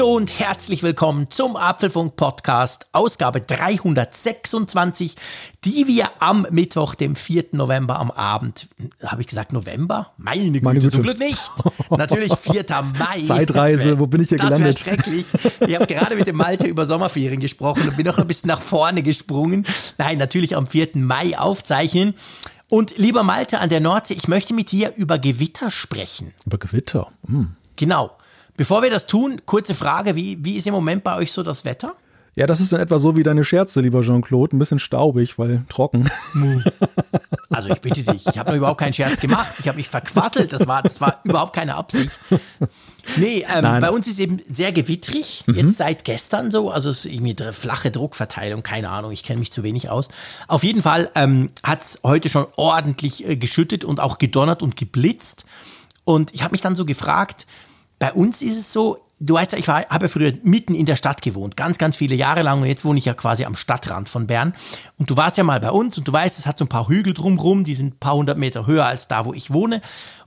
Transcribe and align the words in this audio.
Hallo 0.00 0.16
und 0.16 0.38
herzlich 0.40 0.82
willkommen 0.82 1.30
zum 1.30 1.56
Apfelfunk 1.56 2.16
Podcast, 2.16 2.86
Ausgabe 2.92 3.42
326, 3.42 5.14
die 5.66 5.86
wir 5.88 6.08
am 6.22 6.46
Mittwoch, 6.50 6.94
dem 6.94 7.14
4. 7.14 7.48
November 7.52 7.98
am 7.98 8.10
Abend, 8.10 8.68
habe 9.04 9.20
ich 9.20 9.26
gesagt 9.28 9.52
November? 9.52 10.12
Meine 10.16 10.52
Güte, 10.52 10.64
Meine 10.64 10.80
Güte. 10.80 10.92
zum 10.92 11.02
Glück 11.02 11.18
nicht. 11.18 11.38
Natürlich 11.90 12.32
4. 12.34 12.64
Mai. 12.98 13.20
Zeitreise, 13.26 13.84
wär- 13.84 13.98
wo 13.98 14.06
bin 14.06 14.22
ich 14.22 14.30
hier 14.30 14.38
das 14.38 14.46
gelandet? 14.46 14.74
Das 14.76 14.86
wäre 14.86 14.94
schrecklich. 15.02 15.26
Ich 15.68 15.74
habe 15.74 15.86
gerade 15.86 16.16
mit 16.16 16.26
dem 16.26 16.36
Malte 16.36 16.66
über 16.66 16.86
Sommerferien 16.86 17.38
gesprochen 17.40 17.86
und 17.86 17.98
bin 17.98 18.06
noch 18.06 18.16
ein 18.16 18.26
bisschen 18.26 18.48
nach 18.48 18.62
vorne 18.62 19.02
gesprungen. 19.02 19.66
Nein, 19.98 20.16
natürlich 20.16 20.56
am 20.56 20.66
4. 20.66 20.92
Mai 20.94 21.38
aufzeichnen. 21.38 22.14
Und 22.68 22.96
lieber 22.96 23.22
Malte 23.22 23.58
an 23.58 23.68
der 23.68 23.80
Nordsee, 23.80 24.14
ich 24.14 24.28
möchte 24.28 24.54
mit 24.54 24.72
dir 24.72 24.94
über 24.96 25.18
Gewitter 25.18 25.70
sprechen. 25.70 26.32
Über 26.46 26.56
Gewitter. 26.56 27.12
Hm. 27.26 27.54
Genau. 27.76 28.12
Bevor 28.60 28.82
wir 28.82 28.90
das 28.90 29.06
tun, 29.06 29.40
kurze 29.46 29.74
Frage, 29.74 30.16
wie, 30.16 30.36
wie 30.44 30.56
ist 30.56 30.66
im 30.66 30.74
Moment 30.74 31.02
bei 31.02 31.16
euch 31.16 31.32
so 31.32 31.42
das 31.42 31.64
Wetter? 31.64 31.94
Ja, 32.36 32.46
das 32.46 32.60
ist 32.60 32.74
in 32.74 32.78
etwa 32.78 32.98
so 32.98 33.16
wie 33.16 33.22
deine 33.22 33.42
Scherze, 33.42 33.80
lieber 33.80 34.02
Jean-Claude. 34.02 34.54
Ein 34.54 34.58
bisschen 34.58 34.78
staubig, 34.78 35.38
weil 35.38 35.64
trocken. 35.70 36.10
Also 37.52 37.68
ich 37.68 37.80
bitte 37.80 38.04
dich, 38.04 38.26
ich 38.28 38.38
habe 38.38 38.50
noch 38.50 38.56
überhaupt 38.56 38.78
keinen 38.78 38.92
Scherz 38.92 39.18
gemacht. 39.18 39.56
Ich 39.58 39.66
habe 39.66 39.76
mich 39.76 39.88
verquasselt, 39.88 40.52
das 40.52 40.68
war, 40.68 40.82
das 40.82 41.00
war 41.00 41.18
überhaupt 41.24 41.52
keine 41.52 41.74
Absicht. 41.74 42.16
Nee, 43.16 43.44
ähm, 43.52 43.80
bei 43.80 43.90
uns 43.90 44.06
ist 44.06 44.20
eben 44.20 44.40
sehr 44.48 44.70
gewittrig, 44.70 45.42
jetzt 45.48 45.78
seit 45.78 46.04
gestern 46.04 46.52
so, 46.52 46.70
also 46.70 46.90
es 46.90 47.06
ist 47.06 47.12
irgendwie 47.12 47.34
flache 47.52 47.90
Druckverteilung, 47.90 48.62
keine 48.62 48.90
Ahnung, 48.90 49.10
ich 49.10 49.24
kenne 49.24 49.40
mich 49.40 49.50
zu 49.50 49.64
wenig 49.64 49.90
aus. 49.90 50.10
Auf 50.46 50.62
jeden 50.62 50.80
Fall 50.80 51.10
ähm, 51.16 51.50
hat 51.64 51.82
es 51.82 52.00
heute 52.04 52.28
schon 52.28 52.46
ordentlich 52.54 53.28
äh, 53.28 53.36
geschüttet 53.36 53.84
und 53.84 53.98
auch 53.98 54.18
gedonnert 54.18 54.62
und 54.62 54.76
geblitzt. 54.76 55.46
Und 56.04 56.32
ich 56.32 56.44
habe 56.44 56.52
mich 56.52 56.60
dann 56.60 56.76
so 56.76 56.84
gefragt, 56.84 57.48
bei 58.00 58.12
uns 58.12 58.42
ist 58.42 58.58
es 58.58 58.72
so, 58.72 58.98
du 59.20 59.34
weißt 59.34 59.52
ja, 59.52 59.58
ich 59.58 59.68
war- 59.68 59.86
habe 59.88 60.06
ja 60.06 60.08
früher 60.08 60.32
mitten 60.42 60.74
in 60.74 60.86
der 60.86 60.96
Stadt 60.96 61.20
gewohnt, 61.20 61.56
ganz, 61.56 61.76
ganz 61.76 61.96
viele 61.96 62.14
Jahre 62.14 62.40
lang 62.42 62.62
und 62.62 62.66
jetzt 62.66 62.84
wohne 62.84 62.98
ich 62.98 63.04
ja 63.04 63.12
quasi 63.14 63.44
am 63.44 63.54
Stadtrand 63.54 64.08
von 64.08 64.26
Bern. 64.26 64.54
Und 64.98 65.10
du 65.10 65.16
warst 65.18 65.36
ja 65.36 65.44
mal 65.44 65.60
bei 65.60 65.70
uns 65.70 65.98
und 65.98 66.08
du 66.08 66.12
weißt, 66.12 66.38
es 66.38 66.46
hat 66.46 66.58
so 66.58 66.64
ein 66.64 66.68
paar 66.68 66.88
Hügel 66.88 67.12
drumrum, 67.12 67.62
die 67.64 67.74
sind 67.74 67.94
ein 67.94 67.98
paar 67.98 68.14
hundert 68.14 68.38
Meter 68.38 68.66
höher 68.66 68.86
als 68.86 69.06
da, 69.06 69.26
wo 69.26 69.34
ich 69.34 69.52
wohne. 69.52 69.82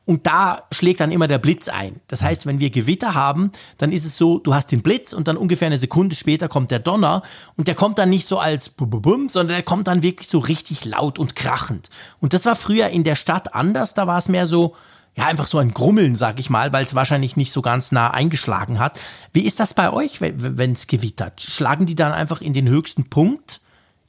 Und 0.06 0.28
da 0.28 0.64
schlägt 0.70 1.00
dann 1.00 1.12
immer 1.12 1.28
der 1.28 1.40
Blitz 1.40 1.70
ein. 1.70 2.02
Das 2.08 2.22
heißt, 2.22 2.46
wenn 2.46 2.60
wir 2.60 2.70
Gewitter 2.70 3.16
haben, 3.16 3.52
dann 3.78 3.92
ist 3.92 4.06
es 4.06 4.18
so, 4.18 4.38
du 4.38 4.54
hast 4.54 4.72
den 4.72 4.82
Blitz 4.84 5.14
und 5.14 5.28
dann 5.28 5.38
ungefähr 5.38 5.66
eine 5.68 5.80
Sekunde 5.80 6.16
später 6.16 6.48
kommt 6.50 6.70
der 6.72 6.80
Donner 6.80 7.24
und 7.56 7.68
der 7.68 7.76
kommt 7.76 7.98
dann 7.98 8.10
nicht 8.10 8.28
so 8.28 8.38
als 8.38 8.70
bum, 8.70 8.90
bum, 8.92 9.02
bum, 9.02 9.30
sondern 9.30 9.56
der 9.56 9.64
kommt 9.64 9.88
dann 9.88 10.04
wirklich 10.04 10.28
so 10.28 10.38
richtig 10.40 10.86
laut 10.86 11.18
und 11.18 11.36
krachend. 11.36 11.90
Und 12.20 12.34
das 12.34 12.46
war 12.46 12.56
früher 12.56 12.90
in 12.90 13.04
der 13.04 13.16
Stadt 13.16 13.56
anders, 13.56 13.94
da 13.96 14.06
war 14.06 14.18
es 14.18 14.28
mehr 14.30 14.46
so, 14.46 14.76
ja, 15.16 15.25
einfach 15.25 15.45
so 15.45 15.59
ein 15.59 15.72
Grummeln, 15.72 16.16
sag 16.16 16.39
ich 16.39 16.50
mal, 16.50 16.73
weil 16.73 16.86
es 16.86 16.95
wahrscheinlich 16.95 17.36
nicht 17.36 17.52
so 17.52 17.61
ganz 17.61 17.92
nah 17.92 18.09
eingeschlagen 18.09 18.80
hat. 18.80 19.00
Wie 19.31 19.45
ist 19.45 19.59
das 19.59 19.73
bei 19.73 19.92
euch, 19.94 20.22
wenn 20.22 20.72
es 20.72 20.88
gewittert? 20.88 21.42
Schlagen 21.42 21.86
die 21.86 21.95
dann 21.95 22.11
einfach 22.11 22.42
in 22.42 22.53
den 22.53 22.67
höchsten 22.67 23.09
Punkt? 23.09 23.61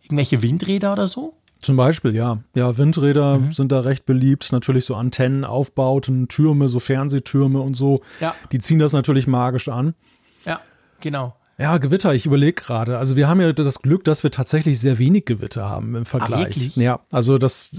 Irgendwelche 0.03 0.43
Windräder 0.43 0.93
oder 0.93 1.07
so? 1.07 1.37
Zum 1.61 1.77
Beispiel, 1.77 2.15
ja. 2.15 2.39
Ja, 2.55 2.77
Windräder 2.77 3.41
sind 3.51 3.73
da 3.73 3.81
recht 3.81 4.05
beliebt. 4.05 4.53
Natürlich 4.53 4.85
so 4.85 4.95
Antennen, 4.95 5.45
Aufbauten, 5.45 6.29
Türme, 6.29 6.69
so 6.69 6.79
Fernsehtürme 6.79 7.61
und 7.61 7.75
so. 7.75 8.03
Ja. 8.21 8.35
Die 8.53 8.59
ziehen 8.59 8.79
das 8.79 8.93
natürlich 8.93 9.27
magisch 9.27 9.69
an. 9.69 9.95
Ja, 10.45 10.61
genau. 11.01 11.37
Ja, 11.57 11.79
Gewitter, 11.79 12.13
ich 12.15 12.27
überlege 12.27 12.61
gerade. 12.61 12.99
Also 12.99 13.15
wir 13.15 13.29
haben 13.29 13.41
ja 13.41 13.53
das 13.53 13.81
Glück, 13.81 14.03
dass 14.05 14.25
wir 14.25 14.31
tatsächlich 14.33 14.81
sehr 14.81 14.99
wenig 14.99 15.25
Gewitter 15.25 15.69
haben 15.69 15.95
im 15.95 16.05
Vergleich. 16.05 16.41
wirklich? 16.57 16.77
Ja, 16.77 17.01
also 17.13 17.39
das 17.39 17.75
äh, 17.75 17.79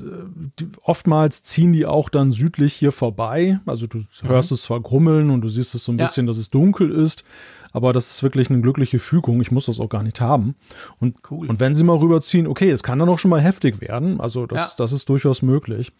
die, 0.59 0.67
oftmals 0.81 1.43
ziehen 1.43 1.73
die 1.73 1.85
auch 1.85 2.07
dann 2.09 2.31
südlich 2.31 2.73
hier 2.73 2.93
vorbei. 2.93 3.59
Also 3.65 3.87
du 3.87 4.05
hörst 4.23 4.51
es 4.53 4.61
zwar 4.63 4.79
grummeln 4.79 5.29
und 5.29 5.41
du 5.41 5.49
siehst 5.49 5.75
es 5.75 5.83
so 5.83 5.91
ein 5.91 5.95
Mhm. 5.95 5.99
Ja. 5.99 6.05
bisschen, 6.05 6.25
dass 6.25 6.37
es 6.37 6.49
dunkel 6.49 6.89
ist, 6.89 7.25
aber 7.73 7.91
das 7.91 8.09
ist 8.11 8.23
wirklich 8.23 8.49
eine 8.49 8.61
glückliche 8.61 8.97
Fügung. 8.99 9.41
Ich 9.41 9.51
muss 9.51 9.65
das 9.65 9.81
auch 9.81 9.89
gar 9.89 10.03
nicht 10.03 10.21
haben. 10.21 10.55
Und, 11.01 11.17
Cool. 11.29 11.47
und 11.49 11.59
wenn 11.59 11.75
sie 11.75 11.83
mal 11.83 11.97
rüberziehen, 11.97 12.47
okay, 12.47 12.69
es 12.71 12.81
kann 12.81 12.99
dann 12.99 13.09
auch 13.09 13.19
schon 13.19 13.29
mal 13.31 13.41
heftig 13.41 13.81
werden. 13.81 14.21
Also 14.21 14.45
das, 14.45 14.59
Ja. 14.59 14.71
das 14.77 14.93
ist 14.93 15.09
durchaus 15.09 15.41
möglich. 15.41 15.91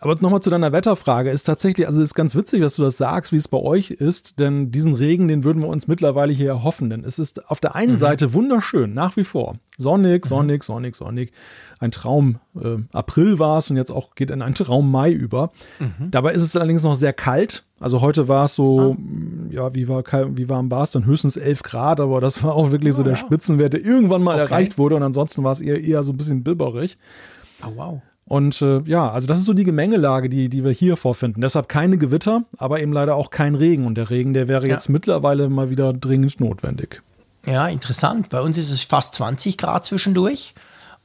Aber 0.00 0.14
nochmal 0.20 0.40
zu 0.42 0.50
deiner 0.50 0.72
Wetterfrage. 0.72 1.30
Ist 1.30 1.44
tatsächlich, 1.44 1.86
also 1.86 2.02
ist 2.02 2.14
ganz 2.14 2.34
witzig, 2.34 2.60
dass 2.60 2.76
du 2.76 2.82
das 2.82 2.96
sagst, 2.98 3.32
wie 3.32 3.36
es 3.36 3.48
bei 3.48 3.58
euch 3.58 3.90
ist, 3.90 4.38
denn 4.38 4.70
diesen 4.70 4.94
Regen, 4.94 5.28
den 5.28 5.44
würden 5.44 5.62
wir 5.62 5.68
uns 5.68 5.86
mittlerweile 5.88 6.32
hier 6.32 6.48
erhoffen. 6.48 6.90
Denn 6.90 7.04
es 7.04 7.18
ist 7.18 7.48
auf 7.50 7.60
der 7.60 7.74
einen 7.74 7.96
Seite 7.96 8.34
wunderschön, 8.34 8.92
nach 8.92 9.16
wie 9.16 9.24
vor. 9.24 9.54
Sonnig, 9.78 10.26
sonnig, 10.26 10.64
sonnig, 10.64 10.94
sonnig. 10.96 11.32
Ein 11.80 11.90
Traum 11.90 12.38
äh, 12.60 12.76
April 12.92 13.38
war 13.38 13.58
es 13.58 13.70
und 13.70 13.76
jetzt 13.76 13.90
auch 13.90 14.14
geht 14.14 14.30
in 14.30 14.42
einen 14.42 14.54
Traum 14.54 14.90
Mai 14.90 15.10
über. 15.12 15.50
Dabei 16.10 16.32
ist 16.32 16.42
es 16.42 16.54
allerdings 16.56 16.82
noch 16.82 16.94
sehr 16.94 17.12
kalt. 17.12 17.64
Also 17.80 18.00
heute 18.00 18.28
war 18.28 18.44
es 18.44 18.54
so, 18.54 18.96
ja, 19.50 19.74
wie, 19.74 19.88
war, 19.88 20.04
wie 20.36 20.48
warm 20.48 20.70
war 20.70 20.84
es 20.84 20.92
dann? 20.92 21.04
Höchstens 21.06 21.36
11 21.36 21.62
Grad, 21.64 22.00
aber 22.00 22.20
das 22.20 22.42
war 22.44 22.54
auch 22.54 22.70
wirklich 22.70 22.94
so 22.94 23.02
der 23.02 23.16
Spitzenwert, 23.16 23.72
der 23.72 23.84
irgendwann 23.84 24.22
mal 24.22 24.34
Okay. 24.34 24.42
erreicht 24.42 24.78
wurde 24.78 24.94
und 24.96 25.02
ansonsten 25.02 25.42
war 25.44 25.52
es 25.52 25.60
eher, 25.60 25.82
eher 25.82 26.02
so 26.02 26.12
ein 26.12 26.16
bisschen 26.16 26.42
bibberig. 26.44 26.96
Oh, 27.64 27.72
wow. 27.74 28.02
Und 28.26 28.62
äh, 28.62 28.80
ja, 28.86 29.10
also 29.10 29.26
das 29.26 29.38
ist 29.38 29.44
so 29.44 29.52
die 29.52 29.64
Gemengelage, 29.64 30.28
die, 30.30 30.48
die 30.48 30.64
wir 30.64 30.72
hier 30.72 30.96
vorfinden. 30.96 31.42
Deshalb 31.42 31.68
keine 31.68 31.98
Gewitter, 31.98 32.44
aber 32.56 32.80
eben 32.80 32.92
leider 32.92 33.16
auch 33.16 33.30
kein 33.30 33.54
Regen. 33.54 33.84
Und 33.86 33.96
der 33.96 34.08
Regen, 34.10 34.32
der 34.32 34.48
wäre 34.48 34.66
Ja. 34.66 34.72
jetzt 34.74 34.88
mittlerweile 34.88 35.48
mal 35.50 35.68
wieder 35.70 35.92
dringend 35.92 36.40
notwendig. 36.40 37.02
Ja, 37.46 37.68
interessant. 37.68 38.30
Bei 38.30 38.40
uns 38.40 38.56
ist 38.56 38.70
es 38.70 38.82
fast 38.82 39.14
20 39.16 39.58
Grad 39.58 39.84
zwischendurch. 39.84 40.54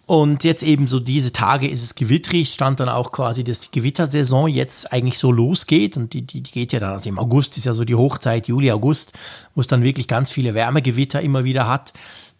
Und 0.05 0.43
jetzt 0.43 0.63
eben 0.63 0.87
so 0.87 0.99
diese 0.99 1.31
Tage 1.33 1.67
ist 1.67 1.83
es 1.83 1.93
gewittrig, 1.93 2.51
stand 2.51 2.79
dann 2.79 2.89
auch 2.89 3.11
quasi, 3.11 3.43
dass 3.43 3.59
die 3.59 3.69
Gewittersaison 3.71 4.47
jetzt 4.47 4.91
eigentlich 4.91 5.19
so 5.19 5.31
losgeht. 5.31 5.97
Und 5.97 6.13
die, 6.13 6.23
die, 6.23 6.41
die 6.41 6.51
geht 6.51 6.73
ja 6.73 6.79
dann, 6.79 6.93
also 6.93 7.09
im 7.09 7.19
August 7.19 7.57
ist 7.57 7.65
ja 7.65 7.73
so 7.75 7.83
die 7.85 7.93
Hochzeit, 7.93 8.47
Juli, 8.47 8.71
August, 8.71 9.13
wo 9.53 9.61
es 9.61 9.67
dann 9.67 9.83
wirklich 9.83 10.07
ganz 10.07 10.31
viele 10.31 10.55
Wärmegewitter 10.55 11.21
immer 11.21 11.43
wieder 11.43 11.67
hat. 11.67 11.93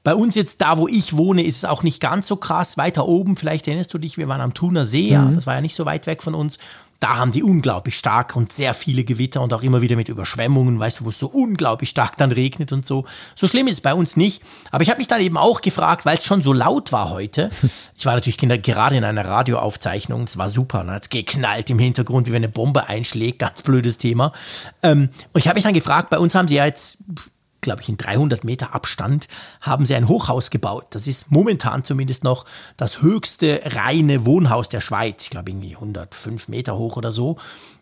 Bei 0.04 0.16
uns 0.16 0.36
jetzt 0.36 0.62
da, 0.62 0.78
wo 0.78 0.88
ich 0.88 1.18
wohne, 1.18 1.44
ist 1.44 1.58
es 1.58 1.66
auch 1.66 1.84
nicht 1.84 2.00
ganz 2.00 2.28
so 2.28 2.38
krass. 2.38 2.78
Weiter 2.78 3.06
oben, 3.08 3.36
vielleicht 3.36 3.68
erinnerst 3.68 3.94
du 3.94 3.98
dich, 3.98 4.18
wir 4.18 4.28
waren 4.28 4.42
am 4.42 4.54
Thuner 4.54 4.86
See, 4.86 5.10
ja, 5.10 5.26
das 5.26 5.46
war 5.46 5.56
ja 5.56 5.62
nicht 5.62 5.76
so 5.76 5.86
weit 5.86 6.08
weg 6.08 6.24
von 6.24 6.36
uns. 6.36 6.58
Da 7.00 7.16
haben 7.16 7.32
die 7.32 7.44
unglaublich 7.44 7.98
stark 7.98 8.36
und 8.36 8.52
sehr 8.52 8.74
viele 8.74 9.06
Gewitter 9.06 9.42
und 9.42 9.54
auch 9.54 9.64
immer 9.64 9.82
wieder 9.82 9.96
mit 9.96 10.10
Überschwemmungen, 10.10 10.80
weißt 10.80 11.00
du, 11.00 11.06
wo 11.06 11.10
es 11.10 11.20
so 11.20 11.28
unglaublich 11.28 11.90
stark 11.90 12.18
dann 12.18 12.34
regnet 12.34 12.74
und 12.74 12.86
so. 12.86 13.06
So 13.36 13.48
schlimm 13.48 13.68
ist 13.68 13.76
es 13.76 13.82
bei 13.82 13.94
uns 13.94 14.18
nicht. 14.18 14.44
Aber 14.72 14.84
ich 14.84 14.90
habe 14.90 14.98
mich 14.98 15.08
dann 15.08 15.22
eben 15.22 15.38
auch 15.38 15.62
gefragt, 15.62 16.06
weil 16.06 16.18
es 16.18 16.26
schon 16.26 16.42
so 16.42 16.52
laut 16.52 16.92
war 16.92 17.10
heute. 17.10 17.50
Ich 17.98 18.06
war 18.06 18.16
natürlich 18.16 18.38
gerade 18.38 18.96
in 18.96 19.04
einer 19.04 19.26
Radioaufzeichnung, 19.26 20.24
es 20.24 20.38
war 20.38 20.48
super, 20.48 20.86
ne? 20.86 20.98
es 21.02 21.10
geknallt 21.10 21.70
im 21.70 21.80
Hintergrund, 21.80 22.28
wie 22.28 22.32
wenn 22.32 22.44
eine 22.44 22.50
Bombe 22.50 22.88
einschlägt, 22.88 23.40
ganz 23.40 23.62
blödes 23.62 23.98
Thema. 23.98 24.32
Ähm, 24.82 25.10
und 25.34 25.40
ich 25.40 25.48
habe 25.48 25.58
mich 25.58 25.66
dann 25.66 25.74
gefragt, 25.74 26.10
bei 26.10 26.18
uns 26.18 26.34
haben 26.34 26.48
sie 26.48 26.56
ja 26.56 26.66
jetzt 26.66 26.98
glaube 27.62 27.82
ich, 27.82 27.90
in 27.90 27.98
300 27.98 28.44
Meter 28.44 28.74
Abstand 28.74 29.28
haben 29.62 29.86
sie 29.86 29.96
ein 29.96 30.08
Hochhaus 30.08 30.50
gebaut. 30.50 30.88
Das 30.92 31.08
ist 31.08 31.32
momentan 31.32 31.84
zumindest 31.84 32.24
noch 32.24 32.46
das 32.78 33.02
höchste 33.02 33.62
reine 33.66 34.26
Wohnhaus 34.26 34.70
der 34.70 34.82
Schweiz. 34.82 35.24
Ich 35.24 35.30
glaube, 35.30 35.52
irgendwie 35.52 35.76
105 35.76 36.48
Meter 36.48 36.78
hoch 36.78 36.98
oder 36.98 37.12
so. 37.12 37.38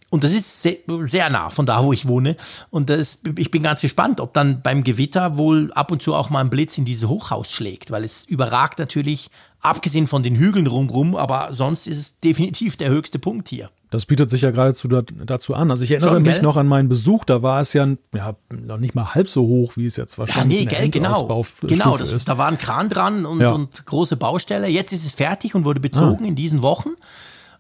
Und 0.10 0.24
das 0.24 0.32
ist 0.32 0.62
sehr, 0.62 0.78
sehr 1.02 1.30
nah 1.30 1.50
von 1.50 1.66
da, 1.66 1.84
wo 1.84 1.92
ich 1.92 2.08
wohne. 2.08 2.38
Und 2.70 2.90
das, 2.90 3.20
ich 3.36 3.52
bin 3.52 3.64
ganz 3.64 3.82
gespannt, 3.82 4.22
ob 4.22 4.34
dann 4.34 4.62
beim 4.62 4.84
Gewitter 4.84 5.38
wohl 5.38 5.72
ab 5.74 5.92
und 5.92 6.02
zu 6.02 6.14
auch 6.14 6.30
mal 6.30 6.40
ein 6.40 6.50
Blitz 6.50 6.78
in 6.78 6.86
dieses 6.86 7.10
Hochhaus 7.10 7.52
schlägt, 7.52 7.92
weil 7.92 8.06
es 8.06 8.24
überragt 8.24 8.80
natürlich, 8.80 9.30
abgesehen 9.60 10.08
von 10.08 10.24
den 10.24 10.36
Hügeln 10.36 10.68
rumrum, 10.68 11.16
aber 11.16 11.50
sonst 11.52 11.88
ist 11.88 11.98
es 11.98 12.20
definitiv 12.22 12.78
der 12.78 12.90
höchste 12.90 13.20
Punkt 13.20 13.50
hier. 13.50 13.70
Das 13.90 14.06
bietet 14.06 14.30
sich 14.30 14.42
ja 14.42 14.52
geradezu 14.52 14.88
da, 14.90 15.02
dazu 15.02 15.54
an. 15.54 15.72
Also 15.72 15.84
ich 15.86 15.92
erinnere 15.92 16.16
Schon, 16.16 16.24
mich 16.24 16.34
gell? 16.34 16.42
noch 16.42 16.58
an 16.58 16.68
meinen 16.68 16.90
Besuch, 16.90 17.24
da 17.24 17.42
war 17.42 17.62
es 17.62 17.72
ja, 17.72 17.88
ja 18.14 18.36
noch 18.52 18.80
nicht 18.80 18.96
mal 18.96 19.14
halb 19.16 19.30
so 19.30 19.44
hoch, 19.48 19.78
wie 19.78 19.86
es 19.86 19.96
jetzt 19.96 20.14
Ja, 20.14 20.18
wahrscheinlich 20.20 20.58
nee, 20.58 20.64
in 20.64 20.70
der 20.70 20.80
gell, 20.80 20.90
genau. 20.90 21.46
Genau, 21.62 21.98
das, 21.98 22.12
ist. 22.12 22.28
da 22.28 22.38
war 22.38 22.48
ein 22.50 22.58
Kran 22.58 22.90
dran 22.90 23.26
und, 23.26 23.40
Ja. 23.40 23.52
und 23.52 23.86
große 23.86 24.18
Baustelle. 24.18 24.68
Jetzt 24.68 24.92
ist 24.92 25.06
es 25.06 25.14
fertig 25.14 25.56
und 25.56 25.64
wurde 25.64 25.80
bezogen 25.80 26.26
Ah. 26.26 26.28
in 26.28 26.36
diesen 26.36 26.62
Wochen. 26.62 26.90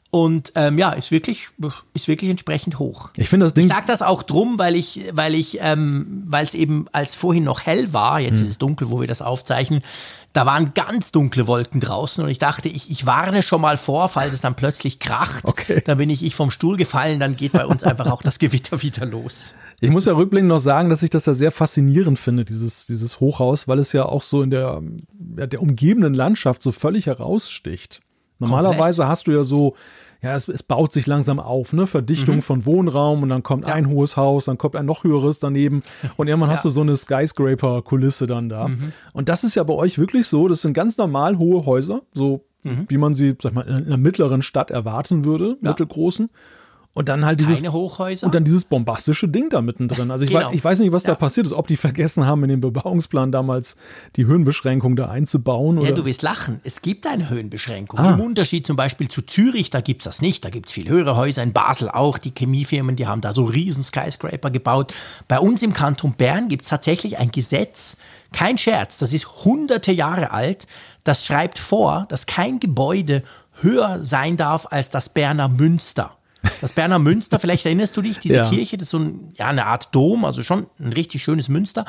Und 0.09 0.53
ähm, 0.55 0.77
ja, 0.77 0.91
ist 0.91 1.11
wirklich, 1.11 1.49
ist 1.93 2.07
wirklich 2.07 2.29
entsprechend 2.31 2.79
hoch. 2.79 3.09
Ich 3.17 3.27
finde 3.27 3.45
das 3.45 3.51
Ich 3.51 3.55
Ding, 3.55 3.67
sage 3.67 3.83
das 3.87 4.01
auch 4.01 4.23
drum, 4.23 4.57
weil 4.57 4.75
ich, 4.75 5.01
weil 5.11 5.35
ich, 5.35 5.59
ähm, 5.61 6.23
weil 6.27 6.45
es 6.45 6.53
eben 6.53 6.87
als 6.93 7.13
vorhin 7.13 7.43
noch 7.43 7.65
hell 7.65 7.91
war, 7.93 8.17
Hm. 8.19 8.25
jetzt 8.25 8.39
ist 8.39 8.49
es 8.49 8.57
dunkel, 8.57 8.89
wo 8.89 9.01
wir 9.01 9.07
das 9.07 9.21
aufzeichnen, 9.21 9.81
da 10.37 10.45
waren 10.45 10.75
ganz 10.75 11.11
dunkle 11.11 11.47
Wolken 11.47 11.79
draußen 11.79 12.23
und 12.23 12.29
ich 12.29 12.37
dachte, 12.37 12.69
ich, 12.69 12.91
ich 12.91 13.07
warne 13.07 13.41
schon 13.41 13.59
mal 13.59 13.75
vor, 13.75 14.07
falls 14.07 14.35
es 14.35 14.41
dann 14.41 14.53
plötzlich 14.53 14.99
kracht, 14.99 15.43
Okay. 15.45 15.81
dann 15.83 15.97
bin 15.97 16.11
ich, 16.11 16.23
ich 16.23 16.35
vom 16.35 16.51
Stuhl 16.51 16.77
gefallen, 16.77 17.19
dann 17.19 17.35
geht 17.35 17.53
bei 17.53 17.65
uns 17.65 17.83
einfach 17.83 18.05
auch 18.11 18.21
das 18.21 18.37
Gewitter 18.37 18.83
wieder 18.83 19.07
los. 19.07 19.55
Ich 19.79 19.89
muss 19.89 20.05
ja 20.05 20.13
rückblickend 20.13 20.49
noch 20.49 20.59
sagen, 20.59 20.89
dass 20.89 21.01
ich 21.01 21.09
das 21.09 21.25
ja 21.25 21.33
sehr 21.33 21.51
faszinierend 21.51 22.19
finde, 22.19 22.45
dieses, 22.45 22.85
dieses 22.85 23.19
Hochhaus, 23.19 23.67
weil 23.67 23.79
es 23.79 23.93
ja 23.93 24.05
auch 24.05 24.21
so 24.21 24.43
in 24.43 24.51
der, 24.51 24.79
der 24.83 25.59
umgebenden 25.59 26.13
Landschaft 26.13 26.61
so 26.61 26.71
völlig 26.71 27.07
heraussticht. 27.07 28.01
Normalerweise 28.37 29.07
hast 29.07 29.25
du 29.25 29.31
ja 29.31 29.43
so, 29.43 29.75
ja, 30.21 30.35
es, 30.35 30.47
es 30.47 30.63
baut 30.63 30.93
sich 30.93 31.05
langsam 31.05 31.39
auf, 31.39 31.73
ne? 31.73 31.87
Verdichtung 31.87 32.37
mhm. 32.37 32.41
von 32.41 32.65
Wohnraum 32.65 33.23
und 33.23 33.29
dann 33.29 33.43
kommt 33.43 33.67
ja. 33.67 33.73
ein 33.73 33.89
hohes 33.89 34.17
Haus, 34.17 34.45
dann 34.45 34.57
kommt 34.57 34.75
ein 34.75 34.85
noch 34.85 35.03
höheres 35.03 35.39
daneben 35.39 35.83
und 36.15 36.27
irgendwann 36.27 36.49
ja. 36.49 36.55
hast 36.55 36.65
du 36.65 36.69
so 36.69 36.81
eine 36.81 36.97
Skyscraper-Kulisse 36.97 38.27
dann 38.27 38.49
da. 38.49 38.67
Mhm. 38.69 38.93
Und 39.13 39.29
das 39.29 39.43
ist 39.43 39.55
ja 39.55 39.63
bei 39.63 39.73
euch 39.73 39.99
wirklich 39.99 40.27
so, 40.27 40.47
das 40.47 40.61
sind 40.61 40.73
ganz 40.73 40.97
normal 40.97 41.37
hohe 41.37 41.65
Häuser, 41.65 42.01
so 42.13 42.45
mhm. 42.63 42.85
wie 42.87 42.97
man 42.97 43.13
sie, 43.13 43.35
sag 43.41 43.53
mal, 43.53 43.67
in 43.67 43.85
einer 43.85 43.97
mittleren 43.97 44.41
Stadt 44.41 44.71
erwarten 44.71 45.25
würde, 45.25 45.57
ja. 45.61 45.69
mittelgroßen. 45.69 46.29
Und 46.97 47.09
dann 47.09 47.25
halt 47.25 47.39
dieses. 47.39 47.59
Keine 47.59 47.73
Hochhäuser. 47.73 48.25
Und 48.25 48.33
dann 48.33 48.43
dieses 48.43 48.65
bombastische 48.65 49.27
Ding 49.27 49.51
da 49.51 49.61
mittendrin. 49.61 50.09
Also 50.09 50.25
ich, 50.25 50.31
genau. 50.31 50.47
weiß, 50.47 50.55
ich 50.55 50.63
weiß 50.63 50.79
nicht, 50.79 50.91
was 50.91 51.03
ja. 51.03 51.09
da 51.09 51.15
passiert 51.15 51.45
ist, 51.45 51.53
ob 51.53 51.67
die 51.67 51.77
vergessen 51.77 52.25
haben, 52.25 52.41
in 52.41 52.49
den 52.49 52.59
Bebauungsplan 52.59 53.31
damals 53.31 53.77
die 54.15 54.25
Höhenbeschränkung 54.25 54.95
da 54.95 55.07
einzubauen. 55.07 55.79
Ja, 55.79 55.91
du 55.91 56.05
wirst 56.05 56.23
lachen. 56.23 56.59
Es 56.63 56.81
gibt 56.81 57.05
eine 57.05 57.29
Höhenbeschränkung. 57.29 57.99
Ah. 57.99 58.13
Im 58.13 58.19
Unterschied 58.19 58.65
zum 58.65 58.75
Beispiel 58.75 59.09
zu 59.09 59.21
Zürich, 59.21 59.69
da 59.69 59.81
gibt 59.81 60.01
es 60.01 60.05
das 60.05 60.23
nicht. 60.23 60.43
Da 60.43 60.49
gibt 60.49 60.69
es 60.69 60.73
viel 60.73 60.89
höhere 60.89 61.15
Häuser. 61.15 61.43
In 61.43 61.53
Basel 61.53 61.89
auch. 61.89 62.17
Die 62.17 62.31
Chemiefirmen, 62.31 62.95
die 62.95 63.05
haben 63.05 63.21
da 63.21 63.31
so 63.31 63.43
riesen 63.43 63.83
Skyscraper 63.83 64.49
gebaut. 64.49 64.91
Bei 65.27 65.39
uns 65.39 65.61
im 65.61 65.73
Kanton 65.73 66.13
Bern 66.13 66.49
gibt 66.49 66.63
es 66.63 66.69
tatsächlich 66.69 67.19
ein 67.19 67.29
Gesetz, 67.31 67.97
kein 68.33 68.57
Scherz, 68.57 68.97
das 68.97 69.13
ist 69.13 69.45
hunderte 69.45 69.91
Jahre 69.91 70.31
alt. 70.31 70.67
Das 71.03 71.25
schreibt 71.25 71.59
vor, 71.59 72.05
dass 72.09 72.25
kein 72.25 72.59
Gebäude 72.59 73.23
höher 73.61 74.03
sein 74.03 74.37
darf 74.37 74.67
als 74.69 74.89
das 74.89 75.09
Berner 75.09 75.47
Münster. 75.47 76.16
Das 76.61 76.73
Berner 76.73 76.99
Münster, 76.99 77.39
vielleicht 77.39 77.65
erinnerst 77.65 77.95
du 77.97 78.01
dich, 78.01 78.19
diese 78.19 78.37
ja. 78.37 78.49
Kirche, 78.49 78.77
das 78.77 78.87
ist 78.87 78.91
so 78.91 78.99
ein, 78.99 79.33
ja, 79.37 79.47
eine 79.47 79.65
Art 79.65 79.93
Dom, 79.93 80.25
also 80.25 80.43
schon 80.43 80.67
ein 80.79 80.93
richtig 80.93 81.23
schönes 81.23 81.49
Münster. 81.49 81.85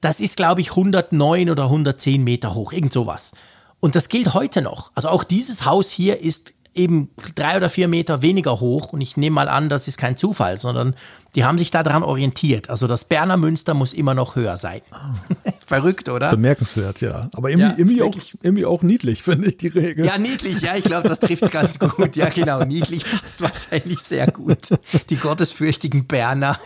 Das 0.00 0.20
ist, 0.20 0.36
glaube 0.36 0.60
ich, 0.60 0.70
109 0.70 1.50
oder 1.50 1.64
110 1.64 2.22
Meter 2.22 2.54
hoch, 2.54 2.72
irgend 2.72 2.92
sowas. 2.92 3.32
Und 3.80 3.94
das 3.94 4.08
gilt 4.08 4.34
heute 4.34 4.60
noch. 4.60 4.90
Also 4.94 5.08
auch 5.08 5.24
dieses 5.24 5.64
Haus 5.64 5.90
hier 5.90 6.20
ist 6.20 6.54
eben 6.74 7.10
drei 7.34 7.56
oder 7.56 7.68
vier 7.68 7.88
Meter 7.88 8.22
weniger 8.22 8.60
hoch. 8.60 8.92
Und 8.92 9.00
ich 9.00 9.16
nehme 9.16 9.34
mal 9.34 9.48
an, 9.48 9.68
das 9.68 9.88
ist 9.88 9.98
kein 9.98 10.16
Zufall, 10.16 10.58
sondern 10.58 10.94
die 11.34 11.44
haben 11.44 11.58
sich 11.58 11.70
daran 11.70 12.02
orientiert. 12.02 12.70
Also 12.70 12.86
das 12.86 13.04
Berner 13.04 13.36
Münster 13.36 13.74
muss 13.74 13.92
immer 13.92 14.14
noch 14.14 14.36
höher 14.36 14.56
sein. 14.56 14.80
Oh. 14.92 15.50
Verrückt, 15.66 16.08
oder? 16.08 16.30
Bemerkenswert, 16.30 17.00
ja. 17.00 17.28
Aber 17.34 17.50
irgendwie, 17.50 17.68
ja, 17.68 17.74
irgendwie, 17.76 18.02
auch, 18.02 18.14
irgendwie 18.42 18.64
auch 18.64 18.82
niedlich, 18.82 19.22
finde 19.24 19.50
ich, 19.50 19.58
die 19.58 19.68
Regel. 19.68 20.06
Ja, 20.06 20.16
niedlich, 20.16 20.62
ja, 20.62 20.76
ich 20.76 20.84
glaube, 20.84 21.08
das 21.08 21.20
trifft 21.20 21.50
ganz 21.52 21.78
gut. 21.78 22.16
Ja, 22.16 22.30
genau, 22.30 22.64
niedlich 22.64 23.04
passt 23.04 23.42
wahrscheinlich 23.42 23.98
sehr 23.98 24.26
gut. 24.28 24.70
Die 25.10 25.16
gottesfürchtigen 25.16 26.06
Berner, 26.06 26.58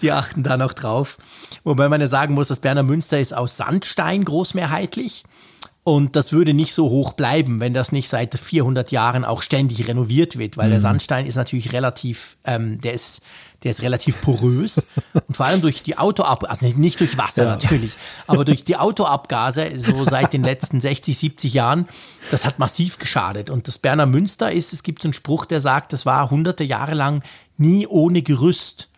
die 0.00 0.10
achten 0.10 0.42
da 0.42 0.56
noch 0.56 0.72
drauf. 0.72 1.18
Wobei 1.62 1.88
man 1.88 2.00
ja 2.00 2.08
sagen 2.08 2.34
muss, 2.34 2.48
das 2.48 2.60
Berner 2.60 2.82
Münster 2.82 3.20
ist 3.20 3.32
aus 3.32 3.56
Sandstein 3.56 4.24
großmehrheitlich. 4.24 5.24
Und 5.84 6.14
das 6.14 6.32
würde 6.32 6.54
nicht 6.54 6.74
so 6.74 6.90
hoch 6.90 7.14
bleiben, 7.14 7.58
wenn 7.58 7.74
das 7.74 7.90
nicht 7.90 8.08
seit 8.08 8.38
400 8.38 8.92
Jahren 8.92 9.24
auch 9.24 9.42
ständig 9.42 9.88
renoviert 9.88 10.38
wird, 10.38 10.56
weil 10.56 10.66
mhm. 10.66 10.72
der 10.72 10.80
Sandstein 10.80 11.26
ist 11.26 11.34
natürlich 11.34 11.72
relativ, 11.72 12.36
ähm, 12.44 12.80
der 12.80 12.92
ist, 12.92 13.20
der 13.64 13.72
ist 13.72 13.82
relativ 13.82 14.20
porös 14.20 14.86
und 15.26 15.36
vor 15.36 15.46
allem 15.46 15.60
durch 15.60 15.82
die 15.82 15.98
Autoab, 15.98 16.48
also 16.48 16.66
nicht 16.66 17.00
durch 17.00 17.18
Wasser 17.18 17.44
ja. 17.44 17.50
natürlich, 17.50 17.94
aber 18.28 18.44
durch 18.44 18.62
die 18.62 18.76
Autoabgase 18.76 19.72
so 19.80 20.04
seit 20.04 20.32
den 20.32 20.44
letzten 20.44 20.80
60, 20.80 21.18
70 21.18 21.52
Jahren, 21.52 21.88
das 22.30 22.44
hat 22.44 22.60
massiv 22.60 22.98
geschadet. 22.98 23.50
Und 23.50 23.66
das 23.66 23.78
Berner 23.78 24.06
Münster 24.06 24.52
ist, 24.52 24.72
es 24.72 24.84
gibt 24.84 25.02
so 25.02 25.08
einen 25.08 25.14
Spruch, 25.14 25.46
der 25.46 25.60
sagt, 25.60 25.92
das 25.92 26.06
war 26.06 26.30
hunderte 26.30 26.62
Jahre 26.62 26.94
lang 26.94 27.24
nie 27.56 27.88
ohne 27.88 28.22
Gerüst. 28.22 28.88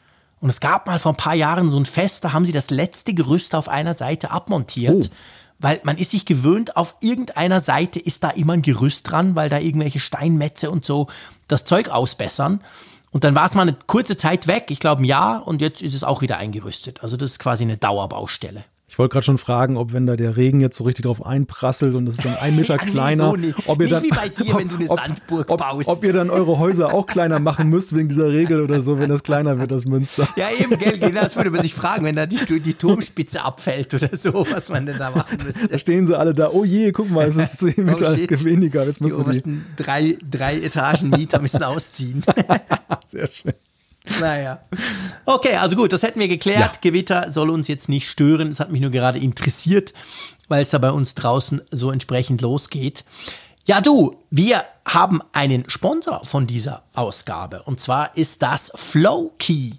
Und 0.40 0.50
es 0.50 0.60
gab 0.60 0.86
mal 0.86 0.98
vor 0.98 1.12
ein 1.12 1.16
paar 1.16 1.34
Jahren 1.34 1.70
so 1.70 1.78
ein 1.78 1.86
Fest, 1.86 2.24
da 2.24 2.34
haben 2.34 2.44
sie 2.44 2.52
das 2.52 2.68
letzte 2.68 3.14
Gerüst 3.14 3.54
auf 3.54 3.70
einer 3.70 3.94
Seite 3.94 4.30
abmontiert. 4.30 5.10
Oh 5.10 5.16
weil 5.58 5.80
man 5.84 5.96
ist 5.96 6.10
sich 6.10 6.26
gewöhnt, 6.26 6.76
auf 6.76 6.96
irgendeiner 7.00 7.60
Seite 7.60 7.98
ist 7.98 8.24
da 8.24 8.30
immer 8.30 8.54
ein 8.54 8.62
Gerüst 8.62 9.10
dran, 9.10 9.34
weil 9.34 9.48
da 9.48 9.58
irgendwelche 9.58 10.00
Steinmetze 10.00 10.70
und 10.70 10.84
so 10.84 11.08
das 11.48 11.64
Zeug 11.64 11.88
ausbessern. 11.88 12.60
Und 13.10 13.24
dann 13.24 13.34
war 13.34 13.46
es 13.46 13.54
mal 13.54 13.62
eine 13.62 13.76
kurze 13.86 14.16
Zeit 14.16 14.48
weg, 14.48 14.66
ich 14.70 14.80
glaube 14.80 15.02
ein 15.02 15.06
Jahr, 15.06 15.46
und 15.46 15.62
jetzt 15.62 15.82
ist 15.82 15.94
es 15.94 16.02
auch 16.02 16.20
wieder 16.20 16.38
eingerüstet. 16.38 17.02
Also 17.02 17.16
das 17.16 17.32
ist 17.32 17.38
quasi 17.38 17.62
eine 17.62 17.76
Dauerbaustelle. 17.76 18.64
Ich 18.94 18.98
wollte 19.00 19.14
gerade 19.14 19.24
schon 19.24 19.38
fragen, 19.38 19.76
ob 19.76 19.92
wenn 19.92 20.06
da 20.06 20.14
der 20.14 20.36
Regen 20.36 20.60
jetzt 20.60 20.76
so 20.76 20.84
richtig 20.84 21.04
drauf 21.04 21.26
einprasselt 21.26 21.96
und 21.96 22.06
es 22.06 22.18
ist 22.18 22.24
dann 22.24 22.36
ein 22.36 22.54
Meter 22.54 22.76
kleiner, 22.78 23.34
ob 23.66 23.80
ihr 23.80 23.88
dann, 23.88 24.04
wie 24.04 24.08
bei 24.08 24.28
dir, 24.28 24.54
wenn 24.54 24.68
du 24.68 24.76
eine 24.76 24.84
ob, 24.88 25.00
Sandburg 25.00 25.50
ob, 25.50 25.58
baust. 25.58 25.88
Ob 25.88 26.04
ihr 26.04 26.12
dann 26.12 26.30
eure 26.30 26.60
Häuser 26.60 26.94
auch 26.94 27.06
kleiner 27.06 27.40
machen 27.40 27.70
müsst 27.70 27.92
wegen 27.92 28.08
dieser 28.08 28.28
Regel 28.28 28.62
oder 28.62 28.82
so, 28.82 29.00
wenn 29.00 29.10
das 29.10 29.24
kleiner 29.24 29.58
wird, 29.58 29.72
das 29.72 29.84
Münster. 29.84 30.28
Ja, 30.36 30.46
eben, 30.56 30.78
gell, 30.78 31.10
das 31.12 31.34
würde 31.34 31.50
man 31.50 31.62
sich 31.62 31.74
fragen, 31.74 32.04
wenn 32.04 32.14
da 32.14 32.26
die, 32.26 32.36
die 32.60 32.74
Turmspitze 32.74 33.42
abfällt 33.42 33.94
oder 33.94 34.16
so, 34.16 34.46
was 34.48 34.68
man 34.68 34.86
denn 34.86 34.98
da 34.98 35.10
machen 35.10 35.38
müsste. 35.44 35.66
Da 35.66 35.76
stehen 35.76 36.06
sie 36.06 36.16
alle 36.16 36.32
da, 36.32 36.50
oh 36.52 36.64
je, 36.64 36.92
guck 36.92 37.10
mal, 37.10 37.26
es 37.26 37.34
ist 37.34 37.58
10 37.58 37.84
Meter 37.84 38.12
oh 38.12 38.16
weniger. 38.44 38.86
Jetzt 38.86 39.00
müssen 39.00 39.28
die 39.28 39.42
die 39.42 39.60
drei, 39.74 40.16
drei 40.30 40.60
Etagen 40.60 41.10
Mieter 41.10 41.40
müssen 41.40 41.64
ausziehen. 41.64 42.22
Sehr 43.10 43.28
schön. 43.32 43.54
Naja. 44.20 44.60
Okay, 45.24 45.56
also 45.56 45.76
gut, 45.76 45.92
das 45.92 46.02
hätten 46.02 46.20
wir 46.20 46.28
geklärt. 46.28 46.76
Ja. 46.76 46.80
Gewitter 46.80 47.30
soll 47.30 47.50
uns 47.50 47.68
jetzt 47.68 47.88
nicht 47.88 48.08
stören. 48.08 48.48
Es 48.48 48.60
hat 48.60 48.70
mich 48.70 48.80
nur 48.80 48.90
gerade 48.90 49.18
interessiert, 49.18 49.94
weil 50.48 50.62
es 50.62 50.70
da 50.70 50.78
bei 50.78 50.90
uns 50.90 51.14
draußen 51.14 51.62
so 51.70 51.90
entsprechend 51.90 52.42
losgeht. 52.42 53.04
Ja, 53.64 53.80
du, 53.80 54.18
wir 54.30 54.64
haben 54.86 55.22
einen 55.32 55.68
Sponsor 55.70 56.24
von 56.24 56.46
dieser 56.46 56.82
Ausgabe 56.92 57.62
und 57.62 57.80
zwar 57.80 58.14
ist 58.16 58.42
das 58.42 58.70
Flowkey. 58.74 59.78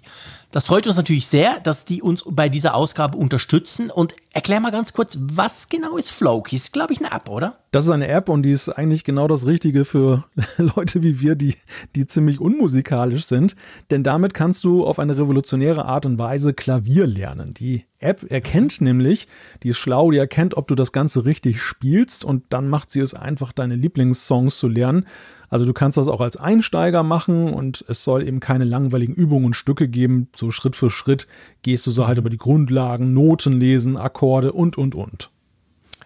Das 0.56 0.64
freut 0.64 0.86
uns 0.86 0.96
natürlich 0.96 1.26
sehr, 1.26 1.60
dass 1.60 1.84
die 1.84 2.00
uns 2.00 2.24
bei 2.26 2.48
dieser 2.48 2.74
Ausgabe 2.74 3.18
unterstützen. 3.18 3.90
Und 3.90 4.14
erklär 4.32 4.58
mal 4.58 4.72
ganz 4.72 4.94
kurz, 4.94 5.18
was 5.20 5.68
genau 5.68 5.98
ist 5.98 6.10
Flowkey? 6.10 6.56
Ist, 6.56 6.72
glaube 6.72 6.94
ich, 6.94 6.98
eine 7.00 7.14
App, 7.14 7.28
oder? 7.28 7.58
Das 7.72 7.84
ist 7.84 7.90
eine 7.90 8.08
App 8.08 8.30
und 8.30 8.42
die 8.42 8.52
ist 8.52 8.70
eigentlich 8.70 9.04
genau 9.04 9.28
das 9.28 9.44
Richtige 9.44 9.84
für 9.84 10.24
Leute 10.56 11.02
wie 11.02 11.20
wir, 11.20 11.34
die, 11.34 11.56
die 11.94 12.06
ziemlich 12.06 12.40
unmusikalisch 12.40 13.26
sind. 13.26 13.54
Denn 13.90 14.02
damit 14.02 14.32
kannst 14.32 14.64
du 14.64 14.86
auf 14.86 14.98
eine 14.98 15.18
revolutionäre 15.18 15.84
Art 15.84 16.06
und 16.06 16.18
Weise 16.18 16.54
Klavier 16.54 17.06
lernen. 17.06 17.52
Die 17.52 17.84
App 17.98 18.30
erkennt 18.30 18.80
nämlich, 18.80 19.28
die 19.62 19.68
ist 19.68 19.76
schlau, 19.76 20.10
die 20.10 20.16
erkennt, 20.16 20.56
ob 20.56 20.68
du 20.68 20.74
das 20.74 20.90
Ganze 20.90 21.26
richtig 21.26 21.60
spielst 21.60 22.24
und 22.24 22.44
dann 22.48 22.70
macht 22.70 22.90
sie 22.90 23.00
es 23.00 23.12
einfach, 23.12 23.52
deine 23.52 23.76
Lieblingssongs 23.76 24.56
zu 24.56 24.68
lernen. 24.68 25.04
Also 25.48 25.64
du 25.64 25.72
kannst 25.72 25.96
das 25.96 26.08
auch 26.08 26.20
als 26.20 26.36
Einsteiger 26.36 27.02
machen 27.02 27.52
und 27.52 27.84
es 27.88 28.02
soll 28.04 28.26
eben 28.26 28.40
keine 28.40 28.64
langweiligen 28.64 29.14
Übungen 29.14 29.46
und 29.46 29.54
Stücke 29.54 29.88
geben. 29.88 30.28
So 30.36 30.50
Schritt 30.50 30.76
für 30.76 30.90
Schritt 30.90 31.26
gehst 31.62 31.86
du 31.86 31.90
so 31.90 32.06
halt 32.06 32.18
über 32.18 32.30
die 32.30 32.36
Grundlagen, 32.36 33.12
Noten 33.12 33.58
lesen, 33.58 33.96
Akkorde 33.96 34.52
und, 34.52 34.76
und, 34.78 34.94
und. 34.94 35.30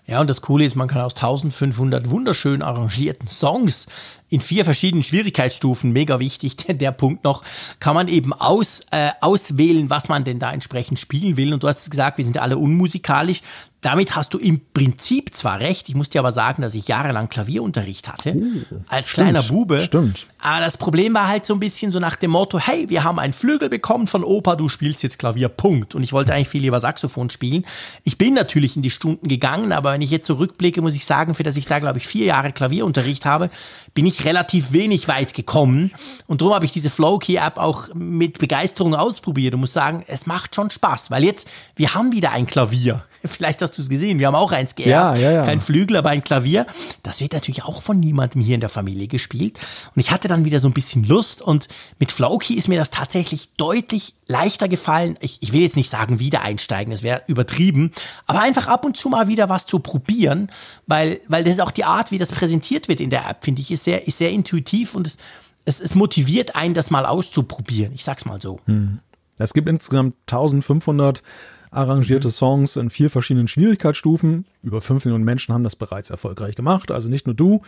Ja, 0.06 0.20
und 0.20 0.28
das 0.28 0.42
Coole 0.42 0.64
ist, 0.64 0.74
man 0.74 0.88
kann 0.88 1.02
aus 1.02 1.14
1500 1.14 2.10
wunderschön 2.10 2.62
arrangierten 2.62 3.28
Songs 3.28 3.86
in 4.30 4.40
vier 4.40 4.64
verschiedenen 4.64 5.02
Schwierigkeitsstufen, 5.02 5.92
mega 5.92 6.18
wichtig, 6.20 6.56
der 6.68 6.92
Punkt 6.92 7.24
noch, 7.24 7.42
kann 7.80 7.94
man 7.94 8.08
eben 8.08 8.32
aus, 8.32 8.80
äh, 8.92 9.10
auswählen, 9.20 9.90
was 9.90 10.08
man 10.08 10.24
denn 10.24 10.38
da 10.38 10.52
entsprechend 10.52 10.98
spielen 10.98 11.36
will. 11.36 11.52
Und 11.52 11.62
du 11.62 11.68
hast 11.68 11.82
es 11.82 11.90
gesagt, 11.90 12.18
wir 12.18 12.24
sind 12.24 12.38
alle 12.38 12.56
unmusikalisch 12.56 13.42
damit 13.80 14.14
hast 14.14 14.34
du 14.34 14.38
im 14.38 14.60
Prinzip 14.74 15.34
zwar 15.34 15.60
recht, 15.60 15.88
ich 15.88 15.94
muss 15.94 16.10
dir 16.10 16.18
aber 16.18 16.32
sagen, 16.32 16.62
dass 16.62 16.74
ich 16.74 16.88
jahrelang 16.88 17.28
Klavierunterricht 17.30 18.08
hatte, 18.08 18.34
oh, 18.36 18.76
als 18.88 19.08
stimmt, 19.08 19.28
kleiner 19.28 19.42
Bube. 19.42 19.82
Stimmt. 19.82 20.26
Aber 20.38 20.60
das 20.60 20.76
Problem 20.76 21.14
war 21.14 21.28
halt 21.28 21.46
so 21.46 21.54
ein 21.54 21.60
bisschen 21.60 21.90
so 21.90 21.98
nach 21.98 22.16
dem 22.16 22.32
Motto, 22.32 22.58
hey, 22.58 22.90
wir 22.90 23.04
haben 23.04 23.18
einen 23.18 23.32
Flügel 23.32 23.68
bekommen 23.68 24.06
von 24.06 24.22
Opa, 24.22 24.56
du 24.56 24.68
spielst 24.68 25.02
jetzt 25.02 25.18
Klavier, 25.18 25.48
Punkt. 25.48 25.94
Und 25.94 26.02
ich 26.02 26.12
wollte 26.12 26.34
eigentlich 26.34 26.48
viel 26.48 26.62
lieber 26.62 26.80
Saxophon 26.80 27.30
spielen. 27.30 27.64
Ich 28.04 28.18
bin 28.18 28.34
natürlich 28.34 28.76
in 28.76 28.82
die 28.82 28.90
Stunden 28.90 29.28
gegangen, 29.28 29.72
aber 29.72 29.92
wenn 29.92 30.02
ich 30.02 30.10
jetzt 30.10 30.26
zurückblicke, 30.26 30.82
muss 30.82 30.94
ich 30.94 31.06
sagen, 31.06 31.34
für 31.34 31.42
das 31.42 31.56
ich 31.56 31.64
da, 31.64 31.78
glaube 31.78 31.98
ich, 31.98 32.06
vier 32.06 32.26
Jahre 32.26 32.52
Klavierunterricht 32.52 33.24
habe, 33.24 33.50
bin 33.94 34.04
ich 34.04 34.19
relativ 34.24 34.72
wenig 34.72 35.08
weit 35.08 35.34
gekommen. 35.34 35.92
Und 36.26 36.40
darum 36.40 36.54
habe 36.54 36.64
ich 36.64 36.72
diese 36.72 36.90
Flowkey-App 36.90 37.58
auch 37.58 37.88
mit 37.94 38.38
Begeisterung 38.38 38.94
ausprobiert 38.94 39.54
und 39.54 39.60
muss 39.60 39.72
sagen, 39.72 40.04
es 40.06 40.26
macht 40.26 40.54
schon 40.54 40.70
Spaß, 40.70 41.10
weil 41.10 41.24
jetzt, 41.24 41.46
wir 41.76 41.94
haben 41.94 42.12
wieder 42.12 42.32
ein 42.32 42.46
Klavier. 42.46 43.04
Vielleicht 43.24 43.60
hast 43.62 43.76
du 43.76 43.82
es 43.82 43.88
gesehen, 43.88 44.18
wir 44.18 44.26
haben 44.26 44.34
auch 44.34 44.52
eins 44.52 44.74
geerbt. 44.74 45.18
Ja, 45.18 45.24
ja, 45.24 45.32
ja. 45.36 45.42
Kein 45.42 45.60
Flügel, 45.60 45.96
aber 45.96 46.10
ein 46.10 46.22
Klavier. 46.22 46.66
Das 47.02 47.20
wird 47.20 47.32
natürlich 47.32 47.64
auch 47.64 47.82
von 47.82 48.00
niemandem 48.00 48.40
hier 48.40 48.54
in 48.54 48.60
der 48.60 48.68
Familie 48.68 49.08
gespielt. 49.08 49.58
Und 49.94 50.00
ich 50.00 50.10
hatte 50.10 50.28
dann 50.28 50.44
wieder 50.44 50.60
so 50.60 50.68
ein 50.68 50.72
bisschen 50.72 51.04
Lust 51.04 51.42
und 51.42 51.68
mit 51.98 52.12
Flowkey 52.12 52.54
ist 52.54 52.68
mir 52.68 52.78
das 52.78 52.90
tatsächlich 52.90 53.50
deutlich 53.56 54.14
leichter 54.26 54.68
gefallen. 54.68 55.16
Ich, 55.20 55.38
ich 55.40 55.52
will 55.52 55.60
jetzt 55.60 55.76
nicht 55.76 55.90
sagen 55.90 56.18
wieder 56.18 56.42
einsteigen, 56.42 56.90
das 56.90 57.02
wäre 57.02 57.22
übertrieben, 57.26 57.90
aber 58.26 58.40
einfach 58.40 58.68
ab 58.68 58.84
und 58.84 58.96
zu 58.96 59.08
mal 59.08 59.28
wieder 59.28 59.48
was 59.48 59.66
zu 59.66 59.80
probieren, 59.80 60.50
weil, 60.86 61.20
weil 61.28 61.44
das 61.44 61.54
ist 61.54 61.60
auch 61.60 61.70
die 61.70 61.84
Art, 61.84 62.10
wie 62.10 62.18
das 62.18 62.32
präsentiert 62.32 62.88
wird 62.88 63.00
in 63.00 63.10
der 63.10 63.28
App, 63.28 63.44
finde 63.44 63.60
ich, 63.60 63.70
ist 63.70 63.84
sehr, 63.84 64.06
ist 64.06 64.18
sehr 64.18 64.30
intuitiv 64.30 64.94
und 64.94 65.06
es, 65.06 65.16
es, 65.64 65.80
es 65.80 65.94
motiviert 65.94 66.56
einen, 66.56 66.74
das 66.74 66.90
mal 66.90 67.06
auszuprobieren. 67.06 67.92
Ich 67.92 68.04
sag's 68.04 68.24
mal 68.24 68.40
so. 68.40 68.60
Hm. 68.66 69.00
Es 69.38 69.54
gibt 69.54 69.68
insgesamt 69.68 70.14
1500 70.26 71.22
arrangierte 71.70 72.28
mhm. 72.28 72.32
Songs 72.32 72.76
in 72.76 72.90
vier 72.90 73.10
verschiedenen 73.10 73.48
Schwierigkeitsstufen. 73.48 74.46
Über 74.62 74.80
fünf 74.80 75.04
Millionen 75.04 75.24
Menschen 75.24 75.54
haben 75.54 75.64
das 75.64 75.76
bereits 75.76 76.10
erfolgreich 76.10 76.54
gemacht, 76.54 76.90
also 76.90 77.08
nicht 77.08 77.26
nur 77.26 77.34
du. 77.34 77.62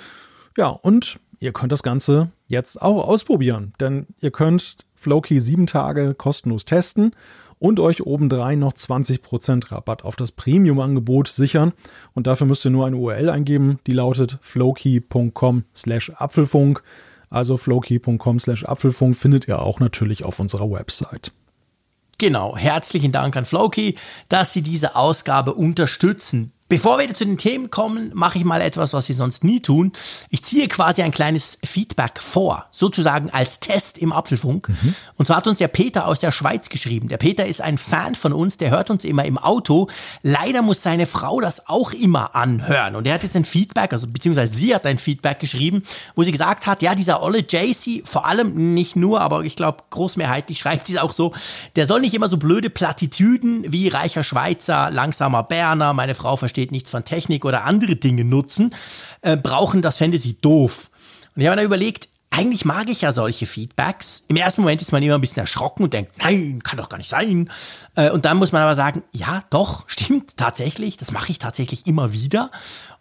Ja, 0.57 0.69
und 0.69 1.19
ihr 1.39 1.53
könnt 1.53 1.73
das 1.73 1.83
Ganze 1.83 2.31
jetzt 2.49 2.81
auch 2.81 3.09
ausprobieren, 3.09 3.73
denn 3.81 4.07
ihr 4.21 4.31
könnt 4.31 4.77
Flowkey 4.95 5.41
sieben 5.41 5.67
Tage 5.67 6.15
kostenlos 6.15 6.65
testen 6.65 7.13
und 7.59 7.79
euch 7.79 8.05
obendrein 8.05 8.59
noch 8.59 8.73
20% 8.73 9.71
Rabatt 9.71 10.05
auf 10.05 10.17
das 10.17 10.33
Premium-Angebot 10.33 11.29
sichern. 11.29 11.73
Und 12.13 12.27
dafür 12.27 12.47
müsst 12.47 12.65
ihr 12.65 12.73
nur 12.73 12.87
eine 12.87 12.97
URL 12.97 13.31
eingeben, 13.31 13.79
die 13.87 13.93
lautet 13.93 14.39
flowkey.com 14.43 15.65
slash 15.75 16.11
Apfelfunk. 16.17 16.83
Also 17.31 17.57
flowkey.com 17.57 18.41
slash 18.41 18.65
Apfelfunk 18.65 19.17
findet 19.17 19.49
ihr 19.49 19.63
auch 19.63 19.81
natürlich 19.81 20.25
auf 20.25 20.39
unserer 20.39 20.71
Website. 20.71 21.33
Genau, 22.19 22.57
herzlichen 22.57 23.12
Dank 23.12 23.37
an 23.37 23.45
Flowkey, 23.45 23.97
dass 24.28 24.52
Sie 24.52 24.62
diese 24.62 24.97
Ausgabe 24.97 25.54
unterstützen. 25.54 26.52
Bevor 26.73 26.99
wir 26.99 27.12
zu 27.12 27.26
den 27.26 27.37
Themen 27.37 27.71
kommen, 27.71 28.12
mache 28.14 28.38
ich 28.38 28.45
mal 28.47 28.62
etwas, 28.62 28.95
was 28.95 29.07
wir 29.07 29.14
sonst 29.14 29.45
nie 29.45 29.61
tun. 29.61 29.93
Ich 30.31 30.43
ziehe 30.43 30.69
quasi 30.69 31.02
ein 31.02 31.11
kleines 31.11 31.59
Feedback 31.62 32.23
vor, 32.23 32.64
sozusagen 32.71 33.29
als 33.29 33.61
Test 33.61 33.99
im 33.99 34.11
Apfelfunk. 34.11 34.71
Mhm. 34.71 34.95
Und 35.17 35.26
zwar 35.26 35.37
hat 35.37 35.47
uns 35.47 35.59
der 35.59 35.69
Peter 35.69 36.07
aus 36.07 36.21
der 36.21 36.33
Schweiz 36.33 36.71
geschrieben. 36.71 37.09
Der 37.09 37.19
Peter 37.19 37.45
ist 37.45 37.61
ein 37.61 37.76
Fan 37.76 38.14
von 38.14 38.33
uns, 38.33 38.57
der 38.57 38.71
hört 38.71 38.88
uns 38.88 39.05
immer 39.05 39.26
im 39.26 39.37
Auto. 39.37 39.88
Leider 40.23 40.62
muss 40.62 40.83
seine 40.83 41.05
Frau 41.05 41.43
das 41.43 41.69
auch 41.69 41.93
immer 41.93 42.35
anhören. 42.35 42.97
Und 42.97 43.07
er 43.07 43.12
hat 43.12 43.23
jetzt 43.23 43.37
ein 43.37 43.45
Feedback, 43.45 43.93
also 43.93 44.07
beziehungsweise 44.07 44.57
sie 44.57 44.75
hat 44.75 44.87
ein 44.87 44.97
Feedback 44.97 45.41
geschrieben, 45.41 45.83
wo 46.14 46.23
sie 46.23 46.33
gesagt 46.33 46.67
hat, 46.67 46.81
ja, 46.81 46.95
dieser 46.95 47.23
Olle 47.23 47.41
JC, 47.41 48.00
vor 48.07 48.25
allem 48.25 48.73
nicht 48.73 48.97
nur, 48.97 49.21
aber 49.21 49.45
ich 49.45 49.57
glaube 49.57 49.85
großmehrheitlich 49.91 50.61
schreibt 50.61 50.87
sie 50.87 50.95
es 50.95 50.99
auch 50.99 51.12
so, 51.12 51.33
der 51.76 51.87
soll 51.87 52.00
nicht 52.00 52.14
immer 52.14 52.29
so 52.29 52.38
blöde 52.38 52.71
Plattitüden 52.71 53.71
wie 53.71 53.88
reicher 53.88 54.25
Schweizer, 54.25 54.91
langsamer 54.91 55.43
Berner, 55.43 55.93
meine 55.93 56.14
Frau 56.14 56.37
versteht 56.37 56.62
versteht 56.62 56.73
nichts 56.73 56.90
von 56.90 57.04
Technik 57.04 57.45
oder 57.45 57.64
andere 57.64 57.97
Dinge 57.97 58.25
nutzen, 58.25 58.75
äh, 59.23 59.37
brauchen 59.37 59.83
das 59.83 59.97
Fantasy 59.97 60.37
doof. 60.40 60.90
Und 61.35 61.42
ich 61.42 61.49
habe 61.49 61.57
mir 61.57 61.62
dann 61.62 61.66
überlegt, 61.66 62.09
eigentlich 62.31 62.64
mag 62.64 62.88
ich 62.88 63.00
ja 63.02 63.12
solche 63.12 63.47
Feedbacks. 63.47 64.25
Im 64.28 64.37
ersten 64.37 64.62
Moment 64.62 64.81
ist 64.81 64.92
man 64.92 65.02
immer 65.02 65.16
ein 65.16 65.21
bisschen 65.21 65.40
erschrocken 65.40 65.83
und 65.83 65.92
denkt, 65.92 66.12
nein, 66.19 66.62
kann 66.62 66.78
doch 66.78 66.88
gar 66.88 66.99
nicht 66.99 67.11
sein. 67.11 67.50
Äh, 67.97 68.11
und 68.11 68.25
dann 68.25 68.37
muss 68.37 68.52
man 68.52 68.62
aber 68.62 68.75
sagen, 68.75 69.02
ja, 69.12 69.42
doch, 69.50 69.85
stimmt 69.88 70.37
tatsächlich, 70.37 70.97
das 70.97 71.11
mache 71.11 71.33
ich 71.33 71.38
tatsächlich 71.38 71.87
immer 71.87 72.12
wieder. 72.12 72.50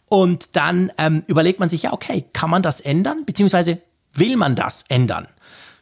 Und 0.09 0.55
dann 0.55 0.91
ähm, 0.97 1.23
überlegt 1.27 1.59
man 1.59 1.69
sich, 1.69 1.83
ja, 1.83 1.93
okay, 1.93 2.25
kann 2.33 2.49
man 2.49 2.63
das 2.63 2.81
ändern? 2.81 3.25
Beziehungsweise 3.25 3.79
will 4.13 4.35
man 4.37 4.55
das 4.55 4.83
ändern? 4.89 5.27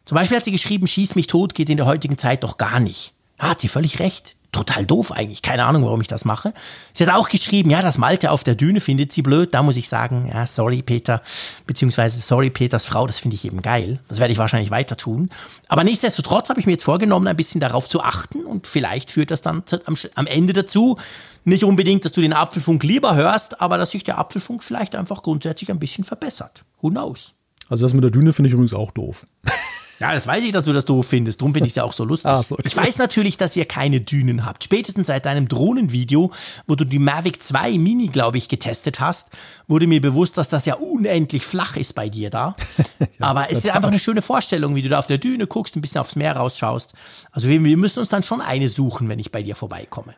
Zum 0.06 0.16
Beispiel 0.16 0.38
hat 0.38 0.46
sie 0.46 0.52
geschrieben, 0.52 0.86
schieß 0.86 1.16
mich 1.16 1.28
tot 1.28 1.56
geht 1.56 1.70
in 1.70 1.78
der 1.78 1.86
heutigen 1.86 2.18
Zeit 2.18 2.44
doch 2.44 2.58
gar 2.58 2.80
nicht. 2.80 3.14
Ja, 3.40 3.50
hat 3.50 3.62
sie 3.62 3.70
völlig 3.70 4.00
recht 4.00 4.36
total 4.52 4.86
doof 4.86 5.12
eigentlich. 5.12 5.42
Keine 5.42 5.66
Ahnung, 5.66 5.84
warum 5.84 6.02
ich 6.02 6.08
das 6.08 6.26
mache. 6.26 6.54
Sie 6.94 7.06
hat 7.06 7.14
auch 7.14 7.30
geschrieben, 7.30 7.70
ja, 7.70 7.82
das 7.82 7.98
Malte 7.98 8.32
auf 8.32 8.44
der 8.44 8.56
Düne 8.56 8.80
findet 8.80 9.12
sie 9.12 9.22
blöd. 9.22 9.54
Da 9.54 9.64
muss 9.64 9.78
ich 9.78 9.88
sagen, 9.90 10.30
ja, 10.34 10.46
sorry, 10.48 10.82
Peter, 10.82 11.22
beziehungsweise 11.68 12.20
sorry, 12.22 12.50
Peters 12.50 12.86
Frau, 12.86 13.06
das 13.08 13.20
finde 13.20 13.36
ich 13.36 13.46
eben 13.46 13.62
geil. 13.62 14.00
Das 14.08 14.20
werde 14.20 14.32
ich 14.32 14.40
wahrscheinlich 14.40 14.72
weiter 14.72 14.98
tun. 14.98 15.30
Aber 15.68 15.84
nichtsdestotrotz 15.84 16.50
habe 16.50 16.60
ich 16.60 16.66
mir 16.66 16.74
jetzt 16.74 16.84
vorgenommen, 16.84 17.28
ein 17.28 17.38
bisschen 17.38 17.62
darauf 17.62 17.88
zu 17.88 18.02
achten 18.02 18.46
und 18.46 18.68
vielleicht 18.68 19.12
führt 19.12 19.32
das 19.32 19.42
dann 19.42 19.64
am, 19.86 19.96
am 20.16 20.28
Ende 20.28 20.54
dazu, 20.54 20.98
nicht 21.44 21.64
unbedingt, 21.64 22.06
dass 22.06 22.12
du 22.12 22.22
den 22.22 22.34
Apfelfunk 22.34 22.84
lieber 22.84 23.16
hörst, 23.16 23.62
aber 23.62 23.78
dass 23.78 23.92
sich 23.92 24.04
der 24.04 24.18
Apfelfunk 24.18 24.64
vielleicht 24.64 24.96
einfach 24.96 25.24
grundsätzlich 25.24 25.70
ein 25.72 25.80
bisschen 25.80 26.04
verbessert. 26.04 26.64
Who 26.82 26.90
knows? 26.90 27.34
Also 27.70 27.84
das 27.84 27.94
mit 27.94 28.04
der 28.04 28.12
Düne 28.12 28.34
finde 28.34 28.48
ich 28.48 28.54
übrigens 28.54 28.74
auch 28.74 28.92
doof. 28.92 29.26
Ja, 30.00 30.14
das 30.14 30.26
weiß 30.26 30.44
ich, 30.44 30.52
dass 30.52 30.66
du 30.66 30.74
das 30.74 30.86
doof 30.86 31.08
findest. 31.08 31.42
Drum 31.42 31.54
finde 31.54 31.68
ich 31.68 31.72
es 31.72 31.76
ja 31.76 31.84
auch 31.84 31.94
so 31.94 32.06
lustig. 32.06 32.32
So, 32.44 32.56
okay. 32.56 32.64
Ich 32.66 32.76
weiß 32.76 32.98
natürlich, 33.00 33.38
dass 33.38 33.56
ihr 33.56 33.66
keine 33.66 34.00
Dünen 34.00 34.46
habt. 34.46 34.64
Spätestens 34.64 35.08
seit 35.08 35.26
deinem 35.26 35.48
Drohnenvideo, 35.48 36.32
wo 36.68 36.76
du 36.76 36.86
die 36.86 37.00
Mavic 37.00 37.44
2 37.44 37.78
Mini, 37.78 38.08
glaube 38.08 38.38
ich, 38.38 38.48
getestet 38.48 39.00
hast, 39.00 39.30
wurde 39.68 39.88
mir 39.88 40.00
bewusst, 40.00 40.38
dass 40.38 40.48
das 40.48 40.66
ja 40.66 40.76
unendlich 40.76 41.44
flach 41.44 41.76
ist 41.76 41.94
bei 41.96 42.08
dir 42.10 42.30
da. 42.30 42.56
ja, 43.00 43.08
Aber 43.20 43.52
es 43.52 43.66
ist 43.66 43.72
einfach 43.72 43.90
eine 43.90 44.00
schöne 44.00 44.22
Vorstellung, 44.22 44.76
wie 44.76 44.82
du 44.82 44.90
da 44.90 45.00
auf 45.00 45.08
der 45.08 45.18
Düne 45.18 45.48
guckst, 45.48 45.76
ein 45.76 45.82
bisschen 45.82 46.00
aufs 46.00 46.16
Meer 46.16 46.36
rausschaust. 46.38 46.94
Also 47.32 47.50
wir, 47.50 47.62
wir 47.64 47.78
müssen 47.78 48.00
uns 48.00 48.10
dann 48.10 48.24
schon 48.24 48.42
eine 48.42 48.70
suchen, 48.70 49.10
wenn 49.10 49.20
ich 49.20 49.32
bei 49.32 49.44
dir 49.44 49.56
vorbeikomme. 49.56 50.16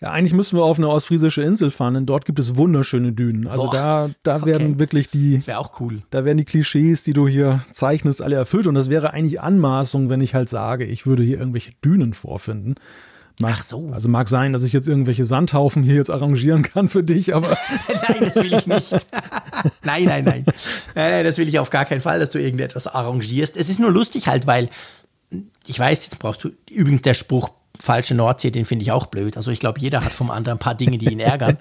Ja, 0.00 0.10
eigentlich 0.10 0.34
müssen 0.34 0.58
wir 0.58 0.64
auf 0.64 0.78
eine 0.78 0.88
ostfriesische 0.88 1.42
Insel 1.42 1.70
fahren, 1.70 1.94
denn 1.94 2.06
dort 2.06 2.24
gibt 2.24 2.38
es 2.38 2.56
wunderschöne 2.56 3.12
Dünen. 3.12 3.46
Also 3.46 3.66
Boah, 3.66 3.72
da, 3.72 4.10
da 4.22 4.36
okay. 4.36 4.46
werden 4.46 4.78
wirklich 4.78 5.08
die. 5.08 5.36
Das 5.36 5.46
wäre 5.46 5.58
auch 5.58 5.80
cool. 5.80 6.02
Da 6.10 6.24
werden 6.24 6.38
die 6.38 6.44
Klischees, 6.44 7.04
die 7.04 7.12
du 7.12 7.28
hier 7.28 7.62
zeichnest, 7.72 8.20
alle 8.20 8.36
erfüllt. 8.36 8.66
Und 8.66 8.74
das 8.74 8.90
wäre 8.90 9.12
eigentlich 9.12 9.40
Anmaßung, 9.40 10.10
wenn 10.10 10.20
ich 10.20 10.34
halt 10.34 10.48
sage, 10.48 10.84
ich 10.84 11.06
würde 11.06 11.22
hier 11.22 11.38
irgendwelche 11.38 11.72
Dünen 11.84 12.12
vorfinden. 12.12 12.74
Mag, 13.40 13.54
Ach 13.58 13.62
so. 13.64 13.90
Also 13.92 14.08
mag 14.08 14.28
sein, 14.28 14.52
dass 14.52 14.62
ich 14.62 14.72
jetzt 14.72 14.88
irgendwelche 14.88 15.24
Sandhaufen 15.24 15.82
hier 15.82 15.96
jetzt 15.96 16.10
arrangieren 16.10 16.62
kann 16.62 16.88
für 16.88 17.02
dich, 17.02 17.34
aber. 17.34 17.56
nein, 18.08 18.18
das 18.20 18.36
will 18.36 18.52
ich 18.52 18.66
nicht. 18.66 18.92
nein, 19.82 20.04
nein, 20.04 20.24
nein. 20.24 20.44
Nein, 20.94 21.24
das 21.24 21.38
will 21.38 21.48
ich 21.48 21.58
auf 21.58 21.70
gar 21.70 21.84
keinen 21.84 22.00
Fall, 22.00 22.20
dass 22.20 22.30
du 22.30 22.40
irgendetwas 22.40 22.86
arrangierst. 22.86 23.56
Es 23.56 23.68
ist 23.68 23.80
nur 23.80 23.90
lustig 23.90 24.28
halt, 24.28 24.46
weil 24.46 24.68
ich 25.66 25.78
weiß, 25.78 26.04
jetzt 26.04 26.18
brauchst 26.18 26.44
du 26.44 26.50
übrigens 26.70 27.02
der 27.02 27.14
Spruch 27.14 27.50
falsche 27.80 28.14
Nordsee, 28.14 28.50
den 28.50 28.64
finde 28.64 28.84
ich 28.84 28.92
auch 28.92 29.06
blöd. 29.06 29.36
Also 29.36 29.50
ich 29.50 29.60
glaube, 29.60 29.80
jeder 29.80 30.04
hat 30.04 30.12
vom 30.12 30.30
anderen 30.30 30.56
ein 30.56 30.60
paar 30.60 30.74
Dinge, 30.74 30.98
die 30.98 31.12
ihn 31.12 31.20
ärgern. 31.20 31.58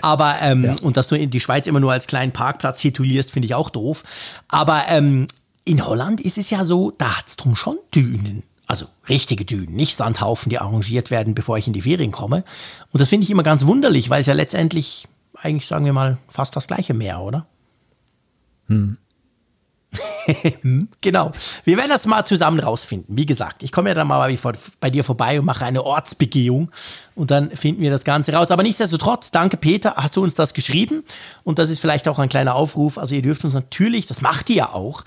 Aber 0.00 0.36
ähm, 0.40 0.64
ja. 0.64 0.74
und 0.82 0.96
dass 0.96 1.08
du 1.08 1.16
in 1.16 1.30
die 1.30 1.40
Schweiz 1.40 1.66
immer 1.66 1.80
nur 1.80 1.92
als 1.92 2.06
kleinen 2.06 2.32
Parkplatz 2.32 2.80
titulierst, 2.80 3.32
finde 3.32 3.46
ich 3.46 3.54
auch 3.54 3.70
doof. 3.70 4.04
Aber 4.48 4.82
ähm, 4.88 5.26
in 5.64 5.84
Holland 5.86 6.20
ist 6.20 6.38
es 6.38 6.50
ja 6.50 6.64
so, 6.64 6.92
da 6.92 7.18
hat 7.18 7.28
es 7.28 7.36
drum 7.36 7.56
schon 7.56 7.78
Dünen. 7.94 8.42
Also 8.66 8.86
richtige 9.08 9.44
Dünen, 9.44 9.74
nicht 9.74 9.96
Sandhaufen, 9.96 10.48
die 10.48 10.58
arrangiert 10.58 11.10
werden, 11.10 11.34
bevor 11.34 11.58
ich 11.58 11.66
in 11.66 11.72
die 11.72 11.82
Ferien 11.82 12.12
komme. 12.12 12.44
Und 12.92 13.00
das 13.00 13.08
finde 13.08 13.24
ich 13.24 13.30
immer 13.30 13.42
ganz 13.42 13.66
wunderlich, 13.66 14.08
weil 14.10 14.20
es 14.20 14.26
ja 14.26 14.34
letztendlich 14.34 15.06
eigentlich, 15.34 15.68
sagen 15.68 15.84
wir 15.84 15.92
mal, 15.92 16.18
fast 16.28 16.56
das 16.56 16.66
gleiche 16.66 16.94
Meer, 16.94 17.20
oder? 17.20 17.46
Hm. 18.68 18.96
genau. 21.00 21.32
Wir 21.64 21.76
werden 21.76 21.90
das 21.90 22.06
mal 22.06 22.24
zusammen 22.24 22.60
rausfinden. 22.60 23.16
Wie 23.16 23.26
gesagt, 23.26 23.62
ich 23.62 23.72
komme 23.72 23.90
ja 23.90 23.94
dann 23.94 24.06
mal 24.06 24.36
bei 24.80 24.90
dir 24.90 25.04
vorbei 25.04 25.38
und 25.38 25.46
mache 25.46 25.64
eine 25.64 25.84
Ortsbegehung 25.84 26.70
und 27.14 27.30
dann 27.30 27.50
finden 27.50 27.82
wir 27.82 27.90
das 27.90 28.04
Ganze 28.04 28.32
raus. 28.32 28.50
Aber 28.50 28.62
nichtsdestotrotz, 28.62 29.30
danke 29.30 29.56
Peter, 29.56 29.94
hast 29.96 30.16
du 30.16 30.22
uns 30.22 30.34
das 30.34 30.54
geschrieben 30.54 31.04
und 31.42 31.58
das 31.58 31.70
ist 31.70 31.80
vielleicht 31.80 32.08
auch 32.08 32.18
ein 32.18 32.28
kleiner 32.28 32.54
Aufruf. 32.54 32.98
Also 32.98 33.14
ihr 33.14 33.22
dürft 33.22 33.44
uns 33.44 33.54
natürlich, 33.54 34.06
das 34.06 34.20
macht 34.20 34.50
ihr 34.50 34.56
ja 34.56 34.72
auch, 34.72 35.04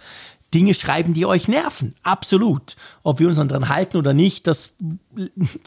Dinge 0.57 0.73
schreiben, 0.73 1.13
die 1.13 1.27
euch 1.27 1.47
nerven. 1.47 1.93
Absolut. 2.01 2.75
Ob 3.03 3.19
wir 3.19 3.27
uns 3.27 3.37
daran 3.37 3.69
halten 3.69 3.97
oder 3.97 4.15
nicht, 4.15 4.47
das 4.47 4.71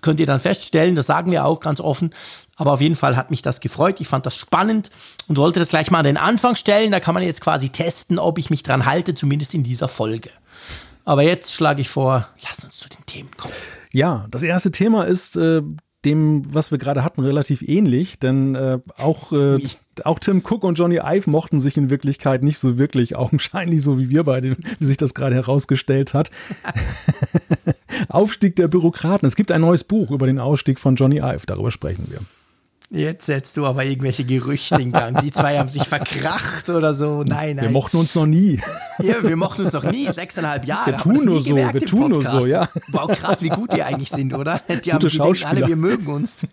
könnt 0.02 0.18
ihr 0.18 0.26
dann 0.26 0.40
feststellen. 0.40 0.97
Das 0.97 1.06
sagen 1.06 1.30
wir 1.30 1.44
auch 1.44 1.61
ganz 1.61 1.80
offen. 1.80 2.11
Aber 2.56 2.73
auf 2.73 2.80
jeden 2.80 2.97
Fall 2.97 3.16
hat 3.16 3.30
mich 3.30 3.40
das 3.40 3.61
gefreut. 3.61 4.00
Ich 4.00 4.09
fand 4.09 4.26
das 4.26 4.37
spannend 4.37 4.90
und 5.28 5.38
wollte 5.38 5.61
das 5.61 5.68
gleich 5.68 5.92
mal 5.92 6.00
an 6.00 6.06
den 6.06 6.16
Anfang 6.16 6.56
stellen. 6.56 6.90
Da 6.90 6.99
kann 6.99 7.14
man 7.14 7.23
jetzt 7.23 7.40
quasi 7.40 7.68
testen, 7.68 8.18
ob 8.18 8.37
ich 8.38 8.50
mich 8.50 8.64
dran 8.64 8.85
halte, 8.85 9.14
zumindest 9.14 9.54
in 9.54 9.62
dieser 9.62 9.87
Folge. 9.87 10.30
Aber 11.04 11.23
jetzt 11.23 11.54
schlage 11.54 11.82
ich 11.82 11.88
vor, 11.88 12.26
lass 12.42 12.64
uns 12.64 12.76
zu 12.76 12.88
den 12.88 13.06
Themen 13.06 13.30
kommen. 13.37 13.54
Ja, 13.92 14.26
das 14.32 14.42
erste 14.42 14.73
Thema 14.73 15.04
ist 15.04 15.37
äh, 15.37 15.62
dem, 16.04 16.54
was 16.54 16.71
wir 16.71 16.78
gerade 16.78 17.04
hatten, 17.04 17.21
relativ 17.21 17.62
ähnlich, 17.62 18.19
denn 18.19 18.54
äh, 18.54 18.78
auch, 18.97 19.33
äh, 19.33 19.59
auch 20.04 20.19
Tim 20.19 20.42
Cook 20.45 20.64
und 20.64 20.78
Johnny 20.78 20.97
Ive 20.97 21.28
mochten 21.28 21.61
sich 21.61 21.76
in 21.76 21.90
Wirklichkeit 21.90 22.42
nicht 22.42 22.59
so 22.59 22.78
wirklich, 22.78 23.16
augenscheinlich 23.16 23.83
so 23.83 24.00
wie 24.00 24.09
wir 24.09 24.25
beide, 24.25 24.57
wie 24.78 24.85
sich 24.85 24.97
das 24.97 25.14
gerade 25.14 25.35
herausgestellt 25.35 26.14
hat. 26.14 26.30
Aufstieg 28.09 28.57
der 28.57 28.69
Bürokraten. 28.69 29.26
Es 29.26 29.37
gibt 29.37 29.52
ein 29.52 29.61
neues 29.61 29.85
Buch 29.85 30.11
über 30.11 30.26
den 30.26 30.38
Ausstieg 30.38 30.78
von 30.78 30.97
Johnny 30.97 31.19
Ive, 31.19 31.47
darüber 31.47 31.71
sprechen 31.71 32.07
wir. 32.09 32.21
Jetzt 32.92 33.26
setzt 33.26 33.56
du 33.56 33.66
aber 33.66 33.85
irgendwelche 33.85 34.25
Gerüchte 34.25 34.75
in 34.75 34.90
Gang. 34.90 35.23
Die 35.23 35.30
zwei 35.30 35.59
haben 35.59 35.68
sich 35.68 35.85
verkracht 35.85 36.68
oder 36.68 36.92
so. 36.92 37.23
Nein, 37.23 37.54
nein. 37.54 37.66
Wir 37.66 37.70
mochten 37.70 37.99
uns 37.99 38.16
noch 38.16 38.26
nie. 38.26 38.61
Ja, 38.99 39.23
wir 39.23 39.37
mochten 39.37 39.62
uns 39.62 39.73
noch 39.73 39.85
nie. 39.85 40.11
Sechseinhalb 40.11 40.64
Jahre. 40.64 40.90
Wir 40.90 40.97
tun 40.97 41.25
nur 41.25 41.40
so. 41.40 41.54
wir 41.54 41.80
tun 41.87 42.11
nur 42.11 42.23
so, 42.25 42.47
ja. 42.47 42.68
Wow, 42.88 43.06
krass, 43.12 43.42
wie 43.42 43.49
gut 43.49 43.73
die 43.73 43.85
eigentlich 43.85 44.11
sind, 44.11 44.35
oder? 44.35 44.61
Die, 44.85 44.92
haben, 44.92 45.06
die 45.06 45.18
denken 45.18 45.44
alle, 45.44 45.68
wir 45.68 45.76
mögen 45.76 46.09
uns. 46.09 46.49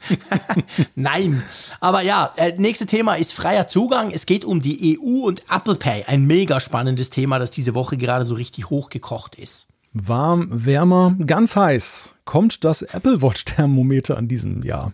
nein. 0.96 1.41
Aber 1.79 2.03
ja, 2.03 2.32
äh, 2.38 2.53
nächste 2.56 2.86
Thema 2.86 3.15
ist 3.15 3.34
freier 3.34 3.67
Zugang. 3.67 4.12
Es 4.12 4.27
geht 4.27 4.46
um 4.46 4.62
die 4.62 5.00
EU 5.00 5.25
und 5.25 5.41
Apple 5.50 5.75
Pay. 5.75 6.03
Ein 6.06 6.25
mega 6.25 6.60
spannendes 6.60 7.10
Thema, 7.10 7.39
das 7.39 7.50
diese 7.50 7.74
Woche 7.74 7.98
gerade 7.98 8.27
so 8.27 8.36
richtig 8.36 8.70
hochgekocht 8.70 9.34
ist. 9.34 9.67
Warm, 9.91 10.50
wärmer, 10.51 11.15
ganz 11.25 11.56
heiß. 11.56 12.13
Kommt 12.25 12.63
das 12.63 12.84
Apple 12.84 13.24
Watch 13.24 13.46
Thermometer 13.46 14.17
an 14.17 14.27
diesem 14.27 14.62
Jahr? 14.62 14.94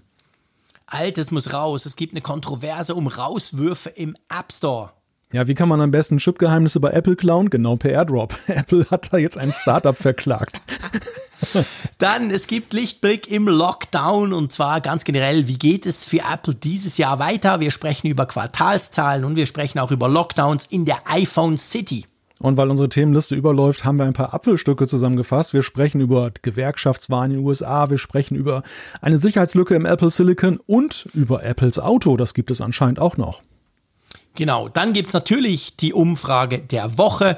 Altes 0.93 1.31
muss 1.31 1.53
raus. 1.53 1.85
Es 1.85 1.95
gibt 1.95 2.13
eine 2.13 2.21
Kontroverse 2.21 2.95
um 2.95 3.07
Rauswürfe 3.07 3.89
im 3.89 4.15
App 4.29 4.51
Store. 4.51 4.91
Ja, 5.33 5.47
wie 5.47 5.55
kann 5.55 5.67
man 5.67 5.81
am 5.81 5.89
besten 5.89 6.19
Chipgeheimnisse 6.19 6.79
bei 6.79 6.91
Apple 6.91 7.15
klauen? 7.15 7.49
Genau 7.49 7.75
per 7.75 7.91
Airdrop. 7.91 8.35
Apple 8.47 8.85
hat 8.91 9.11
da 9.11 9.17
jetzt 9.17 9.37
ein 9.37 9.51
Startup 9.51 9.97
verklagt. 9.97 10.61
Dann, 11.97 12.29
es 12.29 12.45
gibt 12.45 12.73
Lichtblick 12.73 13.27
im 13.29 13.47
Lockdown 13.47 14.31
und 14.31 14.51
zwar 14.51 14.79
ganz 14.79 15.03
generell, 15.03 15.47
wie 15.47 15.57
geht 15.57 15.87
es 15.87 16.05
für 16.05 16.21
Apple 16.31 16.53
dieses 16.53 16.97
Jahr 16.97 17.17
weiter? 17.17 17.59
Wir 17.59 17.71
sprechen 17.71 18.07
über 18.07 18.27
Quartalszahlen 18.27 19.25
und 19.25 19.35
wir 19.35 19.47
sprechen 19.47 19.79
auch 19.79 19.91
über 19.91 20.07
Lockdowns 20.07 20.65
in 20.65 20.85
der 20.85 20.99
iPhone 21.05 21.57
City. 21.57 22.05
Und 22.43 22.57
weil 22.57 22.69
unsere 22.69 22.89
Themenliste 22.89 23.35
überläuft, 23.35 23.85
haben 23.85 23.95
wir 23.95 24.03
ein 24.03 24.11
paar 24.11 24.33
Apfelstücke 24.33 24.85
zusammengefasst. 24.85 25.53
Wir 25.53 25.63
sprechen 25.63 26.01
über 26.01 26.29
Gewerkschaftswahlen 26.41 27.31
in 27.31 27.37
den 27.37 27.45
USA, 27.45 27.89
wir 27.89 27.97
sprechen 27.97 28.35
über 28.35 28.63
eine 29.01 29.17
Sicherheitslücke 29.17 29.75
im 29.75 29.85
Apple 29.85 30.11
Silicon 30.11 30.59
und 30.67 31.07
über 31.13 31.41
Apples 31.45 31.79
Auto. 31.79 32.17
Das 32.17 32.33
gibt 32.33 32.51
es 32.51 32.59
anscheinend 32.59 32.99
auch 32.99 33.15
noch. 33.15 33.41
Genau, 34.35 34.67
dann 34.67 34.91
gibt 34.91 35.07
es 35.07 35.13
natürlich 35.13 35.77
die 35.77 35.93
Umfrage 35.93 36.59
der 36.59 36.97
Woche 36.97 37.37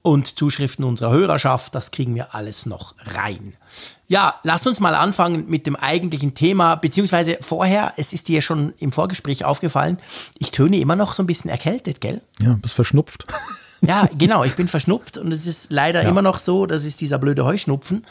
und 0.00 0.38
Zuschriften 0.38 0.86
unserer 0.86 1.12
Hörerschaft. 1.12 1.74
Das 1.74 1.90
kriegen 1.90 2.14
wir 2.14 2.34
alles 2.34 2.64
noch 2.64 2.94
rein. 3.04 3.52
Ja, 4.06 4.40
lass 4.44 4.66
uns 4.66 4.80
mal 4.80 4.94
anfangen 4.94 5.44
mit 5.48 5.66
dem 5.66 5.76
eigentlichen 5.76 6.32
Thema, 6.32 6.76
beziehungsweise 6.76 7.36
vorher, 7.42 7.92
es 7.98 8.14
ist 8.14 8.28
dir 8.28 8.40
schon 8.40 8.72
im 8.78 8.92
Vorgespräch 8.92 9.44
aufgefallen, 9.44 9.98
ich 10.38 10.52
töne 10.52 10.78
immer 10.78 10.96
noch 10.96 11.12
so 11.12 11.22
ein 11.22 11.26
bisschen 11.26 11.50
erkältet, 11.50 12.00
gell? 12.00 12.22
Ja, 12.40 12.56
bist 12.62 12.74
verschnupft. 12.74 13.26
Ja, 13.80 14.08
genau, 14.16 14.44
ich 14.44 14.54
bin 14.54 14.68
verschnupft 14.68 15.18
und 15.18 15.32
es 15.32 15.46
ist 15.46 15.70
leider 15.70 16.02
ja. 16.02 16.08
immer 16.08 16.22
noch 16.22 16.38
so, 16.38 16.66
das 16.66 16.84
ist 16.84 17.00
dieser 17.00 17.18
blöde 17.18 17.44
Heuschnupfen. 17.44 18.04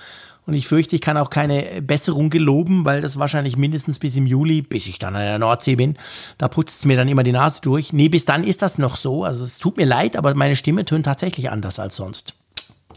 Und 0.45 0.53
ich 0.53 0.65
fürchte, 0.65 0.95
ich 0.95 1.01
kann 1.01 1.17
auch 1.17 1.29
keine 1.29 1.81
Besserung 1.81 2.29
geloben, 2.29 2.85
weil 2.85 3.01
das 3.01 3.19
wahrscheinlich 3.19 3.57
mindestens 3.57 3.99
bis 3.99 4.15
im 4.15 4.25
Juli, 4.25 4.61
bis 4.61 4.87
ich 4.87 4.97
dann 4.97 5.13
an 5.13 5.21
der 5.21 5.39
Nordsee 5.39 5.75
bin, 5.75 5.97
da 6.37 6.47
putzt 6.47 6.79
es 6.79 6.85
mir 6.85 6.95
dann 6.95 7.09
immer 7.09 7.23
die 7.23 7.33
Nase 7.33 7.59
durch. 7.61 7.91
Nee, 7.91 8.07
bis 8.07 8.23
dann 8.23 8.45
ist 8.45 8.61
das 8.61 8.77
noch 8.77 8.95
so. 8.95 9.25
Also 9.25 9.43
es 9.43 9.59
tut 9.59 9.75
mir 9.75 9.85
leid, 9.85 10.15
aber 10.15 10.33
meine 10.35 10.55
Stimme 10.55 10.85
tönt 10.85 11.05
tatsächlich 11.05 11.49
anders 11.49 11.79
als 11.79 11.97
sonst. 11.97 12.33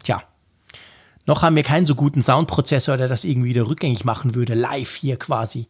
Tja. 0.05 0.23
Noch 1.27 1.43
haben 1.43 1.57
wir 1.57 1.65
keinen 1.65 1.87
so 1.87 1.97
guten 1.97 2.23
Soundprozessor, 2.23 2.97
der 2.97 3.09
das 3.09 3.25
irgendwie 3.25 3.50
wieder 3.50 3.67
rückgängig 3.67 4.05
machen 4.05 4.37
würde, 4.37 4.55
live 4.55 4.95
hier 4.95 5.17
quasi. 5.17 5.67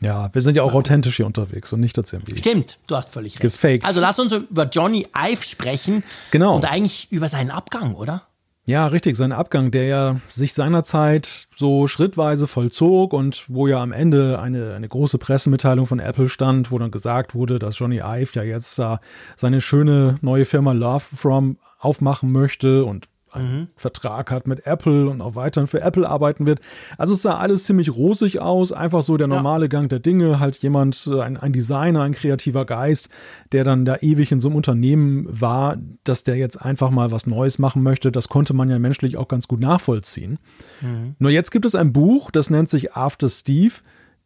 Ja, 0.00 0.32
wir 0.32 0.40
sind 0.40 0.56
ja 0.56 0.62
auch 0.62 0.74
authentisch 0.74 1.16
hier 1.16 1.26
unterwegs 1.26 1.72
und 1.72 1.80
nicht 1.80 1.98
das 1.98 2.12
irgendwie. 2.12 2.38
Stimmt, 2.38 2.78
du 2.86 2.96
hast 2.96 3.10
völlig 3.10 3.34
recht. 3.34 3.42
Gefaked. 3.42 3.84
Also 3.84 4.00
lass 4.00 4.18
uns 4.18 4.32
über 4.32 4.64
Johnny 4.64 5.06
Ive 5.16 5.42
sprechen. 5.42 6.04
Genau. 6.30 6.54
Und 6.54 6.64
eigentlich 6.64 7.10
über 7.10 7.28
seinen 7.28 7.50
Abgang, 7.50 7.94
oder? 7.94 8.22
Ja, 8.68 8.86
richtig, 8.86 9.16
sein 9.16 9.32
Abgang, 9.32 9.70
der 9.70 9.88
ja 9.88 10.20
sich 10.28 10.52
seinerzeit 10.52 11.48
so 11.56 11.86
schrittweise 11.86 12.46
vollzog 12.46 13.14
und 13.14 13.44
wo 13.48 13.66
ja 13.66 13.82
am 13.82 13.92
Ende 13.92 14.38
eine, 14.40 14.74
eine 14.74 14.86
große 14.86 15.16
Pressemitteilung 15.16 15.86
von 15.86 16.00
Apple 16.00 16.28
stand, 16.28 16.70
wo 16.70 16.78
dann 16.78 16.90
gesagt 16.90 17.34
wurde, 17.34 17.58
dass 17.58 17.78
Johnny 17.78 18.02
Ive 18.04 18.34
ja 18.34 18.42
jetzt 18.42 18.78
da 18.78 19.00
seine 19.36 19.62
schöne 19.62 20.18
neue 20.20 20.44
Firma 20.44 20.72
Love 20.72 21.04
From 21.16 21.56
aufmachen 21.78 22.30
möchte 22.30 22.84
und 22.84 23.08
einen 23.32 23.60
mhm. 23.60 23.66
Vertrag 23.76 24.30
hat 24.30 24.46
mit 24.46 24.66
Apple 24.66 25.08
und 25.08 25.20
auch 25.20 25.34
weiterhin 25.34 25.66
für 25.66 25.80
Apple 25.80 26.08
arbeiten 26.08 26.46
wird. 26.46 26.60
Also 26.96 27.12
es 27.12 27.22
sah 27.22 27.36
alles 27.36 27.64
ziemlich 27.64 27.94
rosig 27.94 28.40
aus, 28.40 28.72
einfach 28.72 29.02
so 29.02 29.16
der 29.16 29.26
normale 29.26 29.64
ja. 29.64 29.68
Gang 29.68 29.88
der 29.88 29.98
Dinge, 29.98 30.40
halt 30.40 30.56
jemand, 30.58 31.08
äh, 31.10 31.20
ein, 31.20 31.36
ein, 31.36 31.52
Designer, 31.52 32.02
ein 32.02 32.12
kreativer 32.12 32.64
Geist, 32.64 33.08
der 33.52 33.64
dann 33.64 33.84
da 33.84 33.96
ewig 34.00 34.32
in 34.32 34.40
so 34.40 34.48
einem 34.48 34.56
Unternehmen 34.56 35.26
war, 35.28 35.76
dass 36.04 36.24
der 36.24 36.36
jetzt 36.36 36.56
einfach 36.56 36.90
mal 36.90 37.10
was 37.10 37.26
Neues 37.26 37.58
machen 37.58 37.82
möchte, 37.82 38.12
das 38.12 38.28
konnte 38.28 38.54
man 38.54 38.70
ja 38.70 38.78
menschlich 38.78 39.16
auch 39.16 39.28
ganz 39.28 39.48
gut 39.48 39.60
nachvollziehen. 39.60 40.38
Mhm. 40.80 41.14
Nur 41.18 41.30
jetzt 41.30 41.50
gibt 41.50 41.64
es 41.64 41.74
ein 41.74 41.92
Buch, 41.92 42.30
das 42.30 42.50
nennt 42.50 42.68
sich 42.68 42.94
After 42.94 43.28
Steve 43.28 43.74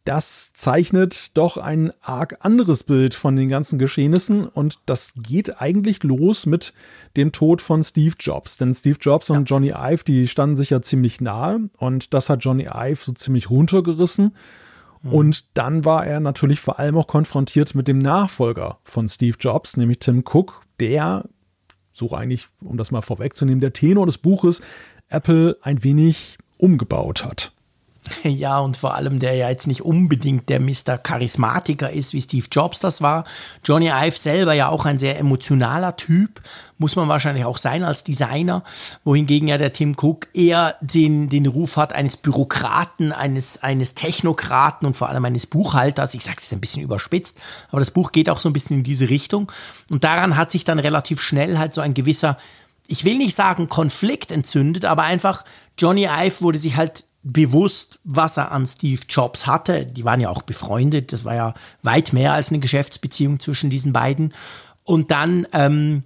das 0.05 0.51
zeichnet 0.53 1.37
doch 1.37 1.57
ein 1.57 1.93
arg 2.01 2.37
anderes 2.41 2.83
Bild 2.83 3.15
von 3.15 3.35
den 3.37 3.47
ganzen 3.47 3.79
Geschehnissen 3.79 4.45
und 4.47 4.79
das 4.85 5.13
geht 5.15 5.61
eigentlich 5.61 6.03
los 6.03 6.45
mit 6.45 6.73
dem 7.15 7.31
Tod 7.31 7.61
von 7.61 7.83
Steve 7.83 8.15
Jobs. 8.19 8.57
Denn 8.57 8.73
Steve 8.73 8.97
Jobs 8.99 9.29
ja. 9.29 9.35
und 9.35 9.45
Johnny 9.45 9.69
Ive, 9.69 10.03
die 10.05 10.27
standen 10.27 10.57
sich 10.57 10.71
ja 10.71 10.81
ziemlich 10.81 11.21
nahe 11.21 11.69
und 11.77 12.13
das 12.13 12.29
hat 12.29 12.43
Johnny 12.43 12.67
Ive 12.73 12.99
so 13.01 13.13
ziemlich 13.13 13.49
runtergerissen. 13.49 14.35
Mhm. 15.03 15.13
Und 15.13 15.57
dann 15.57 15.85
war 15.85 16.05
er 16.05 16.19
natürlich 16.19 16.59
vor 16.59 16.79
allem 16.79 16.97
auch 16.97 17.07
konfrontiert 17.07 17.73
mit 17.73 17.87
dem 17.87 17.99
Nachfolger 17.99 18.79
von 18.83 19.07
Steve 19.07 19.37
Jobs, 19.39 19.77
nämlich 19.77 19.99
Tim 19.99 20.25
Cook, 20.29 20.63
der, 20.81 21.23
so 21.93 22.11
eigentlich, 22.11 22.47
um 22.61 22.75
das 22.75 22.91
mal 22.91 23.01
vorwegzunehmen, 23.01 23.61
der 23.61 23.71
Tenor 23.71 24.05
des 24.05 24.17
Buches 24.17 24.61
Apple 25.07 25.57
ein 25.61 25.81
wenig 25.83 26.37
umgebaut 26.57 27.23
hat. 27.23 27.52
Ja, 28.23 28.59
und 28.59 28.77
vor 28.77 28.95
allem, 28.95 29.19
der 29.19 29.35
ja 29.35 29.49
jetzt 29.49 29.67
nicht 29.67 29.81
unbedingt 29.81 30.49
der 30.49 30.59
Mr. 30.59 30.97
Charismatiker 30.97 31.91
ist, 31.91 32.13
wie 32.13 32.21
Steve 32.21 32.47
Jobs 32.51 32.79
das 32.79 33.01
war. 33.01 33.23
Johnny 33.63 33.87
Ive 33.87 34.17
selber 34.17 34.53
ja 34.53 34.69
auch 34.69 34.85
ein 34.85 34.99
sehr 34.99 35.19
emotionaler 35.19 35.95
Typ, 35.95 36.41
muss 36.77 36.95
man 36.95 37.07
wahrscheinlich 37.07 37.45
auch 37.45 37.57
sein 37.57 37.83
als 37.83 38.03
Designer, 38.03 38.63
wohingegen 39.03 39.47
ja 39.47 39.57
der 39.57 39.73
Tim 39.73 39.95
Cook 39.99 40.27
eher 40.33 40.75
den, 40.81 41.29
den 41.29 41.45
Ruf 41.45 41.77
hat 41.77 41.93
eines 41.93 42.17
Bürokraten, 42.17 43.11
eines, 43.11 43.61
eines 43.61 43.95
Technokraten 43.95 44.87
und 44.87 44.97
vor 44.97 45.09
allem 45.09 45.23
eines 45.23 45.47
Buchhalters. 45.47 46.13
Ich 46.13 46.23
sage 46.23 46.37
es 46.41 46.51
ein 46.51 46.59
bisschen 46.59 46.83
überspitzt, 46.83 47.39
aber 47.69 47.79
das 47.79 47.91
Buch 47.91 48.11
geht 48.11 48.29
auch 48.29 48.39
so 48.39 48.49
ein 48.49 48.53
bisschen 48.53 48.77
in 48.77 48.83
diese 48.83 49.09
Richtung. 49.09 49.51
Und 49.91 50.03
daran 50.03 50.35
hat 50.35 50.51
sich 50.51 50.63
dann 50.65 50.79
relativ 50.79 51.21
schnell 51.21 51.57
halt 51.57 51.73
so 51.73 51.81
ein 51.81 51.93
gewisser, 51.93 52.37
ich 52.87 53.05
will 53.05 53.17
nicht 53.17 53.35
sagen 53.35 53.69
Konflikt 53.69 54.31
entzündet, 54.31 54.83
aber 54.83 55.03
einfach 55.03 55.45
Johnny 55.77 56.05
Ive 56.05 56.41
wurde 56.41 56.57
sich 56.57 56.75
halt 56.75 57.05
bewusst, 57.23 57.99
was 58.03 58.37
er 58.37 58.51
an 58.51 58.65
Steve 58.65 59.01
Jobs 59.07 59.47
hatte. 59.47 59.85
Die 59.85 60.03
waren 60.03 60.19
ja 60.19 60.29
auch 60.29 60.41
befreundet. 60.41 61.13
Das 61.13 61.25
war 61.25 61.35
ja 61.35 61.53
weit 61.81 62.13
mehr 62.13 62.33
als 62.33 62.49
eine 62.49 62.59
Geschäftsbeziehung 62.59 63.39
zwischen 63.39 63.69
diesen 63.69 63.93
beiden. 63.93 64.33
Und 64.83 65.11
dann 65.11 65.47
ähm, 65.53 66.03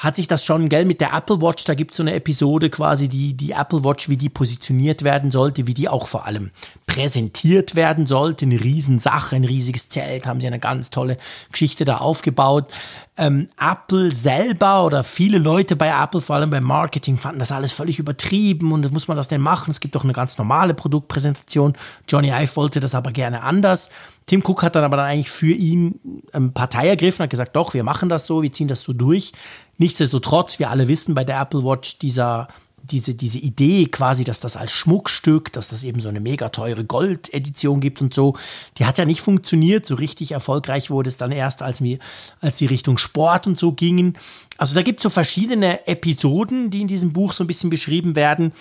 hat 0.00 0.16
sich 0.16 0.26
das 0.26 0.46
schon, 0.46 0.70
gell, 0.70 0.86
mit 0.86 1.02
der 1.02 1.12
Apple 1.12 1.42
Watch, 1.42 1.64
da 1.64 1.74
gibt 1.74 1.90
es 1.90 1.98
so 1.98 2.02
eine 2.02 2.14
Episode 2.14 2.70
quasi, 2.70 3.10
die, 3.10 3.34
die 3.34 3.52
Apple 3.52 3.84
Watch, 3.84 4.08
wie 4.08 4.16
die 4.16 4.30
positioniert 4.30 5.02
werden 5.02 5.30
sollte, 5.30 5.66
wie 5.66 5.74
die 5.74 5.90
auch 5.90 6.08
vor 6.08 6.24
allem 6.24 6.52
präsentiert 6.86 7.74
werden 7.74 8.06
sollte. 8.06 8.46
Eine 8.46 8.58
Riesensache, 8.58 9.36
ein 9.36 9.44
riesiges 9.44 9.90
Zelt, 9.90 10.26
haben 10.26 10.40
sie 10.40 10.46
eine 10.46 10.58
ganz 10.58 10.88
tolle 10.88 11.18
Geschichte 11.52 11.84
da 11.84 11.98
aufgebaut. 11.98 12.72
Ähm, 13.18 13.48
Apple 13.60 14.10
selber 14.10 14.86
oder 14.86 15.04
viele 15.04 15.36
Leute 15.36 15.76
bei 15.76 15.88
Apple, 15.88 16.22
vor 16.22 16.36
allem 16.36 16.48
beim 16.48 16.64
Marketing, 16.64 17.18
fanden 17.18 17.38
das 17.38 17.52
alles 17.52 17.72
völlig 17.72 17.98
übertrieben 17.98 18.72
und 18.72 18.90
muss 18.92 19.06
man 19.06 19.18
das 19.18 19.28
denn 19.28 19.42
machen? 19.42 19.70
Es 19.70 19.80
gibt 19.80 19.94
doch 19.94 20.04
eine 20.04 20.14
ganz 20.14 20.38
normale 20.38 20.72
Produktpräsentation. 20.72 21.74
Johnny 22.08 22.30
Ive 22.30 22.56
wollte 22.56 22.80
das 22.80 22.94
aber 22.94 23.12
gerne 23.12 23.42
anders. 23.42 23.90
Tim 24.24 24.42
Cook 24.46 24.62
hat 24.62 24.76
dann 24.76 24.84
aber 24.84 24.96
dann 24.96 25.06
eigentlich 25.06 25.30
für 25.30 25.52
ihn 25.52 26.00
ähm, 26.32 26.54
Partei 26.54 26.88
ergriffen, 26.88 27.24
hat 27.24 27.30
gesagt, 27.30 27.54
doch, 27.56 27.74
wir 27.74 27.84
machen 27.84 28.08
das 28.08 28.26
so, 28.26 28.42
wir 28.42 28.52
ziehen 28.52 28.68
das 28.68 28.80
so 28.80 28.94
durch. 28.94 29.32
Nichtsdestotrotz, 29.80 30.58
wir 30.58 30.68
alle 30.68 30.88
wissen 30.88 31.14
bei 31.14 31.24
der 31.24 31.40
Apple 31.40 31.64
Watch, 31.64 31.98
dieser, 31.98 32.48
diese, 32.82 33.14
diese 33.14 33.38
Idee 33.38 33.86
quasi, 33.86 34.24
dass 34.24 34.38
das 34.38 34.54
als 34.54 34.72
Schmuckstück, 34.72 35.50
dass 35.54 35.68
das 35.68 35.84
eben 35.84 36.00
so 36.00 36.10
eine 36.10 36.20
mega 36.20 36.50
teure 36.50 36.84
Gold-Edition 36.84 37.80
gibt 37.80 38.02
und 38.02 38.12
so, 38.12 38.36
die 38.76 38.84
hat 38.84 38.98
ja 38.98 39.06
nicht 39.06 39.22
funktioniert. 39.22 39.86
So 39.86 39.94
richtig 39.94 40.32
erfolgreich 40.32 40.90
wurde 40.90 41.08
es 41.08 41.16
dann 41.16 41.32
erst, 41.32 41.62
als 41.62 41.80
wir, 41.80 41.98
als 42.42 42.58
die 42.58 42.66
Richtung 42.66 42.98
Sport 42.98 43.46
und 43.46 43.56
so 43.56 43.72
gingen. 43.72 44.18
Also 44.58 44.74
da 44.74 44.82
gibt 44.82 45.00
es 45.00 45.04
so 45.04 45.08
verschiedene 45.08 45.86
Episoden, 45.86 46.70
die 46.70 46.82
in 46.82 46.88
diesem 46.88 47.14
Buch 47.14 47.32
so 47.32 47.42
ein 47.42 47.46
bisschen 47.46 47.70
beschrieben 47.70 48.16
werden, 48.16 48.52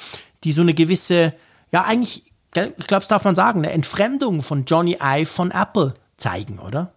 die 0.46 0.54
so 0.54 0.62
eine 0.62 0.74
gewisse, 0.74 1.34
ja 1.74 1.84
eigentlich, 1.84 2.24
ich 2.56 2.88
glaube, 2.88 3.02
das 3.02 3.10
darf 3.10 3.26
man 3.26 3.36
sagen, 3.36 3.60
eine 3.60 3.74
Entfremdung 3.74 4.42
von 4.42 4.64
Johnny 4.64 4.98
Ive 5.04 5.26
von 5.26 5.52
Apple 5.52 5.96
zeigen, 6.16 6.60
oder? 6.60 6.94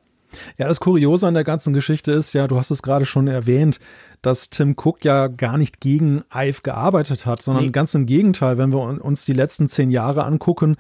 Ja, 0.59 0.69
das 0.69 0.81
Kuriose 0.81 1.27
an 1.27 1.35
der 1.35 1.45
ganzen 1.45 1.73
Geschichte 1.73 2.13
ist 2.13 2.33
ja, 2.33 2.47
du 2.47 2.57
hast 2.57 2.71
es 2.71 2.83
gerade 2.83 3.07
schon 3.07 3.29
erwähnt, 3.29 3.81
dass 4.23 4.51
Tim 4.51 4.77
Cook 4.77 5.05
ja 5.05 5.27
gar 5.27 5.59
nicht 5.59 5.81
gegen 5.81 6.23
Ive 6.33 6.63
gearbeitet 6.63 7.27
hat, 7.27 7.43
sondern 7.43 7.65
nee. 7.67 7.71
ganz 7.71 7.95
im 7.95 8.07
Gegenteil, 8.07 8.57
wenn 8.57 8.73
wir 8.73 9.05
uns 9.05 9.25
die 9.25 9.33
letzten 9.33 9.69
zehn 9.69 9.91
Jahre 9.91 10.25
angucken, 10.25 10.77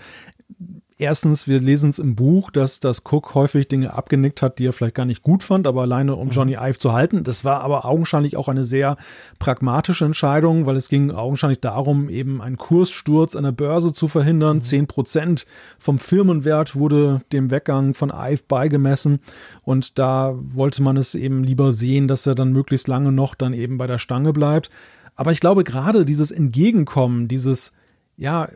Erstens, 1.02 1.48
wir 1.48 1.58
lesen 1.58 1.90
es 1.90 1.98
im 1.98 2.14
Buch, 2.14 2.52
dass 2.52 2.78
das 2.78 3.02
Cook 3.04 3.34
häufig 3.34 3.66
Dinge 3.66 3.92
abgenickt 3.92 4.40
hat, 4.40 4.60
die 4.60 4.68
er 4.68 4.72
vielleicht 4.72 4.94
gar 4.94 5.04
nicht 5.04 5.24
gut 5.24 5.42
fand, 5.42 5.66
aber 5.66 5.82
alleine 5.82 6.14
um 6.14 6.28
mhm. 6.28 6.32
Johnny 6.32 6.52
Ive 6.52 6.78
zu 6.78 6.92
halten. 6.92 7.24
Das 7.24 7.44
war 7.44 7.62
aber 7.62 7.86
augenscheinlich 7.86 8.36
auch 8.36 8.46
eine 8.46 8.64
sehr 8.64 8.96
pragmatische 9.40 10.04
Entscheidung, 10.04 10.64
weil 10.64 10.76
es 10.76 10.88
ging 10.88 11.10
augenscheinlich 11.10 11.58
darum, 11.58 12.08
eben 12.08 12.40
einen 12.40 12.56
Kurssturz 12.56 13.34
an 13.34 13.42
der 13.42 13.50
Börse 13.50 13.92
zu 13.92 14.06
verhindern. 14.06 14.58
Mhm. 14.58 14.60
Zehn 14.60 14.86
Prozent 14.86 15.44
vom 15.76 15.98
Firmenwert 15.98 16.76
wurde 16.76 17.22
dem 17.32 17.50
Weggang 17.50 17.94
von 17.94 18.10
Ive 18.14 18.44
beigemessen 18.46 19.18
und 19.62 19.98
da 19.98 20.36
wollte 20.36 20.84
man 20.84 20.96
es 20.96 21.16
eben 21.16 21.42
lieber 21.42 21.72
sehen, 21.72 22.06
dass 22.06 22.28
er 22.28 22.36
dann 22.36 22.52
möglichst 22.52 22.86
lange 22.86 23.10
noch 23.10 23.34
dann 23.34 23.54
eben 23.54 23.76
bei 23.76 23.88
der 23.88 23.98
Stange 23.98 24.32
bleibt. 24.32 24.70
Aber 25.16 25.32
ich 25.32 25.40
glaube, 25.40 25.64
gerade 25.64 26.04
dieses 26.04 26.30
Entgegenkommen, 26.30 27.26
dieses 27.26 27.72
ja, 28.16 28.48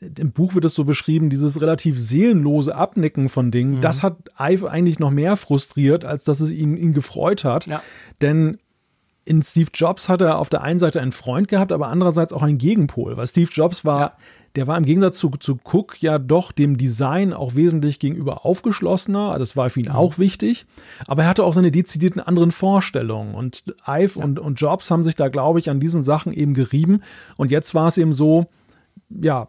im 0.00 0.32
Buch 0.32 0.54
wird 0.54 0.64
es 0.64 0.74
so 0.74 0.84
beschrieben, 0.84 1.30
dieses 1.30 1.60
relativ 1.60 2.00
seelenlose 2.00 2.74
Abnicken 2.74 3.28
von 3.28 3.50
Dingen, 3.50 3.76
mhm. 3.76 3.80
das 3.80 4.02
hat 4.02 4.16
Ive 4.38 4.70
eigentlich 4.70 4.98
noch 4.98 5.10
mehr 5.10 5.36
frustriert, 5.36 6.04
als 6.04 6.24
dass 6.24 6.40
es 6.40 6.50
ihn, 6.50 6.76
ihn 6.76 6.92
gefreut 6.92 7.44
hat. 7.44 7.66
Ja. 7.66 7.82
Denn 8.20 8.58
in 9.24 9.42
Steve 9.42 9.70
Jobs 9.74 10.08
hat 10.08 10.22
er 10.22 10.38
auf 10.38 10.48
der 10.48 10.62
einen 10.62 10.78
Seite 10.78 11.00
einen 11.00 11.12
Freund 11.12 11.48
gehabt, 11.48 11.72
aber 11.72 11.88
andererseits 11.88 12.32
auch 12.32 12.42
einen 12.42 12.58
Gegenpol, 12.58 13.16
weil 13.16 13.26
Steve 13.26 13.50
Jobs 13.52 13.84
war, 13.84 14.00
ja. 14.00 14.12
der 14.54 14.68
war 14.68 14.78
im 14.78 14.84
Gegensatz 14.84 15.18
zu, 15.18 15.30
zu 15.30 15.58
Cook 15.64 16.00
ja 16.00 16.18
doch 16.18 16.52
dem 16.52 16.78
Design 16.78 17.32
auch 17.32 17.56
wesentlich 17.56 17.98
gegenüber 17.98 18.46
aufgeschlossener. 18.46 19.36
Das 19.38 19.56
war 19.56 19.68
für 19.68 19.80
ihn 19.80 19.88
mhm. 19.88 19.96
auch 19.96 20.18
wichtig. 20.18 20.64
Aber 21.08 21.24
er 21.24 21.28
hatte 21.28 21.42
auch 21.42 21.54
seine 21.54 21.72
dezidierten 21.72 22.20
anderen 22.20 22.52
Vorstellungen. 22.52 23.34
Und 23.34 23.64
Ive 23.86 24.18
ja. 24.18 24.24
und, 24.24 24.38
und 24.38 24.60
Jobs 24.60 24.90
haben 24.92 25.02
sich 25.02 25.16
da, 25.16 25.28
glaube 25.28 25.58
ich, 25.58 25.70
an 25.70 25.80
diesen 25.80 26.04
Sachen 26.04 26.32
eben 26.32 26.54
gerieben. 26.54 27.02
Und 27.36 27.50
jetzt 27.50 27.74
war 27.74 27.88
es 27.88 27.98
eben 27.98 28.12
so, 28.12 28.46
ja, 29.08 29.48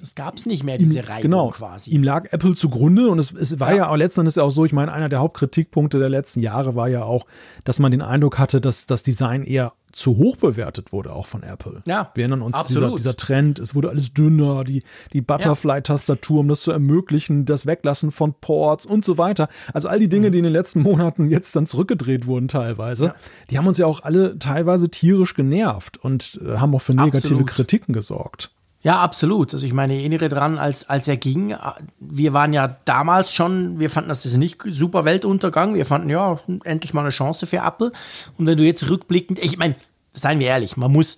es 0.00 0.14
gab 0.14 0.34
es 0.34 0.46
nicht 0.46 0.62
mehr, 0.62 0.78
diese 0.78 1.08
Reibung 1.08 1.22
genau, 1.22 1.48
quasi. 1.50 1.90
Ihm 1.90 2.02
lag 2.02 2.32
Apple 2.32 2.54
zugrunde 2.54 3.08
und 3.08 3.18
es, 3.18 3.32
es 3.32 3.58
war 3.58 3.70
ja. 3.70 3.76
ja 3.76 3.88
auch 3.88 3.96
letzten 3.96 4.20
Endes 4.20 4.38
auch 4.38 4.50
so, 4.50 4.64
ich 4.64 4.72
meine, 4.72 4.92
einer 4.92 5.08
der 5.08 5.18
Hauptkritikpunkte 5.18 5.98
der 5.98 6.08
letzten 6.08 6.40
Jahre 6.40 6.76
war 6.76 6.88
ja 6.88 7.02
auch, 7.02 7.26
dass 7.64 7.78
man 7.78 7.90
den 7.90 8.02
Eindruck 8.02 8.38
hatte, 8.38 8.60
dass 8.60 8.86
das 8.86 9.02
Design 9.02 9.42
eher 9.42 9.72
zu 9.90 10.16
hoch 10.18 10.36
bewertet 10.36 10.92
wurde, 10.92 11.12
auch 11.12 11.26
von 11.26 11.42
Apple. 11.42 11.82
Ja, 11.88 12.12
Wir 12.14 12.24
erinnern 12.24 12.42
uns, 12.42 12.62
dieser, 12.66 12.94
dieser, 12.94 13.16
Trend, 13.16 13.58
es 13.58 13.74
wurde 13.74 13.88
alles 13.88 14.12
dünner, 14.12 14.62
die, 14.62 14.82
die 15.12 15.22
Butterfly-Tastatur, 15.22 16.40
um 16.40 16.48
das 16.48 16.60
zu 16.60 16.70
ermöglichen, 16.70 17.46
das 17.46 17.66
Weglassen 17.66 18.10
von 18.10 18.34
Ports 18.34 18.84
und 18.84 19.04
so 19.04 19.18
weiter. 19.18 19.48
Also 19.72 19.88
all 19.88 19.98
die 19.98 20.08
Dinge, 20.08 20.28
mhm. 20.28 20.32
die 20.32 20.38
in 20.38 20.44
den 20.44 20.52
letzten 20.52 20.82
Monaten 20.82 21.28
jetzt 21.28 21.56
dann 21.56 21.66
zurückgedreht 21.66 22.26
wurden 22.26 22.48
teilweise, 22.48 23.06
ja. 23.06 23.14
die 23.50 23.58
haben 23.58 23.66
uns 23.66 23.78
ja 23.78 23.86
auch 23.86 24.02
alle 24.02 24.38
teilweise 24.38 24.90
tierisch 24.90 25.34
genervt 25.34 25.96
und 25.96 26.38
äh, 26.44 26.58
haben 26.58 26.74
auch 26.74 26.82
für 26.82 26.94
negative 26.94 27.16
Absolut. 27.18 27.46
Kritiken 27.46 27.94
gesorgt. 27.94 28.52
Ja, 28.82 29.00
absolut. 29.00 29.52
Also 29.52 29.66
ich 29.66 29.72
meine, 29.72 29.94
ich 29.94 30.00
erinnere 30.00 30.28
dran, 30.28 30.58
als, 30.58 30.88
als 30.88 31.08
er 31.08 31.16
ging, 31.16 31.54
wir 31.98 32.32
waren 32.32 32.52
ja 32.52 32.76
damals 32.84 33.34
schon, 33.34 33.80
wir 33.80 33.90
fanden 33.90 34.08
das 34.08 34.24
ist 34.24 34.36
nicht 34.36 34.62
super 34.70 35.04
Weltuntergang. 35.04 35.74
Wir 35.74 35.84
fanden, 35.84 36.10
ja, 36.10 36.38
endlich 36.64 36.94
mal 36.94 37.00
eine 37.00 37.10
Chance 37.10 37.46
für 37.46 37.58
Apple. 37.58 37.92
Und 38.36 38.46
wenn 38.46 38.56
du 38.56 38.64
jetzt 38.64 38.88
rückblickend, 38.88 39.40
ich 39.40 39.58
meine, 39.58 39.74
seien 40.12 40.38
wir 40.38 40.46
ehrlich, 40.46 40.76
man 40.76 40.92
muss, 40.92 41.16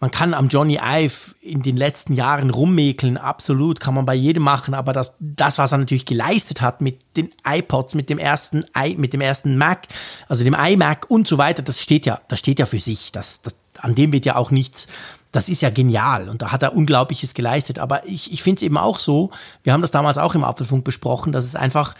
man 0.00 0.10
kann 0.10 0.32
am 0.32 0.48
Johnny 0.48 0.80
Ive 0.82 1.34
in 1.42 1.62
den 1.62 1.76
letzten 1.76 2.14
Jahren 2.14 2.48
rummäkeln, 2.48 3.18
absolut, 3.18 3.78
kann 3.78 3.94
man 3.94 4.06
bei 4.06 4.14
jedem 4.14 4.42
machen, 4.42 4.72
aber 4.72 4.94
das, 4.94 5.12
das, 5.20 5.58
was 5.58 5.70
er 5.70 5.78
natürlich 5.78 6.06
geleistet 6.06 6.62
hat 6.62 6.80
mit 6.80 7.16
den 7.16 7.30
iPods, 7.46 7.94
mit 7.94 8.08
dem 8.10 8.18
ersten 8.18 8.64
i, 8.76 8.96
mit 8.96 9.12
dem 9.12 9.20
ersten 9.20 9.58
Mac, 9.58 9.86
also 10.28 10.44
dem 10.44 10.54
iMac 10.54 11.08
und 11.08 11.28
so 11.28 11.38
weiter, 11.38 11.62
das 11.62 11.80
steht 11.80 12.06
ja, 12.06 12.20
das 12.26 12.40
steht 12.40 12.58
ja 12.58 12.66
für 12.66 12.80
sich. 12.80 13.12
Das, 13.12 13.42
das, 13.42 13.54
an 13.78 13.94
dem 13.94 14.12
wird 14.12 14.24
ja 14.24 14.34
auch 14.34 14.50
nichts, 14.50 14.88
das 15.32 15.48
ist 15.48 15.62
ja 15.62 15.70
genial 15.70 16.28
und 16.28 16.42
da 16.42 16.52
hat 16.52 16.62
er 16.62 16.76
Unglaubliches 16.76 17.34
geleistet. 17.34 17.78
Aber 17.78 18.06
ich, 18.06 18.32
ich 18.32 18.42
finde 18.42 18.58
es 18.58 18.62
eben 18.62 18.76
auch 18.76 18.98
so, 18.98 19.30
wir 19.64 19.72
haben 19.72 19.80
das 19.80 19.90
damals 19.90 20.18
auch 20.18 20.34
im 20.34 20.44
Apfelfunk 20.44 20.84
besprochen, 20.84 21.32
dass 21.32 21.46
es 21.46 21.56
einfach 21.56 21.94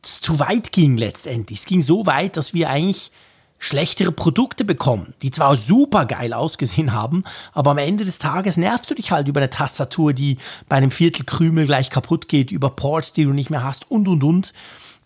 zu 0.00 0.40
weit 0.40 0.72
ging 0.72 0.96
letztendlich. 0.96 1.60
Es 1.60 1.66
ging 1.66 1.82
so 1.82 2.06
weit, 2.06 2.38
dass 2.38 2.54
wir 2.54 2.70
eigentlich 2.70 3.12
schlechtere 3.58 4.10
Produkte 4.10 4.64
bekommen, 4.64 5.12
die 5.20 5.30
zwar 5.30 5.54
super 5.56 6.06
geil 6.06 6.32
ausgesehen 6.32 6.94
haben, 6.94 7.24
aber 7.52 7.72
am 7.72 7.78
Ende 7.78 8.06
des 8.06 8.18
Tages 8.18 8.56
nervst 8.56 8.90
du 8.90 8.94
dich 8.94 9.10
halt 9.10 9.28
über 9.28 9.40
eine 9.40 9.50
Tastatur, 9.50 10.14
die 10.14 10.38
bei 10.66 10.76
einem 10.76 10.90
Viertelkrümel 10.90 11.66
gleich 11.66 11.90
kaputt 11.90 12.26
geht, 12.26 12.50
über 12.50 12.70
Ports, 12.70 13.12
die 13.12 13.24
du 13.24 13.34
nicht 13.34 13.50
mehr 13.50 13.62
hast 13.62 13.90
und 13.90 14.08
und 14.08 14.24
und. 14.24 14.54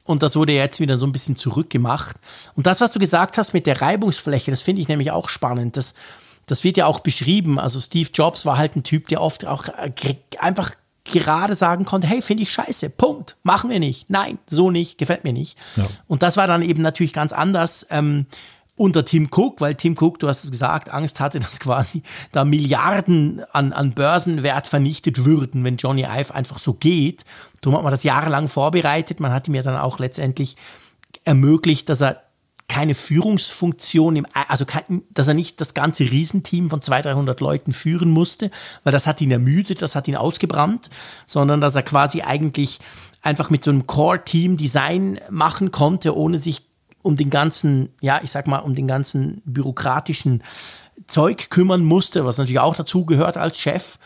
Und 0.05 0.23
das 0.23 0.37
wurde 0.37 0.53
jetzt 0.53 0.81
wieder 0.81 0.99
so 0.99 1.07
ein 1.07 1.13
bisschen 1.13 1.35
zurückgemacht. 1.35 2.17
Und 2.55 2.67
das, 2.67 2.81
was 2.81 2.93
du 2.93 3.01
gesagt 3.01 3.39
hast 3.39 3.55
mit 3.55 3.67
der 3.67 3.81
Reibungsfläche, 3.81 4.51
das 4.51 4.63
finde 4.63 4.83
ich 4.83 4.89
nämlich 4.89 5.11
auch 5.11 5.29
spannend. 5.29 5.77
Das, 5.77 5.95
das 6.47 6.65
wird 6.65 6.77
ja 6.77 6.87
auch 6.87 7.01
beschrieben. 7.01 7.59
Also 7.59 7.81
Steve 7.81 8.11
Jobs 8.13 8.45
war 8.47 8.59
halt 8.59 8.77
ein 8.77 8.83
Typ, 8.83 9.09
der 9.09 9.21
oft 9.21 9.47
auch 9.47 9.65
einfach 10.39 10.73
gerade 11.05 11.55
sagen 11.55 11.85
konnte, 11.85 12.07
hey, 12.07 12.23
finde 12.23 12.43
ich 12.43 12.53
scheiße, 12.53 12.91
Punkt, 12.91 13.37
machen 13.43 13.71
wir 13.71 13.79
nicht, 13.79 14.09
nein, 14.09 14.39
so 14.47 14.71
nicht, 14.71 14.99
gefällt 14.99 15.25
mir 15.25 15.35
nicht. 15.35 15.59
Ja. 15.77 15.87
Und 16.07 16.23
das 16.23 16.37
war 16.37 16.47
dann 16.47 16.63
eben 16.63 16.83
natürlich 16.83 17.13
ganz 17.13 17.33
anders 17.33 17.87
ähm, 17.91 18.27
unter 18.77 19.05
Tim 19.05 19.29
Cook, 19.31 19.61
weil 19.61 19.75
Tim 19.75 19.97
Cook, 19.99 20.19
du 20.19 20.29
hast 20.29 20.45
es 20.45 20.51
gesagt, 20.51 20.91
Angst 20.91 21.21
hatte, 21.21 21.41
dass 21.41 21.61
quasi 21.61 22.03
da 22.33 22.45
Milliarden 22.45 23.43
an, 23.53 23.73
an 23.73 23.93
Börsenwert 23.93 24.67
vernichtet 24.67 25.25
würden, 25.25 25.63
wenn 25.63 25.77
Johnny 25.77 26.03
Ive 26.03 26.35
einfach 26.35 26.59
so 26.59 26.75
geht. 26.75 27.25
Darum 27.61 27.77
hat 27.77 27.85
man 27.85 27.93
das 27.93 28.03
jahrelang 28.03 28.49
vorbereitet, 28.49 29.21
man 29.21 29.33
hat 29.33 29.47
ihm 29.47 29.55
ja 29.55 29.63
dann 29.63 29.77
auch 29.77 29.99
letztendlich 29.99 30.57
ermöglicht, 31.25 31.89
dass 31.89 32.03
er 32.03 32.23
keine 32.69 32.95
Führungsfunktion, 32.95 34.17
im, 34.17 34.27
also 34.49 34.65
kein, 34.65 35.03
dass 35.11 35.29
er 35.29 35.35
nicht 35.35 35.61
das 35.61 35.75
ganze 35.75 36.05
Riesenteam 36.05 36.71
von 36.71 36.81
200, 36.81 37.15
300 37.15 37.41
Leuten 37.41 37.73
führen 37.73 38.11
musste, 38.11 38.51
weil 38.83 38.93
das 38.93 39.07
hat 39.07 39.21
ihn 39.21 39.31
ermüdet, 39.31 39.83
das 39.83 39.95
hat 39.95 40.09
ihn 40.09 40.17
ausgebrannt, 40.17 40.91
sondern 41.27 41.61
dass 41.61 41.75
er 41.75 41.83
quasi 41.83 42.23
eigentlich 42.23 42.81
einfach 43.23 43.51
mit 43.51 43.65
so 43.65 43.71
einem 43.71 43.87
Core-Team 43.87 44.57
Design 44.57 45.21
machen 45.31 45.73
konnte, 45.73 46.17
ohne 46.17 46.39
sich 46.39 46.67
um 47.03 47.17
den 47.17 47.29
ganzen, 47.29 47.91
ja, 48.01 48.21
ich 48.23 48.31
sag 48.31 48.47
mal, 48.47 48.61
um 48.61 48.75
den 48.75 48.87
ganzen 48.87 49.43
bürokratischen 49.45 50.43
Zeug 51.07 51.51
kümmern 51.51 51.85
musste, 51.85 52.25
was 52.25 52.39
natürlich 52.39 52.61
auch 52.61 52.77
dazu 52.77 53.05
gehört 53.05 53.37
als 53.37 53.59
Chef. 53.59 53.99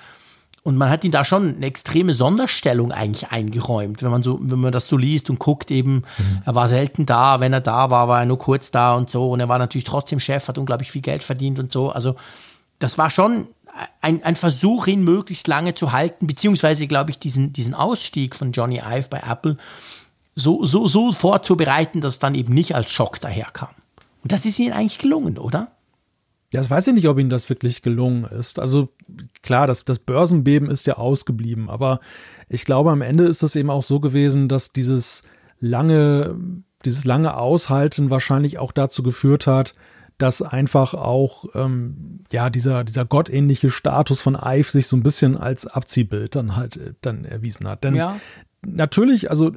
Und 0.68 0.76
man 0.76 0.90
hat 0.90 1.02
ihn 1.02 1.12
da 1.12 1.24
schon 1.24 1.56
eine 1.56 1.64
extreme 1.64 2.12
Sonderstellung 2.12 2.92
eigentlich 2.92 3.30
eingeräumt, 3.30 4.02
wenn 4.02 4.10
man 4.10 4.22
so, 4.22 4.38
wenn 4.38 4.58
man 4.58 4.70
das 4.70 4.86
so 4.86 4.98
liest 4.98 5.30
und 5.30 5.38
guckt 5.38 5.70
eben, 5.70 5.94
mhm. 5.94 6.42
er 6.44 6.54
war 6.54 6.68
selten 6.68 7.06
da, 7.06 7.40
wenn 7.40 7.54
er 7.54 7.62
da 7.62 7.88
war, 7.88 8.06
war 8.06 8.20
er 8.20 8.26
nur 8.26 8.36
kurz 8.36 8.70
da 8.70 8.94
und 8.94 9.10
so. 9.10 9.30
Und 9.30 9.40
er 9.40 9.48
war 9.48 9.58
natürlich 9.58 9.86
trotzdem 9.86 10.20
Chef, 10.20 10.46
hat 10.46 10.58
unglaublich 10.58 10.90
viel 10.90 11.00
Geld 11.00 11.22
verdient 11.22 11.58
und 11.58 11.72
so. 11.72 11.88
Also 11.88 12.16
das 12.80 12.98
war 12.98 13.08
schon 13.08 13.48
ein, 14.02 14.22
ein 14.22 14.36
Versuch, 14.36 14.88
ihn 14.88 15.02
möglichst 15.02 15.48
lange 15.48 15.74
zu 15.74 15.92
halten, 15.92 16.26
beziehungsweise, 16.26 16.86
glaube 16.86 17.12
ich, 17.12 17.18
diesen, 17.18 17.54
diesen 17.54 17.72
Ausstieg 17.72 18.36
von 18.36 18.52
Johnny 18.52 18.82
Ive 18.86 19.08
bei 19.08 19.22
Apple 19.26 19.56
so, 20.34 20.66
so, 20.66 20.86
so 20.86 21.12
vorzubereiten, 21.12 22.02
dass 22.02 22.12
es 22.12 22.18
dann 22.18 22.34
eben 22.34 22.52
nicht 22.52 22.74
als 22.74 22.92
Schock 22.92 23.22
daherkam. 23.22 23.70
Und 24.22 24.32
das 24.32 24.44
ist 24.44 24.58
ihnen 24.58 24.74
eigentlich 24.74 24.98
gelungen, 24.98 25.38
oder? 25.38 25.72
Ja, 26.52 26.60
das 26.60 26.70
weiß 26.70 26.86
ich 26.86 26.94
nicht, 26.94 27.08
ob 27.08 27.18
Ihnen 27.18 27.28
das 27.28 27.50
wirklich 27.50 27.82
gelungen 27.82 28.24
ist. 28.24 28.58
Also 28.58 28.88
klar, 29.42 29.66
das, 29.66 29.84
das 29.84 29.98
Börsenbeben 29.98 30.70
ist 30.70 30.86
ja 30.86 30.94
ausgeblieben, 30.94 31.68
aber 31.68 32.00
ich 32.48 32.64
glaube, 32.64 32.90
am 32.90 33.02
Ende 33.02 33.24
ist 33.24 33.42
das 33.42 33.54
eben 33.54 33.68
auch 33.68 33.82
so 33.82 34.00
gewesen, 34.00 34.48
dass 34.48 34.72
dieses 34.72 35.22
lange, 35.60 36.36
dieses 36.86 37.04
lange 37.04 37.36
Aushalten 37.36 38.08
wahrscheinlich 38.08 38.58
auch 38.58 38.72
dazu 38.72 39.02
geführt 39.02 39.46
hat, 39.46 39.74
dass 40.16 40.42
einfach 40.42 40.94
auch 40.94 41.44
ähm, 41.54 42.24
ja 42.32 42.50
dieser 42.50 42.82
dieser 42.82 43.04
gottähnliche 43.04 43.70
Status 43.70 44.20
von 44.20 44.34
Ive 44.34 44.70
sich 44.70 44.88
so 44.88 44.96
ein 44.96 45.02
bisschen 45.04 45.36
als 45.36 45.66
Abziehbild 45.66 46.34
dann 46.34 46.56
halt 46.56 46.76
äh, 46.76 46.94
dann 47.02 47.24
erwiesen 47.24 47.68
hat. 47.68 47.84
Denn 47.84 47.94
ja. 47.94 48.18
natürlich, 48.62 49.30
also 49.30 49.52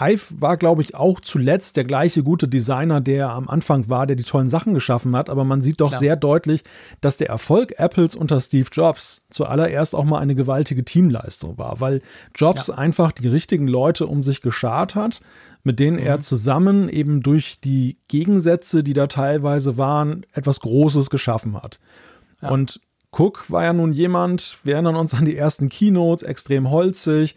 Ive 0.00 0.40
war, 0.40 0.56
glaube 0.56 0.82
ich, 0.82 0.94
auch 0.94 1.20
zuletzt 1.20 1.76
der 1.76 1.84
gleiche 1.84 2.22
gute 2.22 2.46
Designer, 2.46 3.00
der 3.00 3.30
am 3.30 3.48
Anfang 3.48 3.88
war, 3.88 4.06
der 4.06 4.16
die 4.16 4.24
tollen 4.24 4.48
Sachen 4.48 4.74
geschaffen 4.74 5.16
hat. 5.16 5.28
Aber 5.28 5.44
man 5.44 5.60
sieht 5.60 5.80
doch 5.80 5.90
Klar. 5.90 6.00
sehr 6.00 6.16
deutlich, 6.16 6.62
dass 7.00 7.16
der 7.16 7.28
Erfolg 7.28 7.78
Apples 7.78 8.14
unter 8.14 8.40
Steve 8.40 8.68
Jobs 8.70 9.20
zuallererst 9.30 9.94
auch 9.94 10.04
mal 10.04 10.20
eine 10.20 10.34
gewaltige 10.34 10.84
Teamleistung 10.84 11.58
war, 11.58 11.80
weil 11.80 12.00
Jobs 12.34 12.68
ja. 12.68 12.74
einfach 12.74 13.12
die 13.12 13.28
richtigen 13.28 13.66
Leute 13.66 14.06
um 14.06 14.22
sich 14.22 14.40
geschart 14.40 14.94
hat, 14.94 15.20
mit 15.64 15.80
denen 15.80 15.96
mhm. 15.96 16.06
er 16.06 16.20
zusammen 16.20 16.88
eben 16.88 17.22
durch 17.22 17.60
die 17.60 17.98
Gegensätze, 18.06 18.84
die 18.84 18.92
da 18.92 19.08
teilweise 19.08 19.78
waren, 19.78 20.24
etwas 20.32 20.60
Großes 20.60 21.10
geschaffen 21.10 21.60
hat. 21.60 21.80
Ja. 22.40 22.50
Und 22.50 22.80
Cook 23.10 23.50
war 23.50 23.64
ja 23.64 23.72
nun 23.72 23.92
jemand, 23.92 24.58
wir 24.62 24.74
erinnern 24.74 24.96
uns 24.96 25.14
an 25.14 25.24
die 25.24 25.36
ersten 25.36 25.68
Keynotes, 25.68 26.22
extrem 26.22 26.70
holzig, 26.70 27.36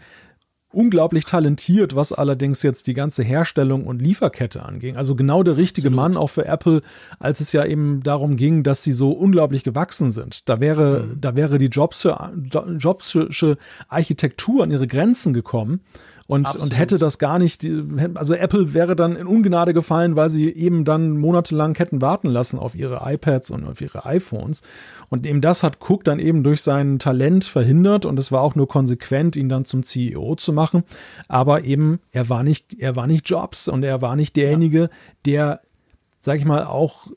unglaublich 0.73 1.25
talentiert, 1.25 1.95
was 1.95 2.13
allerdings 2.13 2.63
jetzt 2.63 2.87
die 2.87 2.93
ganze 2.93 3.23
Herstellung 3.23 3.85
und 3.85 4.01
Lieferkette 4.01 4.63
anging. 4.63 4.95
Also 4.97 5.15
genau 5.15 5.43
der 5.43 5.57
richtige 5.57 5.87
Absolut. 5.87 6.13
Mann 6.13 6.17
auch 6.17 6.27
für 6.27 6.45
Apple, 6.45 6.81
als 7.19 7.39
es 7.39 7.51
ja 7.51 7.65
eben 7.65 8.01
darum 8.03 8.35
ging, 8.35 8.63
dass 8.63 8.83
sie 8.83 8.93
so 8.93 9.11
unglaublich 9.11 9.63
gewachsen 9.63 10.11
sind. 10.11 10.47
Da 10.49 10.59
wäre, 10.59 11.03
mhm. 11.03 11.21
da 11.21 11.35
wäre 11.35 11.57
die 11.57 11.67
Jobsche, 11.67 12.17
Jobsche 12.77 13.57
Architektur 13.87 14.63
an 14.63 14.71
ihre 14.71 14.87
Grenzen 14.87 15.33
gekommen. 15.33 15.81
Und, 16.31 16.55
und 16.55 16.77
hätte 16.77 16.97
das 16.97 17.19
gar 17.19 17.39
nicht, 17.39 17.67
also 18.13 18.33
Apple 18.33 18.73
wäre 18.73 18.95
dann 18.95 19.17
in 19.17 19.27
Ungnade 19.27 19.73
gefallen, 19.73 20.15
weil 20.15 20.29
sie 20.29 20.49
eben 20.49 20.85
dann 20.85 21.17
monatelang 21.17 21.75
hätten 21.75 22.01
warten 22.01 22.29
lassen 22.29 22.57
auf 22.57 22.73
ihre 22.73 23.01
iPads 23.03 23.51
und 23.51 23.65
auf 23.65 23.81
ihre 23.81 24.05
iPhones. 24.05 24.61
Und 25.11 25.27
eben 25.27 25.41
das 25.41 25.61
hat 25.61 25.79
Cook 25.81 26.05
dann 26.05 26.19
eben 26.19 26.41
durch 26.41 26.61
sein 26.61 26.97
Talent 26.97 27.43
verhindert 27.43 28.05
und 28.05 28.17
es 28.17 28.31
war 28.31 28.41
auch 28.41 28.55
nur 28.55 28.69
konsequent, 28.69 29.35
ihn 29.35 29.49
dann 29.49 29.65
zum 29.65 29.83
CEO 29.83 30.35
zu 30.35 30.53
machen. 30.53 30.83
Aber 31.27 31.65
eben, 31.65 31.99
er 32.13 32.29
war 32.29 32.43
nicht, 32.43 32.79
er 32.79 32.95
war 32.95 33.07
nicht 33.07 33.29
Jobs 33.29 33.67
und 33.67 33.83
er 33.83 34.01
war 34.01 34.15
nicht 34.15 34.37
derjenige, 34.37 34.89
der, 35.25 35.59
sag 36.21 36.39
ich 36.39 36.45
mal, 36.45 36.63
auch 36.63 37.07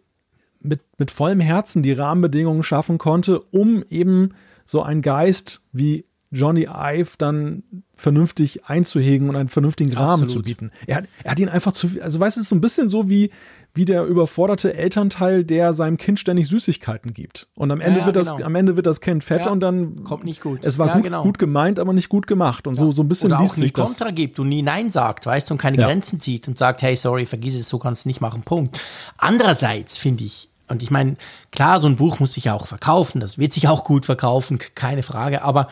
mit, 0.60 0.80
mit 0.98 1.12
vollem 1.12 1.38
Herzen 1.38 1.84
die 1.84 1.92
Rahmenbedingungen 1.92 2.64
schaffen 2.64 2.98
konnte, 2.98 3.38
um 3.52 3.84
eben 3.88 4.30
so 4.66 4.82
einen 4.82 5.00
Geist 5.00 5.62
wie 5.70 6.04
Johnny 6.32 6.66
Ive 6.68 7.12
dann 7.16 7.62
vernünftig 7.94 8.64
einzuhegen 8.64 9.28
und 9.28 9.36
einen 9.36 9.48
vernünftigen 9.48 9.92
Rahmen 9.92 10.24
Absolut. 10.24 10.32
zu 10.32 10.42
bieten. 10.42 10.72
Er 10.88 10.96
hat, 10.96 11.04
er 11.22 11.30
hat 11.30 11.38
ihn 11.38 11.48
einfach 11.48 11.70
zu, 11.70 11.88
also 12.00 12.18
weißt 12.18 12.36
du, 12.36 12.40
es 12.40 12.46
ist 12.46 12.48
so 12.48 12.56
ein 12.56 12.60
bisschen 12.60 12.88
so 12.88 13.08
wie, 13.08 13.30
wie 13.74 13.84
der 13.84 14.04
überforderte 14.04 14.74
Elternteil, 14.74 15.44
der 15.44 15.74
seinem 15.74 15.96
Kind 15.96 16.20
ständig 16.20 16.46
Süßigkeiten 16.46 17.12
gibt. 17.12 17.48
Und 17.56 17.72
am 17.72 17.80
Ende 17.80 18.00
ja, 18.00 18.06
wird 18.06 18.14
genau. 18.16 18.36
das, 18.36 18.42
am 18.44 18.54
Ende 18.54 18.76
wird 18.76 18.86
das 18.86 19.00
Kind 19.00 19.24
fett 19.24 19.46
ja, 19.46 19.50
und 19.50 19.58
dann 19.60 20.04
kommt 20.04 20.24
nicht 20.24 20.40
gut. 20.40 20.60
Es 20.62 20.78
war 20.78 20.86
ja, 20.86 20.94
gut, 20.94 21.02
genau. 21.02 21.24
gut 21.24 21.40
gemeint, 21.40 21.80
aber 21.80 21.92
nicht 21.92 22.08
gut 22.08 22.28
gemacht. 22.28 22.68
Und 22.68 22.76
so, 22.76 22.92
so 22.92 23.02
ein 23.02 23.08
bisschen 23.08 23.32
Oder 23.32 23.40
auch 23.40 23.56
nie 23.56 23.70
Kontra 23.70 24.10
gibt 24.12 24.38
und 24.38 24.48
nie 24.48 24.62
Nein 24.62 24.92
sagt, 24.92 25.26
weißt 25.26 25.50
du, 25.50 25.54
und 25.54 25.58
keine 25.58 25.76
Grenzen 25.76 26.20
zieht 26.20 26.46
und 26.46 26.56
sagt, 26.56 26.82
hey, 26.82 26.94
sorry, 26.94 27.26
vergiss 27.26 27.56
es, 27.56 27.68
so 27.68 27.80
kannst 27.80 28.04
du 28.04 28.08
nicht 28.08 28.20
machen, 28.20 28.42
Punkt. 28.42 28.80
Andererseits 29.18 29.96
finde 29.96 30.22
ich, 30.22 30.48
und 30.68 30.80
ich 30.82 30.92
meine, 30.92 31.16
klar, 31.50 31.80
so 31.80 31.88
ein 31.88 31.96
Buch 31.96 32.20
muss 32.20 32.34
sich 32.34 32.44
ja 32.44 32.54
auch 32.54 32.68
verkaufen, 32.68 33.20
das 33.20 33.38
wird 33.38 33.52
sich 33.52 33.66
auch 33.66 33.82
gut 33.82 34.06
verkaufen, 34.06 34.60
keine 34.74 35.02
Frage, 35.02 35.42
aber 35.42 35.68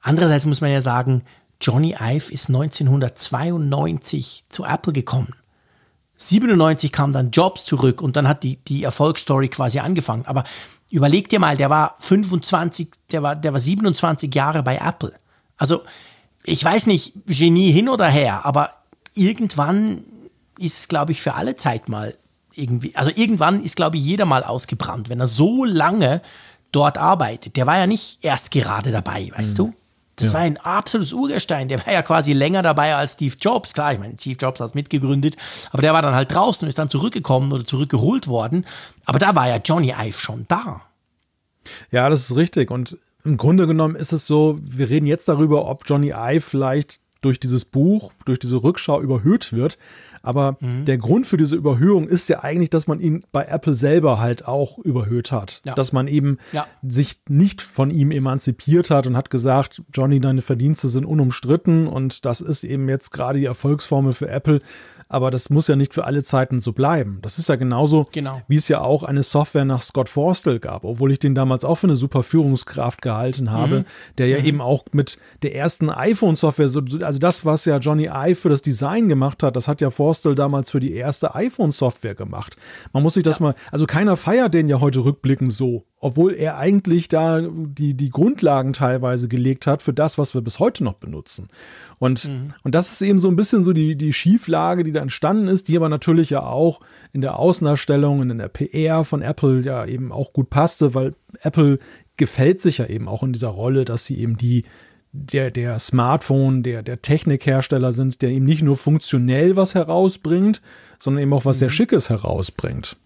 andererseits 0.00 0.44
muss 0.44 0.60
man 0.60 0.72
ja 0.72 0.80
sagen, 0.80 1.22
Johnny 1.60 1.96
Ive 2.00 2.32
ist 2.32 2.48
1992 2.48 4.44
zu 4.48 4.64
Apple 4.64 4.92
gekommen. 4.92 5.34
97 6.18 6.92
kam 6.92 7.12
dann 7.12 7.30
Jobs 7.30 7.64
zurück 7.64 8.02
und 8.02 8.16
dann 8.16 8.28
hat 8.28 8.42
die, 8.42 8.56
die 8.56 8.82
Erfolgsstory 8.82 9.48
quasi 9.48 9.78
angefangen. 9.78 10.26
Aber 10.26 10.44
überleg 10.90 11.28
dir 11.28 11.38
mal, 11.38 11.56
der 11.56 11.70
war 11.70 11.94
25, 12.00 12.90
der 13.12 13.22
war, 13.22 13.36
der 13.36 13.52
war 13.52 13.60
27 13.60 14.34
Jahre 14.34 14.62
bei 14.62 14.76
Apple. 14.76 15.14
Also, 15.56 15.82
ich 16.44 16.62
weiß 16.62 16.86
nicht, 16.86 17.14
Genie 17.26 17.72
hin 17.72 17.88
oder 17.88 18.08
her, 18.08 18.44
aber 18.44 18.70
irgendwann 19.14 20.02
ist 20.58 20.80
es, 20.80 20.88
glaube 20.88 21.12
ich, 21.12 21.22
für 21.22 21.34
alle 21.34 21.56
Zeit 21.56 21.88
mal 21.88 22.14
irgendwie, 22.54 22.96
also 22.96 23.10
irgendwann 23.14 23.62
ist, 23.62 23.76
glaube 23.76 23.96
ich, 23.96 24.04
jeder 24.04 24.26
mal 24.26 24.42
ausgebrannt, 24.42 25.08
wenn 25.08 25.20
er 25.20 25.28
so 25.28 25.64
lange 25.64 26.20
dort 26.72 26.98
arbeitet. 26.98 27.56
Der 27.56 27.66
war 27.66 27.78
ja 27.78 27.86
nicht 27.86 28.18
erst 28.22 28.50
gerade 28.50 28.90
dabei, 28.90 29.30
weißt 29.36 29.52
mhm. 29.52 29.56
du? 29.56 29.74
Das 30.18 30.28
ja. 30.28 30.34
war 30.34 30.40
ein 30.40 30.56
absolutes 30.58 31.12
Urgestein. 31.12 31.68
Der 31.68 31.84
war 31.84 31.92
ja 31.92 32.02
quasi 32.02 32.32
länger 32.32 32.62
dabei 32.62 32.94
als 32.94 33.14
Steve 33.14 33.34
Jobs. 33.40 33.72
Klar, 33.72 33.92
ich 33.92 33.98
meine, 33.98 34.14
Steve 34.18 34.36
Jobs 34.38 34.60
hat 34.60 34.74
mitgegründet, 34.74 35.36
aber 35.70 35.82
der 35.82 35.92
war 35.92 36.02
dann 36.02 36.14
halt 36.14 36.32
draußen 36.32 36.66
und 36.66 36.68
ist 36.68 36.78
dann 36.78 36.88
zurückgekommen 36.88 37.52
oder 37.52 37.64
zurückgeholt 37.64 38.28
worden. 38.28 38.66
Aber 39.04 39.18
da 39.18 39.34
war 39.34 39.48
ja 39.48 39.56
Johnny 39.64 39.94
Ive 39.98 40.18
schon 40.18 40.44
da. 40.48 40.82
Ja, 41.90 42.08
das 42.08 42.22
ist 42.22 42.36
richtig. 42.36 42.70
Und 42.70 42.98
im 43.24 43.36
Grunde 43.36 43.66
genommen 43.66 43.96
ist 43.96 44.12
es 44.12 44.26
so, 44.26 44.58
wir 44.60 44.88
reden 44.88 45.06
jetzt 45.06 45.28
darüber, 45.28 45.66
ob 45.66 45.84
Johnny 45.86 46.12
Ive 46.16 46.40
vielleicht 46.40 47.00
durch 47.20 47.40
dieses 47.40 47.64
Buch, 47.64 48.12
durch 48.24 48.38
diese 48.38 48.62
Rückschau 48.62 49.00
überhöht 49.00 49.52
wird. 49.52 49.78
Aber 50.22 50.56
mhm. 50.60 50.84
der 50.84 50.98
Grund 50.98 51.26
für 51.26 51.36
diese 51.36 51.56
Überhöhung 51.56 52.08
ist 52.08 52.28
ja 52.28 52.42
eigentlich, 52.42 52.70
dass 52.70 52.86
man 52.86 53.00
ihn 53.00 53.24
bei 53.32 53.44
Apple 53.44 53.74
selber 53.74 54.18
halt 54.18 54.46
auch 54.46 54.78
überhöht 54.78 55.32
hat. 55.32 55.60
Ja. 55.64 55.74
Dass 55.74 55.92
man 55.92 56.08
eben 56.08 56.38
ja. 56.52 56.66
sich 56.82 57.20
nicht 57.28 57.62
von 57.62 57.90
ihm 57.90 58.10
emanzipiert 58.10 58.90
hat 58.90 59.06
und 59.06 59.16
hat 59.16 59.30
gesagt, 59.30 59.82
Johnny, 59.92 60.20
deine 60.20 60.42
Verdienste 60.42 60.88
sind 60.88 61.04
unumstritten 61.04 61.86
und 61.86 62.24
das 62.24 62.40
ist 62.40 62.64
eben 62.64 62.88
jetzt 62.88 63.10
gerade 63.10 63.38
die 63.38 63.46
Erfolgsformel 63.46 64.12
für 64.12 64.28
Apple 64.28 64.60
aber 65.08 65.30
das 65.30 65.50
muss 65.50 65.68
ja 65.68 65.76
nicht 65.76 65.94
für 65.94 66.04
alle 66.04 66.22
Zeiten 66.22 66.60
so 66.60 66.72
bleiben. 66.72 67.18
Das 67.22 67.38
ist 67.38 67.48
ja 67.48 67.56
genauso, 67.56 68.06
genau. 68.12 68.42
wie 68.48 68.56
es 68.56 68.68
ja 68.68 68.80
auch 68.80 69.02
eine 69.02 69.22
Software 69.22 69.64
nach 69.64 69.82
Scott 69.82 70.08
Forstall 70.08 70.58
gab, 70.58 70.84
obwohl 70.84 71.12
ich 71.12 71.18
den 71.18 71.34
damals 71.34 71.64
auch 71.64 71.76
für 71.76 71.86
eine 71.86 71.96
super 71.96 72.22
Führungskraft 72.22 73.02
gehalten 73.02 73.50
habe, 73.50 73.80
mhm. 73.80 73.84
der 74.18 74.28
ja 74.28 74.38
mhm. 74.38 74.44
eben 74.44 74.60
auch 74.60 74.84
mit 74.92 75.18
der 75.42 75.54
ersten 75.54 75.90
iPhone-Software, 75.90 76.70
also 77.02 77.18
das, 77.18 77.44
was 77.44 77.64
ja 77.64 77.78
Johnny 77.78 78.08
Ive 78.12 78.36
für 78.36 78.48
das 78.50 78.62
Design 78.62 79.08
gemacht 79.08 79.42
hat, 79.42 79.56
das 79.56 79.68
hat 79.68 79.80
ja 79.80 79.90
Forstall 79.90 80.34
damals 80.34 80.70
für 80.70 80.80
die 80.80 80.92
erste 80.92 81.34
iPhone-Software 81.34 82.14
gemacht. 82.14 82.56
Man 82.92 83.02
muss 83.02 83.14
sich 83.14 83.24
das 83.24 83.38
ja. 83.38 83.46
mal, 83.46 83.54
also 83.72 83.86
keiner 83.86 84.16
feiert 84.16 84.54
den 84.54 84.68
ja 84.68 84.80
heute 84.80 85.04
rückblickend 85.04 85.52
so 85.52 85.84
obwohl 86.00 86.34
er 86.34 86.58
eigentlich 86.58 87.08
da 87.08 87.40
die, 87.40 87.94
die 87.94 88.10
Grundlagen 88.10 88.72
teilweise 88.72 89.28
gelegt 89.28 89.66
hat 89.66 89.82
für 89.82 89.92
das, 89.92 90.18
was 90.18 90.34
wir 90.34 90.42
bis 90.42 90.58
heute 90.58 90.84
noch 90.84 90.94
benutzen. 90.94 91.48
Und, 91.98 92.28
mhm. 92.28 92.52
und 92.62 92.74
das 92.74 92.92
ist 92.92 93.02
eben 93.02 93.18
so 93.18 93.28
ein 93.28 93.36
bisschen 93.36 93.64
so 93.64 93.72
die, 93.72 93.96
die 93.96 94.12
Schieflage, 94.12 94.84
die 94.84 94.92
da 94.92 95.00
entstanden 95.00 95.48
ist, 95.48 95.68
die 95.68 95.76
aber 95.76 95.88
natürlich 95.88 96.30
ja 96.30 96.42
auch 96.42 96.80
in 97.12 97.20
der 97.20 97.38
Außenerstellung 97.38 98.20
und 98.20 98.30
in 98.30 98.38
der 98.38 98.48
PR 98.48 99.04
von 99.04 99.22
Apple 99.22 99.62
ja 99.62 99.84
eben 99.84 100.12
auch 100.12 100.32
gut 100.32 100.50
passte, 100.50 100.94
weil 100.94 101.14
Apple 101.40 101.78
gefällt 102.16 102.60
sich 102.60 102.78
ja 102.78 102.86
eben 102.86 103.08
auch 103.08 103.22
in 103.22 103.32
dieser 103.32 103.48
Rolle, 103.48 103.84
dass 103.84 104.04
sie 104.04 104.18
eben 104.18 104.36
die, 104.36 104.64
der, 105.12 105.50
der 105.50 105.78
Smartphone, 105.78 106.62
der, 106.62 106.82
der 106.82 107.02
Technikhersteller 107.02 107.92
sind, 107.92 108.22
der 108.22 108.30
eben 108.30 108.44
nicht 108.44 108.62
nur 108.62 108.76
funktionell 108.76 109.56
was 109.56 109.74
herausbringt, 109.74 110.62
sondern 110.98 111.22
eben 111.22 111.32
auch 111.32 111.44
was 111.44 111.56
mhm. 111.56 111.60
sehr 111.60 111.70
Schickes 111.70 112.10
herausbringt. 112.10 112.96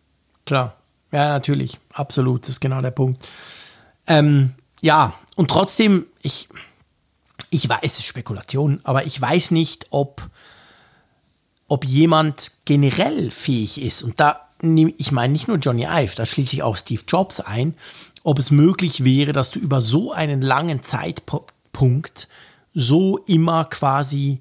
Klar, 0.44 0.76
ja, 1.12 1.28
natürlich, 1.28 1.78
absolut, 1.92 2.42
das 2.42 2.50
ist 2.50 2.60
genau 2.60 2.80
der 2.80 2.90
Punkt. 2.90 3.26
Ähm, 4.06 4.52
ja, 4.80 5.14
und 5.36 5.48
trotzdem, 5.48 6.06
ich, 6.22 6.48
ich 7.52 7.68
weiß, 7.68 7.80
es 7.82 7.98
ist 7.98 8.06
Spekulation, 8.06 8.80
aber 8.82 9.04
ich 9.04 9.20
weiß 9.20 9.50
nicht, 9.50 9.86
ob, 9.90 10.28
ob 11.68 11.84
jemand 11.84 12.52
generell 12.64 13.30
fähig 13.30 13.80
ist. 13.80 14.02
Und 14.02 14.18
da 14.20 14.48
nehme 14.62 14.94
ich 14.96 15.12
meine 15.12 15.32
nicht 15.32 15.48
nur 15.48 15.58
Johnny 15.58 15.84
Ive, 15.84 16.14
da 16.16 16.24
schließe 16.24 16.54
ich 16.54 16.62
auch 16.62 16.76
Steve 16.76 17.02
Jobs 17.06 17.40
ein, 17.40 17.74
ob 18.24 18.38
es 18.38 18.50
möglich 18.50 19.04
wäre, 19.04 19.32
dass 19.32 19.50
du 19.50 19.58
über 19.58 19.80
so 19.80 20.12
einen 20.12 20.40
langen 20.40 20.82
Zeitpunkt 20.82 22.28
so 22.72 23.18
immer 23.18 23.66
quasi 23.66 24.40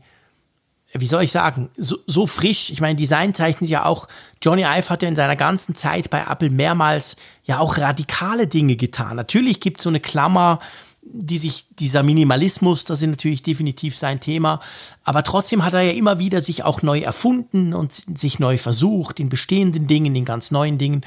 wie 0.93 1.07
soll 1.07 1.23
ich 1.23 1.31
sagen, 1.31 1.69
so, 1.77 1.97
so 2.05 2.27
frisch. 2.27 2.69
Ich 2.69 2.81
meine, 2.81 2.95
Design 2.95 3.33
zeichnen 3.33 3.69
ja 3.69 3.85
auch, 3.85 4.07
Johnny 4.41 4.63
Ive 4.63 4.89
hat 4.89 5.01
ja 5.01 5.07
in 5.07 5.15
seiner 5.15 5.37
ganzen 5.37 5.75
Zeit 5.75 6.09
bei 6.09 6.25
Apple 6.29 6.49
mehrmals 6.49 7.15
ja 7.45 7.59
auch 7.59 7.77
radikale 7.77 8.47
Dinge 8.47 8.75
getan. 8.75 9.15
Natürlich 9.15 9.61
gibt 9.61 9.77
es 9.77 9.83
so 9.83 9.89
eine 9.89 10.01
Klammer, 10.01 10.59
die 11.03 11.37
sich, 11.37 11.65
dieser 11.79 12.03
Minimalismus, 12.03 12.85
das 12.85 13.01
ist 13.01 13.09
natürlich 13.09 13.41
definitiv 13.41 13.97
sein 13.97 14.19
Thema. 14.19 14.59
Aber 15.03 15.23
trotzdem 15.23 15.65
hat 15.65 15.73
er 15.73 15.81
ja 15.81 15.91
immer 15.91 16.19
wieder 16.19 16.41
sich 16.41 16.63
auch 16.63 16.81
neu 16.83 16.99
erfunden 16.99 17.73
und 17.73 17.93
sich 18.17 18.39
neu 18.39 18.57
versucht, 18.57 19.19
in 19.19 19.29
bestehenden 19.29 19.87
Dingen, 19.87 20.15
in 20.15 20.25
ganz 20.25 20.51
neuen 20.51 20.77
Dingen. 20.77 21.01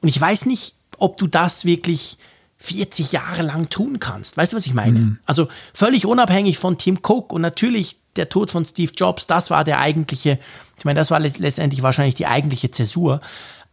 Und 0.00 0.08
ich 0.08 0.20
weiß 0.20 0.46
nicht, 0.46 0.74
ob 0.98 1.16
du 1.16 1.26
das 1.26 1.64
wirklich 1.64 2.18
40 2.58 3.12
Jahre 3.12 3.42
lang 3.42 3.68
tun 3.68 4.00
kannst. 4.00 4.36
Weißt 4.36 4.52
du, 4.52 4.56
was 4.56 4.66
ich 4.66 4.74
meine? 4.74 4.98
Mhm. 4.98 5.18
Also 5.26 5.48
völlig 5.74 6.06
unabhängig 6.06 6.58
von 6.58 6.78
Tim 6.78 6.98
Cook 7.02 7.32
und 7.32 7.42
natürlich 7.42 7.98
der 8.16 8.28
Tod 8.28 8.50
von 8.50 8.64
Steve 8.64 8.92
Jobs, 8.96 9.26
das 9.26 9.50
war 9.50 9.62
der 9.62 9.78
eigentliche, 9.78 10.38
ich 10.78 10.84
meine, 10.84 10.98
das 10.98 11.10
war 11.10 11.20
letztendlich 11.20 11.82
wahrscheinlich 11.82 12.14
die 12.14 12.26
eigentliche 12.26 12.70
Zäsur. 12.70 13.20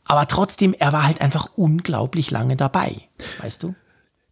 Aber 0.06 0.28
trotzdem, 0.28 0.74
er 0.78 0.92
war 0.92 1.06
halt 1.06 1.22
einfach 1.22 1.48
unglaublich 1.56 2.30
lange 2.30 2.58
dabei, 2.58 3.08
weißt 3.42 3.64
du? 3.64 3.74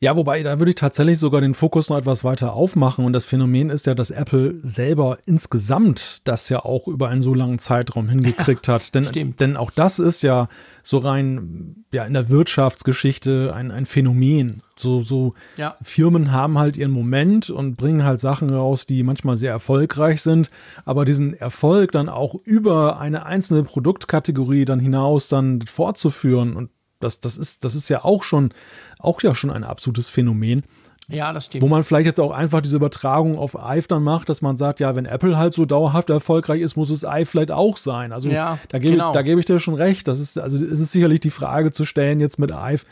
Ja, 0.04 0.16
wobei, 0.16 0.42
da 0.42 0.58
würde 0.58 0.72
ich 0.72 0.76
tatsächlich 0.76 1.20
sogar 1.20 1.42
den 1.42 1.54
Fokus 1.54 1.90
noch 1.90 1.98
etwas 1.98 2.24
weiter 2.24 2.54
aufmachen. 2.54 3.06
Und 3.06 3.14
das 3.14 3.24
Phänomen 3.24 3.70
ist 3.70 3.86
ja, 3.86 3.94
dass 3.94 4.10
Apple 4.10 4.56
selber 4.64 5.20
insgesamt 5.28 6.22
das 6.24 6.50
ja 6.50 6.66
auch 6.66 6.88
über 6.88 7.10
einen 7.10 7.22
so 7.22 7.36
langen 7.36 7.60
Zeitraum 7.60 8.10
hingekriegt 8.10 8.66
ja, 8.66 8.74
hat. 8.74 8.96
Denn, 8.96 9.06
stimmt. 9.06 9.40
denn 9.40 9.56
auch 9.56 9.70
das 9.70 10.00
ist 10.00 10.24
ja 10.24 10.50
so 10.82 10.98
rein 10.98 11.86
ja, 11.92 12.04
in 12.06 12.14
der 12.14 12.30
Wirtschaftsgeschichte 12.30 13.54
ein, 13.54 13.70
ein 13.70 13.86
Phänomen. 13.86 14.64
So, 14.76 15.04
so 15.04 15.36
ja. 15.56 15.76
Firmen 15.84 16.32
haben 16.32 16.58
halt 16.58 16.78
ihren 16.78 16.92
Moment 16.92 17.52
und 17.52 17.76
bringen 17.76 18.04
halt 18.04 18.20
Sachen 18.20 18.50
raus, 18.50 18.88
die 18.88 19.04
manchmal 19.04 19.36
sehr 19.36 19.52
erfolgreich 19.52 20.24
sind, 20.24 20.50
aber 20.84 21.06
diesen 21.06 21.36
Erfolg 21.36 21.92
dann 21.92 22.10
auch 22.10 22.34
über 22.44 23.00
eine 23.00 23.28
einzelne 23.28 23.62
Produktkategorie 23.62 24.66
dann 24.66 24.80
hinaus 24.80 25.28
dann 25.28 25.62
fortzuführen 25.62 26.56
und 26.56 26.72
das, 27.04 27.20
das, 27.20 27.38
ist, 27.38 27.66
das 27.66 27.76
ist 27.76 27.90
ja 27.90 28.04
auch 28.04 28.24
schon, 28.24 28.54
auch 29.00 29.22
ja 29.22 29.36
schon 29.36 29.50
ein 29.50 29.64
absolutes 29.64 30.10
Phänomen. 30.10 30.64
Ja, 31.08 31.34
das 31.34 31.48
stimmt. 31.48 31.62
Wo 31.62 31.68
man 31.68 31.84
vielleicht 31.84 32.06
jetzt 32.06 32.20
auch 32.20 32.32
einfach 32.32 32.62
diese 32.62 32.78
Übertragung 32.78 33.38
auf 33.38 33.56
Ive 33.56 33.88
dann 33.88 34.04
macht, 34.04 34.30
dass 34.30 34.42
man 34.42 34.58
sagt, 34.58 34.80
ja, 34.80 34.96
wenn 34.96 35.06
Apple 35.06 35.38
halt 35.38 35.54
so 35.54 35.66
dauerhaft 35.66 36.10
erfolgreich 36.10 36.62
ist, 36.62 36.76
muss 36.78 36.90
es 36.90 37.04
Ive 37.04 37.26
vielleicht 37.26 37.52
auch 37.52 37.78
sein. 37.78 38.12
Also 38.14 38.30
ja, 38.30 38.58
da 38.70 38.80
gebe 38.80 38.94
genau. 38.94 39.10
ich, 39.10 39.14
da 39.14 39.22
gebe 39.22 39.40
ich 39.40 39.46
dir 39.46 39.60
schon 39.60 39.74
recht. 39.74 40.08
Das 40.08 40.20
ist, 40.20 40.40
also 40.40 40.58
es 40.64 40.80
ist 40.80 40.92
sicherlich 40.92 41.20
die 41.20 41.30
Frage 41.30 41.72
zu 41.72 41.86
stellen 41.86 42.20
jetzt 42.20 42.40
mit 42.40 42.52
Ive, 42.52 42.86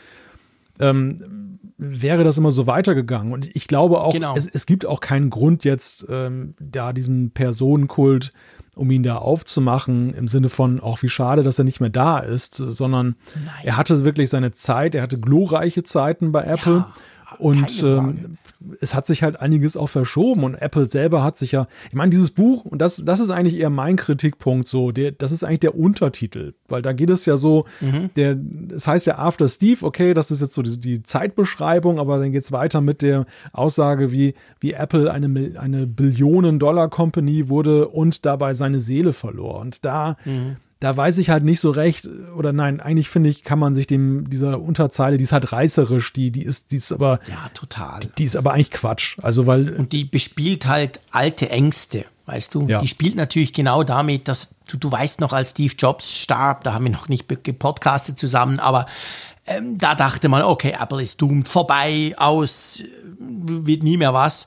ähm, 0.80 1.58
wäre 1.78 2.24
das 2.24 2.36
immer 2.36 2.52
so 2.52 2.66
weitergegangen. 2.66 3.32
Und 3.32 3.54
ich 3.54 3.66
glaube 3.66 4.02
auch, 4.02 4.12
genau. 4.12 4.36
es, 4.36 4.46
es, 4.46 4.66
gibt 4.66 4.84
auch 4.84 5.00
keinen 5.00 5.30
Grund 5.30 5.64
jetzt, 5.64 6.06
ähm, 6.10 6.54
da 6.60 6.92
diesen 6.92 7.30
Personenkult 7.30 8.32
um 8.74 8.90
ihn 8.90 9.02
da 9.02 9.16
aufzumachen, 9.16 10.14
im 10.14 10.28
Sinne 10.28 10.48
von 10.48 10.80
auch 10.80 11.02
wie 11.02 11.08
schade, 11.08 11.42
dass 11.42 11.58
er 11.58 11.64
nicht 11.64 11.80
mehr 11.80 11.90
da 11.90 12.18
ist, 12.18 12.54
sondern 12.54 13.16
Nein. 13.34 13.54
er 13.64 13.76
hatte 13.76 14.04
wirklich 14.04 14.30
seine 14.30 14.52
Zeit, 14.52 14.94
er 14.94 15.02
hatte 15.02 15.18
glorreiche 15.18 15.82
Zeiten 15.82 16.32
bei 16.32 16.44
Apple. 16.44 16.76
Ja. 16.76 16.92
Und 17.38 17.82
ähm, 17.82 18.38
es 18.80 18.94
hat 18.94 19.06
sich 19.06 19.22
halt 19.22 19.40
einiges 19.40 19.76
auch 19.76 19.88
verschoben 19.88 20.44
und 20.44 20.54
Apple 20.54 20.86
selber 20.86 21.24
hat 21.24 21.36
sich 21.36 21.52
ja, 21.52 21.66
ich 21.88 21.94
meine, 21.94 22.10
dieses 22.10 22.30
Buch, 22.30 22.64
und 22.64 22.80
das, 22.80 23.02
das 23.04 23.20
ist 23.20 23.30
eigentlich 23.30 23.56
eher 23.56 23.70
mein 23.70 23.96
Kritikpunkt 23.96 24.68
so, 24.68 24.92
der, 24.92 25.12
das 25.12 25.32
ist 25.32 25.44
eigentlich 25.44 25.60
der 25.60 25.76
Untertitel, 25.76 26.52
weil 26.68 26.82
da 26.82 26.92
geht 26.92 27.10
es 27.10 27.26
ja 27.26 27.36
so, 27.36 27.64
mhm. 27.80 28.10
der, 28.16 28.36
es 28.74 28.86
heißt 28.86 29.06
ja 29.06 29.18
After 29.18 29.48
Steve, 29.48 29.84
okay, 29.84 30.14
das 30.14 30.30
ist 30.30 30.40
jetzt 30.40 30.54
so 30.54 30.62
die, 30.62 30.78
die 30.78 31.02
Zeitbeschreibung, 31.02 31.98
aber 31.98 32.18
dann 32.18 32.32
geht 32.32 32.44
es 32.44 32.52
weiter 32.52 32.80
mit 32.80 33.02
der 33.02 33.26
Aussage, 33.52 34.12
wie, 34.12 34.34
wie 34.60 34.72
Apple 34.72 35.10
eine, 35.10 35.58
eine 35.58 35.86
Billionen-Dollar-Company 35.86 37.48
wurde 37.48 37.88
und 37.88 38.26
dabei 38.26 38.54
seine 38.54 38.80
Seele 38.80 39.12
verlor. 39.12 39.60
Und 39.60 39.84
da, 39.84 40.16
mhm 40.24 40.56
da 40.80 40.96
weiß 40.96 41.18
ich 41.18 41.28
halt 41.28 41.44
nicht 41.44 41.60
so 41.60 41.70
recht, 41.70 42.08
oder 42.34 42.54
nein, 42.54 42.80
eigentlich 42.80 43.10
finde 43.10 43.28
ich, 43.28 43.44
kann 43.44 43.58
man 43.58 43.74
sich 43.74 43.86
dem, 43.86 44.30
dieser 44.30 44.60
Unterzeile, 44.60 45.18
die 45.18 45.24
ist 45.24 45.32
halt 45.32 45.52
reißerisch, 45.52 46.14
die, 46.14 46.30
die 46.30 46.42
ist, 46.42 46.72
die 46.72 46.76
ist 46.76 46.90
aber. 46.90 47.20
Ja, 47.28 47.48
total. 47.52 48.00
Die, 48.00 48.08
die 48.16 48.24
ist 48.24 48.36
aber 48.36 48.54
eigentlich 48.54 48.70
Quatsch. 48.70 49.18
Also, 49.20 49.46
weil. 49.46 49.74
Und 49.74 49.92
die 49.92 50.06
bespielt 50.06 50.66
halt 50.66 51.00
alte 51.10 51.50
Ängste, 51.50 52.06
weißt 52.24 52.54
du? 52.54 52.66
Ja. 52.66 52.80
Die 52.80 52.88
spielt 52.88 53.14
natürlich 53.14 53.52
genau 53.52 53.84
damit, 53.84 54.26
dass 54.26 54.54
du, 54.70 54.78
du 54.78 54.90
weißt 54.90 55.20
noch, 55.20 55.34
als 55.34 55.50
Steve 55.50 55.74
Jobs 55.76 56.14
starb, 56.16 56.64
da 56.64 56.72
haben 56.72 56.84
wir 56.84 56.92
noch 56.92 57.10
nicht 57.10 57.28
gepodcastet 57.44 58.18
zusammen, 58.18 58.58
aber 58.58 58.86
ähm, 59.46 59.76
da 59.76 59.94
dachte 59.94 60.30
man, 60.30 60.42
okay, 60.42 60.74
Apple 60.80 61.02
ist 61.02 61.20
doomed, 61.20 61.46
vorbei, 61.46 62.14
aus, 62.16 62.82
wird 63.18 63.82
nie 63.82 63.98
mehr 63.98 64.14
was. 64.14 64.46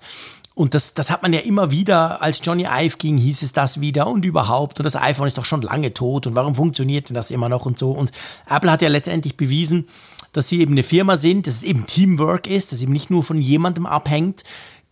Und 0.55 0.75
das, 0.75 0.93
das 0.93 1.09
hat 1.09 1.23
man 1.23 1.33
ja 1.33 1.39
immer 1.39 1.71
wieder, 1.71 2.21
als 2.21 2.41
Johnny 2.43 2.67
Ive 2.69 2.97
ging, 2.97 3.17
hieß 3.17 3.41
es 3.41 3.53
das 3.53 3.81
wieder 3.81 4.07
und 4.07 4.23
überhaupt. 4.23 4.79
Und 4.79 4.83
das 4.83 4.95
iPhone 4.95 5.27
ist 5.27 5.37
doch 5.37 5.45
schon 5.45 5.63
lange 5.63 5.93
tot 5.93 6.27
und 6.27 6.35
warum 6.35 6.53
funktioniert 6.53 7.09
denn 7.09 7.15
das 7.15 7.31
immer 7.31 7.49
noch 7.49 7.65
und 7.65 7.79
so. 7.79 7.91
Und 7.91 8.11
Apple 8.47 8.71
hat 8.71 8.83
ja 8.83 8.89
letztendlich 8.89 9.35
bewiesen, 9.35 9.87
dass 10.31 10.49
sie 10.49 10.59
eben 10.61 10.73
eine 10.73 10.83
Firma 10.83 11.17
sind, 11.17 11.47
dass 11.47 11.55
es 11.55 11.63
eben 11.63 11.85
Teamwork 11.87 12.45
ist, 12.45 12.71
dass 12.71 12.81
eben 12.81 12.93
nicht 12.93 13.09
nur 13.09 13.23
von 13.23 13.41
jemandem 13.41 13.87
abhängt, 13.87 14.43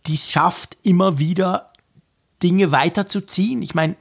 die 0.06 0.14
es 0.14 0.30
schafft, 0.30 0.78
immer 0.82 1.20
wieder 1.20 1.70
Dinge 2.42 2.72
weiterzuziehen. 2.72 3.62
Ich 3.62 3.74
meine, 3.74 3.94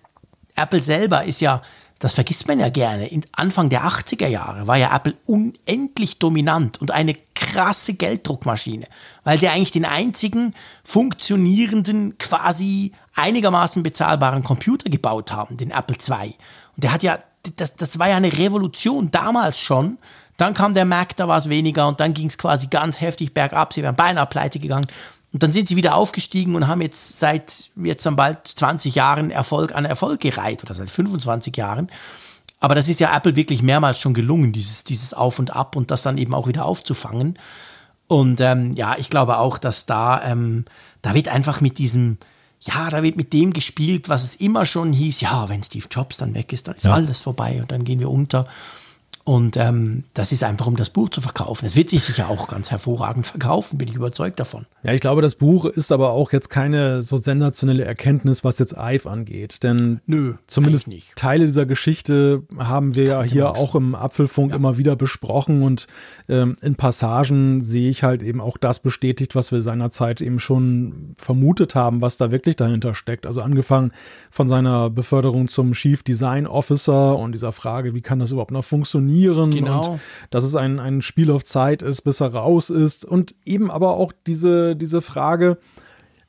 Apple 0.55 0.81
selber 0.81 1.25
ist 1.25 1.41
ja 1.41 1.61
das 2.01 2.13
vergisst 2.13 2.47
man 2.47 2.59
ja 2.59 2.69
gerne. 2.69 3.07
In 3.07 3.23
Anfang 3.31 3.69
der 3.69 3.83
80er 3.83 4.27
Jahre 4.27 4.65
war 4.65 4.75
ja 4.75 4.93
Apple 4.93 5.13
unendlich 5.27 6.17
dominant 6.17 6.81
und 6.81 6.89
eine 6.89 7.13
krasse 7.35 7.93
Gelddruckmaschine, 7.93 8.87
weil 9.23 9.39
sie 9.39 9.47
eigentlich 9.47 9.71
den 9.71 9.85
einzigen 9.85 10.55
funktionierenden, 10.83 12.17
quasi 12.17 12.91
einigermaßen 13.13 13.83
bezahlbaren 13.83 14.43
Computer 14.43 14.89
gebaut 14.89 15.31
haben, 15.31 15.57
den 15.57 15.69
Apple 15.69 15.95
II. 15.95 16.29
Und 16.75 16.83
der 16.83 16.91
hat 16.91 17.03
ja, 17.03 17.19
das, 17.57 17.75
das 17.75 17.99
war 17.99 18.09
ja 18.09 18.15
eine 18.15 18.35
Revolution 18.35 19.11
damals 19.11 19.59
schon. 19.59 19.99
Dann 20.37 20.55
kam 20.55 20.73
der 20.73 20.85
Mac, 20.85 21.15
da 21.17 21.27
war 21.27 21.37
es 21.37 21.49
weniger 21.49 21.87
und 21.87 21.99
dann 21.99 22.15
ging 22.15 22.29
es 22.29 22.39
quasi 22.39 22.65
ganz 22.65 22.99
heftig 22.99 23.35
bergab. 23.35 23.73
Sie 23.73 23.83
wären 23.83 23.95
beinahe 23.95 24.25
pleite 24.25 24.57
gegangen. 24.57 24.87
Und 25.33 25.43
dann 25.43 25.51
sind 25.51 25.67
sie 25.67 25.75
wieder 25.77 25.95
aufgestiegen 25.95 26.55
und 26.55 26.67
haben 26.67 26.81
jetzt 26.81 27.19
seit 27.19 27.69
jetzt 27.81 28.05
dann 28.05 28.15
bald 28.17 28.45
20 28.47 28.95
Jahren 28.95 29.31
Erfolg 29.31 29.73
an 29.73 29.85
Erfolg 29.85 30.19
gereiht 30.19 30.63
oder 30.63 30.73
seit 30.73 30.89
25 30.89 31.55
Jahren. 31.55 31.87
Aber 32.59 32.75
das 32.75 32.87
ist 32.87 32.99
ja 32.99 33.15
Apple 33.15 33.35
wirklich 33.35 33.61
mehrmals 33.63 33.99
schon 33.99 34.13
gelungen, 34.13 34.51
dieses, 34.51 34.83
dieses 34.83 35.13
Auf 35.13 35.39
und 35.39 35.55
Ab 35.55 35.75
und 35.75 35.89
das 35.89 36.01
dann 36.03 36.17
eben 36.17 36.33
auch 36.33 36.47
wieder 36.47 36.65
aufzufangen. 36.65 37.39
Und 38.07 38.41
ähm, 38.41 38.73
ja, 38.73 38.95
ich 38.97 39.09
glaube 39.09 39.37
auch, 39.37 39.57
dass 39.57 39.85
da, 39.85 40.21
ähm, 40.23 40.65
da 41.01 41.13
wird 41.13 41.29
einfach 41.29 41.61
mit 41.61 41.77
diesem, 41.77 42.17
ja, 42.59 42.89
da 42.89 43.01
wird 43.01 43.15
mit 43.15 43.31
dem 43.31 43.53
gespielt, 43.53 44.09
was 44.09 44.23
es 44.23 44.35
immer 44.35 44.65
schon 44.65 44.91
hieß, 44.91 45.21
ja, 45.21 45.47
wenn 45.47 45.63
Steve 45.63 45.87
Jobs 45.89 46.17
dann 46.17 46.35
weg 46.35 46.51
ist, 46.51 46.67
dann 46.67 46.75
ist 46.75 46.85
Ja. 46.85 46.93
alles 46.93 47.21
vorbei 47.21 47.59
und 47.61 47.71
dann 47.71 47.85
gehen 47.85 47.99
wir 48.01 48.09
unter. 48.11 48.47
Und 49.23 49.55
ähm, 49.57 50.05
das 50.15 50.31
ist 50.31 50.43
einfach, 50.43 50.65
um 50.65 50.75
das 50.75 50.89
Buch 50.89 51.09
zu 51.09 51.21
verkaufen. 51.21 51.65
Es 51.65 51.75
wird 51.75 51.89
sich 51.89 52.03
sicher 52.03 52.29
auch 52.29 52.47
ganz 52.47 52.71
hervorragend 52.71 53.27
verkaufen, 53.27 53.77
bin 53.77 53.87
ich 53.87 53.95
überzeugt 53.95 54.39
davon. 54.39 54.65
Ja, 54.83 54.93
ich 54.93 55.01
glaube, 55.01 55.21
das 55.21 55.35
Buch 55.35 55.65
ist 55.65 55.91
aber 55.91 56.11
auch 56.11 56.31
jetzt 56.31 56.49
keine 56.49 57.01
so 57.03 57.17
sensationelle 57.17 57.85
Erkenntnis, 57.85 58.43
was 58.43 58.57
jetzt 58.57 58.75
Ive 58.77 59.09
angeht. 59.09 59.61
Denn 59.61 60.01
Nö, 60.07 60.35
zumindest 60.47 60.87
nicht. 60.87 61.15
Teile 61.15 61.45
dieser 61.45 61.67
Geschichte 61.67 62.43
haben 62.57 62.95
wir 62.95 63.03
ja 63.03 63.21
hier 63.21 63.47
schon. 63.47 63.55
auch 63.55 63.75
im 63.75 63.95
Apfelfunk 63.95 64.53
immer 64.53 64.79
wieder 64.79 64.95
besprochen 64.95 65.61
und 65.61 65.85
ähm, 66.27 66.55
in 66.61 66.75
Passagen 66.75 67.61
sehe 67.61 67.89
ich 67.89 68.03
halt 68.03 68.23
eben 68.23 68.41
auch 68.41 68.57
das 68.57 68.79
bestätigt, 68.79 69.35
was 69.35 69.51
wir 69.51 69.61
seinerzeit 69.61 70.21
eben 70.21 70.39
schon 70.39 71.13
vermutet 71.15 71.75
haben, 71.75 72.01
was 72.01 72.17
da 72.17 72.31
wirklich 72.31 72.55
dahinter 72.55 72.95
steckt. 72.95 73.27
Also 73.27 73.41
angefangen 73.41 73.91
von 74.31 74.47
seiner 74.47 74.89
Beförderung 74.89 75.47
zum 75.47 75.73
Chief 75.73 76.01
Design 76.01 76.47
Officer 76.47 77.17
und 77.17 77.33
dieser 77.33 77.51
Frage, 77.51 77.93
wie 77.93 78.01
kann 78.01 78.17
das 78.17 78.31
überhaupt 78.31 78.51
noch 78.51 78.63
funktionieren? 78.63 79.10
Genau. 79.51 79.93
Und 79.93 79.99
dass 80.29 80.43
es 80.43 80.55
ein, 80.55 80.79
ein 80.79 81.01
Spiel 81.01 81.31
auf 81.31 81.43
Zeit 81.43 81.81
ist, 81.81 82.01
bis 82.01 82.21
er 82.21 82.33
raus 82.33 82.69
ist. 82.69 83.05
Und 83.05 83.35
eben 83.43 83.69
aber 83.71 83.95
auch 83.95 84.13
diese, 84.25 84.75
diese 84.75 85.01
Frage 85.01 85.57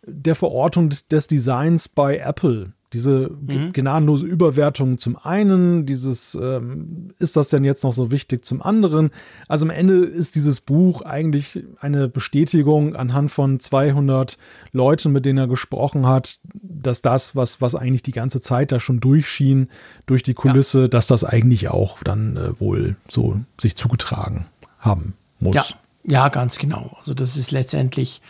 der 0.05 0.35
Verortung 0.35 0.90
des, 0.90 1.09
des 1.09 1.27
Designs 1.27 1.88
bei 1.88 2.18
Apple. 2.18 2.73
Diese 2.92 3.31
ge- 3.46 3.70
gnadenlose 3.72 4.26
Überwertung 4.26 4.98
zum 4.98 5.16
einen, 5.16 5.87
dieses, 5.87 6.35
ähm, 6.40 7.11
ist 7.18 7.37
das 7.37 7.48
denn 7.48 7.64
jetzt 7.64 7.85
noch 7.85 7.92
so 7.92 8.11
wichtig 8.11 8.44
zum 8.44 8.61
anderen? 8.62 9.11
Also 9.48 9.64
am 9.66 9.70
Ende 9.70 10.05
ist 10.05 10.35
dieses 10.35 10.61
Buch 10.61 11.02
eigentlich 11.02 11.64
eine 11.81 12.09
Bestätigung 12.09 12.94
anhand 12.94 13.31
von 13.31 13.61
200 13.61 14.37
Leuten, 14.72 15.12
mit 15.12 15.24
denen 15.24 15.38
er 15.38 15.48
gesprochen 15.48 16.07
hat, 16.07 16.38
dass 16.52 17.02
das, 17.02 17.35
was, 17.35 17.61
was 17.61 17.74
eigentlich 17.74 18.02
die 18.02 18.12
ganze 18.12 18.40
Zeit 18.40 18.72
da 18.72 18.81
schon 18.81 19.00
durchschien, 19.00 19.68
durch 20.07 20.22
die 20.22 20.35
Kulisse, 20.35 20.88
dass 20.88 21.07
das 21.07 21.24
eigentlich 21.24 21.68
auch 21.68 22.02
dann 22.02 22.37
äh, 22.37 22.61
wohl 22.61 22.96
so 23.09 23.40
sich 23.61 23.76
zugetragen 23.76 24.46
haben 24.78 25.14
muss. 25.40 25.55
Ja, 25.55 25.64
ja, 26.05 26.28
ganz 26.28 26.59
genau. 26.59 26.96
Also 26.98 27.14
das 27.14 27.37
ist 27.37 27.52
letztendlich, 27.52 28.20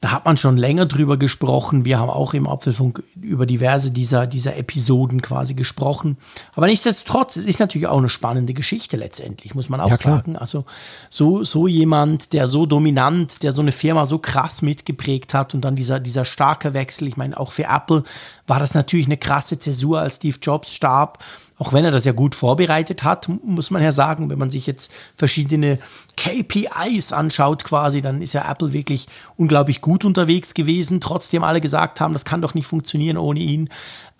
da 0.00 0.12
hat 0.12 0.26
man 0.26 0.36
schon 0.36 0.56
länger 0.56 0.86
drüber 0.86 1.16
gesprochen. 1.16 1.84
Wir 1.84 1.98
haben 1.98 2.08
auch 2.08 2.32
im 2.32 2.46
Apfelfunk 2.46 3.02
über 3.20 3.46
diverse 3.46 3.90
dieser, 3.90 4.28
dieser 4.28 4.56
Episoden 4.56 5.22
quasi 5.22 5.54
gesprochen. 5.54 6.18
Aber 6.54 6.66
nichtsdestotrotz, 6.66 7.34
es 7.36 7.46
ist 7.46 7.58
natürlich 7.58 7.88
auch 7.88 7.98
eine 7.98 8.08
spannende 8.08 8.54
Geschichte 8.54 8.96
letztendlich, 8.96 9.56
muss 9.56 9.68
man 9.68 9.80
auch 9.80 9.90
Ja, 9.90 9.96
sagen. 9.96 10.36
Also 10.36 10.64
so, 11.10 11.42
so 11.42 11.66
jemand, 11.66 12.32
der 12.32 12.46
so 12.46 12.64
dominant, 12.64 13.42
der 13.42 13.50
so 13.50 13.60
eine 13.60 13.72
Firma 13.72 14.06
so 14.06 14.18
krass 14.18 14.62
mitgeprägt 14.62 15.34
hat 15.34 15.54
und 15.54 15.62
dann 15.62 15.74
dieser, 15.74 15.98
dieser 15.98 16.24
starke 16.24 16.74
Wechsel. 16.74 17.08
Ich 17.08 17.16
meine, 17.16 17.38
auch 17.38 17.50
für 17.50 17.64
Apple 17.64 18.04
war 18.48 18.58
das 18.58 18.74
natürlich 18.74 19.06
eine 19.06 19.16
krasse 19.16 19.58
Zäsur, 19.58 20.00
als 20.00 20.16
Steve 20.16 20.38
Jobs 20.42 20.74
starb. 20.74 21.22
Auch 21.58 21.72
wenn 21.72 21.84
er 21.84 21.90
das 21.90 22.04
ja 22.04 22.12
gut 22.12 22.34
vorbereitet 22.34 23.04
hat, 23.04 23.28
muss 23.44 23.70
man 23.70 23.82
ja 23.82 23.92
sagen, 23.92 24.30
wenn 24.30 24.38
man 24.38 24.50
sich 24.50 24.66
jetzt 24.66 24.92
verschiedene 25.14 25.78
KPIs 26.16 27.12
anschaut 27.12 27.64
quasi, 27.64 28.00
dann 28.00 28.22
ist 28.22 28.32
ja 28.32 28.50
Apple 28.50 28.72
wirklich 28.72 29.08
unglaublich 29.36 29.80
gut 29.80 30.04
unterwegs 30.04 30.54
gewesen. 30.54 31.00
Trotzdem 31.00 31.44
alle 31.44 31.60
gesagt 31.60 32.00
haben, 32.00 32.12
das 32.12 32.24
kann 32.24 32.42
doch 32.42 32.54
nicht 32.54 32.66
funktionieren 32.66 33.18
ohne 33.18 33.40
ihn. 33.40 33.68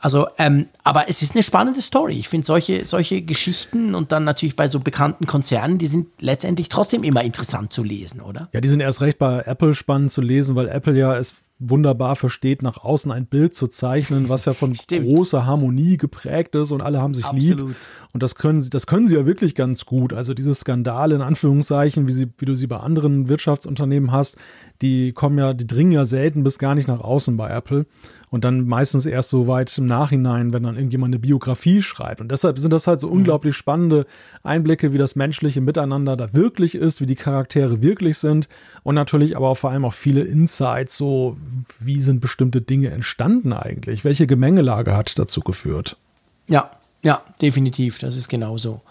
Also, 0.01 0.29
ähm, 0.39 0.67
aber 0.85 1.09
es 1.09 1.23
ist 1.23 1.35
eine 1.35 1.43
spannende 1.43 1.83
Story. 1.83 2.15
Ich 2.15 2.29
finde 2.29 2.47
solche, 2.47 2.87
solche 2.87 3.23
Geschichten 3.23 3.95
und 3.95 4.13
dann 4.13 4.25
natürlich 4.25 4.55
bei 4.55 4.69
so 4.69 4.79
bekannten 4.79 5.27
Konzernen, 5.27 5.79
die 5.79 5.89
sind 5.89 6.09
letztendlich 6.21 6.69
trotzdem 6.69 7.03
immer 7.03 7.23
interessant 7.23 7.73
zu 7.73 7.83
lesen, 7.83 8.21
oder? 8.21 8.49
Ja, 8.53 8.61
die 8.61 8.69
sind 8.69 8.81
erst 8.81 9.01
recht 9.01 9.19
bei 9.19 9.41
Apple 9.41 9.75
spannend 9.75 10.13
zu 10.13 10.21
lesen, 10.21 10.55
weil 10.55 10.69
Apple 10.69 10.97
ja 10.97 11.17
es 11.17 11.35
wunderbar 11.59 12.15
versteht, 12.15 12.63
nach 12.63 12.79
außen 12.79 13.11
ein 13.11 13.27
Bild 13.27 13.55
zu 13.55 13.67
zeichnen, 13.67 14.29
was 14.29 14.45
ja 14.45 14.55
von 14.55 14.75
Stimmt. 14.77 15.07
großer 15.07 15.45
Harmonie 15.45 15.97
geprägt 15.97 16.55
ist 16.55 16.71
und 16.71 16.81
alle 16.81 17.01
haben 17.01 17.15
sich 17.15 17.25
Absolut. 17.25 17.69
lieb. 17.69 17.77
Und 18.13 18.23
das 18.23 18.37
können 18.37 18.61
sie, 18.61 18.71
das 18.71 18.87
können 18.87 19.09
sie 19.09 19.17
ja 19.17 19.27
wirklich 19.27 19.55
ganz 19.55 19.85
gut. 19.85 20.13
Also 20.13 20.35
diese 20.35 20.55
Skandale 20.55 21.17
in 21.17 21.23
Anführungszeichen, 21.23 22.07
wie 22.07 22.13
sie, 22.13 22.29
wie 22.39 22.45
du 22.45 22.55
sie 22.55 22.69
bei 22.69 22.79
anderen 22.79 23.29
Wirtschaftsunternehmen 23.29 24.13
hast, 24.13 24.37
die 24.81 25.13
kommen 25.13 25.39
ja, 25.39 25.53
die 25.53 25.67
dringen 25.67 25.93
ja 25.93 26.05
selten 26.05 26.45
bis 26.45 26.59
gar 26.59 26.77
nicht 26.77 26.87
nach 26.87 27.01
außen 27.01 27.37
bei 27.37 27.51
Apple. 27.51 27.87
Und 28.31 28.45
dann 28.45 28.67
meistens 28.67 29.07
erst 29.07 29.31
so 29.31 29.47
weit 29.47 29.77
im 29.79 29.87
Nachhinein, 29.87 30.53
wenn 30.53 30.62
dann 30.62 30.77
irgendjemand 30.77 31.14
eine 31.14 31.19
Biografie 31.19 31.83
schreibt. 31.83 32.21
Und 32.21 32.31
deshalb 32.31 32.59
sind 32.59 32.73
das 32.73 32.87
halt 32.87 33.01
so 33.01 33.09
unglaublich 33.09 33.57
spannende 33.57 34.07
Einblicke, 34.43 34.93
wie 34.93 34.99
das 34.99 35.17
menschliche 35.17 35.61
Miteinander 35.61 36.17
da 36.17 36.33
wirklich 36.35 36.75
ist, 36.75 37.01
wie 37.01 37.07
die 37.07 37.17
Charaktere 37.17 37.81
wirklich 37.83 38.19
sind. 38.19 38.49
Und 38.83 38.95
natürlich 38.95 39.37
aber 39.37 39.49
auch 39.49 39.57
vor 39.57 39.71
allem 39.71 39.85
auch 39.85 39.95
viele 39.95 40.23
Insights, 40.23 40.97
so 40.97 41.37
wie 41.81 42.03
sind 42.03 42.21
bestimmte 42.21 42.61
Dinge 42.61 42.91
entstanden 42.91 43.53
eigentlich? 43.53 44.05
Welche 44.05 44.27
Gemengelage 44.27 44.97
hat 44.97 45.19
dazu 45.19 45.41
geführt? 45.41 45.97
Ja, 46.49 46.71
ja, 47.03 47.23
definitiv. 47.41 47.99
Das 47.99 48.17
ist 48.17 48.29
genauso. 48.29 48.83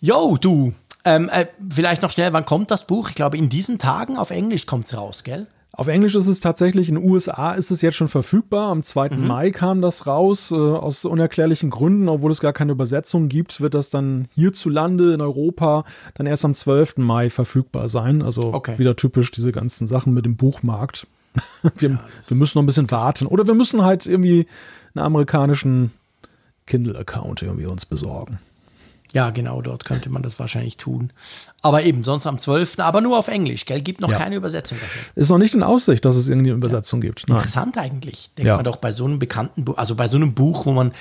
Yo, 0.00 0.36
du. 0.40 0.72
Ähm, 1.04 1.28
äh, 1.30 1.46
vielleicht 1.68 2.00
noch 2.00 2.12
schnell, 2.12 2.32
wann 2.32 2.46
kommt 2.46 2.70
das 2.70 2.86
Buch? 2.86 3.10
Ich 3.10 3.14
glaube, 3.14 3.36
in 3.36 3.50
diesen 3.50 3.78
Tagen 3.78 4.16
auf 4.16 4.30
Englisch 4.30 4.64
kommt 4.64 4.86
es 4.86 4.96
raus, 4.96 5.22
gell? 5.22 5.46
Auf 5.76 5.88
Englisch 5.88 6.14
ist 6.14 6.28
es 6.28 6.38
tatsächlich, 6.40 6.88
in 6.88 6.94
den 6.94 7.08
USA 7.10 7.52
ist 7.52 7.70
es 7.70 7.82
jetzt 7.82 7.96
schon 7.96 8.06
verfügbar. 8.08 8.70
Am 8.70 8.82
2. 8.84 9.10
Mai 9.16 9.50
kam 9.50 9.82
das 9.82 10.06
raus. 10.06 10.52
Äh, 10.52 10.54
aus 10.54 11.04
unerklärlichen 11.04 11.70
Gründen, 11.70 12.08
obwohl 12.08 12.30
es 12.30 12.40
gar 12.40 12.52
keine 12.52 12.72
Übersetzung 12.72 13.28
gibt, 13.28 13.60
wird 13.60 13.74
das 13.74 13.90
dann 13.90 14.28
hierzulande 14.34 15.14
in 15.14 15.20
Europa 15.20 15.84
dann 16.14 16.26
erst 16.26 16.44
am 16.44 16.54
12. 16.54 16.98
Mai 16.98 17.28
verfügbar 17.28 17.88
sein. 17.88 18.22
Also 18.22 18.54
Okay. 18.54 18.78
wieder 18.78 18.94
typisch 18.94 19.30
diese 19.32 19.50
ganzen 19.50 19.86
Sachen 19.88 20.14
mit 20.14 20.24
dem 20.24 20.36
Buchmarkt. 20.36 21.06
wir, 21.78 21.98
wir 22.28 22.36
müssen 22.36 22.58
noch 22.58 22.62
ein 22.62 22.66
bisschen 22.66 22.90
warten. 22.92 23.26
Oder 23.26 23.46
wir 23.46 23.54
müssen 23.54 23.82
halt 23.84 24.06
irgendwie 24.06 24.46
einen 24.94 25.04
amerikanischen 25.04 25.90
Kindle-Account 26.66 27.42
irgendwie 27.42 27.66
uns 27.66 27.84
besorgen. 27.84 28.38
Ja, 29.14 29.30
genau, 29.30 29.62
dort 29.62 29.84
könnte 29.84 30.10
man 30.10 30.22
das 30.22 30.38
wahrscheinlich 30.38 30.76
tun. 30.76 31.12
Aber 31.62 31.84
eben, 31.84 32.04
sonst 32.04 32.26
am 32.26 32.38
12., 32.38 32.80
aber 32.80 33.00
nur 33.00 33.16
auf 33.16 33.28
Englisch, 33.28 33.64
gell? 33.64 33.80
Gibt 33.80 34.00
noch 34.00 34.10
Ja. 34.10 34.18
keine 34.18 34.34
Übersetzung 34.36 34.76
dafür. 34.80 35.02
Ist 35.14 35.30
noch 35.30 35.38
nicht 35.38 35.54
in 35.54 35.62
Aussicht, 35.62 36.04
dass 36.04 36.16
es 36.16 36.28
irgendwie 36.28 36.50
eine 36.50 36.58
Übersetzung 36.58 37.00
gibt. 37.00 37.24
Nein. 37.28 37.36
Interessant 37.38 37.78
eigentlich. 37.78 38.30
Denkt 38.36 38.48
Ja. 38.48 38.56
man 38.56 38.64
doch 38.64 38.76
bei 38.76 38.92
so 38.92 39.04
einem 39.06 39.18
bekannten 39.20 39.64
Buch, 39.64 39.78
also 39.78 39.94
bei 39.94 40.08
so 40.08 40.16
einem 40.18 40.34
Buch, 40.34 40.66
wo 40.66 40.72
man 40.72 40.92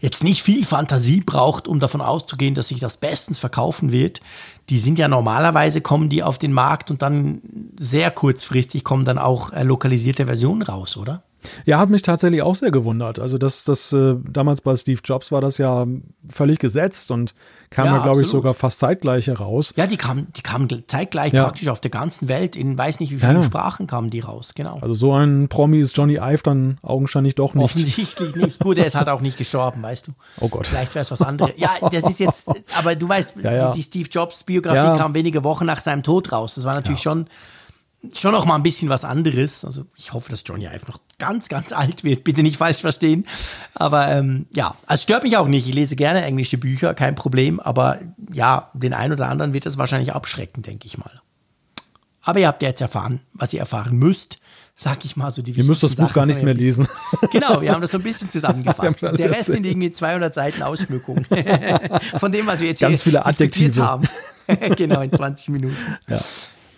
jetzt 0.00 0.22
nicht 0.24 0.42
viel 0.42 0.64
Fantasie 0.64 1.20
braucht, 1.20 1.68
um 1.68 1.78
davon 1.80 2.00
auszugehen, 2.00 2.54
dass 2.54 2.68
sich 2.68 2.80
das 2.80 2.96
bestens 2.96 3.38
verkaufen 3.38 3.92
wird. 3.92 4.20
Die 4.68 4.78
sind 4.78 4.98
ja 4.98 5.08
normalerweise, 5.08 5.80
kommen 5.80 6.08
die 6.10 6.22
auf 6.24 6.38
den 6.38 6.52
Markt 6.52 6.90
und 6.90 7.02
dann 7.02 7.40
sehr 7.78 8.10
kurzfristig 8.10 8.82
kommen 8.84 9.04
dann 9.04 9.18
auch 9.18 9.52
äh, 9.52 9.62
lokalisierte 9.62 10.26
Versionen 10.26 10.62
raus, 10.62 10.96
oder? 10.96 11.22
Ja, 11.64 11.78
hat 11.78 11.88
mich 11.90 12.02
tatsächlich 12.02 12.42
auch 12.42 12.54
sehr 12.54 12.70
gewundert. 12.70 13.18
Also 13.18 13.38
das, 13.38 13.64
das 13.64 13.92
äh, 13.92 14.14
damals 14.28 14.60
bei 14.60 14.74
Steve 14.76 15.00
Jobs 15.04 15.32
war 15.32 15.40
das 15.40 15.58
ja 15.58 15.86
völlig 16.28 16.58
gesetzt 16.58 17.10
und 17.10 17.34
kam 17.70 17.86
Ja, 17.86 17.96
ja, 17.96 18.02
glaube 18.02 18.22
ich, 18.22 18.28
sogar 18.28 18.52
fast 18.54 18.78
zeitgleich 18.80 19.28
heraus. 19.28 19.72
Ja, 19.76 19.86
die 19.86 19.96
kamen, 19.96 20.26
die 20.36 20.42
kamen 20.42 20.68
zeitgleich 20.86 21.32
Ja. 21.32 21.44
praktisch 21.44 21.68
auf 21.68 21.80
der 21.80 21.90
ganzen 21.90 22.28
Welt. 22.28 22.56
In 22.56 22.76
weiß 22.76 23.00
nicht 23.00 23.10
wie 23.12 23.16
vielen 23.18 23.36
Ja. 23.36 23.42
Sprachen 23.42 23.86
kamen 23.86 24.10
die 24.10 24.20
raus, 24.20 24.52
genau. 24.54 24.78
Also 24.80 24.94
so 24.94 25.12
ein 25.12 25.48
Promi 25.48 25.78
ist 25.80 25.96
Johnny 25.96 26.16
Ive 26.16 26.42
dann 26.42 26.78
augenscheinlich 26.82 27.34
doch 27.36 27.54
nicht. 27.54 27.64
Offensichtlich 27.64 28.34
nicht. 28.34 28.58
Gut, 28.60 28.78
er 28.78 28.86
ist 28.86 28.94
halt 28.96 29.08
auch 29.08 29.20
nicht 29.20 29.36
gestorben, 29.38 29.82
weißt 29.82 30.08
du. 30.08 30.12
Oh 30.40 30.48
Gott. 30.48 30.66
Vielleicht 30.66 30.94
wäre 30.94 31.02
es 31.02 31.10
was 31.10 31.22
anderes. 31.22 31.52
Ja, 31.56 31.70
das 31.90 32.04
ist 32.08 32.18
jetzt, 32.20 32.50
aber 32.76 32.94
du 32.96 33.08
weißt. 33.08 33.34
Die, 33.36 33.72
die 33.76 33.82
Steve 33.82 34.08
Jobs 34.10 34.44
Biografie 34.44 34.98
kam 34.98 35.14
wenige 35.14 35.44
Wochen 35.44 35.66
nach 35.66 35.80
seinem 35.80 36.02
Tod 36.02 36.32
raus. 36.32 36.54
Das 36.56 36.64
war 36.64 36.74
natürlich 36.74 37.00
schon, 37.02 37.26
schon 38.14 38.32
noch 38.32 38.46
mal 38.46 38.54
ein 38.54 38.62
bisschen 38.62 38.88
was 38.88 39.04
anderes. 39.04 39.64
Also 39.64 39.84
ich 39.96 40.12
hoffe, 40.12 40.30
dass 40.30 40.42
Johnny 40.46 40.66
Ive 40.66 40.86
noch 40.88 41.00
ganz, 41.18 41.48
ganz 41.48 41.72
alt 41.72 42.02
wird. 42.04 42.24
Bitte 42.24 42.42
nicht 42.42 42.56
falsch 42.56 42.80
verstehen. 42.80 43.26
Aber 43.74 44.08
ähm, 44.08 44.46
ja, 44.54 44.74
also 44.86 45.02
stört 45.02 45.22
mich 45.22 45.36
auch 45.36 45.48
nicht. 45.48 45.68
Ich 45.68 45.74
lese 45.74 45.96
gerne 45.96 46.22
englische 46.22 46.58
Bücher, 46.58 46.94
kein 46.94 47.14
Problem. 47.14 47.60
Aber 47.60 47.98
ja, 48.32 48.70
den 48.74 48.94
einen 48.94 49.12
oder 49.12 49.28
anderen 49.28 49.52
wird 49.52 49.66
das 49.66 49.76
wahrscheinlich 49.78 50.14
abschrecken, 50.14 50.62
denke 50.62 50.86
ich 50.86 50.98
mal. 50.98 51.20
Aber 52.22 52.38
ihr 52.38 52.48
habt 52.48 52.62
ja 52.62 52.68
jetzt 52.68 52.80
erfahren, 52.80 53.20
was 53.32 53.52
ihr 53.52 53.60
erfahren 53.60 53.96
müsst. 53.96 54.36
Sag 54.76 55.04
ich 55.04 55.14
mal 55.14 55.30
so 55.30 55.42
die 55.42 55.52
Ihr 55.52 55.64
müsst 55.64 55.82
das 55.82 55.94
Buch 55.94 56.10
gar 56.14 56.24
nicht 56.24 56.42
mehr 56.42 56.54
lesen. 56.54 56.88
Genau, 57.32 57.60
wir 57.60 57.72
haben 57.72 57.82
das 57.82 57.90
so 57.90 57.98
ein 57.98 58.02
bisschen 58.02 58.30
zusammengefasst. 58.30 59.02
Der 59.02 59.12
Rest 59.12 59.20
erzählt. 59.24 59.44
sind 59.44 59.66
irgendwie 59.66 59.90
200 59.90 60.32
Seiten 60.32 60.62
Ausschmückung 60.62 61.26
von 62.18 62.32
dem, 62.32 62.46
was 62.46 62.60
wir 62.60 62.68
jetzt 62.68 62.80
Ganz 62.80 63.02
hier 63.02 63.12
viele 63.12 63.22
diskutiert 63.26 63.76
Adjektive. 63.76 63.84
haben. 63.84 64.08
genau, 64.76 65.02
in 65.02 65.12
20 65.12 65.48
Minuten. 65.50 65.76
Ja. 66.08 66.18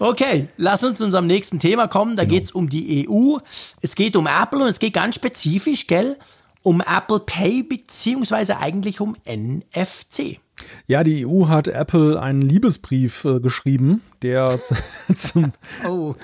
Okay, 0.02 0.48
lass 0.56 0.82
uns 0.82 0.98
zu 0.98 1.04
unserem 1.04 1.28
nächsten 1.28 1.61
Thema 1.61 1.86
kommen. 1.86 2.16
Genau. 2.16 2.22
Da 2.22 2.28
geht's 2.28 2.50
um 2.50 2.68
die 2.68 3.09
EU. 3.09 3.38
Es 3.82 3.94
geht 3.94 4.16
um 4.16 4.26
Apple 4.26 4.61
und 4.61 4.66
es 4.66 4.80
geht 4.80 4.94
ganz 4.94 5.14
spezifisch, 5.14 5.86
gell, 5.86 6.18
um 6.62 6.80
Apple 6.80 7.20
Pay 7.20 7.62
beziehungsweise 7.62 8.59
eigentlich 8.59 9.00
um 9.00 9.14
NFC. 9.24 10.40
Ja, 10.88 11.05
die 11.05 11.24
EU 11.24 11.46
hat 11.46 11.68
Apple 11.68 12.20
einen 12.20 12.42
Liebesbrief 12.42 13.24
äh, 13.24 13.38
geschrieben, 13.38 14.03
der 14.22 14.59
zum, 15.14 15.53
Oh, 15.88 16.16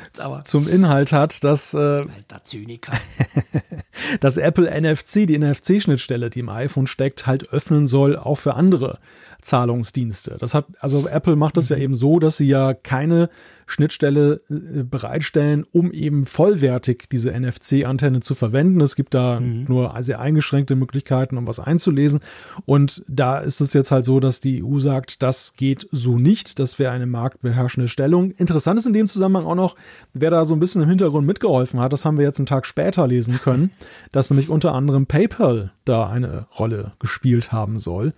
zum 0.45 0.69
Inhalt 0.69 1.13
hat, 1.13 1.45
dass 1.45 1.73
äh, 1.73 2.05
dass 4.21 4.37
Apple 4.39 4.69
NFC, 4.69 5.25
die 5.29 5.39
NFC-Schnittstelle, 5.39 6.31
die 6.31 6.41
im 6.41 6.49
iPhone 6.49 6.89
steckt, 6.89 7.29
halt 7.29 7.51
öffnen 7.53 7.87
soll, 7.87 8.17
auch 8.17 8.37
für 8.39 8.55
andere 8.55 8.99
Zahlungsdienste. 9.41 10.37
Das 10.41 10.55
hat, 10.55 10.67
also 10.81 11.07
Apple 11.07 11.37
macht 11.37 11.57
das 11.57 11.69
ja 11.69 11.77
eben 11.77 11.95
so, 11.95 12.19
dass 12.19 12.39
sie 12.39 12.49
ja 12.49 12.75
keine 12.75 13.31
Schnittstelle 13.69 14.41
äh, 14.49 14.83
bereitstellen, 14.83 15.65
um 15.71 15.93
eben 15.93 16.25
vollwertig 16.25 17.05
diese 17.13 17.31
NFC-Antenne 17.39 18.21
zu 18.21 18.35
verwenden. 18.35 18.81
Es 18.81 18.97
gibt 18.97 19.13
da 19.13 19.39
mhm. 19.39 19.67
nur 19.69 19.95
sehr 20.01 20.21
eingeschränkte 20.21 20.75
Möglichkeiten, 20.75 21.37
um 21.37 21.47
was 21.47 21.61
einzulesen. 21.61 22.21
Und 22.65 23.05
da 23.07 23.39
ist 23.39 23.61
es 23.61 23.75
jetzt 23.75 23.91
halt 23.91 24.07
so, 24.07 24.21
dass 24.21 24.41
die 24.41 24.65
EU 24.65 24.79
sagt, 24.79 25.23
das 25.23 25.55
geht 25.55 25.87
so 25.93 26.17
nicht. 26.17 26.59
Das 26.59 26.79
wäre 26.79 26.93
eine 26.93 27.07
marktbeherrschende 27.07 27.89
Stellung. 27.89 28.31
Interessant 28.33 28.79
ist 28.79 28.87
in 28.87 28.95
dem 28.95 29.07
Zusammenhang 29.07 29.45
auch 29.45 29.55
noch, 29.55 29.77
wer 30.15 30.31
da 30.31 30.47
so 30.47 30.57
ein 30.57 30.61
bisschen 30.61 30.83
im 30.83 30.89
Hintergrund 30.89 31.27
mitgeholfen 31.27 31.79
hat. 31.79 31.93
Das 31.93 32.07
haben 32.07 32.17
wir 32.17 32.25
jetzt 32.25 32.39
einen 32.39 32.47
Tag 32.47 32.65
später 32.65 33.07
lesen 33.07 33.39
können, 33.39 33.71
dass 34.13 34.31
nämlich 34.31 34.49
unter 34.49 34.75
anderem 34.75 35.05
PayPal 35.07 35.73
da 35.85 36.09
eine 36.09 36.47
Rolle 36.59 36.93
gespielt 36.99 37.53
haben 37.53 37.81
soll 37.81 38.15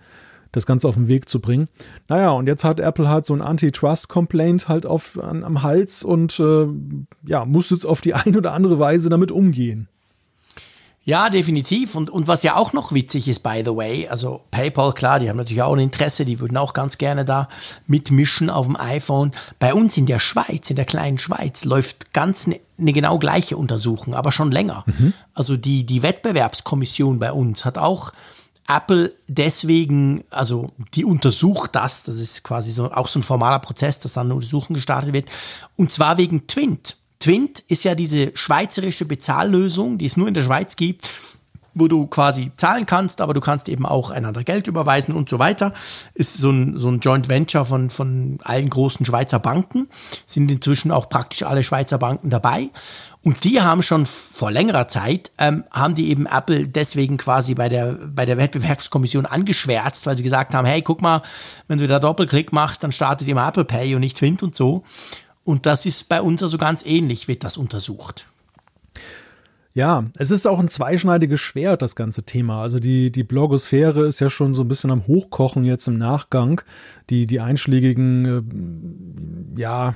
das 0.51 0.65
Ganze 0.65 0.87
auf 0.87 0.95
den 0.95 1.07
Weg 1.07 1.29
zu 1.29 1.39
bringen. 1.39 1.69
Naja, 2.07 2.31
und 2.31 2.47
jetzt 2.47 2.63
hat 2.63 2.79
Apple 2.79 3.07
halt 3.07 3.25
so 3.25 3.33
ein 3.33 3.41
Antitrust-Complaint 3.41 4.67
halt 4.67 4.85
auf, 4.85 5.19
an, 5.19 5.43
am 5.43 5.63
Hals 5.63 6.03
und 6.03 6.39
äh, 6.39 6.67
ja, 7.25 7.45
muss 7.45 7.69
jetzt 7.69 7.85
auf 7.85 8.01
die 8.01 8.13
eine 8.13 8.37
oder 8.37 8.53
andere 8.53 8.79
Weise 8.79 9.09
damit 9.09 9.31
umgehen. 9.31 9.87
Ja, 11.03 11.31
definitiv. 11.31 11.95
Und, 11.95 12.11
und 12.11 12.27
was 12.27 12.43
ja 12.43 12.55
auch 12.55 12.73
noch 12.73 12.93
witzig 12.93 13.27
ist, 13.27 13.39
by 13.39 13.63
the 13.65 13.75
way, 13.75 14.07
also 14.07 14.41
PayPal, 14.51 14.93
klar, 14.93 15.19
die 15.19 15.29
haben 15.29 15.37
natürlich 15.37 15.63
auch 15.63 15.73
ein 15.73 15.79
Interesse, 15.79 16.25
die 16.25 16.39
würden 16.39 16.57
auch 16.57 16.73
ganz 16.73 16.99
gerne 16.99 17.25
da 17.25 17.49
mitmischen 17.87 18.51
auf 18.51 18.67
dem 18.67 18.75
iPhone. 18.75 19.31
Bei 19.57 19.73
uns 19.73 19.97
in 19.97 20.05
der 20.05 20.19
Schweiz, 20.19 20.69
in 20.69 20.75
der 20.75 20.85
kleinen 20.85 21.17
Schweiz, 21.17 21.65
läuft 21.65 22.13
ganz 22.13 22.45
eine, 22.45 22.59
eine 22.77 22.93
genau 22.93 23.17
gleiche 23.17 23.57
Untersuchung, 23.57 24.13
aber 24.13 24.31
schon 24.31 24.51
länger. 24.51 24.83
Mhm. 24.85 25.13
Also 25.33 25.57
die, 25.57 25.87
die 25.87 26.03
Wettbewerbskommission 26.03 27.17
bei 27.17 27.31
uns 27.31 27.65
hat 27.65 27.79
auch 27.79 28.11
Apple 28.75 29.13
deswegen, 29.27 30.23
also 30.29 30.67
die 30.93 31.05
untersucht 31.05 31.75
das, 31.75 32.03
das 32.03 32.17
ist 32.17 32.43
quasi 32.43 32.71
so 32.71 32.91
auch 32.91 33.07
so 33.07 33.19
ein 33.19 33.23
formaler 33.23 33.59
Prozess, 33.59 33.99
dass 33.99 34.13
dann 34.13 34.31
Untersuchung 34.31 34.73
gestartet 34.75 35.13
wird, 35.13 35.29
und 35.75 35.91
zwar 35.91 36.17
wegen 36.17 36.47
Twint. 36.47 36.97
Twint 37.19 37.59
ist 37.67 37.83
ja 37.83 37.95
diese 37.95 38.31
schweizerische 38.35 39.05
Bezahllösung, 39.05 39.97
die 39.97 40.05
es 40.05 40.17
nur 40.17 40.27
in 40.27 40.33
der 40.33 40.43
Schweiz 40.43 40.75
gibt, 40.75 41.07
wo 41.73 41.87
du 41.87 42.07
quasi 42.07 42.51
zahlen 42.57 42.85
kannst, 42.85 43.21
aber 43.21 43.33
du 43.33 43.39
kannst 43.39 43.69
eben 43.69 43.85
auch 43.85 44.09
einander 44.09 44.43
Geld 44.43 44.67
überweisen 44.67 45.13
und 45.15 45.29
so 45.29 45.39
weiter. 45.39 45.73
Ist 46.13 46.37
so 46.37 46.49
ein, 46.49 46.77
so 46.77 46.89
ein 46.89 46.99
Joint 46.99 47.29
Venture 47.29 47.65
von, 47.65 47.89
von 47.89 48.39
allen 48.43 48.69
großen 48.69 49.05
Schweizer 49.05 49.39
Banken, 49.39 49.87
sind 50.25 50.51
inzwischen 50.51 50.91
auch 50.91 51.09
praktisch 51.09 51.43
alle 51.43 51.63
Schweizer 51.63 51.97
Banken 51.97 52.29
dabei. 52.29 52.69
Und 53.23 53.43
die 53.43 53.61
haben 53.61 53.83
schon 53.83 54.07
vor 54.07 54.51
längerer 54.51 54.87
Zeit, 54.87 55.31
ähm, 55.37 55.63
haben 55.69 55.93
die 55.93 56.09
eben 56.09 56.25
Apple 56.25 56.67
deswegen 56.67 57.17
quasi 57.17 57.53
bei 57.53 57.69
der, 57.69 57.93
bei 57.93 58.25
der 58.25 58.37
Wettbewerbskommission 58.37 59.27
angeschwärzt, 59.27 60.07
weil 60.07 60.17
sie 60.17 60.23
gesagt 60.23 60.55
haben, 60.55 60.65
hey, 60.65 60.81
guck 60.81 61.01
mal, 61.01 61.21
wenn 61.67 61.77
du 61.77 61.87
da 61.87 61.99
Doppelklick 61.99 62.51
machst, 62.51 62.83
dann 62.83 62.91
startet 62.91 63.27
immer 63.27 63.47
Apple 63.47 63.65
Pay 63.65 63.93
und 63.93 64.01
nicht 64.01 64.17
Twint 64.17 64.41
und 64.41 64.55
so. 64.55 64.83
Und 65.43 65.67
das 65.67 65.85
ist 65.85 66.09
bei 66.09 66.21
uns 66.21 66.41
also 66.41 66.57
ganz 66.57 66.83
ähnlich, 66.83 67.27
wird 67.27 67.43
das 67.43 67.57
untersucht. 67.57 68.25
Ja, 69.73 70.03
es 70.17 70.31
ist 70.31 70.47
auch 70.47 70.59
ein 70.59 70.67
zweischneidiges 70.67 71.39
Schwert, 71.39 71.81
das 71.81 71.95
ganze 71.95 72.23
Thema. 72.23 72.61
Also 72.61 72.79
die, 72.79 73.11
die 73.11 73.23
Blogosphäre 73.23 74.05
ist 74.05 74.19
ja 74.19 74.29
schon 74.29 74.53
so 74.53 74.63
ein 74.63 74.67
bisschen 74.67 74.91
am 74.91 75.07
Hochkochen 75.07 75.63
jetzt 75.63 75.87
im 75.87 75.97
Nachgang. 75.97 76.61
Die, 77.09 77.25
die 77.25 77.39
einschlägigen, 77.39 79.55
äh, 79.55 79.61
ja, 79.61 79.95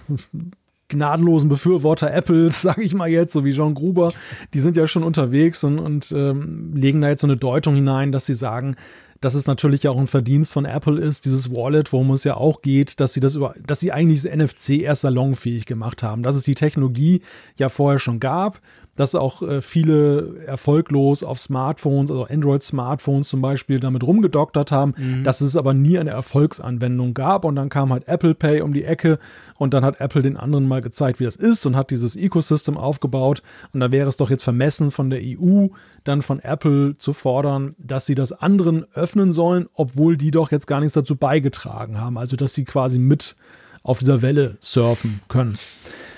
gnadenlosen 0.90 1.50
Befürworter 1.50 2.14
Apples, 2.14 2.62
sage 2.64 2.84
ich 2.84 2.94
mal 2.94 3.10
jetzt, 3.10 3.34
so 3.34 3.46
wie 3.46 3.52
John 3.52 3.74
Gruber, 3.74 4.14
die 4.54 4.60
sind 4.60 4.78
ja 4.78 4.88
schon 4.88 5.04
unterwegs 5.04 5.64
und, 5.64 5.80
und 5.80 6.12
ähm, 6.12 6.74
legen 6.76 7.02
da 7.02 7.10
jetzt 7.10 7.22
so 7.22 7.28
eine 7.28 7.38
Deutung 7.38 7.76
hinein, 7.76 8.12
dass 8.12 8.26
sie 8.26 8.34
sagen, 8.34 8.76
dass 9.22 9.34
es 9.34 9.48
natürlich 9.48 9.88
auch 9.88 9.98
ein 9.98 10.08
Verdienst 10.08 10.54
von 10.54 10.66
Apple 10.66 11.00
ist, 11.00 11.26
dieses 11.26 11.50
Wallet, 11.50 11.92
worum 11.94 12.12
es 12.12 12.24
ja 12.26 12.36
auch 12.36 12.62
geht, 12.62 13.00
dass 13.00 13.14
sie 13.14 13.22
das 13.22 13.36
über, 13.36 13.56
dass 13.66 13.80
sie 13.80 13.92
eigentlich 13.92 14.22
das 14.22 14.36
NFC 14.36 14.82
erst 14.82 15.02
salonfähig 15.02 15.66
gemacht 15.66 16.04
haben, 16.04 16.22
dass 16.22 16.36
es 16.36 16.44
die 16.44 16.56
Technologie 16.56 17.22
ja 17.56 17.70
vorher 17.70 18.00
schon 18.00 18.20
gab 18.20 18.62
dass 18.96 19.14
auch 19.16 19.42
äh, 19.42 19.62
viele 19.62 20.38
erfolglos 20.46 21.24
auf 21.24 21.40
Smartphones, 21.40 22.10
also 22.10 22.26
Android-Smartphones 22.26 23.28
zum 23.28 23.42
Beispiel, 23.42 23.80
damit 23.80 24.04
rumgedoktert 24.04 24.72
haben, 24.72 24.94
mhm. 24.98 25.24
dass 25.24 25.42
es 25.42 25.58
aber 25.58 25.74
nie 25.74 26.00
eine 26.00 26.12
Erfolgsanwendung 26.12 27.14
gab. 27.14 27.46
Und 27.46 27.56
dann 27.56 27.70
kam 27.70 27.92
halt 27.92 28.08
Apple 28.08 28.36
Pay 28.36 28.62
um 28.62 28.74
die 28.74 28.86
Ecke 28.86 29.20
und 29.58 29.74
dann 29.74 29.84
hat 29.84 30.00
Apple 30.00 30.22
den 30.22 30.38
anderen 30.38 30.68
mal 30.68 30.82
gezeigt, 30.82 31.20
wie 31.20 31.26
das 31.26 31.36
ist 31.36 31.66
und 31.66 31.76
hat 31.76 31.92
dieses 31.92 32.16
Ecosystem 32.16 32.78
aufgebaut. 32.78 33.42
Und 33.74 33.82
da 33.82 33.92
wäre 33.92 34.08
es 34.08 34.18
doch 34.18 34.30
jetzt 34.30 34.44
vermessen 34.44 34.92
von 34.92 35.10
der 35.10 35.20
EU, 35.22 35.68
dann 36.04 36.22
von 36.22 36.40
Apple 36.40 36.98
zu 36.98 37.14
fordern, 37.14 37.76
dass 37.78 38.06
sie 38.06 38.16
das 38.16 38.32
anderen 38.32 38.86
öffnen 38.94 39.34
sollen, 39.34 39.68
obwohl 39.74 40.18
die 40.18 40.32
doch 40.32 40.52
jetzt 40.52 40.68
gar 40.68 40.80
nichts 40.80 40.94
dazu 40.94 41.16
beigetragen 41.16 42.00
haben. 42.00 42.18
Also, 42.18 42.38
dass 42.38 42.54
sie 42.54 42.64
quasi 42.64 43.00
mit 43.00 43.36
auf 43.84 44.00
dieser 44.00 44.22
Welle 44.22 44.58
surfen 44.60 45.22
können. 45.28 45.58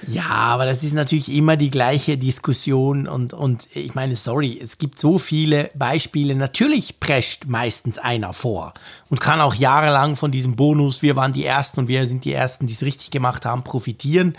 Ja, 0.05 0.29
aber 0.29 0.65
das 0.65 0.83
ist 0.83 0.93
natürlich 0.93 1.33
immer 1.33 1.57
die 1.57 1.69
gleiche 1.69 2.17
Diskussion 2.17 3.07
und, 3.07 3.33
und 3.33 3.67
ich 3.73 3.95
meine, 3.95 4.15
sorry, 4.15 4.59
es 4.61 4.77
gibt 4.77 4.99
so 4.99 5.17
viele 5.17 5.71
Beispiele. 5.73 6.35
Natürlich 6.35 6.99
prescht 6.99 7.45
meistens 7.47 7.97
einer 7.97 8.33
vor 8.33 8.73
und 9.09 9.19
kann 9.19 9.41
auch 9.41 9.55
jahrelang 9.55 10.15
von 10.15 10.31
diesem 10.31 10.55
Bonus, 10.55 11.01
wir 11.01 11.15
waren 11.15 11.33
die 11.33 11.45
Ersten 11.45 11.81
und 11.81 11.87
wir 11.87 12.05
sind 12.05 12.25
die 12.25 12.33
Ersten, 12.33 12.67
die 12.67 12.73
es 12.73 12.83
richtig 12.83 13.09
gemacht 13.09 13.45
haben, 13.45 13.63
profitieren. 13.63 14.37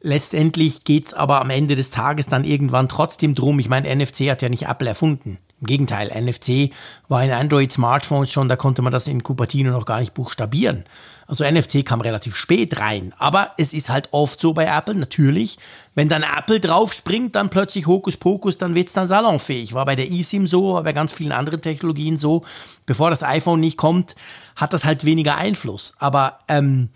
Letztendlich 0.00 0.84
geht 0.84 1.08
es 1.08 1.14
aber 1.14 1.40
am 1.40 1.50
Ende 1.50 1.74
des 1.74 1.90
Tages 1.90 2.26
dann 2.26 2.44
irgendwann 2.44 2.88
trotzdem 2.88 3.34
drum. 3.34 3.58
Ich 3.58 3.68
meine, 3.68 3.94
NFC 3.94 4.30
hat 4.30 4.42
ja 4.42 4.48
nicht 4.48 4.68
Apple 4.68 4.88
erfunden. 4.88 5.38
Im 5.60 5.66
Gegenteil, 5.66 6.08
NFC 6.14 6.70
war 7.08 7.24
in 7.24 7.32
Android-Smartphones 7.32 8.30
schon, 8.30 8.48
da 8.48 8.54
konnte 8.54 8.80
man 8.80 8.92
das 8.92 9.08
in 9.08 9.24
Cupertino 9.24 9.72
noch 9.72 9.86
gar 9.86 9.98
nicht 9.98 10.14
buchstabieren. 10.14 10.84
Also 11.28 11.44
NFC 11.44 11.84
kam 11.84 12.00
relativ 12.00 12.34
spät 12.34 12.80
rein. 12.80 13.12
Aber 13.18 13.52
es 13.58 13.74
ist 13.74 13.90
halt 13.90 14.08
oft 14.12 14.40
so 14.40 14.54
bei 14.54 14.64
Apple, 14.64 14.94
natürlich. 14.94 15.58
Wenn 15.94 16.08
dann 16.08 16.22
Apple 16.22 16.58
draufspringt, 16.58 17.36
dann 17.36 17.50
plötzlich 17.50 17.86
Hokuspokus, 17.86 18.56
dann 18.56 18.74
wird 18.74 18.88
es 18.88 18.94
dann 18.94 19.06
salonfähig. 19.06 19.74
War 19.74 19.84
bei 19.84 19.94
der 19.94 20.10
eSIM 20.10 20.46
so, 20.46 20.72
war 20.72 20.82
bei 20.82 20.94
ganz 20.94 21.12
vielen 21.12 21.32
anderen 21.32 21.60
Technologien 21.60 22.16
so. 22.16 22.44
Bevor 22.86 23.10
das 23.10 23.22
iPhone 23.22 23.60
nicht 23.60 23.76
kommt, 23.76 24.16
hat 24.56 24.72
das 24.72 24.86
halt 24.86 25.04
weniger 25.04 25.36
Einfluss. 25.36 25.94
Aber 25.98 26.38
ähm, 26.48 26.88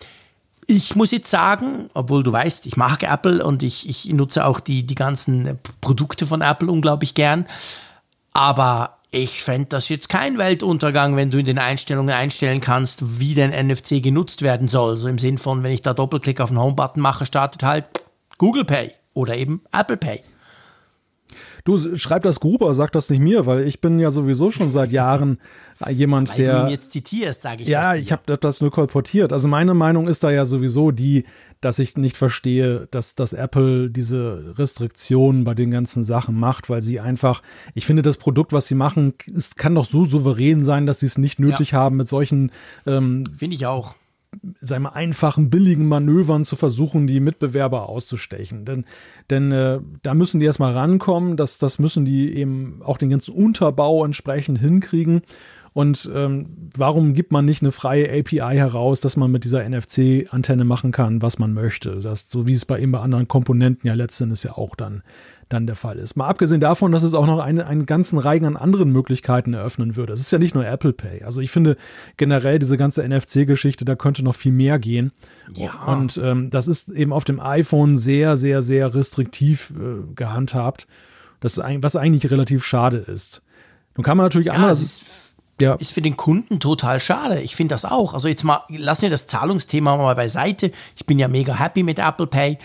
ich 0.67 0.97
muss 0.97 1.11
jetzt 1.11 1.29
sagen, 1.29 1.91
obwohl 1.93 2.23
du 2.23 2.33
weißt, 2.33 2.65
ich 2.65 2.79
mag 2.79 3.03
Apple 3.03 3.45
und 3.45 3.63
ich, 3.63 3.87
ich 3.87 4.07
nutze 4.15 4.47
auch 4.47 4.61
die, 4.61 4.85
die 4.85 4.95
ganzen 4.95 5.59
Produkte 5.83 6.27
von 6.27 6.41
Apple 6.41 6.71
unglaublich 6.71 7.13
gern. 7.13 7.47
Aber 8.33 8.97
ich 9.15 9.45
fände 9.45 9.69
das 9.69 9.91
jetzt 9.91 10.09
kein 10.09 10.39
Weltuntergang, 10.39 11.17
wenn 11.17 11.31
du 11.31 11.39
in 11.39 11.45
den 11.45 11.59
Einstellungen 11.59 12.15
einstellen 12.15 12.63
kannst, 12.63 13.21
wie 13.21 13.35
dein 13.35 13.51
NFC 13.51 14.03
genutzt 14.03 14.41
werden 14.41 14.69
soll. 14.69 14.97
So 14.97 15.07
im 15.07 15.19
Sinn 15.19 15.37
von, 15.37 15.63
wenn 15.63 15.71
ich 15.71 15.83
da 15.83 15.93
Doppelklick 15.93 16.41
auf 16.41 16.49
den 16.49 16.59
Home-Button 16.59 17.01
mache, 17.01 17.27
startet 17.27 17.63
halt 17.63 17.85
Google 18.39 18.65
Pay 18.65 18.91
oder 19.13 19.37
eben 19.37 19.61
Apple 19.71 19.99
Pay. 19.99 20.23
Du 21.65 21.97
schreib 21.97 22.23
das 22.25 22.41
Gruber, 22.41 22.75
sag 22.75 22.91
das 22.93 23.09
nicht 23.09 23.21
mir, 23.21 23.47
weil 23.47 23.67
ich 23.67 23.81
bin 23.81 24.01
ja 24.01 24.11
sowieso 24.11 24.51
schon 24.51 24.71
seit 24.71 24.91
Jahren 24.93 25.39
jemand, 25.91 26.31
weil 26.31 26.45
der. 26.45 26.61
Du 26.61 26.67
ihn 26.67 26.71
jetzt 26.71 26.91
zitierst, 26.91 27.43
sage 27.43 27.63
ich. 27.63 27.69
Ja, 27.69 27.95
ich 27.95 28.13
habe 28.13 28.37
das 28.37 28.61
nur 28.61 28.71
kolportiert. 28.71 29.33
Also 29.33 29.49
meine 29.49 29.75
Meinung 29.75 30.09
ist 30.09 30.25
da 30.25 30.31
ja 30.31 30.45
sowieso 30.45 30.91
die, 30.91 31.25
dass 31.61 31.79
ich 31.79 31.97
nicht 31.97 32.17
verstehe, 32.17 32.89
dass, 32.91 33.15
dass 33.15 33.33
Apple 33.33 33.89
diese 33.89 34.55
Restriktionen 34.59 35.45
bei 35.45 35.55
den 35.55 35.71
ganzen 35.71 36.03
Sachen 36.03 36.39
macht, 36.39 36.69
weil 36.69 36.83
sie 36.83 36.99
einfach, 36.99 37.43
ich 37.75 37.87
finde, 37.87 38.03
das 38.03 38.17
Produkt, 38.17 38.53
was 38.53 38.67
sie 38.67 38.75
machen, 38.75 39.15
ist, 39.27 39.57
kann 39.57 39.75
doch 39.75 39.87
so 39.87 40.05
souverän 40.05 40.65
sein, 40.65 40.87
dass 40.87 41.01
sie 41.01 41.07
es 41.07 41.19
nicht 41.19 41.39
nötig 41.39 41.71
ja. 41.71 41.79
haben, 41.79 41.97
mit 41.97 42.09
solchen. 42.09 42.51
Ähm, 42.87 43.25
finde 43.37 43.55
ich 43.55 43.67
auch 43.67 43.95
sagen 44.61 44.85
wir, 44.85 44.95
einfachen, 44.95 45.51
billigen 45.51 45.87
Manövern 45.87 46.45
zu 46.45 46.57
versuchen, 46.57 47.07
die 47.07 47.21
Mitbewerber 47.21 47.89
auszustechen. 47.89 48.65
Denn, 48.65 48.85
denn 49.31 49.53
äh, 49.53 49.81
da 50.03 50.15
müssen 50.15 50.41
die 50.41 50.47
erstmal 50.47 50.73
rankommen, 50.73 51.37
das, 51.37 51.59
das 51.59 51.79
müssen 51.79 52.05
die 52.05 52.35
eben 52.35 52.81
auch 52.85 52.99
den 52.99 53.11
ganzen 53.11 53.35
Unterbau 53.35 54.05
entsprechend 54.05 54.59
hinkriegen. 54.59 55.23
Und 55.75 56.11
ähm, 56.15 56.69
warum 56.77 57.15
gibt 57.15 57.33
man 57.33 57.47
nicht 57.47 57.63
eine 57.63 57.73
freie 57.73 58.09
API 58.09 58.57
heraus, 58.57 59.01
dass 59.01 59.17
man 59.17 59.31
mit 59.31 59.45
dieser 59.45 59.67
NFC-Antenne 59.67 60.65
machen 60.65 60.93
kann, 60.93 61.23
was 61.23 61.39
man 61.39 61.55
möchte? 61.55 62.01
Das, 62.01 62.29
so 62.29 62.47
wie 62.47 62.53
es 62.53 62.67
bei 62.67 62.79
eben 62.79 62.93
bei 62.93 63.01
anderen 63.01 63.27
Komponenten 63.27 63.89
ja 63.89 63.95
letztendlich 63.95 64.45
ja 64.45 64.53
auch 64.53 64.77
dann 64.77 65.03
dann 65.53 65.67
der 65.67 65.77
Fall 65.77 65.99
ist. 65.99 66.17
Mal 66.17 66.27
abgesehen 66.27 66.61
davon, 66.61 66.93
dass 66.93 67.03
es 67.03 67.15
auch 67.15 67.27
noch 67.27 67.39
eine, 67.39 67.67
einen 67.67 67.87
ganzen 67.87 68.19
Reigen 68.19 68.47
an 68.47 68.57
anderen 68.57 68.91
Möglichkeiten 68.91 69.55
eröffnen 69.55 69.97
würde. 69.97 70.13
Es 70.13 70.21
ist 70.21 70.31
ja 70.31 70.39
nicht 70.39 70.55
nur 70.55 70.67
Apple 70.67 70.93
Pay. 70.93 71.25
Also 71.25 71.41
ich 71.41 71.51
finde 71.51 71.77
generell 72.17 72.59
diese 72.59 72.77
ganze 72.77 73.07
NFC-Geschichte, 73.07 73.85
da 73.85 73.97
könnte 73.97 74.23
noch 74.23 74.35
viel 74.35 74.53
mehr 74.53 74.79
gehen. 74.79 75.13
Ja. 75.55 75.85
Und 75.87 76.21
ähm, 76.23 76.51
das 76.51 76.69
ist 76.69 76.89
eben 76.89 77.13
auf 77.13 77.25
dem 77.25 77.41
iPhone 77.41 77.99
sehr, 77.99 78.37
sehr, 78.37 78.63
sehr 78.63 78.95
restriktiv 78.95 79.73
äh, 79.77 80.15
gehandhabt. 80.15 80.87
Das 81.41 81.59
ist, 81.59 81.65
was 81.81 81.97
eigentlich 81.97 82.31
relativ 82.31 82.65
schade 82.65 82.99
ist. 82.99 83.43
Nun 83.97 84.05
kann 84.05 84.17
man 84.17 84.25
natürlich 84.25 84.47
ja, 84.47 84.55
anders. 84.55 84.81
Ist, 84.81 85.35
ja. 85.61 85.75
ist 85.75 85.93
für 85.93 86.03
den 86.03 86.17
Kunden 86.17 86.61
total 86.61 87.01
schade. 87.01 87.41
Ich 87.41 87.57
finde 87.57 87.75
das 87.75 87.85
auch. 87.85 88.15
Also 88.15 88.29
jetzt 88.29 88.45
mal, 88.45 88.63
lassen 88.69 89.03
wir 89.03 89.11
das 89.11 89.27
Zahlungsthema 89.27 89.97
mal 89.97 90.15
beiseite. 90.15 90.73
Ich 90.97 91.07
bin 91.07 91.19
ja 91.19 91.29
mega 91.29 91.59
happy 91.59 91.83
mit 91.83 91.99
Apple 91.99 92.27
Pay. 92.27 92.59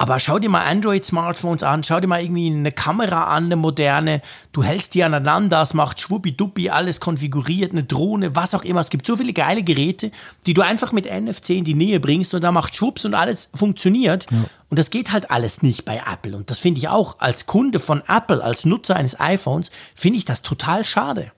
Aber 0.00 0.18
schau 0.18 0.38
dir 0.38 0.48
mal 0.48 0.64
Android-Smartphones 0.64 1.62
an, 1.62 1.84
schau 1.84 2.00
dir 2.00 2.06
mal 2.06 2.22
irgendwie 2.22 2.46
eine 2.46 2.72
Kamera 2.72 3.24
an, 3.24 3.44
eine 3.44 3.56
moderne. 3.56 4.22
Du 4.50 4.62
hältst 4.62 4.94
die 4.94 5.04
aneinander, 5.04 5.60
es 5.60 5.74
macht 5.74 6.00
schwuppiduppi, 6.00 6.70
alles 6.70 7.00
konfiguriert, 7.00 7.72
eine 7.72 7.84
Drohne, 7.84 8.34
was 8.34 8.54
auch 8.54 8.64
immer. 8.64 8.80
Es 8.80 8.88
gibt 8.88 9.06
so 9.06 9.18
viele 9.18 9.34
geile 9.34 9.62
Geräte, 9.62 10.10
die 10.46 10.54
du 10.54 10.62
einfach 10.62 10.92
mit 10.92 11.04
NFC 11.04 11.50
in 11.50 11.64
die 11.64 11.74
Nähe 11.74 12.00
bringst 12.00 12.32
und 12.32 12.42
da 12.42 12.50
macht 12.50 12.74
Schwupps 12.74 13.04
und 13.04 13.12
alles 13.12 13.50
funktioniert. 13.54 14.24
Ja. 14.30 14.44
Und 14.70 14.78
das 14.78 14.88
geht 14.88 15.12
halt 15.12 15.30
alles 15.30 15.60
nicht 15.60 15.84
bei 15.84 16.02
Apple. 16.10 16.34
Und 16.34 16.48
das 16.48 16.56
finde 16.56 16.78
ich 16.78 16.88
auch 16.88 17.18
als 17.18 17.44
Kunde 17.44 17.78
von 17.78 18.02
Apple, 18.08 18.42
als 18.42 18.64
Nutzer 18.64 18.96
eines 18.96 19.20
iPhones, 19.20 19.70
finde 19.94 20.16
ich 20.16 20.24
das 20.24 20.40
total 20.40 20.82
schade. 20.82 21.30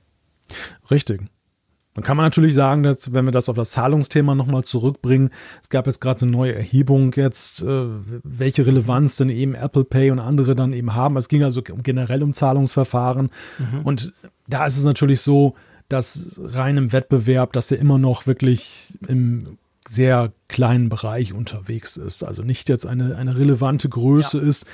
Richtig. 0.89 1.23
Dann 1.95 2.05
kann 2.05 2.17
man 2.17 2.25
natürlich 2.25 2.55
sagen, 2.55 2.83
dass, 2.83 3.13
wenn 3.13 3.27
wir 3.27 3.33
das 3.33 3.49
auf 3.49 3.57
das 3.57 3.71
Zahlungsthema 3.73 4.35
nochmal 4.35 4.65
zurückbringen, 4.65 5.31
es 5.63 5.69
gab 5.69 5.87
jetzt 5.87 6.01
gerade 6.01 6.23
eine 6.23 6.31
neue 6.31 6.55
Erhebung 6.55 7.13
jetzt, 7.17 7.61
äh, 7.63 7.85
welche 8.25 8.67
Relevanz 8.67 9.17
denn 9.17 9.29
eben 9.29 9.55
Apple 9.55 9.85
Pay 9.85 10.11
und 10.11 10.19
andere 10.19 10.55
dann 10.55 10.73
eben 10.73 10.95
haben. 10.95 11.17
Es 11.19 11.29
ging 11.29 11.45
also 11.45 11.63
generell 11.63 12.23
um 12.23 12.33
Zahlungsverfahren. 12.33 13.31
Mhm. 13.59 13.81
Und 13.85 14.13
da 14.49 14.65
ist 14.65 14.79
es 14.79 14.85
natürlich 14.85 15.21
so, 15.21 15.55
dass 15.89 16.37
rein 16.39 16.79
im 16.79 16.93
Wettbewerb, 16.93 17.53
dass 17.53 17.71
er 17.71 17.79
immer 17.79 17.99
noch 17.99 18.27
wirklich 18.27 18.99
im 19.09 19.59
sehr 19.93 20.33
kleinen 20.49 20.89
Bereich 20.89 21.33
unterwegs 21.33 21.97
ist. 21.97 22.25
Also 22.25 22.43
nicht 22.43 22.69
jetzt 22.69 22.87
eine, 22.87 23.17
eine 23.17 23.37
relevante 23.37 23.89
Größe 23.89 24.39
ja. 24.39 24.45
ist 24.45 24.67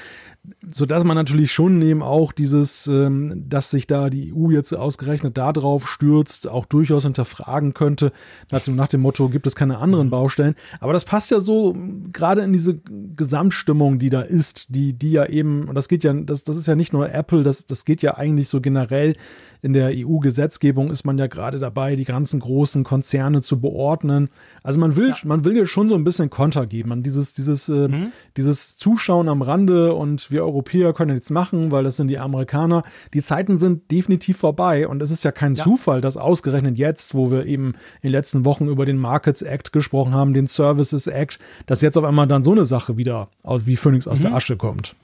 so 0.71 0.87
dass 0.87 1.05
man 1.05 1.16
natürlich 1.16 1.53
schon 1.53 1.81
eben 1.83 2.03
auch 2.03 2.33
dieses, 2.33 2.87
ähm, 2.87 3.45
dass 3.49 3.71
sich 3.71 3.87
da 3.87 4.11
die 4.11 4.33
EU 4.33 4.51
jetzt 4.51 4.73
ausgerechnet 4.73 5.37
darauf 5.37 5.89
stürzt, 5.89 6.49
auch 6.49 6.66
durchaus 6.66 7.05
hinterfragen 7.05 7.75
könnte, 7.75 8.12
nach 8.51 8.62
dem, 8.62 8.77
nach 8.77 8.89
dem 8.89 9.01
Motto, 9.01 9.29
gibt 9.29 9.47
es 9.47 9.57
keine 9.57 9.79
anderen 9.79 10.07
mhm. 10.07 10.11
Baustellen. 10.11 10.55
Aber 10.81 10.93
das 10.93 11.05
passt 11.05 11.31
ja 11.31 11.41
so 11.41 11.77
gerade 12.12 12.43
in 12.43 12.53
diese 12.53 12.81
Gesamtstimmung, 13.16 13.99
die 13.99 14.11
da 14.11 14.23
ist, 14.23 14.66
die, 14.69 14.93
die 14.93 15.12
ja 15.12 15.27
eben, 15.27 15.69
und 15.69 15.75
das 15.75 15.89
geht 15.89 16.05
ja, 16.05 16.12
das, 16.12 16.45
das 16.45 16.57
ist 16.57 16.66
ja 16.66 16.77
nicht 16.77 16.93
nur 16.93 17.12
Apple, 17.12 17.43
das, 17.43 17.66
das 17.66 17.85
geht 17.85 18.03
ja 18.03 18.16
eigentlich 18.16 18.49
so 18.49 18.61
generell 18.61 19.16
in 19.61 19.73
der 19.73 19.91
EU-Gesetzgebung 19.93 20.91
ist 20.91 21.05
man 21.05 21.19
ja 21.19 21.27
gerade 21.27 21.59
dabei, 21.59 21.97
die 21.97 22.05
ganzen 22.05 22.41
großen 22.41 22.85
Konzerne 22.85 23.43
zu 23.43 23.61
beordnen. 23.61 24.29
Also 24.63 24.79
man 24.79 24.97
will, 24.97 25.11
ja. 25.11 25.17
man 25.25 25.45
will 25.45 25.57
ja 25.57 25.67
schon 25.67 25.89
so 25.89 25.95
ein 25.95 26.05
bisschen 26.05 26.31
Konter 26.31 26.67
geben. 26.67 26.91
Man 26.91 27.03
dieses, 27.03 27.35
dieses, 27.35 27.69
äh, 27.69 27.89
mhm. 27.89 28.13
dieses 28.37 28.77
Zuschauen 28.77 29.29
am 29.29 29.43
Rande 29.43 29.95
und 29.95 30.31
wir 30.31 30.45
Europäer 30.45 30.93
können 30.93 31.15
nichts 31.15 31.31
machen, 31.31 31.73
weil 31.73 31.85
das 31.85 31.97
sind 31.97 32.09
die 32.09 32.19
Amerikaner. 32.19 32.85
Die 33.15 33.23
Zeiten 33.23 33.59
sind 33.59 33.91
definitiv 33.91 34.39
vorbei 34.39 34.87
und 34.87 35.03
es 35.03 35.11
ist 35.11 35.25
ja 35.25 35.33
kein 35.33 35.55
ja. 35.55 35.65
Zufall, 35.65 36.01
dass 36.01 36.17
ausgerechnet 36.17 36.79
jetzt, 36.79 37.15
wo 37.15 37.31
wir 37.31 37.47
eben 37.47 37.75
in 38.01 38.09
den 38.09 38.13
letzten 38.13 38.45
Wochen 38.45 38.69
über 38.69 38.87
den 38.87 38.99
Markets 38.99 39.43
Act 39.43 39.73
gesprochen 39.73 40.15
haben, 40.15 40.35
den 40.35 40.47
Services 40.47 41.07
Act, 41.07 41.39
dass 41.67 41.83
jetzt 41.83 41.99
auf 41.99 42.05
einmal 42.05 42.29
dann 42.29 42.45
so 42.45 42.53
eine 42.53 42.65
Sache 42.65 42.97
wieder 42.97 43.29
wie 43.65 43.77
Phoenix 43.77 44.07
aus 44.07 44.21
mhm. 44.21 44.25
der 44.25 44.35
Asche 44.35 44.57
kommt. 44.57 44.95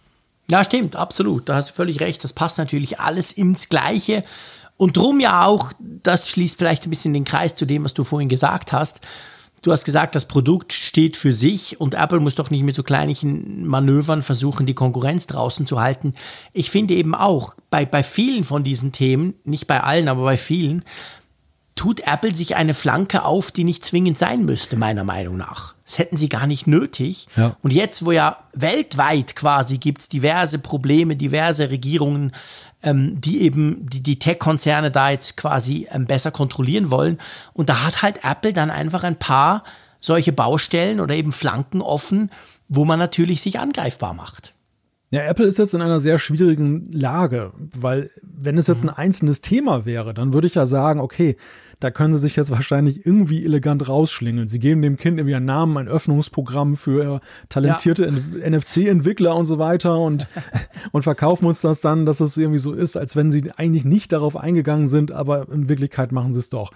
Ja, 0.50 0.62
stimmt, 0.64 0.96
absolut. 0.96 1.48
Da 1.48 1.56
hast 1.56 1.70
du 1.70 1.74
völlig 1.74 2.00
recht. 2.00 2.22
Das 2.22 2.32
passt 2.32 2.58
natürlich 2.58 3.00
alles 3.00 3.32
ins 3.32 3.68
Gleiche. 3.68 4.24
Und 4.76 4.96
drum 4.96 5.20
ja 5.20 5.44
auch, 5.44 5.72
das 5.78 6.28
schließt 6.28 6.58
vielleicht 6.58 6.86
ein 6.86 6.90
bisschen 6.90 7.14
den 7.14 7.24
Kreis 7.24 7.54
zu 7.54 7.64
dem, 7.64 7.84
was 7.84 7.94
du 7.94 8.04
vorhin 8.04 8.28
gesagt 8.28 8.72
hast. 8.72 9.00
Du 9.62 9.72
hast 9.72 9.84
gesagt, 9.84 10.14
das 10.14 10.26
Produkt 10.26 10.74
steht 10.74 11.16
für 11.16 11.32
sich 11.32 11.80
und 11.80 11.94
Apple 11.94 12.20
muss 12.20 12.34
doch 12.34 12.50
nicht 12.50 12.64
mit 12.64 12.74
so 12.74 12.82
kleinen 12.82 13.66
Manövern 13.66 14.20
versuchen, 14.20 14.66
die 14.66 14.74
Konkurrenz 14.74 15.26
draußen 15.26 15.66
zu 15.66 15.80
halten. 15.80 16.12
Ich 16.52 16.70
finde 16.70 16.92
eben 16.92 17.14
auch, 17.14 17.54
bei, 17.70 17.86
bei 17.86 18.02
vielen 18.02 18.44
von 18.44 18.62
diesen 18.62 18.92
Themen, 18.92 19.32
nicht 19.44 19.66
bei 19.66 19.80
allen, 19.80 20.08
aber 20.08 20.24
bei 20.24 20.36
vielen, 20.36 20.84
tut 21.76 22.00
Apple 22.00 22.34
sich 22.34 22.56
eine 22.56 22.74
Flanke 22.74 23.24
auf, 23.24 23.52
die 23.52 23.64
nicht 23.64 23.84
zwingend 23.84 24.18
sein 24.18 24.44
müsste, 24.44 24.76
meiner 24.76 25.04
Meinung 25.04 25.38
nach. 25.38 25.73
Das 25.84 25.98
hätten 25.98 26.16
sie 26.16 26.30
gar 26.30 26.46
nicht 26.46 26.66
nötig. 26.66 27.26
Ja. 27.36 27.56
Und 27.62 27.72
jetzt, 27.72 28.04
wo 28.04 28.12
ja 28.12 28.38
weltweit 28.54 29.36
quasi 29.36 29.76
gibt 29.76 30.00
es 30.00 30.08
diverse 30.08 30.58
Probleme, 30.58 31.14
diverse 31.14 31.68
Regierungen, 31.68 32.32
ähm, 32.82 33.20
die 33.20 33.42
eben 33.42 33.88
die, 33.90 34.02
die 34.02 34.18
Tech-Konzerne 34.18 34.90
da 34.90 35.10
jetzt 35.10 35.36
quasi 35.36 35.86
ähm, 35.90 36.06
besser 36.06 36.30
kontrollieren 36.30 36.90
wollen. 36.90 37.18
Und 37.52 37.68
da 37.68 37.84
hat 37.84 38.02
halt 38.02 38.24
Apple 38.24 38.54
dann 38.54 38.70
einfach 38.70 39.04
ein 39.04 39.16
paar 39.16 39.64
solche 40.00 40.32
Baustellen 40.32 41.00
oder 41.00 41.14
eben 41.14 41.32
Flanken 41.32 41.82
offen, 41.82 42.30
wo 42.68 42.84
man 42.84 42.98
natürlich 42.98 43.42
sich 43.42 43.58
angreifbar 43.58 44.14
macht. 44.14 44.54
Ja, 45.10 45.22
Apple 45.22 45.46
ist 45.46 45.58
jetzt 45.58 45.74
in 45.74 45.82
einer 45.82 46.00
sehr 46.00 46.18
schwierigen 46.18 46.90
Lage, 46.90 47.52
weil 47.74 48.10
wenn 48.22 48.58
es 48.58 48.66
jetzt 48.66 48.82
mhm. 48.82 48.90
ein 48.90 48.96
einzelnes 48.96 49.42
Thema 49.42 49.84
wäre, 49.84 50.12
dann 50.12 50.32
würde 50.32 50.46
ich 50.46 50.54
ja 50.54 50.66
sagen, 50.66 50.98
okay, 50.98 51.36
da 51.84 51.90
können 51.90 52.14
sie 52.14 52.20
sich 52.20 52.34
jetzt 52.34 52.50
wahrscheinlich 52.50 53.04
irgendwie 53.04 53.44
elegant 53.44 53.86
rausschlingeln. 53.86 54.48
Sie 54.48 54.58
geben 54.58 54.80
dem 54.80 54.96
Kind 54.96 55.18
irgendwie 55.18 55.34
einen 55.34 55.44
Namen, 55.44 55.76
ein 55.76 55.86
Öffnungsprogramm 55.86 56.78
für 56.78 57.20
talentierte 57.50 58.10
ja. 58.40 58.50
NFC-Entwickler 58.50 59.36
und 59.36 59.44
so 59.44 59.58
weiter 59.58 59.98
und, 59.98 60.26
und 60.92 61.02
verkaufen 61.02 61.44
uns 61.44 61.60
das 61.60 61.82
dann, 61.82 62.06
dass 62.06 62.20
es 62.20 62.38
irgendwie 62.38 62.58
so 62.58 62.72
ist, 62.72 62.96
als 62.96 63.16
wenn 63.16 63.30
sie 63.30 63.50
eigentlich 63.58 63.84
nicht 63.84 64.12
darauf 64.12 64.34
eingegangen 64.34 64.88
sind, 64.88 65.12
aber 65.12 65.46
in 65.52 65.68
Wirklichkeit 65.68 66.10
machen 66.10 66.32
sie 66.32 66.40
es 66.40 66.48
doch. 66.48 66.72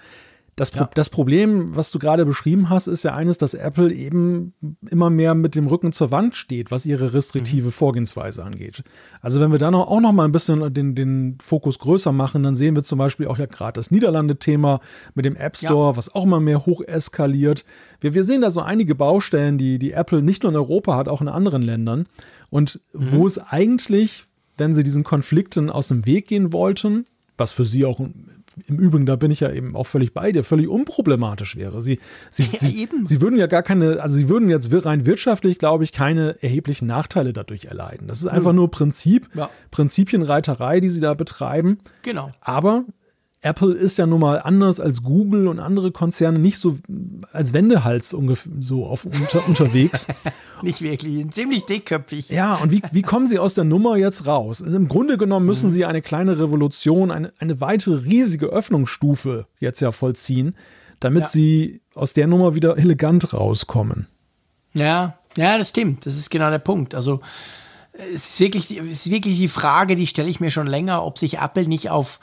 Das, 0.58 0.72
Pro 0.72 0.80
ja. 0.80 0.90
das 0.92 1.08
Problem, 1.08 1.76
was 1.76 1.92
du 1.92 2.00
gerade 2.00 2.26
beschrieben 2.26 2.68
hast, 2.68 2.88
ist 2.88 3.04
ja 3.04 3.14
eines, 3.14 3.38
dass 3.38 3.54
Apple 3.54 3.92
eben 3.92 4.54
immer 4.90 5.08
mehr 5.08 5.34
mit 5.34 5.54
dem 5.54 5.68
Rücken 5.68 5.92
zur 5.92 6.10
Wand 6.10 6.34
steht, 6.34 6.72
was 6.72 6.84
ihre 6.84 7.14
restriktive 7.14 7.66
mhm. 7.66 7.72
Vorgehensweise 7.72 8.44
angeht. 8.44 8.82
Also 9.20 9.40
wenn 9.40 9.52
wir 9.52 9.60
da 9.60 9.70
noch, 9.70 9.86
auch 9.86 10.00
noch 10.00 10.12
mal 10.12 10.24
ein 10.24 10.32
bisschen 10.32 10.74
den, 10.74 10.96
den 10.96 11.38
Fokus 11.40 11.78
größer 11.78 12.10
machen, 12.10 12.42
dann 12.42 12.56
sehen 12.56 12.74
wir 12.74 12.82
zum 12.82 12.98
Beispiel 12.98 13.28
auch 13.28 13.38
ja 13.38 13.46
gerade 13.46 13.78
das 13.78 13.92
Niederlande-Thema 13.92 14.80
mit 15.14 15.24
dem 15.24 15.36
App 15.36 15.56
Store, 15.56 15.92
ja. 15.92 15.96
was 15.96 16.12
auch 16.12 16.24
immer 16.24 16.40
mehr 16.40 16.66
hoch 16.66 16.80
eskaliert. 16.80 17.64
Wir, 18.00 18.14
wir 18.14 18.24
sehen 18.24 18.40
da 18.40 18.50
so 18.50 18.60
einige 18.60 18.96
Baustellen, 18.96 19.58
die, 19.58 19.78
die 19.78 19.92
Apple 19.92 20.22
nicht 20.22 20.42
nur 20.42 20.50
in 20.50 20.56
Europa 20.56 20.96
hat, 20.96 21.08
auch 21.08 21.20
in 21.20 21.28
anderen 21.28 21.62
Ländern. 21.62 22.06
Und 22.50 22.80
mhm. 22.92 23.12
wo 23.12 23.26
es 23.28 23.38
eigentlich, 23.38 24.24
wenn 24.56 24.74
sie 24.74 24.82
diesen 24.82 25.04
Konflikten 25.04 25.70
aus 25.70 25.86
dem 25.86 26.04
Weg 26.04 26.26
gehen 26.26 26.52
wollten, 26.52 27.06
was 27.36 27.52
für 27.52 27.64
sie 27.64 27.84
auch 27.84 28.00
im 28.66 28.78
Übrigen, 28.78 29.06
da 29.06 29.16
bin 29.16 29.30
ich 29.30 29.40
ja 29.40 29.50
eben 29.50 29.76
auch 29.76 29.86
völlig 29.86 30.12
bei 30.12 30.32
dir, 30.32 30.44
völlig 30.44 30.68
unproblematisch 30.68 31.56
wäre. 31.56 31.80
Sie, 31.82 31.98
sie, 32.30 32.44
ja, 32.44 32.58
sie, 32.58 32.88
sie, 33.04 33.20
würden 33.20 33.38
ja 33.38 33.46
gar 33.46 33.62
keine, 33.62 34.00
also 34.00 34.14
sie 34.14 34.28
würden 34.28 34.50
jetzt 34.50 34.70
rein 34.84 35.06
wirtschaftlich, 35.06 35.58
glaube 35.58 35.84
ich, 35.84 35.92
keine 35.92 36.36
erheblichen 36.42 36.86
Nachteile 36.86 37.32
dadurch 37.32 37.66
erleiden. 37.66 38.08
Das 38.08 38.20
ist 38.20 38.26
einfach 38.26 38.52
nur 38.52 38.70
Prinzip, 38.70 39.28
ja. 39.34 39.50
Prinzipienreiterei, 39.70 40.80
die 40.80 40.88
sie 40.88 41.00
da 41.00 41.14
betreiben. 41.14 41.78
Genau. 42.02 42.32
Aber 42.40 42.84
Apple 43.40 43.72
ist 43.72 43.98
ja 43.98 44.06
nun 44.06 44.20
mal 44.20 44.40
anders 44.40 44.80
als 44.80 45.02
Google 45.02 45.46
und 45.46 45.60
andere 45.60 45.92
Konzerne 45.92 46.40
nicht 46.40 46.58
so 46.58 46.78
als 47.32 47.52
Wendehals 47.52 48.12
ungefähr 48.12 48.52
so 48.60 48.84
auf 48.84 49.04
unter, 49.04 49.46
unterwegs. 49.46 50.08
nicht 50.62 50.82
wirklich, 50.82 51.30
ziemlich 51.30 51.64
dickköpfig. 51.64 52.30
Ja, 52.30 52.56
und 52.56 52.72
wie, 52.72 52.82
wie 52.90 53.02
kommen 53.02 53.28
sie 53.28 53.38
aus 53.38 53.54
der 53.54 53.64
Nummer 53.64 53.96
jetzt 53.96 54.26
raus? 54.26 54.60
Also 54.60 54.76
Im 54.76 54.88
Grunde 54.88 55.18
genommen 55.18 55.46
müssen 55.46 55.68
mhm. 55.68 55.72
sie 55.72 55.84
eine 55.84 56.02
kleine 56.02 56.40
Revolution, 56.40 57.12
eine, 57.12 57.32
eine 57.38 57.60
weitere 57.60 58.04
riesige 58.04 58.46
Öffnungsstufe 58.46 59.46
jetzt 59.60 59.80
ja 59.80 59.92
vollziehen, 59.92 60.56
damit 60.98 61.22
ja. 61.22 61.28
sie 61.28 61.80
aus 61.94 62.14
der 62.14 62.26
Nummer 62.26 62.56
wieder 62.56 62.76
elegant 62.76 63.32
rauskommen. 63.32 64.08
Ja, 64.74 65.18
ja, 65.36 65.58
das 65.58 65.68
stimmt. 65.68 66.06
Das 66.06 66.16
ist 66.16 66.30
genau 66.30 66.50
der 66.50 66.58
Punkt. 66.58 66.96
Also 66.96 67.20
es 67.92 68.30
ist 68.30 68.40
wirklich, 68.40 68.70
es 68.78 69.06
ist 69.06 69.10
wirklich 69.12 69.36
die 69.38 69.48
Frage, 69.48 69.94
die 69.94 70.08
stelle 70.08 70.28
ich 70.28 70.40
mir 70.40 70.50
schon 70.50 70.66
länger, 70.66 71.04
ob 71.04 71.18
sich 71.18 71.38
Apple 71.38 71.68
nicht 71.68 71.90
auf 71.90 72.18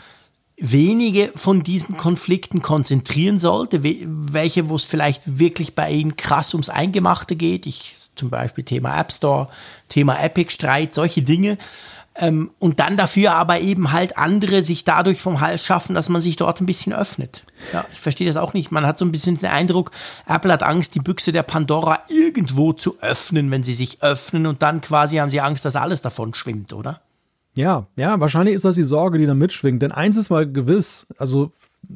wenige 0.57 1.31
von 1.35 1.63
diesen 1.63 1.97
Konflikten 1.97 2.61
konzentrieren 2.61 3.39
sollte, 3.39 3.81
welche, 3.83 4.69
wo 4.69 4.75
es 4.75 4.85
vielleicht 4.85 5.39
wirklich 5.39 5.75
bei 5.75 5.91
ihnen 5.91 6.15
krass 6.15 6.53
ums 6.53 6.69
Eingemachte 6.69 7.35
geht. 7.35 7.65
Ich 7.65 7.95
zum 8.15 8.29
Beispiel 8.29 8.63
Thema 8.63 8.97
App 8.99 9.11
Store, 9.11 9.49
Thema 9.89 10.17
Epic-Streit, 10.19 10.93
solche 10.93 11.21
Dinge. 11.21 11.57
Ähm, 12.17 12.51
und 12.59 12.79
dann 12.79 12.95
dafür 12.95 13.33
aber 13.33 13.59
eben 13.59 13.91
halt 13.91 14.17
andere 14.17 14.61
sich 14.61 14.85
dadurch 14.85 15.21
vom 15.21 15.41
Hals 15.41 15.65
schaffen, 15.65 15.95
dass 15.95 16.07
man 16.07 16.21
sich 16.21 16.37
dort 16.37 16.61
ein 16.61 16.65
bisschen 16.65 16.93
öffnet. 16.93 17.43
Ja, 17.73 17.85
ich 17.91 17.99
verstehe 17.99 18.25
das 18.25 18.37
auch 18.37 18.53
nicht. 18.53 18.71
Man 18.71 18.85
hat 18.85 18.97
so 18.97 19.03
ein 19.03 19.11
bisschen 19.11 19.37
den 19.37 19.49
Eindruck, 19.49 19.91
Apple 20.25 20.53
hat 20.53 20.63
Angst, 20.63 20.95
die 20.95 21.01
Büchse 21.01 21.33
der 21.33 21.43
Pandora 21.43 21.99
irgendwo 22.07 22.71
zu 22.71 22.97
öffnen, 23.01 23.51
wenn 23.51 23.63
sie 23.63 23.73
sich 23.73 24.01
öffnen 24.01 24.47
und 24.47 24.61
dann 24.61 24.79
quasi 24.79 25.17
haben 25.17 25.29
sie 25.31 25.41
Angst, 25.41 25.65
dass 25.65 25.75
alles 25.75 26.01
davon 26.01 26.33
schwimmt, 26.33 26.71
oder? 26.71 27.01
Ja, 27.57 27.87
ja, 27.95 28.19
wahrscheinlich 28.19 28.55
ist 28.55 28.65
das 28.65 28.75
die 28.75 28.83
Sorge, 28.83 29.17
die 29.17 29.25
da 29.25 29.33
mitschwingt. 29.33 29.81
Denn 29.81 29.91
eins 29.91 30.17
ist 30.17 30.29
mal 30.29 30.49
gewiss, 30.49 31.07
also 31.17 31.51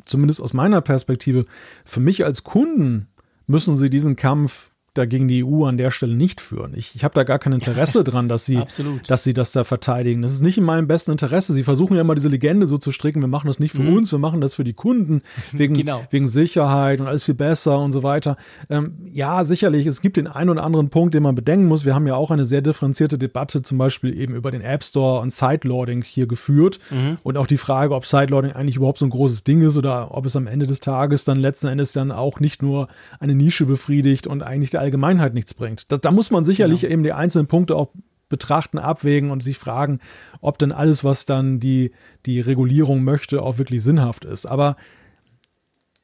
zumindest 0.06 0.42
aus 0.42 0.54
meiner 0.54 0.82
Perspektive, 0.82 1.46
für 1.86 2.00
mich 2.00 2.24
als 2.24 2.44
Kunden 2.44 3.08
müssen 3.48 3.78
sie 3.78 3.90
diesen 3.90 4.16
Kampf 4.16 4.70
dagegen 4.94 5.28
die 5.28 5.44
EU 5.44 5.66
an 5.66 5.78
der 5.78 5.92
Stelle 5.92 6.16
nicht 6.16 6.42
führen. 6.42 6.74
Ich, 6.76 6.96
ich 6.96 7.04
habe 7.04 7.14
da 7.14 7.24
gar 7.24 7.40
kein 7.40 7.54
Interesse 7.54 8.04
dran, 8.06 8.30
dass 8.30 8.46
sie, 8.46 8.62
dass 9.08 9.24
sie 9.24 9.34
das 9.34 9.52
da 9.52 9.64
verteidigen. 9.64 10.22
Das 10.22 10.32
ist 10.32 10.42
nicht 10.42 10.58
in 10.58 10.64
meinem 10.64 10.88
besten 10.88 11.12
Interesse. 11.12 11.54
Sie 11.54 11.64
versuchen 11.64 11.96
ja 11.96 12.02
immer 12.02 12.16
diese 12.16 12.30
Legende 12.30 12.68
so 12.68 12.78
zu 12.78 12.92
stricken, 12.92 13.22
wir 13.22 13.28
machen 13.28 13.48
das 13.48 13.60
nicht 13.60 13.72
für 13.72 13.84
mhm. 13.84 13.98
uns, 13.98 14.12
wir 14.12 14.20
machen 14.20 14.42
das 14.42 14.56
für 14.56 14.64
die 14.64 14.74
Kunden, 14.74 15.22
wegen, 15.52 15.74
genau. 15.74 16.06
wegen 16.10 16.28
Sicherheit 16.28 17.00
und 17.02 17.08
alles 17.08 17.24
viel 17.24 17.36
besser 17.36 17.80
und 17.80 17.92
so 17.92 18.04
weiter. 18.04 18.38
Ähm, 18.70 18.98
ja, 19.12 19.44
sicherlich, 19.46 19.86
es 19.86 20.02
gibt 20.02 20.18
den 20.18 20.28
einen 20.28 20.50
oder 20.50 20.64
anderen 20.64 20.90
Punkt, 20.90 21.14
den 21.14 21.24
man 21.24 21.36
bedenken 21.36 21.68
muss. 21.68 21.86
Wir 21.86 21.96
haben 21.96 22.08
ja 22.08 22.16
auch 22.16 22.32
eine 22.32 22.46
sehr 22.46 22.62
differenzierte 22.62 23.18
Debatte 23.18 23.62
zum 23.62 23.78
Beispiel 23.78 24.18
eben 24.20 24.36
über 24.36 24.52
den 24.52 24.62
App 24.62 24.84
Store 24.84 25.22
und 25.22 25.32
Sideloading 25.32 26.04
hier 26.04 26.28
geführt 26.28 26.80
mhm. 26.90 27.18
und 27.24 27.38
auch 27.38 27.48
die 27.48 27.58
Frage, 27.58 27.94
ob 27.94 28.06
Sideloading 28.06 28.52
eigentlich 28.52 28.78
überhaupt 28.78 29.00
so 29.00 29.06
ein 29.06 29.12
großes 29.12 29.44
Ding 29.44 29.62
ist 29.62 29.78
oder 29.78 30.16
ob 30.16 30.26
es 30.26 30.36
am 30.36 30.48
Ende 30.48 30.68
des 30.68 30.80
Tages 30.80 31.24
dann 31.24 31.38
letzten 31.40 31.68
Endes 31.68 31.92
dann 31.92 32.12
auch 32.12 32.40
nicht 32.40 32.62
nur 32.62 32.88
eine 33.20 33.36
Nische 33.36 33.66
befriedigt 33.66 34.28
und 34.28 34.42
eigentlich 34.42 34.72
der 34.72 34.82
Allgemeinheit 34.90 35.34
nichts 35.34 35.54
bringt. 35.54 35.92
Da, 35.92 35.98
da 35.98 36.12
muss 36.12 36.32
man 36.32 36.44
sicherlich 36.44 36.82
genau. 36.82 36.94
eben 36.94 37.04
die 37.04 37.14
einzelnen 37.14 37.48
Punkte 37.48 37.76
auch 37.76 37.90
betrachten, 38.28 38.78
abwägen 38.78 39.32
und 39.32 39.44
sich 39.44 39.58
fragen, 39.58 40.00
ob 40.42 40.58
denn 40.58 40.72
alles, 40.72 41.04
was 41.04 41.26
dann 41.26 41.60
die, 41.60 41.92
die 42.26 42.42
Regulierung 42.42 43.04
möchte, 43.04 43.42
auch 43.42 43.58
wirklich 43.58 43.84
sinnhaft 43.84 44.26
ist. 44.26 44.46
Aber 44.46 44.78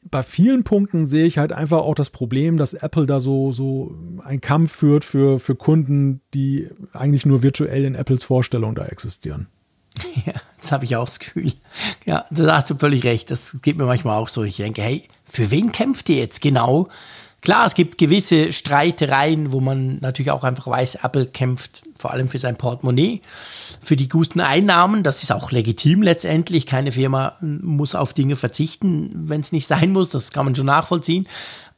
bei 0.09 0.21
vielen 0.21 0.63
Punkten 0.63 1.05
sehe 1.05 1.25
ich 1.25 1.37
halt 1.37 1.51
einfach 1.51 1.79
auch 1.79 1.95
das 1.95 2.11
Problem, 2.11 2.57
dass 2.57 2.73
Apple 2.73 3.05
da 3.05 3.19
so, 3.19 3.51
so 3.51 3.95
einen 4.23 4.41
Kampf 4.41 4.75
führt 4.75 5.03
für, 5.03 5.39
für 5.39 5.55
Kunden, 5.55 6.21
die 6.33 6.69
eigentlich 6.93 7.25
nur 7.25 7.41
virtuell 7.41 7.85
in 7.85 7.95
Apples 7.95 8.23
Vorstellung 8.23 8.75
da 8.75 8.85
existieren. 8.85 9.47
Ja, 10.25 10.33
das 10.59 10.71
habe 10.71 10.85
ich 10.85 10.95
auch 10.95 11.05
das 11.05 11.19
Gefühl. 11.19 11.53
Ja, 12.05 12.25
da 12.31 12.57
hast 12.57 12.69
du 12.69 12.75
völlig 12.75 13.03
recht. 13.03 13.29
Das 13.29 13.57
geht 13.61 13.77
mir 13.77 13.85
manchmal 13.85 14.17
auch 14.17 14.27
so. 14.27 14.43
Ich 14.43 14.57
denke, 14.57 14.81
hey, 14.81 15.07
für 15.23 15.51
wen 15.51 15.71
kämpft 15.71 16.09
ihr 16.09 16.17
jetzt 16.17 16.41
genau? 16.41 16.89
Klar, 17.45 17.67
es 17.67 17.75
gibt 17.75 17.99
gewisse 17.99 18.51
Streitereien, 18.51 19.51
wo 19.51 19.59
man 19.59 19.99
natürlich 20.01 20.31
auch 20.31 20.43
einfach 20.43 20.65
weiß, 20.65 20.95
Apple 21.03 21.27
kämpft 21.27 21.83
vor 21.95 22.11
allem 22.11 22.27
für 22.27 22.39
sein 22.39 22.57
Portemonnaie, 22.57 23.21
für 23.79 23.95
die 23.95 24.09
guten 24.09 24.41
Einnahmen. 24.41 25.03
Das 25.03 25.21
ist 25.21 25.31
auch 25.31 25.51
legitim 25.51 26.01
letztendlich. 26.01 26.65
Keine 26.65 26.91
Firma 26.91 27.33
muss 27.41 27.93
auf 27.93 28.13
Dinge 28.13 28.35
verzichten, 28.35 29.11
wenn 29.13 29.41
es 29.41 29.51
nicht 29.51 29.67
sein 29.67 29.91
muss. 29.91 30.09
Das 30.09 30.31
kann 30.31 30.45
man 30.45 30.55
schon 30.55 30.65
nachvollziehen. 30.65 31.27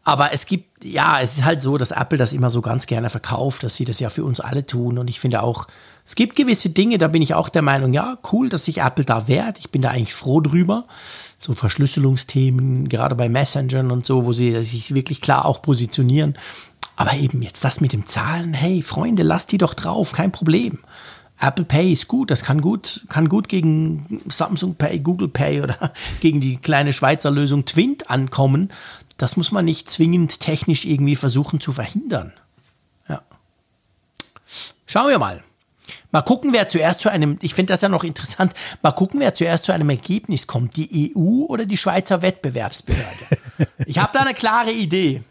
Aber 0.06 0.32
es 0.32 0.46
gibt, 0.46 0.86
ja, 0.86 1.20
es 1.20 1.40
ist 1.40 1.44
halt 1.44 1.62
so, 1.62 1.78
dass 1.78 1.92
Apple 1.92 2.18
das 2.18 2.32
immer 2.32 2.50
so 2.50 2.62
ganz 2.62 2.88
gerne 2.88 3.10
verkauft, 3.10 3.64
dass 3.64 3.76
sie 3.76 3.84
das 3.84 4.00
ja 4.00 4.10
für 4.10 4.24
uns 4.24 4.40
alle 4.40 4.66
tun. 4.66 4.98
Und 4.98 5.10
ich 5.10 5.20
finde 5.20 5.44
auch, 5.44 5.68
es 6.06 6.16
gibt 6.16 6.38
gewisse 6.38 6.70
Dinge, 6.70 6.98
da 6.98 7.10
bin 7.10 7.22
ich 7.22 7.34
auch 7.34 7.50
der 7.50 7.62
Meinung, 7.62 7.92
ja, 7.92 8.18
cool, 8.32 8.48
dass 8.48 8.64
sich 8.64 8.78
Apple 8.78 9.04
da 9.04 9.28
wehrt. 9.28 9.60
Ich 9.60 9.70
bin 9.70 9.82
da 9.82 9.90
eigentlich 9.90 10.14
froh 10.14 10.40
drüber 10.40 10.86
so 11.40 11.54
Verschlüsselungsthemen, 11.54 12.90
gerade 12.90 13.16
bei 13.16 13.30
Messengern 13.30 13.92
und 13.92 14.06
so, 14.06 14.26
wo 14.26 14.34
sie 14.34 14.62
sich 14.64 14.94
wirklich 14.94 15.22
klar 15.22 15.46
auch 15.46 15.62
positionieren. 15.62 16.38
Aber 16.96 17.14
eben 17.14 17.42
jetzt 17.44 17.64
das 17.64 17.80
mit 17.80 17.94
dem 17.94 18.08
Zahlen, 18.08 18.54
hey 18.54 18.82
Freunde, 18.82 19.24
lasst 19.24 19.52
die 19.52 19.60
doch 19.60 19.74
drauf, 19.74 20.14
kein 20.14 20.32
Problem. 20.32 20.80
Apple 21.40 21.66
Pay 21.66 21.94
ist 21.94 22.08
gut, 22.08 22.32
das 22.32 22.44
kann 22.44 22.62
gut, 22.62 23.06
kann 23.10 23.30
gut 23.30 23.48
gegen 23.48 24.22
Samsung 24.28 24.76
Pay, 24.76 25.00
Google 25.00 25.28
Pay 25.28 25.62
oder 25.62 25.92
gegen 26.20 26.42
die 26.42 26.58
kleine 26.58 26.94
Schweizer 26.94 27.30
Lösung 27.30 27.66
Twint 27.66 28.10
ankommen. 28.10 28.74
Das 29.18 29.38
muss 29.38 29.52
man 29.52 29.66
nicht 29.66 29.90
zwingend 29.90 30.40
technisch 30.40 30.86
irgendwie 30.86 31.16
versuchen 31.16 31.60
zu 31.60 31.72
verhindern. 31.72 32.34
Ja. 33.08 33.22
Schauen 34.88 35.10
wir 35.10 35.20
mal. 35.20 35.44
Mal 36.12 36.22
gucken, 36.22 36.54
wer 36.54 36.68
zuerst 36.68 37.02
zu 37.02 37.10
einem, 37.10 37.38
ich 37.42 37.54
finde 37.54 37.74
das 37.74 37.82
ja 37.82 37.90
noch 37.90 38.04
interessant, 38.04 38.54
mal 38.82 38.92
gucken, 38.92 39.20
wer 39.20 39.34
zuerst 39.34 39.66
zu 39.66 39.74
einem 39.74 39.90
Ergebnis 39.90 40.48
kommt, 40.48 40.78
die 40.78 41.14
EU 41.16 41.46
oder 41.48 41.66
die 41.66 41.78
Schweizer 41.78 42.22
Wettbewerbsbehörde. 42.22 43.08
Ich 43.88 43.98
habe 43.98 44.12
da 44.14 44.20
eine 44.20 44.36
klare 44.36 44.72
Idee. 44.72 45.24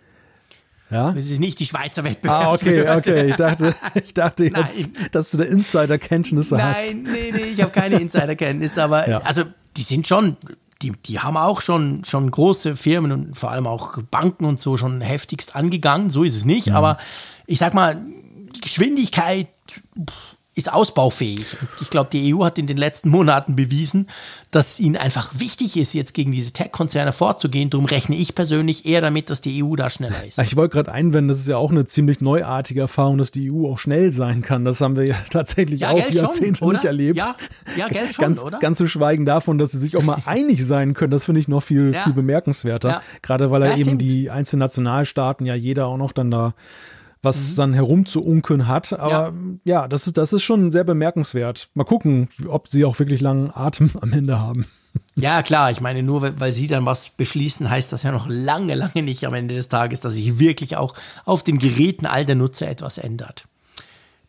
Ja? 0.90 1.12
Das 1.12 1.26
ist 1.26 1.38
nicht 1.38 1.60
die 1.60 1.66
Schweizer 1.66 2.02
Wettbewerbsbehörde. 2.02 2.90
Ah, 2.90 2.96
okay, 2.96 3.10
okay. 3.10 3.30
Ich 3.30 3.36
dachte, 3.36 3.74
ich 4.04 4.14
dachte 4.14 4.44
jetzt, 4.44 4.90
dass 5.12 5.30
du 5.30 5.36
da 5.38 5.44
Insider-Kenntnisse 5.44 6.60
hast. 6.60 6.86
Nein, 6.86 7.02
nee, 7.04 7.32
nee, 7.32 7.52
ich 7.52 7.60
habe 7.60 7.70
keine 7.70 8.00
Insider-Kenntnisse, 8.00 8.82
aber 8.82 9.08
ja. 9.08 9.18
also 9.18 9.44
die 9.76 9.82
sind 9.82 10.08
schon, 10.08 10.36
die, 10.82 10.92
die 10.92 11.20
haben 11.20 11.36
auch 11.36 11.60
schon, 11.60 12.04
schon 12.04 12.30
große 12.30 12.76
Firmen 12.76 13.12
und 13.12 13.36
vor 13.36 13.52
allem 13.52 13.66
auch 13.66 14.02
Banken 14.10 14.44
und 14.44 14.60
so 14.60 14.76
schon 14.76 15.00
heftigst 15.00 15.54
angegangen. 15.54 16.10
So 16.10 16.24
ist 16.24 16.36
es 16.36 16.44
nicht, 16.44 16.68
mhm. 16.68 16.76
aber 16.76 16.98
ich 17.46 17.58
sag 17.58 17.74
mal, 17.74 18.00
Geschwindigkeit, 18.60 19.48
pff, 19.98 20.35
ist 20.56 20.72
ausbaufähig. 20.72 21.54
Und 21.60 21.68
ich 21.82 21.90
glaube, 21.90 22.08
die 22.10 22.34
EU 22.34 22.42
hat 22.42 22.56
in 22.56 22.66
den 22.66 22.78
letzten 22.78 23.10
Monaten 23.10 23.56
bewiesen, 23.56 24.08
dass 24.50 24.80
ihnen 24.80 24.96
einfach 24.96 25.38
wichtig 25.38 25.76
ist, 25.76 25.92
jetzt 25.92 26.14
gegen 26.14 26.32
diese 26.32 26.50
Tech-Konzerne 26.50 27.12
vorzugehen. 27.12 27.68
Darum 27.68 27.84
rechne 27.84 28.16
ich 28.16 28.34
persönlich 28.34 28.86
eher 28.86 29.02
damit, 29.02 29.28
dass 29.28 29.42
die 29.42 29.62
EU 29.62 29.76
da 29.76 29.90
schneller 29.90 30.24
ist. 30.24 30.38
Ich 30.38 30.56
wollte 30.56 30.72
gerade 30.72 30.90
einwenden, 30.90 31.28
das 31.28 31.40
ist 31.40 31.46
ja 31.46 31.58
auch 31.58 31.70
eine 31.70 31.84
ziemlich 31.84 32.22
neuartige 32.22 32.80
Erfahrung, 32.80 33.18
dass 33.18 33.30
die 33.30 33.52
EU 33.52 33.70
auch 33.70 33.78
schnell 33.78 34.10
sein 34.12 34.40
kann. 34.40 34.64
Das 34.64 34.80
haben 34.80 34.96
wir 34.96 35.06
ja 35.06 35.16
tatsächlich 35.30 35.82
ja, 35.82 35.90
auch 35.90 36.10
Jahrzehnte 36.10 36.60
schon, 36.60 36.72
nicht 36.72 36.86
erlebt. 36.86 37.18
Ja, 37.18 37.36
ja 37.76 37.88
Geld 37.88 38.14
schon, 38.14 38.22
ganz, 38.22 38.40
oder? 38.40 38.58
Ganz 38.58 38.78
zu 38.78 38.88
schweigen 38.88 39.26
davon, 39.26 39.58
dass 39.58 39.72
sie 39.72 39.78
sich 39.78 39.94
auch 39.98 40.02
mal 40.02 40.22
einig 40.24 40.64
sein 40.64 40.94
können, 40.94 41.10
das 41.10 41.26
finde 41.26 41.42
ich 41.42 41.48
noch 41.48 41.62
viel, 41.62 41.92
ja. 41.92 42.00
viel 42.00 42.14
bemerkenswerter. 42.14 42.88
Ja. 42.88 43.02
Gerade 43.20 43.50
weil 43.50 43.62
er 43.62 43.76
eben 43.76 43.98
die 43.98 44.30
einzelnen 44.30 44.60
Nationalstaaten 44.60 45.44
ja 45.44 45.54
jeder 45.54 45.86
auch 45.86 45.98
noch 45.98 46.12
dann 46.12 46.30
da 46.30 46.54
was 47.26 47.50
mhm. 47.50 47.56
dann 47.56 47.74
herumzuunkeln 47.74 48.66
hat. 48.66 48.94
Aber 48.94 49.10
ja. 49.10 49.32
ja, 49.64 49.88
das, 49.88 50.06
ist, 50.06 50.16
das 50.16 50.32
ist 50.32 50.42
schon 50.42 50.70
sehr 50.70 50.84
bemerkenswert. 50.84 51.68
Mal 51.74 51.84
gucken, 51.84 52.28
ob 52.48 52.68
sie 52.68 52.86
auch 52.86 52.98
wirklich 52.98 53.20
langen 53.20 53.50
Atem 53.54 53.90
am 54.00 54.12
Ende 54.12 54.40
haben. 54.40 54.64
Ja, 55.14 55.42
klar, 55.42 55.70
ich 55.70 55.82
meine, 55.82 56.02
nur 56.02 56.40
weil 56.40 56.52
sie 56.52 56.68
dann 56.68 56.86
was 56.86 57.10
beschließen, 57.10 57.68
heißt 57.68 57.92
das 57.92 58.02
ja 58.02 58.12
noch 58.12 58.26
lange, 58.28 58.74
lange 58.74 59.02
nicht 59.02 59.26
am 59.26 59.34
Ende 59.34 59.54
des 59.54 59.68
Tages, 59.68 60.00
dass 60.00 60.14
sich 60.14 60.38
wirklich 60.38 60.76
auch 60.76 60.94
auf 61.26 61.42
den 61.42 61.58
Geräten 61.58 62.06
all 62.06 62.24
der 62.24 62.34
Nutzer 62.34 62.68
etwas 62.68 62.96
ändert. 62.96 63.46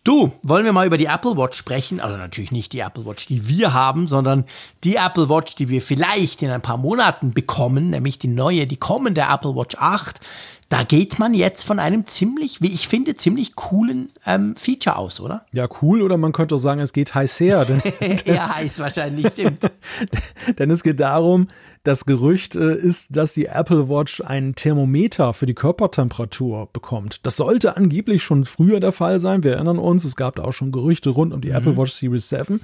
Du, 0.08 0.32
wollen 0.42 0.64
wir 0.64 0.72
mal 0.72 0.88
über 0.88 0.98
die 0.98 1.08
Apple 1.08 1.36
Watch 1.36 1.58
sprechen? 1.58 2.00
Also 2.00 2.16
natürlich 2.16 2.54
nicht 2.54 2.72
die 2.72 2.80
Apple 2.80 3.06
Watch, 3.06 3.26
die 3.26 3.50
wir 3.50 3.74
haben, 3.74 4.08
sondern 4.08 4.46
die 4.86 4.96
Apple 4.96 5.28
Watch, 5.28 5.56
die 5.56 5.68
wir 5.68 5.82
vielleicht 5.82 6.42
in 6.42 6.50
ein 6.50 6.62
paar 6.62 6.78
Monaten 6.78 7.34
bekommen, 7.34 7.90
nämlich 7.90 8.18
die 8.18 8.30
neue, 8.30 8.66
die 8.68 8.78
kommende 8.78 9.26
Apple 9.30 9.54
Watch 9.54 9.76
8 9.78 10.22
da 10.70 10.84
geht 10.84 11.18
man 11.18 11.34
jetzt 11.34 11.64
von 11.64 11.80
einem 11.80 12.06
ziemlich, 12.06 12.62
wie 12.62 12.68
ich 12.74 12.88
finde, 12.88 13.16
ziemlich 13.16 13.56
coolen 13.56 14.10
ähm, 14.26 14.56
Feature 14.56 14.98
aus, 14.98 15.22
oder? 15.22 15.46
Ja, 15.54 15.68
cool, 15.82 16.02
oder 16.02 16.18
man 16.18 16.34
könnte 16.34 16.56
auch 16.56 16.60
sagen, 16.60 16.82
es 16.82 16.92
geht 16.92 17.16
heiß 17.16 17.40
her. 17.40 17.64
Denn, 17.66 17.82
Eher 18.26 18.56
heiß 18.56 18.80
wahrscheinlich, 18.80 19.28
stimmt. 19.30 19.72
denn 20.60 20.70
es 20.70 20.84
geht 20.84 21.00
darum, 21.00 21.48
das 21.84 22.06
Gerücht 22.06 22.56
äh, 22.58 22.76
ist, 22.76 23.16
dass 23.16 23.34
die 23.34 23.46
Apple 23.46 23.88
Watch 23.88 24.22
ein 24.22 24.56
Thermometer 24.56 25.34
für 25.34 25.46
die 25.46 25.54
Körpertemperatur 25.54 26.68
bekommt. 26.74 27.26
Das 27.26 27.38
sollte 27.38 27.78
angeblich 27.78 28.24
schon 28.24 28.44
früher 28.44 28.82
der 28.82 28.92
Fall 28.92 29.22
sein. 29.22 29.44
Wir 29.44 29.54
erinnern 29.54 29.80
uns, 29.80 30.04
es 30.04 30.18
gab 30.18 30.36
da 30.36 30.44
auch 30.44 30.52
schon 30.52 30.74
Gerüchte 30.74 31.12
rund 31.12 31.34
um 31.34 31.40
die 31.40 31.50
mhm. 31.50 31.56
Apple 31.56 31.78
Watch 31.78 31.94
Series 31.94 32.28
7. 32.28 32.60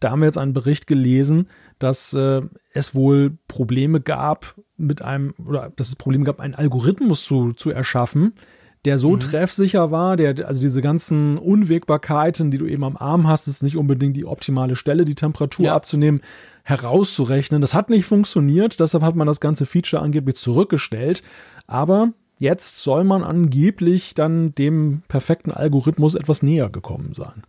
Da 0.00 0.10
haben 0.10 0.20
wir 0.20 0.26
jetzt 0.26 0.38
einen 0.38 0.54
Bericht 0.54 0.86
gelesen, 0.86 1.48
dass 1.78 2.14
äh, 2.14 2.42
es 2.72 2.94
wohl 2.94 3.38
Probleme 3.48 4.00
gab 4.00 4.56
mit 4.76 5.02
einem, 5.02 5.34
oder 5.46 5.70
dass 5.76 5.88
es 5.88 5.96
Probleme 5.96 6.24
gab, 6.24 6.40
einen 6.40 6.54
Algorithmus 6.54 7.22
zu, 7.22 7.52
zu 7.52 7.70
erschaffen, 7.70 8.32
der 8.86 8.98
so 8.98 9.10
mhm. 9.10 9.20
treffsicher 9.20 9.90
war, 9.90 10.16
der, 10.16 10.46
also 10.46 10.60
diese 10.60 10.80
ganzen 10.80 11.36
Unwägbarkeiten, 11.36 12.50
die 12.50 12.56
du 12.56 12.66
eben 12.66 12.84
am 12.84 12.96
Arm 12.96 13.28
hast, 13.28 13.46
ist 13.46 13.62
nicht 13.62 13.76
unbedingt 13.76 14.16
die 14.16 14.24
optimale 14.24 14.74
Stelle, 14.74 15.04
die 15.04 15.14
Temperatur 15.14 15.66
ja. 15.66 15.74
abzunehmen, 15.74 16.22
herauszurechnen. 16.64 17.60
Das 17.60 17.74
hat 17.74 17.90
nicht 17.90 18.06
funktioniert, 18.06 18.80
deshalb 18.80 19.04
hat 19.04 19.16
man 19.16 19.26
das 19.26 19.40
ganze 19.40 19.66
Feature 19.66 20.02
angeblich 20.02 20.36
zurückgestellt. 20.36 21.22
Aber 21.66 22.12
jetzt 22.38 22.78
soll 22.78 23.04
man 23.04 23.22
angeblich 23.22 24.14
dann 24.14 24.54
dem 24.54 25.02
perfekten 25.08 25.50
Algorithmus 25.50 26.14
etwas 26.14 26.42
näher 26.42 26.70
gekommen 26.70 27.12
sein. 27.12 27.42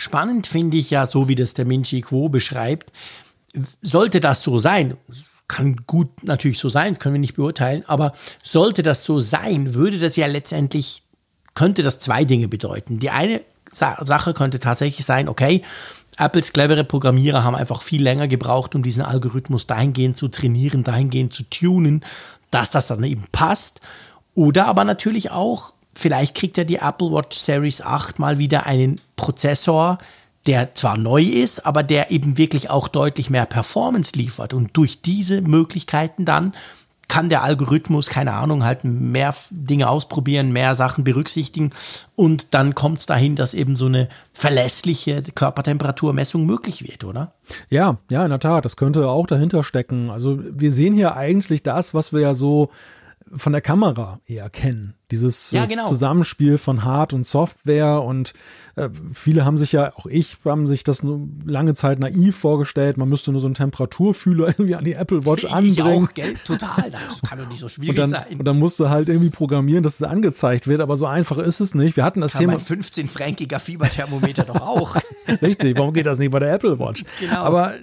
Spannend 0.00 0.46
finde 0.46 0.78
ich 0.78 0.88
ja, 0.88 1.04
so 1.04 1.28
wie 1.28 1.34
das 1.34 1.52
der 1.52 1.66
Minchi 1.66 2.00
Quo 2.00 2.30
beschreibt, 2.30 2.90
sollte 3.82 4.20
das 4.20 4.42
so 4.42 4.58
sein, 4.58 4.96
kann 5.46 5.76
gut 5.86 6.24
natürlich 6.24 6.58
so 6.58 6.70
sein, 6.70 6.94
das 6.94 7.00
können 7.00 7.16
wir 7.16 7.20
nicht 7.20 7.36
beurteilen, 7.36 7.84
aber 7.86 8.14
sollte 8.42 8.82
das 8.82 9.04
so 9.04 9.20
sein, 9.20 9.74
würde 9.74 9.98
das 9.98 10.16
ja 10.16 10.26
letztendlich, 10.26 11.02
könnte 11.52 11.82
das 11.82 11.98
zwei 11.98 12.24
Dinge 12.24 12.48
bedeuten. 12.48 12.98
Die 12.98 13.10
eine 13.10 13.42
Sache 13.70 14.32
könnte 14.32 14.58
tatsächlich 14.58 15.04
sein, 15.04 15.28
okay, 15.28 15.62
Apples 16.16 16.54
clevere 16.54 16.84
Programmierer 16.84 17.44
haben 17.44 17.54
einfach 17.54 17.82
viel 17.82 18.02
länger 18.02 18.26
gebraucht, 18.26 18.74
um 18.74 18.82
diesen 18.82 19.02
Algorithmus 19.02 19.66
dahingehend 19.66 20.16
zu 20.16 20.28
trainieren, 20.28 20.82
dahingehend 20.82 21.34
zu 21.34 21.42
tunen, 21.42 22.06
dass 22.50 22.70
das 22.70 22.86
dann 22.86 23.04
eben 23.04 23.26
passt. 23.32 23.82
Oder 24.34 24.66
aber 24.66 24.84
natürlich 24.84 25.30
auch, 25.30 25.74
vielleicht 25.94 26.34
kriegt 26.34 26.56
ja 26.56 26.64
die 26.64 26.76
Apple 26.76 27.12
Watch 27.12 27.38
Series 27.38 27.82
8 27.82 28.18
mal 28.18 28.38
wieder 28.38 28.66
einen 28.66 29.00
Prozessor, 29.16 29.98
der 30.46 30.74
zwar 30.74 30.96
neu 30.96 31.22
ist, 31.22 31.66
aber 31.66 31.82
der 31.82 32.10
eben 32.10 32.38
wirklich 32.38 32.70
auch 32.70 32.88
deutlich 32.88 33.30
mehr 33.30 33.46
Performance 33.46 34.12
liefert. 34.16 34.54
Und 34.54 34.76
durch 34.76 35.02
diese 35.02 35.42
Möglichkeiten 35.42 36.24
dann 36.24 36.54
kann 37.10 37.28
der 37.28 37.42
Algorithmus, 37.42 38.08
keine 38.08 38.34
Ahnung, 38.34 38.64
halt 38.64 38.84
mehr 38.84 39.34
Dinge 39.50 39.88
ausprobieren, 39.88 40.52
mehr 40.52 40.76
Sachen 40.76 41.02
berücksichtigen 41.02 41.72
und 42.14 42.54
dann 42.54 42.76
kommt 42.76 43.00
es 43.00 43.06
dahin, 43.06 43.34
dass 43.34 43.52
eben 43.52 43.74
so 43.74 43.86
eine 43.86 44.08
verlässliche 44.32 45.20
Körpertemperaturmessung 45.22 46.46
möglich 46.46 46.86
wird, 46.86 47.02
oder? 47.02 47.32
Ja, 47.68 47.98
ja, 48.10 48.22
in 48.22 48.30
der 48.30 48.38
Tat, 48.38 48.64
das 48.64 48.76
könnte 48.76 49.08
auch 49.08 49.26
dahinter 49.26 49.64
stecken. 49.64 50.08
Also 50.08 50.38
wir 50.40 50.70
sehen 50.70 50.94
hier 50.94 51.16
eigentlich 51.16 51.64
das, 51.64 51.94
was 51.94 52.12
wir 52.12 52.20
ja 52.20 52.34
so 52.34 52.70
von 53.34 53.52
der 53.52 53.62
Kamera 53.62 54.20
eher 54.26 54.50
kennen. 54.50 54.94
Dieses 55.10 55.50
ja, 55.50 55.64
äh, 55.64 55.66
genau. 55.66 55.88
Zusammenspiel 55.88 56.58
von 56.58 56.84
Hard- 56.84 57.12
und 57.12 57.24
Software 57.24 58.02
und 58.02 58.32
äh, 58.76 58.88
viele 59.12 59.44
haben 59.44 59.58
sich 59.58 59.72
ja, 59.72 59.92
auch 59.96 60.06
ich, 60.06 60.38
haben 60.44 60.68
sich 60.68 60.84
das 60.84 61.04
lange 61.44 61.74
Zeit 61.74 61.98
naiv 61.98 62.36
vorgestellt. 62.36 62.96
Man 62.96 63.08
müsste 63.08 63.32
nur 63.32 63.40
so 63.40 63.46
einen 63.46 63.54
Temperaturfühler 63.54 64.48
irgendwie 64.58 64.74
an 64.74 64.84
die 64.84 64.94
Apple 64.94 65.26
Watch 65.26 65.44
ich 65.44 65.50
anbringen. 65.50 66.06
Auch, 66.06 66.14
gell? 66.14 66.34
Total. 66.44 66.90
Das 66.90 67.22
kann 67.28 67.38
doch 67.38 67.48
nicht 67.48 67.60
so 67.60 67.68
schwierig 67.68 67.90
und 67.90 67.96
dann, 67.96 68.10
sein. 68.10 68.38
Und 68.38 68.44
dann 68.44 68.58
musst 68.58 68.78
du 68.80 68.88
halt 68.88 69.08
irgendwie 69.08 69.30
programmieren, 69.30 69.82
dass 69.82 69.94
es 69.94 70.02
angezeigt 70.02 70.66
wird, 70.66 70.80
aber 70.80 70.96
so 70.96 71.06
einfach 71.06 71.38
ist 71.38 71.60
es 71.60 71.74
nicht. 71.74 71.96
Wir 71.96 72.04
hatten 72.04 72.20
das 72.20 72.32
kann 72.32 72.40
Thema. 72.40 72.52
Mein 72.54 72.60
15-fränkiger 72.80 73.58
Fieberthermometer 73.58 74.44
doch 74.44 74.60
auch. 74.60 74.96
Richtig. 75.42 75.76
Warum 75.78 75.92
geht 75.92 76.06
das 76.06 76.18
nicht 76.18 76.30
bei 76.30 76.38
der 76.38 76.52
Apple 76.52 76.78
Watch? 76.78 77.04
Genau. 77.20 77.36
Aber 77.36 77.74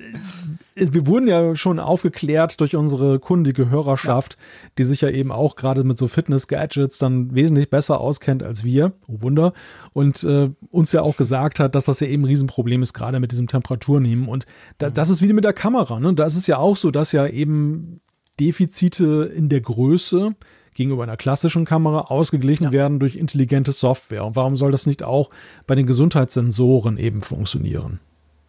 wir 0.77 1.07
wurden 1.07 1.27
ja 1.27 1.55
schon 1.55 1.79
aufgeklärt 1.79 2.59
durch 2.61 2.75
unsere 2.75 3.19
kundige 3.19 3.69
Hörerschaft, 3.69 4.33
ja. 4.33 4.69
die 4.77 4.83
sich 4.83 5.01
ja 5.01 5.09
eben 5.09 5.31
auch 5.31 5.55
gerade 5.55 5.83
mit 5.83 5.97
so 5.97 6.07
Fitness-Gadgets 6.07 6.97
dann 6.99 7.33
wesentlich 7.33 7.69
besser 7.69 7.99
auskennt 7.99 8.43
als 8.43 8.63
wir. 8.63 8.93
Oh 9.07 9.21
Wunder. 9.21 9.53
Und 9.93 10.23
äh, 10.23 10.49
uns 10.69 10.91
ja 10.91 11.01
auch 11.01 11.17
gesagt 11.17 11.59
hat, 11.59 11.75
dass 11.75 11.85
das 11.85 11.99
ja 11.99 12.07
eben 12.07 12.23
ein 12.23 12.27
Riesenproblem 12.27 12.83
ist, 12.83 12.93
gerade 12.93 13.19
mit 13.19 13.31
diesem 13.31 13.47
Temperaturnehmen. 13.47 14.27
Und 14.27 14.45
da, 14.77 14.89
mhm. 14.89 14.93
das 14.93 15.09
ist 15.09 15.21
wie 15.21 15.33
mit 15.33 15.43
der 15.43 15.53
Kamera. 15.53 15.99
Ne? 15.99 16.13
Da 16.13 16.25
ist 16.25 16.35
es 16.35 16.47
ja 16.47 16.57
auch 16.57 16.77
so, 16.77 16.91
dass 16.91 17.11
ja 17.11 17.27
eben 17.27 18.01
Defizite 18.39 19.31
in 19.35 19.49
der 19.49 19.61
Größe 19.61 20.35
gegenüber 20.75 21.03
einer 21.03 21.17
klassischen 21.17 21.65
Kamera 21.65 22.01
ausgeglichen 22.01 22.65
ja. 22.65 22.71
werden 22.71 22.99
durch 22.99 23.15
intelligente 23.15 23.71
Software. 23.71 24.23
Und 24.25 24.35
warum 24.35 24.55
soll 24.55 24.71
das 24.71 24.85
nicht 24.85 25.01
auch 25.01 25.31
bei 25.65 25.73
den 25.73 25.87
Gesundheitssensoren 25.87 26.97
eben 26.97 27.21
funktionieren? 27.21 27.99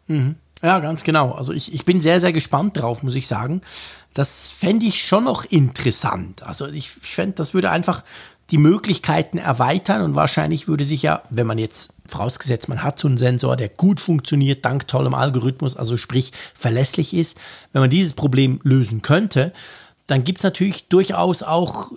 Mhm. 0.08 0.36
Ja, 0.62 0.78
ganz 0.80 1.04
genau. 1.04 1.32
Also 1.32 1.52
ich, 1.52 1.72
ich 1.72 1.84
bin 1.84 2.00
sehr, 2.00 2.20
sehr 2.20 2.32
gespannt 2.32 2.76
drauf, 2.76 3.02
muss 3.02 3.14
ich 3.14 3.28
sagen. 3.28 3.62
Das 4.14 4.48
fände 4.48 4.86
ich 4.86 5.04
schon 5.04 5.24
noch 5.24 5.44
interessant. 5.44 6.42
Also 6.42 6.66
ich, 6.66 6.90
ich 7.02 7.14
fände, 7.14 7.34
das 7.36 7.54
würde 7.54 7.70
einfach 7.70 8.02
die 8.50 8.58
Möglichkeiten 8.58 9.38
erweitern 9.38 10.02
und 10.02 10.14
wahrscheinlich 10.14 10.68
würde 10.68 10.84
sich 10.84 11.02
ja, 11.02 11.22
wenn 11.28 11.46
man 11.46 11.58
jetzt 11.58 11.92
vorausgesetzt, 12.06 12.68
man 12.68 12.82
hat 12.82 12.98
so 12.98 13.06
einen 13.06 13.18
Sensor, 13.18 13.56
der 13.56 13.68
gut 13.68 14.00
funktioniert, 14.00 14.64
dank 14.64 14.88
tollem 14.88 15.14
Algorithmus, 15.14 15.76
also 15.76 15.98
sprich 15.98 16.32
verlässlich 16.54 17.12
ist, 17.12 17.36
wenn 17.72 17.82
man 17.82 17.90
dieses 17.90 18.14
Problem 18.14 18.60
lösen 18.62 19.02
könnte, 19.02 19.52
dann 20.06 20.24
gibt 20.24 20.38
es 20.38 20.44
natürlich 20.44 20.88
durchaus 20.88 21.42
auch, 21.42 21.92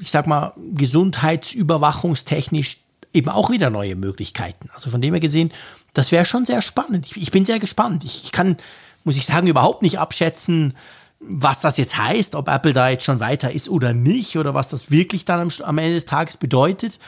ich 0.00 0.12
sag 0.12 0.28
mal, 0.28 0.52
gesundheitsüberwachungstechnisch 0.74 2.78
eben 3.12 3.28
auch 3.28 3.50
wieder 3.50 3.68
neue 3.68 3.96
Möglichkeiten. 3.96 4.70
Also 4.72 4.90
von 4.90 5.02
dem 5.02 5.14
her 5.14 5.20
gesehen, 5.20 5.50
das 5.94 6.12
wäre 6.12 6.24
schon 6.24 6.44
sehr 6.44 6.62
spannend. 6.62 7.06
Ich, 7.06 7.16
ich, 7.16 7.30
bin 7.30 7.44
sehr 7.44 7.58
gespannt. 7.58 8.04
Ich, 8.04 8.24
ich 8.24 8.32
kann, 8.32 8.56
muss 9.04 9.16
ich 9.16 9.26
sagen, 9.26 9.46
überhaupt 9.46 9.82
nicht 9.82 9.98
abschätzen, 9.98 10.74
was 11.20 11.60
das 11.60 11.76
jetzt 11.76 11.96
heißt, 11.96 12.34
ob 12.34 12.48
Apple 12.48 12.72
da 12.72 12.88
jetzt 12.88 13.04
schon 13.04 13.20
weiter 13.20 13.52
ist 13.52 13.68
oder 13.68 13.92
nicht 13.92 14.36
oder 14.36 14.54
was 14.54 14.68
das 14.68 14.90
wirklich 14.90 15.24
dann 15.24 15.40
am, 15.40 15.48
am 15.64 15.78
Ende 15.78 15.94
des 15.94 16.06
Tages 16.06 16.36
bedeutet. 16.36 16.98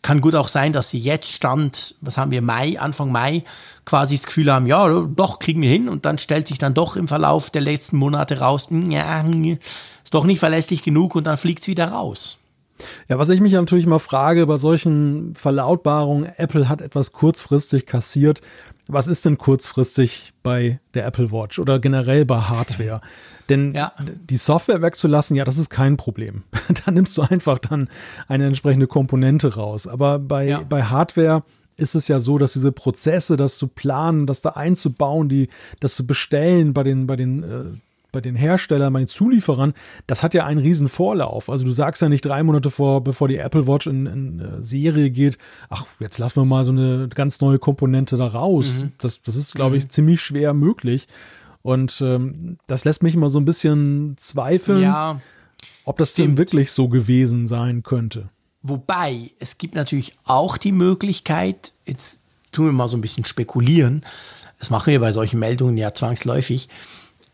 Kann 0.00 0.20
gut 0.20 0.36
auch 0.36 0.48
sein, 0.48 0.72
dass 0.72 0.90
sie 0.90 1.00
jetzt 1.00 1.32
Stand, 1.32 1.96
was 2.00 2.16
haben 2.16 2.30
wir, 2.30 2.40
Mai, 2.40 2.78
Anfang 2.78 3.10
Mai, 3.10 3.42
quasi 3.84 4.14
das 4.14 4.26
Gefühl 4.26 4.52
haben, 4.52 4.66
ja, 4.66 4.88
doch, 4.88 5.40
kriegen 5.40 5.60
wir 5.60 5.68
hin 5.68 5.88
und 5.88 6.06
dann 6.06 6.18
stellt 6.18 6.46
sich 6.46 6.58
dann 6.58 6.72
doch 6.72 6.94
im 6.94 7.08
Verlauf 7.08 7.50
der 7.50 7.62
letzten 7.62 7.96
Monate 7.96 8.38
raus, 8.38 8.68
ja, 8.70 9.20
ist 9.22 10.14
doch 10.14 10.24
nicht 10.24 10.38
verlässlich 10.38 10.82
genug 10.82 11.16
und 11.16 11.24
dann 11.24 11.36
fliegt 11.36 11.62
es 11.62 11.68
wieder 11.68 11.88
raus. 11.88 12.38
Ja, 13.08 13.18
was 13.18 13.28
ich 13.28 13.40
mich 13.40 13.52
natürlich 13.52 13.86
mal 13.86 13.98
frage 13.98 14.46
bei 14.46 14.56
solchen 14.56 15.34
Verlautbarungen, 15.34 16.30
Apple 16.36 16.68
hat 16.68 16.80
etwas 16.80 17.12
kurzfristig 17.12 17.86
kassiert. 17.86 18.40
Was 18.86 19.06
ist 19.06 19.24
denn 19.24 19.36
kurzfristig 19.36 20.32
bei 20.42 20.80
der 20.94 21.06
Apple 21.06 21.30
Watch 21.30 21.58
oder 21.58 21.78
generell 21.78 22.24
bei 22.24 22.40
Hardware? 22.40 23.00
Denn 23.48 23.72
ja. 23.72 23.92
die 23.98 24.36
Software 24.36 24.82
wegzulassen, 24.82 25.36
ja, 25.36 25.44
das 25.44 25.58
ist 25.58 25.70
kein 25.70 25.96
Problem. 25.96 26.44
da 26.84 26.90
nimmst 26.90 27.16
du 27.16 27.22
einfach 27.22 27.58
dann 27.58 27.88
eine 28.28 28.46
entsprechende 28.46 28.86
Komponente 28.86 29.54
raus. 29.54 29.86
Aber 29.86 30.18
bei, 30.18 30.48
ja. 30.48 30.62
bei 30.68 30.84
Hardware 30.84 31.42
ist 31.76 31.94
es 31.94 32.08
ja 32.08 32.20
so, 32.20 32.38
dass 32.38 32.54
diese 32.54 32.72
Prozesse, 32.72 33.36
das 33.36 33.56
zu 33.56 33.68
planen, 33.68 34.26
das 34.26 34.42
da 34.42 34.50
einzubauen, 34.50 35.28
die, 35.28 35.48
das 35.80 35.94
zu 35.94 36.06
bestellen 36.06 36.74
bei 36.74 36.82
den, 36.82 37.06
bei 37.06 37.16
den 37.16 37.42
äh, 37.42 37.64
bei 38.12 38.20
den 38.20 38.34
Herstellern, 38.34 38.92
bei 38.92 39.00
den 39.00 39.08
Zulieferern, 39.08 39.74
das 40.06 40.22
hat 40.22 40.34
ja 40.34 40.46
einen 40.46 40.60
riesen 40.60 40.88
Vorlauf. 40.88 41.50
Also 41.50 41.64
du 41.64 41.72
sagst 41.72 42.00
ja 42.02 42.08
nicht 42.08 42.24
drei 42.24 42.42
Monate 42.42 42.70
vor, 42.70 43.04
bevor 43.04 43.28
die 43.28 43.36
Apple 43.36 43.66
Watch 43.66 43.86
in, 43.86 44.06
in 44.06 44.40
äh, 44.40 44.62
Serie 44.62 45.10
geht, 45.10 45.38
ach, 45.68 45.84
jetzt 46.00 46.18
lassen 46.18 46.36
wir 46.36 46.44
mal 46.44 46.64
so 46.64 46.72
eine 46.72 47.08
ganz 47.08 47.40
neue 47.40 47.58
Komponente 47.58 48.16
da 48.16 48.26
raus. 48.26 48.66
Mhm. 48.80 48.92
Das, 48.98 49.22
das 49.22 49.36
ist, 49.36 49.54
glaube 49.54 49.76
ich, 49.76 49.84
mhm. 49.84 49.90
ziemlich 49.90 50.20
schwer 50.20 50.54
möglich. 50.54 51.06
Und 51.62 52.00
ähm, 52.00 52.58
das 52.66 52.84
lässt 52.84 53.02
mich 53.02 53.14
immer 53.14 53.28
so 53.28 53.38
ein 53.38 53.44
bisschen 53.44 54.16
zweifeln, 54.16 54.82
ja, 54.82 55.20
ob 55.84 55.98
das 55.98 56.12
stimmt. 56.12 56.28
denn 56.28 56.38
wirklich 56.38 56.72
so 56.72 56.88
gewesen 56.88 57.46
sein 57.46 57.82
könnte. 57.82 58.30
Wobei, 58.62 59.30
es 59.38 59.58
gibt 59.58 59.74
natürlich 59.74 60.14
auch 60.24 60.56
die 60.56 60.72
Möglichkeit, 60.72 61.72
jetzt 61.84 62.20
tun 62.52 62.66
wir 62.66 62.72
mal 62.72 62.88
so 62.88 62.96
ein 62.96 63.00
bisschen 63.00 63.24
spekulieren, 63.24 64.04
das 64.58 64.70
machen 64.70 64.90
wir 64.90 65.00
bei 65.00 65.12
solchen 65.12 65.38
Meldungen 65.38 65.76
ja 65.76 65.94
zwangsläufig. 65.94 66.68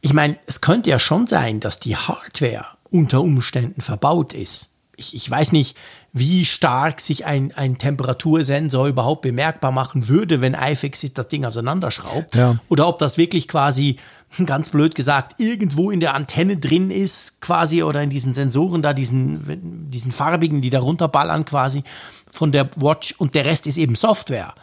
Ich 0.05 0.12
meine, 0.12 0.36
es 0.44 0.61
könnte 0.61 0.90
ja 0.90 0.98
schon 0.98 1.26
sein, 1.26 1.61
dass 1.61 1.80
die 1.80 1.96
Hardware 1.96 2.66
unter 2.90 3.22
Umständen 3.22 3.80
verbaut 3.80 4.34
ist. 4.34 4.68
Ich, 4.96 5.14
ich 5.14 5.28
weiß 5.30 5.52
nicht, 5.52 5.78
wie 6.12 6.44
stark 6.44 7.00
sich 7.00 7.24
ein, 7.24 7.52
ein 7.57 7.78
Temperatursensor 7.78 8.86
überhaupt 8.86 9.22
bemerkbar 9.22 9.72
machen 9.72 10.07
würde, 10.07 10.42
wenn 10.42 10.52
iFixit 10.52 11.16
das 11.16 11.28
Ding 11.28 11.46
auseinanderschraubt. 11.46 12.34
Ja. 12.34 12.59
Oder 12.68 12.86
ob 12.86 12.98
das 12.98 13.16
wirklich 13.16 13.48
quasi, 13.48 13.96
ganz 14.44 14.68
blöd 14.68 14.94
gesagt, 14.94 15.40
irgendwo 15.40 15.90
in 15.90 16.00
der 16.00 16.14
Antenne 16.14 16.59
drin 16.59 16.90
ist, 16.90 17.40
quasi, 17.40 17.82
oder 17.82 18.02
in 18.02 18.11
diesen 18.11 18.34
Sensoren 18.34 18.82
da, 18.82 18.92
diesen, 18.92 19.90
diesen 19.90 20.12
farbigen, 20.12 20.61
die 20.61 20.70
da 20.70 20.80
runterballern 20.80 21.46
quasi 21.46 21.82
von 22.30 22.52
der 22.52 22.68
Watch 22.76 23.14
und 23.16 23.34
der 23.34 23.46
Rest 23.46 23.66
ist 23.66 23.78
eben 23.78 23.94
Software. 23.94 24.55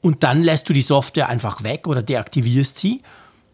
Und 0.00 0.24
dann 0.24 0.42
lässt 0.42 0.68
du 0.68 0.72
die 0.72 0.82
Software 0.82 1.28
einfach 1.28 1.62
weg 1.62 1.86
oder 1.86 2.02
deaktivierst 2.02 2.76
sie 2.76 3.02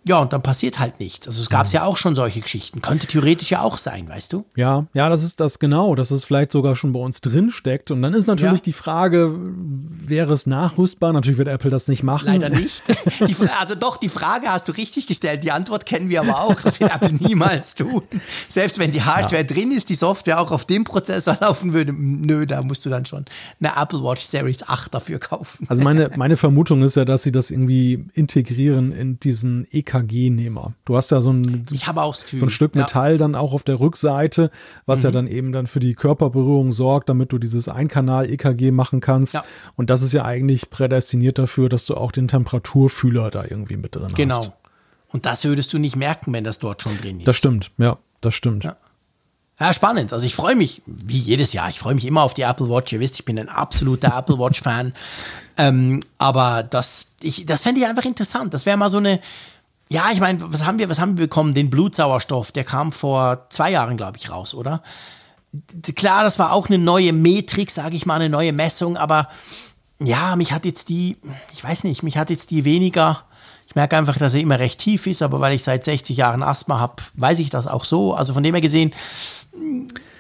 ja, 0.07 0.19
und 0.19 0.35
dann 0.35 0.43
passiert 0.43 0.79
halt 0.79 1.01
nichts. 1.01 1.27
Also 1.27 1.41
es 1.41 1.49
gab 1.49 1.67
ja 1.73 1.85
auch 1.85 1.97
schon 1.97 2.15
solche 2.15 2.41
Geschichten. 2.41 2.83
Könnte 2.83 3.07
theoretisch 3.07 3.51
ja 3.51 3.63
auch 3.63 3.79
sein, 3.79 4.07
weißt 4.07 4.35
du? 4.35 4.45
Ja, 4.55 4.87
ja, 4.93 5.09
das 5.09 5.25
ist 5.25 5.41
das 5.41 5.59
genau, 5.59 5.95
dass 5.95 6.11
es 6.11 6.25
vielleicht 6.25 6.53
sogar 6.53 6.77
schon 6.77 6.93
bei 6.93 7.01
uns 7.01 7.23
drin 7.23 7.51
steckt. 7.51 7.91
Und 7.91 8.03
dann 8.03 8.13
ist 8.13 8.27
natürlich 8.27 8.61
ja. 8.61 8.65
die 8.65 8.75
Frage, 8.75 9.35
wäre 9.47 10.35
es 10.35 10.47
nachrüstbar? 10.47 11.15
Natürlich 11.15 11.39
wird 11.39 11.49
Apple 11.49 11.71
das 11.71 11.89
nicht 11.89 12.03
machen. 12.03 12.27
Leider 12.27 12.49
nicht. 12.51 12.83
Die, 13.21 13.35
also 13.59 13.75
doch, 13.75 13.97
die 13.97 14.11
Frage 14.11 14.49
hast 14.49 14.69
du 14.69 14.73
richtig 14.73 15.07
gestellt. 15.07 15.43
Die 15.43 15.53
Antwort 15.53 15.87
kennen 15.87 16.11
wir 16.11 16.21
aber 16.21 16.39
auch. 16.41 16.61
Das 16.61 16.79
wird 16.81 16.95
Apple 16.95 17.15
niemals 17.21 17.75
tun. 17.75 18.03
Selbst 18.49 18.79
wenn 18.79 18.93
die 18.93 19.03
Hardware 19.03 19.43
ja. 19.43 19.49
drin 19.49 19.71
ist, 19.71 19.89
die 19.89 19.95
Software 19.95 20.39
auch 20.39 20.51
auf 20.51 20.67
dem 20.67 20.85
Prozessor 20.85 21.39
laufen 21.41 21.73
würde, 21.73 21.95
nö, 21.95 22.45
da 22.45 22.61
musst 22.61 22.85
du 22.85 22.91
dann 22.91 23.07
schon 23.07 23.25
eine 23.59 23.73
Apple 23.81 24.03
Watch 24.03 24.23
Series 24.23 24.69
8 24.69 24.93
dafür 24.93 25.19
kaufen. 25.19 25.65
Also 25.71 25.83
meine, 25.83 26.11
meine 26.17 26.37
Vermutung 26.37 26.83
ist 26.83 26.97
ja, 26.97 27.07
dass 27.07 27.23
sie 27.23 27.33
das 27.33 27.51
irgendwie 27.51 28.05
integrieren 28.13 28.93
in 28.93 29.19
diesen 29.19 29.67
EK 29.73 29.94
EKG-Nehmer. 29.95 30.75
Du 30.85 30.97
hast 30.97 31.11
ja 31.11 31.21
so 31.21 31.33
ein, 31.33 31.67
ich 31.71 31.87
habe 31.87 32.03
auch 32.03 32.15
so 32.15 32.45
ein 32.45 32.51
Stück 32.51 32.75
Metall 32.75 33.13
ja. 33.13 33.19
dann 33.19 33.35
auch 33.35 33.53
auf 33.53 33.65
der 33.65 33.81
Rückseite, 33.81 34.51
was 34.87 35.01
mhm. 35.01 35.05
ja 35.05 35.11
dann 35.11 35.27
eben 35.27 35.53
dann 35.53 35.67
für 35.67 35.81
die 35.81 35.95
Körperberührung 35.95 36.73
sorgt, 36.73 37.09
damit 37.09 37.33
du 37.33 37.39
dieses 37.39 37.69
Einkanal-EKG 37.69 38.71
machen 38.71 39.01
kannst. 39.01 39.35
Ja. 39.35 39.45
Und 39.77 39.91
das 39.91 40.03
ist 40.03 40.13
ja 40.13 40.25
eigentlich 40.25 40.71
prädestiniert 40.71 41.39
dafür, 41.39 41.69
dass 41.69 41.87
du 41.87 41.95
auch 41.95 42.13
den 42.13 42.29
Temperaturfühler 42.29 43.31
da 43.31 43.45
irgendwie 43.45 43.77
mit 43.77 43.95
drin 43.95 44.13
genau. 44.15 44.39
hast. 44.39 44.45
Genau. 44.45 44.57
Und 45.09 45.27
das 45.27 45.45
würdest 45.45 45.73
du 45.73 45.79
nicht 45.79 45.97
merken, 45.97 46.33
wenn 46.33 46.45
das 46.45 46.59
dort 46.59 46.83
schon 46.83 46.99
drin 46.99 47.19
ist. 47.19 47.29
Das 47.29 47.37
stimmt, 47.37 47.71
ja, 47.79 47.99
das 48.21 48.35
stimmt. 48.35 48.65
Ja. 48.65 48.77
Ja, 49.61 49.73
spannend. 49.73 50.13
Also 50.13 50.27
ich 50.27 50.35
freue 50.35 50.57
mich, 50.57 50.83
wie 50.85 51.19
jedes 51.19 51.53
Jahr, 51.53 51.69
ich 51.69 51.79
freue 51.79 51.95
mich 51.95 52.05
immer 52.05 52.23
auf 52.23 52.35
die 52.35 52.43
Apple 52.43 52.69
Watch. 52.69 52.93
Ihr 52.93 52.99
wisst, 52.99 53.21
ich 53.21 53.25
bin 53.25 53.39
ein 53.39 53.49
absoluter 53.49 54.13
Apple 54.19 54.39
Watch-Fan. 54.39 54.95
Ähm, 55.57 56.01
aber 56.19 56.65
das, 56.65 57.13
das 57.47 57.63
fände 57.63 57.81
ich 57.81 57.87
einfach 57.87 58.05
interessant. 58.05 58.53
Das 58.53 58.67
wäre 58.67 58.77
mal 58.77 58.89
so 58.89 58.99
eine, 58.99 59.21
ja, 59.95 60.11
ich 60.13 60.19
meine, 60.19 60.41
was 60.53 60.65
haben 60.65 60.81
wir, 60.81 60.89
was 60.89 60.99
haben 60.99 61.17
wir 61.17 61.27
bekommen? 61.27 61.55
Den 61.55 61.71
Blutsauerstoff, 61.71 62.51
der 62.51 62.65
kam 62.65 62.91
vor 62.91 63.47
zwei 63.51 63.71
Jahren, 63.71 63.97
glaube 63.97 64.19
ich, 64.19 64.29
raus, 64.29 64.53
oder? 64.53 64.83
Klar, 65.95 66.25
das 66.25 66.41
war 66.41 66.53
auch 66.53 66.69
eine 66.69 66.79
neue 66.79 67.13
Metrik, 67.13 67.71
sage 67.71 67.95
ich 67.95 68.05
mal, 68.05 68.17
eine 68.17 68.29
neue 68.29 68.53
Messung, 68.53 68.97
aber 68.97 69.29
ja, 70.01 70.35
mich 70.35 70.51
hat 70.51 70.65
jetzt 70.65 70.89
die, 70.89 71.17
ich 71.53 71.63
weiß 71.63 71.85
nicht, 71.85 72.03
mich 72.03 72.19
hat 72.19 72.29
jetzt 72.29 72.51
die 72.51 72.65
weniger, 72.65 73.23
ich 73.69 73.77
merke 73.77 73.97
einfach, 73.97 74.19
dass 74.19 74.35
er 74.35 74.41
immer 74.41 74.59
recht 74.59 74.81
tief 74.81 75.07
ist, 75.07 75.23
aber 75.23 75.39
weil 75.39 75.55
ich 75.55 75.63
seit 75.63 75.85
60 75.85 76.17
Jahren 76.17 76.43
Asthma 76.43 76.81
habe, 76.81 76.97
weiß 77.15 77.39
ich 77.39 77.51
das 77.51 77.69
auch 77.69 77.85
so. 77.85 78.15
Also 78.15 78.35
von 78.35 78.43
dem 78.43 78.57
her 78.57 78.61
gesehen, 78.61 78.93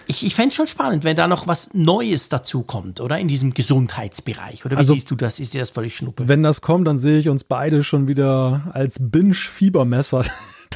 ich, 0.06 0.24
ich 0.24 0.34
fände 0.34 0.48
es 0.50 0.54
schon 0.54 0.66
spannend, 0.66 1.04
wenn 1.04 1.16
da 1.16 1.26
noch 1.26 1.46
was 1.46 1.70
Neues 1.72 2.28
dazu 2.28 2.62
kommt, 2.62 3.00
oder? 3.00 3.18
In 3.18 3.28
diesem 3.28 3.54
Gesundheitsbereich. 3.54 4.64
Oder 4.64 4.76
wie 4.76 4.78
also, 4.78 4.94
siehst 4.94 5.10
du 5.10 5.16
das? 5.16 5.40
Ist 5.40 5.54
dir 5.54 5.60
das 5.60 5.70
völlig 5.70 5.96
schnuppe? 5.96 6.28
Wenn 6.28 6.42
das 6.42 6.60
kommt, 6.60 6.86
dann 6.86 6.98
sehe 6.98 7.18
ich 7.18 7.28
uns 7.28 7.44
beide 7.44 7.82
schon 7.82 8.08
wieder 8.08 8.70
als 8.72 8.98
Binge-Fiebermesser 9.00 10.24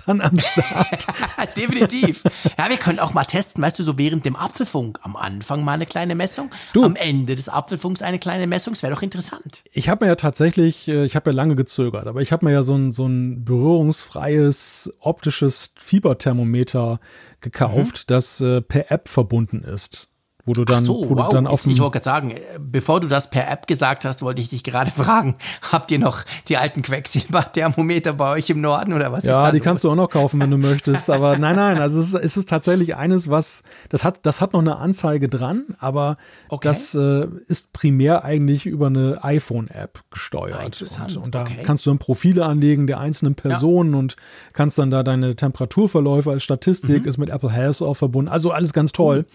dann 0.09 0.21
am 0.21 0.39
Start. 0.39 1.07
Definitiv. 1.57 2.23
Ja, 2.59 2.69
wir 2.69 2.77
können 2.77 2.99
auch 2.99 3.15
mal 3.15 3.25
testen, 3.25 3.63
weißt 3.63 3.79
du, 3.79 3.83
so 3.83 3.99
während 3.99 4.25
dem 4.25 4.37
Apfelfunk 4.37 4.99
am 5.03 5.17
Anfang 5.17 5.65
mal 5.65 5.75
eine 5.75 5.87
kleine 5.87 6.15
Messung, 6.15 6.51
du, 6.73 6.85
am 6.85 6.97
Ende 6.97 7.35
des 7.35 7.49
Apfelfunks 7.49 8.03
eine 8.03 8.19
kleine 8.19 8.47
Messung. 8.47 8.75
Das 8.75 8.83
wäre 8.83 8.95
doch 8.95 9.03
interessant. 9.03 9.63
Ich 9.73 9.89
habe 9.89 10.05
mir 10.05 10.11
ja 10.11 10.17
tatsächlich, 10.17 10.89
äh, 10.89 11.05
ich 11.05 11.17
habe 11.17 11.31
ja 11.31 11.37
lange 11.37 11.55
gezögert, 11.55 12.07
aber 12.07 12.21
ich 12.21 12.33
habe 12.33 12.47
mir 12.47 12.53
ja 12.53 12.63
so 12.63 12.75
ein, 12.75 12.93
so 12.93 13.07
ein 13.07 13.45
berührungsfreies 13.45 14.91
optisches 15.01 15.75
Fieberthermometer 15.79 17.01
gekauft, 17.41 17.99
mhm. 17.99 18.05
das 18.09 18.41
äh, 18.41 18.61
per 18.61 18.91
App 18.91 19.09
verbunden 19.09 19.63
ist 19.63 20.09
wo 20.49 20.55
du 20.55 20.65
dann, 20.65 20.83
so, 20.83 21.09
wo 21.09 21.17
wow. 21.17 21.29
du 21.29 21.35
dann 21.35 21.47
auf 21.47 21.67
ich, 21.67 21.79
wollte 21.79 22.01
gerade 22.01 22.05
sagen, 22.05 22.31
äh, 22.31 22.41
bevor 22.59 23.01
du 23.01 23.07
das 23.07 23.29
per 23.31 23.51
App 23.51 23.67
gesagt 23.67 24.05
hast, 24.05 24.23
wollte 24.23 24.41
ich 24.41 24.49
dich 24.49 24.65
gerade 24.65 24.91
fragen, 24.97 25.37
habt 25.71 25.91
ihr 25.91 25.99
noch 25.99 26.23
die 26.49 26.57
alten 26.57 26.83
Quecksilber-Thermometer 26.83 28.15
bei 28.15 28.33
euch 28.33 28.51
im 28.51 28.61
Norden 28.61 28.93
oder 28.95 29.13
was 29.13 29.25
ja, 29.25 29.51
die 29.51 29.59
los? 29.59 29.65
kannst 29.65 29.85
du 29.85 29.91
auch 29.91 29.97
noch 29.97 30.09
kaufen, 30.11 30.41
wenn 30.41 30.51
du 30.51 30.57
möchtest. 30.57 31.11
Aber 31.19 31.39
nein, 31.39 31.57
nein, 31.57 31.79
also 31.79 32.01
es 32.01 32.09
ist, 32.09 32.15
es 32.15 32.37
ist 32.37 32.49
tatsächlich 32.49 32.97
eines, 32.97 33.29
was, 33.31 33.63
das 33.91 34.05
hat, 34.05 34.21
das 34.25 34.41
hat 34.41 34.55
noch 34.55 34.61
eine 34.61 34.77
Anzeige 34.77 35.29
dran, 35.29 35.65
aber 35.79 36.17
Okay. 36.49 36.67
das 36.69 36.95
äh, 36.95 37.27
ist 37.47 37.73
primär 37.73 38.25
eigentlich 38.25 38.65
über 38.67 38.87
eine 38.87 39.23
iPhone-App 39.23 40.01
gesteuert. 40.11 40.59
Ah, 40.59 40.65
interessant, 40.65 41.17
Und, 41.17 41.25
und 41.25 41.35
da 41.35 41.43
okay. 41.43 41.59
kannst 41.63 41.85
du 41.85 41.91
dann 41.91 41.99
Profile 41.99 42.47
anlegen 42.47 42.87
der 42.87 43.01
einzelnen 43.01 43.35
Personen 43.35 43.95
und 43.95 44.17
kannst 44.55 44.79
dann 44.79 44.91
da 44.91 45.03
deine 45.03 45.37
Temperaturverläufe 45.37 46.31
als 46.31 46.43
Statistik, 46.43 47.03
Mhm. 47.03 47.09
ist 47.09 47.19
mit 47.19 47.29
Apple 47.29 47.51
Health 47.51 47.83
auch 47.83 47.95
verbunden. 47.95 48.31
Also 48.31 48.51
alles 48.51 48.73
ganz 48.73 48.93
toll. 48.93 49.27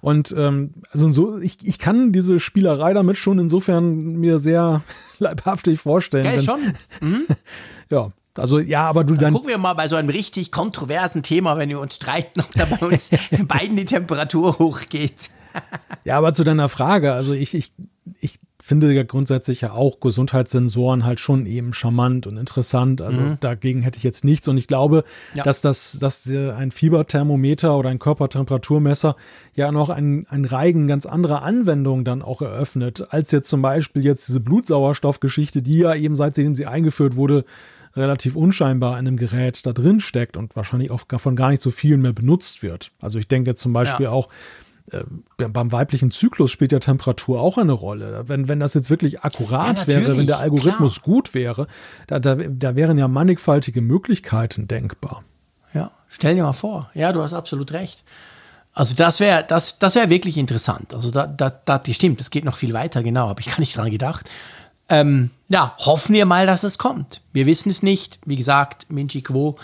Und 0.00 0.34
ähm, 0.36 0.74
also 0.90 1.12
so, 1.12 1.38
ich, 1.38 1.58
ich 1.62 1.78
kann 1.78 2.12
diese 2.12 2.40
Spielerei 2.40 2.94
damit 2.94 3.18
schon 3.18 3.38
insofern 3.38 4.14
mir 4.16 4.38
sehr 4.38 4.82
leibhaftig 5.18 5.80
vorstellen. 5.80 6.24
Gell, 6.24 6.36
wenn- 6.38 6.44
schon. 6.44 7.26
Ja, 7.90 8.12
also 8.34 8.60
ja, 8.60 8.86
aber 8.88 9.02
du 9.04 9.14
dann. 9.14 9.32
Gucken 9.34 9.48
wir 9.48 9.58
mal 9.58 9.74
bei 9.74 9.88
so 9.88 9.96
einem 9.96 10.08
richtig 10.10 10.52
kontroversen 10.52 11.24
Thema, 11.24 11.58
wenn 11.58 11.68
wir 11.68 11.80
uns 11.80 11.96
streiten, 11.96 12.40
ob 12.40 12.52
da 12.52 12.64
bei 12.66 12.86
uns 12.86 13.10
beiden 13.48 13.76
die 13.76 13.84
Temperatur 13.84 14.58
hochgeht. 14.60 15.30
Ja, 16.04 16.16
aber 16.16 16.32
zu 16.32 16.44
deiner 16.44 16.68
Frage, 16.68 17.12
also 17.12 17.32
ich, 17.32 17.52
ich, 17.54 17.72
ich 18.20 18.38
finde 18.70 18.92
ja 18.92 19.02
grundsätzlich 19.02 19.62
ja 19.62 19.72
auch 19.72 19.98
Gesundheitssensoren 19.98 21.04
halt 21.04 21.18
schon 21.18 21.44
eben 21.44 21.74
charmant 21.74 22.28
und 22.28 22.36
interessant. 22.36 23.02
Also 23.02 23.36
dagegen 23.40 23.82
hätte 23.82 23.98
ich 23.98 24.04
jetzt 24.04 24.24
nichts. 24.24 24.46
Und 24.46 24.56
ich 24.58 24.68
glaube, 24.68 25.02
Mhm. 25.32 25.38
Ja. 25.38 25.42
dass 25.44 25.60
das, 25.60 25.98
dass 26.00 26.24
ein 26.30 26.70
Fieberthermometer 26.70 27.76
oder 27.76 27.90
ein 27.90 27.98
Körpertemperaturmesser 27.98 29.16
ja 29.56 29.72
noch 29.72 29.90
ein, 29.90 30.24
ein 30.30 30.44
Reigen 30.44 30.86
ganz 30.86 31.04
anderer 31.04 31.42
Anwendungen 31.42 32.04
dann 32.04 32.22
auch 32.22 32.42
eröffnet, 32.42 33.06
als 33.10 33.32
jetzt 33.32 33.48
zum 33.48 33.60
Beispiel 33.60 34.04
jetzt 34.04 34.28
diese 34.28 34.38
Blutsauerstoffgeschichte, 34.40 35.62
die 35.62 35.78
ja 35.78 35.94
eben 35.96 36.14
seitdem 36.14 36.54
sie 36.54 36.66
eingeführt 36.66 37.16
wurde, 37.16 37.44
relativ 37.96 38.36
unscheinbar 38.36 38.92
in 39.00 39.08
einem 39.08 39.16
Gerät 39.16 39.66
da 39.66 39.72
drin 39.72 39.98
steckt 39.98 40.36
und 40.36 40.54
wahrscheinlich 40.54 40.92
auch 40.92 41.02
von 41.18 41.34
gar 41.34 41.50
nicht 41.50 41.60
so 41.60 41.72
vielen 41.72 42.02
mehr 42.02 42.12
benutzt 42.12 42.62
wird. 42.62 42.92
Also 43.00 43.18
ich 43.18 43.26
denke 43.26 43.56
zum 43.56 43.72
Beispiel 43.72 44.04
Ja. 44.04 44.10
auch, 44.12 44.28
beim 45.36 45.72
weiblichen 45.72 46.10
Zyklus 46.10 46.50
spielt 46.50 46.72
ja 46.72 46.80
Temperatur 46.80 47.40
auch 47.40 47.58
eine 47.58 47.72
Rolle. 47.72 48.24
Wenn, 48.26 48.48
wenn 48.48 48.60
das 48.60 48.74
jetzt 48.74 48.90
wirklich 48.90 49.20
akkurat 49.20 49.80
Ja, 49.80 49.86
wäre, 49.86 50.18
wenn 50.18 50.26
der 50.26 50.38
Algorithmus 50.38 51.02
gut 51.02 51.34
wäre, 51.34 51.66
da, 52.06 52.18
da, 52.18 52.34
da 52.34 52.76
wären 52.76 52.98
ja 52.98 53.08
mannigfaltige 53.08 53.80
Möglichkeiten 53.80 54.68
denkbar. 54.68 55.22
Ja, 55.72 55.92
stell 56.08 56.34
dir 56.34 56.42
mal 56.42 56.52
vor. 56.52 56.90
Ja, 56.94 57.12
du 57.12 57.22
hast 57.22 57.34
absolut 57.34 57.72
recht. 57.72 58.04
Also 58.72 58.94
das 58.94 59.20
wäre 59.20 59.44
das, 59.46 59.78
das 59.78 59.94
wäre 59.94 60.10
wirklich 60.10 60.38
interessant. 60.38 60.94
Also 60.94 61.10
da, 61.10 61.26
da, 61.26 61.50
da, 61.50 61.78
die 61.78 61.94
stimmt, 61.94 62.20
das 62.20 62.30
geht 62.30 62.44
noch 62.44 62.56
viel 62.56 62.72
weiter, 62.72 63.02
genau, 63.02 63.28
habe 63.28 63.40
ich 63.40 63.48
gar 63.48 63.60
nicht 63.60 63.76
dran 63.76 63.90
gedacht. 63.90 64.28
Ähm, 64.88 65.30
ja, 65.48 65.76
hoffen 65.78 66.14
wir 66.14 66.26
mal, 66.26 66.46
dass 66.46 66.64
es 66.64 66.76
kommt. 66.76 67.20
Wir 67.32 67.46
wissen 67.46 67.70
es 67.70 67.82
nicht. 67.82 68.18
Wie 68.26 68.34
gesagt, 68.34 68.90
Minchi 68.90 69.22
Quo 69.22 69.56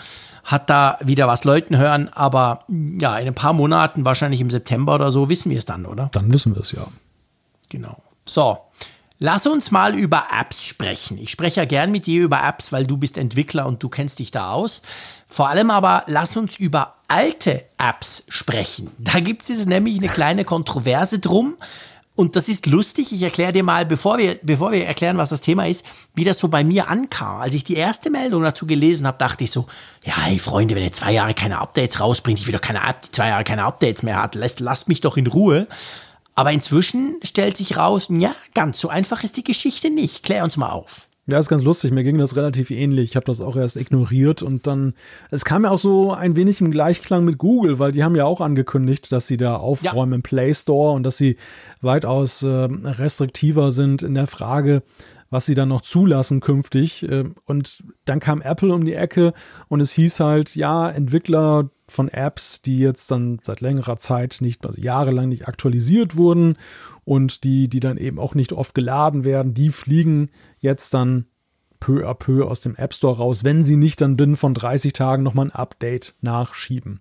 hat 0.47 0.69
da 0.69 0.97
wieder 1.03 1.27
was 1.27 1.43
Leuten 1.43 1.77
hören, 1.77 2.09
aber 2.13 2.63
ja, 2.69 3.17
in 3.17 3.27
ein 3.27 3.35
paar 3.35 3.51
Monaten, 3.51 4.05
wahrscheinlich 4.05 4.39
im 4.39 4.49
September 4.49 4.95
oder 4.95 5.11
so, 5.11 5.27
wissen 5.27 5.51
wir 5.51 5.57
es 5.57 5.65
dann, 5.65 5.85
oder? 5.85 6.09
Dann 6.13 6.33
wissen 6.33 6.55
wir 6.55 6.61
es 6.61 6.71
ja. 6.71 6.87
Genau. 7.67 7.97
So, 8.25 8.57
lass 9.19 9.45
uns 9.45 9.71
mal 9.71 9.93
über 9.93 10.27
Apps 10.39 10.63
sprechen. 10.63 11.17
Ich 11.17 11.31
spreche 11.31 11.59
ja 11.59 11.65
gern 11.65 11.91
mit 11.91 12.05
dir 12.05 12.23
über 12.23 12.41
Apps, 12.41 12.71
weil 12.71 12.87
du 12.87 12.95
bist 12.95 13.17
Entwickler 13.17 13.65
und 13.65 13.83
du 13.83 13.89
kennst 13.89 14.19
dich 14.19 14.31
da 14.31 14.51
aus. 14.51 14.83
Vor 15.27 15.49
allem 15.49 15.69
aber 15.69 16.03
lass 16.07 16.37
uns 16.37 16.55
über 16.55 16.95
alte 17.09 17.65
Apps 17.77 18.23
sprechen. 18.29 18.89
Da 18.99 19.19
gibt 19.19 19.49
es 19.49 19.65
nämlich 19.65 19.97
eine 19.97 20.07
kleine 20.07 20.45
Kontroverse 20.45 21.19
drum. 21.19 21.57
Und 22.17 22.35
das 22.35 22.49
ist 22.49 22.65
lustig. 22.65 23.13
Ich 23.13 23.21
erkläre 23.21 23.51
dir 23.51 23.61
mal, 23.61 23.85
bevor 23.85 24.17
wir, 24.17 24.39
bevor 24.41 24.71
wir 24.71 24.83
erklären, 24.87 25.19
was 25.19 25.29
das 25.29 25.39
Thema 25.39 25.67
ist, 25.67 25.85
wie 26.15 26.23
das 26.23 26.39
so 26.39 26.47
bei 26.47 26.63
mir 26.63 26.89
ankam. 26.89 27.41
Als 27.41 27.53
ich 27.53 27.63
die 27.63 27.75
erste 27.75 28.09
Meldung 28.09 28.41
dazu 28.41 28.65
gelesen 28.65 29.05
habe, 29.05 29.19
dachte 29.19 29.43
ich 29.43 29.51
so, 29.51 29.67
ja, 30.03 30.17
hey 30.17 30.39
Freunde, 30.39 30.73
wenn 30.73 30.81
ihr 30.81 30.91
zwei 30.91 31.11
Jahre 31.11 31.35
keine 31.35 31.59
Updates 31.59 31.99
rausbringt, 31.99 32.39
ich 32.39 32.47
will 32.47 32.53
doch 32.53 32.61
keine 32.61 32.81
zwei 33.11 33.27
Jahre 33.27 33.43
keine 33.43 33.65
Updates 33.65 34.01
mehr 34.01 34.19
hat, 34.19 34.33
lasst, 34.33 34.59
lasst 34.61 34.89
mich 34.89 34.99
doch 34.99 35.15
in 35.15 35.27
Ruhe. 35.27 35.67
Aber 36.33 36.51
inzwischen 36.51 37.17
stellt 37.21 37.55
sich 37.55 37.77
raus, 37.77 38.07
ja, 38.09 38.33
ganz 38.55 38.79
so 38.79 38.89
einfach 38.89 39.23
ist 39.23 39.37
die 39.37 39.43
Geschichte 39.43 39.91
nicht. 39.91 40.23
Klär 40.23 40.43
uns 40.43 40.57
mal 40.57 40.71
auf. 40.71 41.06
Ja, 41.29 41.39
ist 41.39 41.49
ganz 41.49 41.61
lustig. 41.61 41.91
Mir 41.91 42.05
ging 42.05 42.17
das 42.17 42.37
relativ 42.37 42.71
ähnlich. 42.71 43.09
Ich 43.09 43.15
habe 43.17 43.25
das 43.25 43.41
auch 43.41 43.57
erst 43.57 43.75
ignoriert 43.75 44.41
und 44.41 44.65
dann, 44.65 44.93
es 45.29 45.43
kam 45.43 45.65
ja 45.65 45.71
auch 45.71 45.77
so 45.77 46.13
ein 46.13 46.37
wenig 46.37 46.61
im 46.61 46.71
Gleichklang 46.71 47.25
mit 47.25 47.37
Google, 47.37 47.79
weil 47.79 47.91
die 47.91 48.05
haben 48.05 48.15
ja 48.15 48.23
auch 48.23 48.39
angekündigt, 48.39 49.11
dass 49.11 49.27
sie 49.27 49.35
da 49.35 49.57
aufräumen 49.57 50.13
im 50.13 50.21
Play 50.21 50.53
Store 50.53 50.93
und 50.93 51.03
dass 51.03 51.17
sie 51.17 51.35
weitaus 51.81 52.43
äh, 52.43 52.47
restriktiver 52.49 53.71
sind 53.71 54.03
in 54.03 54.13
der 54.13 54.27
Frage, 54.27 54.83
was 55.29 55.45
sie 55.45 55.55
dann 55.55 55.69
noch 55.69 55.81
zulassen 55.81 56.39
künftig. 56.39 57.03
Äh, 57.03 57.25
Und 57.45 57.83
dann 58.05 58.19
kam 58.19 58.41
Apple 58.41 58.73
um 58.73 58.85
die 58.85 58.93
Ecke 58.93 59.33
und 59.67 59.81
es 59.81 59.91
hieß 59.91 60.19
halt, 60.19 60.55
ja, 60.55 60.89
Entwickler 60.89 61.69
von 61.89 62.09
Apps, 62.09 62.61
die 62.61 62.79
jetzt 62.79 63.11
dann 63.11 63.39
seit 63.43 63.61
längerer 63.61 63.97
Zeit 63.97 64.37
nicht, 64.41 64.65
also 64.65 64.79
jahrelang 64.79 65.29
nicht 65.29 65.47
aktualisiert 65.47 66.17
wurden 66.17 66.57
und 67.05 67.43
die, 67.43 67.69
die 67.69 67.79
dann 67.79 67.97
eben 67.97 68.19
auch 68.19 68.35
nicht 68.35 68.51
oft 68.51 68.75
geladen 68.75 69.23
werden, 69.23 69.53
die 69.53 69.69
fliegen 69.69 70.29
jetzt 70.59 70.93
dann 70.93 71.25
peu 71.79 72.07
à 72.07 72.13
peu 72.13 72.45
aus 72.45 72.59
dem 72.59 72.75
App 72.75 72.93
Store 72.93 73.17
raus, 73.17 73.43
wenn 73.43 73.63
sie 73.63 73.77
nicht 73.77 74.01
dann 74.01 74.17
binnen 74.17 74.35
von 74.35 74.53
30 74.53 74.93
Tagen 74.93 75.23
nochmal 75.23 75.45
ein 75.45 75.51
Update 75.51 76.15
nachschieben. 76.21 76.99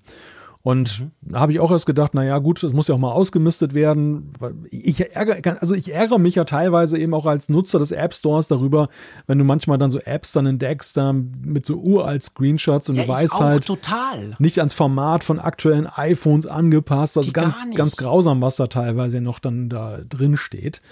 Und 0.66 1.06
da 1.20 1.38
habe 1.38 1.52
ich 1.52 1.60
auch 1.60 1.70
erst 1.70 1.86
gedacht, 1.86 2.12
naja, 2.14 2.40
gut, 2.40 2.60
das 2.60 2.72
muss 2.72 2.88
ja 2.88 2.96
auch 2.96 2.98
mal 2.98 3.12
ausgemistet 3.12 3.72
werden. 3.72 4.32
Ich 4.68 5.14
ärgere, 5.14 5.62
also 5.62 5.76
ich 5.76 5.94
ärgere 5.94 6.18
mich 6.18 6.34
ja 6.34 6.42
teilweise 6.42 6.98
eben 6.98 7.14
auch 7.14 7.26
als 7.26 7.48
Nutzer 7.48 7.78
des 7.78 7.92
App 7.92 8.12
Stores 8.12 8.48
darüber, 8.48 8.88
wenn 9.28 9.38
du 9.38 9.44
manchmal 9.44 9.78
dann 9.78 9.92
so 9.92 10.00
Apps 10.00 10.32
dann 10.32 10.44
entdeckst, 10.44 10.96
da 10.96 11.12
mit 11.12 11.66
so 11.66 11.76
uralt 11.76 12.24
Screenshots 12.24 12.88
und 12.88 12.96
Ja, 12.96 13.04
du 13.04 13.12
ich 13.12 13.14
weißt 13.14 13.38
halt, 13.38 13.64
total. 13.64 14.34
nicht 14.40 14.58
ans 14.58 14.74
Format 14.74 15.22
von 15.22 15.38
aktuellen 15.38 15.86
iPhones 15.86 16.48
angepasst. 16.48 17.16
Also 17.16 17.28
Geht 17.28 17.34
ganz, 17.34 17.64
ganz 17.76 17.96
grausam, 17.96 18.42
was 18.42 18.56
da 18.56 18.66
teilweise 18.66 19.20
noch 19.20 19.38
dann 19.38 19.68
da 19.68 19.98
drin 19.98 20.36
steht. 20.36 20.82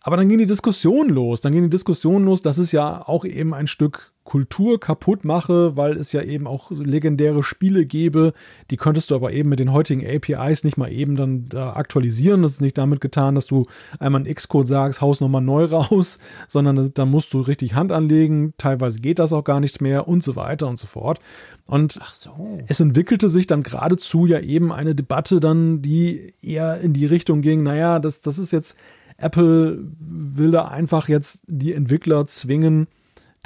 Aber 0.00 0.16
dann 0.16 0.28
ging 0.28 0.38
die 0.38 0.46
Diskussion 0.46 1.08
los. 1.08 1.40
Dann 1.40 1.52
ging 1.52 1.64
die 1.64 1.70
Diskussion 1.70 2.24
los, 2.24 2.40
dass 2.40 2.58
es 2.58 2.70
ja 2.70 3.02
auch 3.04 3.24
eben 3.24 3.52
ein 3.52 3.66
Stück 3.66 4.12
Kultur 4.26 4.78
kaputt 4.78 5.24
mache, 5.24 5.76
weil 5.76 5.96
es 5.96 6.12
ja 6.12 6.20
eben 6.20 6.46
auch 6.46 6.70
legendäre 6.70 7.42
Spiele 7.42 7.86
gäbe. 7.86 8.34
Die 8.70 8.76
könntest 8.76 9.10
du 9.10 9.14
aber 9.14 9.32
eben 9.32 9.48
mit 9.48 9.60
den 9.60 9.72
heutigen 9.72 10.04
APIs 10.06 10.64
nicht 10.64 10.76
mal 10.76 10.92
eben 10.92 11.16
dann 11.16 11.48
da 11.48 11.72
aktualisieren. 11.72 12.42
Das 12.42 12.52
ist 12.52 12.60
nicht 12.60 12.76
damit 12.76 13.00
getan, 13.00 13.34
dass 13.34 13.46
du 13.46 13.62
einmal 13.98 14.20
einen 14.20 14.30
X-Code 14.30 14.66
sagst, 14.66 15.00
haus 15.00 15.20
nochmal 15.20 15.40
neu 15.40 15.64
raus, 15.64 16.18
sondern 16.48 16.92
da 16.92 17.06
musst 17.06 17.32
du 17.32 17.40
richtig 17.40 17.74
Hand 17.74 17.92
anlegen. 17.92 18.52
Teilweise 18.58 19.00
geht 19.00 19.18
das 19.18 19.32
auch 19.32 19.44
gar 19.44 19.60
nicht 19.60 19.80
mehr 19.80 20.06
und 20.06 20.22
so 20.22 20.36
weiter 20.36 20.68
und 20.68 20.78
so 20.78 20.86
fort. 20.86 21.20
Und 21.66 21.98
so. 22.12 22.60
es 22.66 22.80
entwickelte 22.80 23.28
sich 23.28 23.46
dann 23.46 23.62
geradezu 23.62 24.26
ja 24.26 24.40
eben 24.40 24.72
eine 24.72 24.94
Debatte 24.94 25.40
dann, 25.40 25.82
die 25.82 26.34
eher 26.42 26.80
in 26.80 26.92
die 26.92 27.06
Richtung 27.06 27.42
ging, 27.42 27.62
naja, 27.62 27.98
das, 27.98 28.20
das 28.20 28.38
ist 28.38 28.52
jetzt, 28.52 28.76
Apple 29.18 29.78
will 29.98 30.50
da 30.50 30.66
einfach 30.66 31.08
jetzt 31.08 31.40
die 31.46 31.72
Entwickler 31.72 32.26
zwingen, 32.26 32.86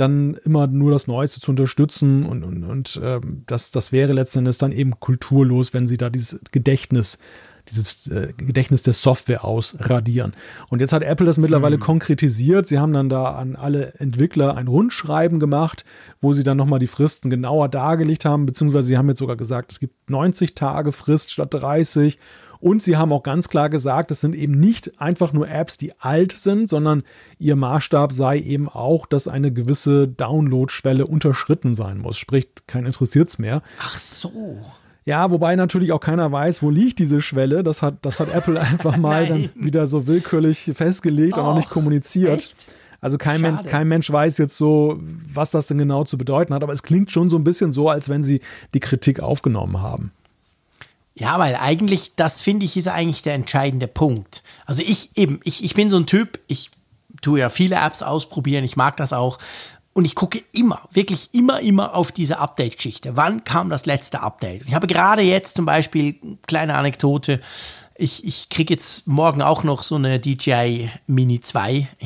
dann 0.01 0.35
immer 0.45 0.67
nur 0.67 0.91
das 0.91 1.07
Neueste 1.07 1.41
zu 1.41 1.51
unterstützen 1.51 2.25
und, 2.25 2.43
und, 2.43 2.65
und 2.65 3.01
ähm, 3.03 3.43
das, 3.47 3.71
das 3.71 3.93
wäre 3.93 4.13
letzten 4.13 4.41
Endes 4.41 4.59
dann 4.59 4.73
eben 4.73 4.99
kulturlos, 4.99 5.75
wenn 5.75 5.87
sie 5.87 5.97
da 5.97 6.11
dieses 6.11 6.41
Gedächtnis, 6.51 7.19
dieses 7.69 8.07
äh, 8.07 8.33
Gedächtnis 8.37 8.83
der 8.83 8.95
Software 8.95 9.45
ausradieren. 9.45 10.35
Und 10.69 10.81
jetzt 10.81 10.93
hat 10.93 11.03
Apple 11.03 11.27
das 11.27 11.39
mittlerweile 11.39 11.79
konkretisiert. 11.79 12.67
Sie 12.67 12.79
haben 12.79 12.93
dann 12.93 13.09
da 13.09 13.35
an 13.35 13.57
alle 13.57 13.95
Entwickler 13.95 14.57
ein 14.57 14.69
Rundschreiben 14.69 15.39
gemacht, 15.39 15.85
wo 16.21 16.33
sie 16.33 16.43
dann 16.43 16.57
nochmal 16.57 16.79
die 16.79 16.87
Fristen 16.87 17.31
genauer 17.31 17.69
dargelegt 17.69 18.25
haben, 18.25 18.47
beziehungsweise 18.47 18.89
sie 18.89 18.99
haben 18.99 19.09
jetzt 19.09 19.19
sogar 19.19 19.37
gesagt, 19.37 19.73
es 19.73 19.81
gibt 19.81 20.11
90 20.11 20.55
Tage 20.55 20.93
Frist 20.93 21.31
statt 21.31 21.53
30 21.53 22.19
und 22.61 22.83
sie 22.83 22.97
haben 22.97 23.13
auch 23.13 23.23
ganz 23.23 23.49
klar 23.49 23.71
gesagt, 23.71 24.11
es 24.11 24.21
sind 24.21 24.35
eben 24.35 24.61
nicht 24.61 25.01
einfach 25.01 25.33
nur 25.33 25.49
Apps, 25.49 25.79
die 25.79 25.93
alt 25.99 26.33
sind, 26.37 26.69
sondern 26.69 27.03
ihr 27.39 27.57
Maßstab 27.57 28.13
sei 28.13 28.39
eben 28.39 28.69
auch, 28.69 29.07
dass 29.07 29.29
eine 29.29 29.53
gewisse 29.53 30.07
Download-Schwelle 30.07 31.07
unterschritten 31.07 31.75
sein 31.75 31.99
muss. 31.99 32.19
Sprich, 32.19 32.49
kein 32.67 32.87
interessiert's 32.87 33.39
mehr. 33.39 33.63
Ach 33.81 33.99
so. 33.99 34.59
Ja, 35.05 35.31
wobei 35.31 35.57
natürlich 35.57 35.93
auch 35.93 36.01
keiner 36.01 36.31
weiß, 36.31 36.63
wo 36.63 36.71
liegt 36.71 36.99
diese 36.99 37.23
Schwelle. 37.23 37.63
Das 37.63 37.81
hat, 37.81 37.97
das 38.03 38.21
hat 38.21 38.33
Apple 38.33 38.61
einfach 38.61 38.99
mal 38.99 39.27
dann 39.27 39.49
wieder 39.55 39.87
so 39.87 40.07
willkürlich 40.07 40.71
festgelegt 40.75 41.39
und 41.39 41.45
auch 41.45 41.57
nicht 41.57 41.71
kommuniziert. 41.71 42.39
echt? 42.39 42.67
Also 43.01 43.17
kein, 43.17 43.41
Men 43.41 43.65
kein 43.65 43.89
Mensch 43.89 44.13
weiß 44.13 44.37
jetzt 44.37 44.59
so, 44.59 45.01
was 45.33 45.51
das 45.51 45.67
denn 45.69 45.79
genau 45.79 46.05
zu 46.05 46.19
bedeuten 46.19 46.53
hat, 46.53 46.63
aber 46.63 46.75
es 46.75 46.83
klingt 46.83 47.11
schon 47.11 47.31
so 47.31 47.37
ein 47.37 47.45
bisschen 47.45 47.73
so, 47.73 47.89
als 47.89 48.11
wenn 48.11 48.23
sie 48.23 48.43
die 48.75 48.81
Kritik 48.81 49.21
aufgenommen 49.21 49.81
haben. 49.81 50.13
Ja, 51.21 51.39
weil 51.39 51.55
eigentlich, 51.55 52.17
das 52.17 52.41
finde 52.41 52.65
ich, 52.65 52.79
ist 52.79 52.89
eigentlich 52.89 53.21
der 53.21 53.35
entscheidende 53.35 53.87
Punkt. 53.87 54.43
Also 54.65 54.81
ich 54.81 55.11
eben, 55.17 55.39
ich, 55.45 55.63
ich 55.63 55.75
bin 55.75 55.91
so 55.91 55.99
ein 55.99 56.07
Typ, 56.07 56.41
ich 56.47 56.71
tue 57.21 57.41
ja 57.41 57.51
viele 57.51 57.77
Apps 57.77 58.03
ausprobieren, 58.03 58.65
ich 58.65 58.77
mag 58.77 58.97
das 58.97 59.13
auch. 59.13 59.39
Und 59.93 60.07
ich 60.07 60.15
gucke 60.15 60.43
immer, 60.53 60.89
wirklich 60.93 61.29
immer, 61.35 61.61
immer 61.61 61.95
auf 61.95 62.11
diese 62.11 62.39
Update-Geschichte. 62.39 63.17
Wann 63.17 63.45
kam 63.45 63.69
das 63.69 63.85
letzte 63.85 64.23
Update? 64.23 64.63
Ich 64.67 64.75
habe 64.75 64.87
gerade 64.87 65.21
jetzt 65.21 65.57
zum 65.57 65.67
Beispiel, 65.67 66.17
kleine 66.47 66.75
Anekdote, 66.75 67.41
ich, 68.01 68.25
ich 68.25 68.49
kriege 68.49 68.73
jetzt 68.73 69.07
morgen 69.07 69.43
auch 69.43 69.63
noch 69.63 69.83
so 69.83 69.97
eine 69.97 70.19
DJI 70.19 70.91
Mini 71.07 71.41
2. 71.41 71.89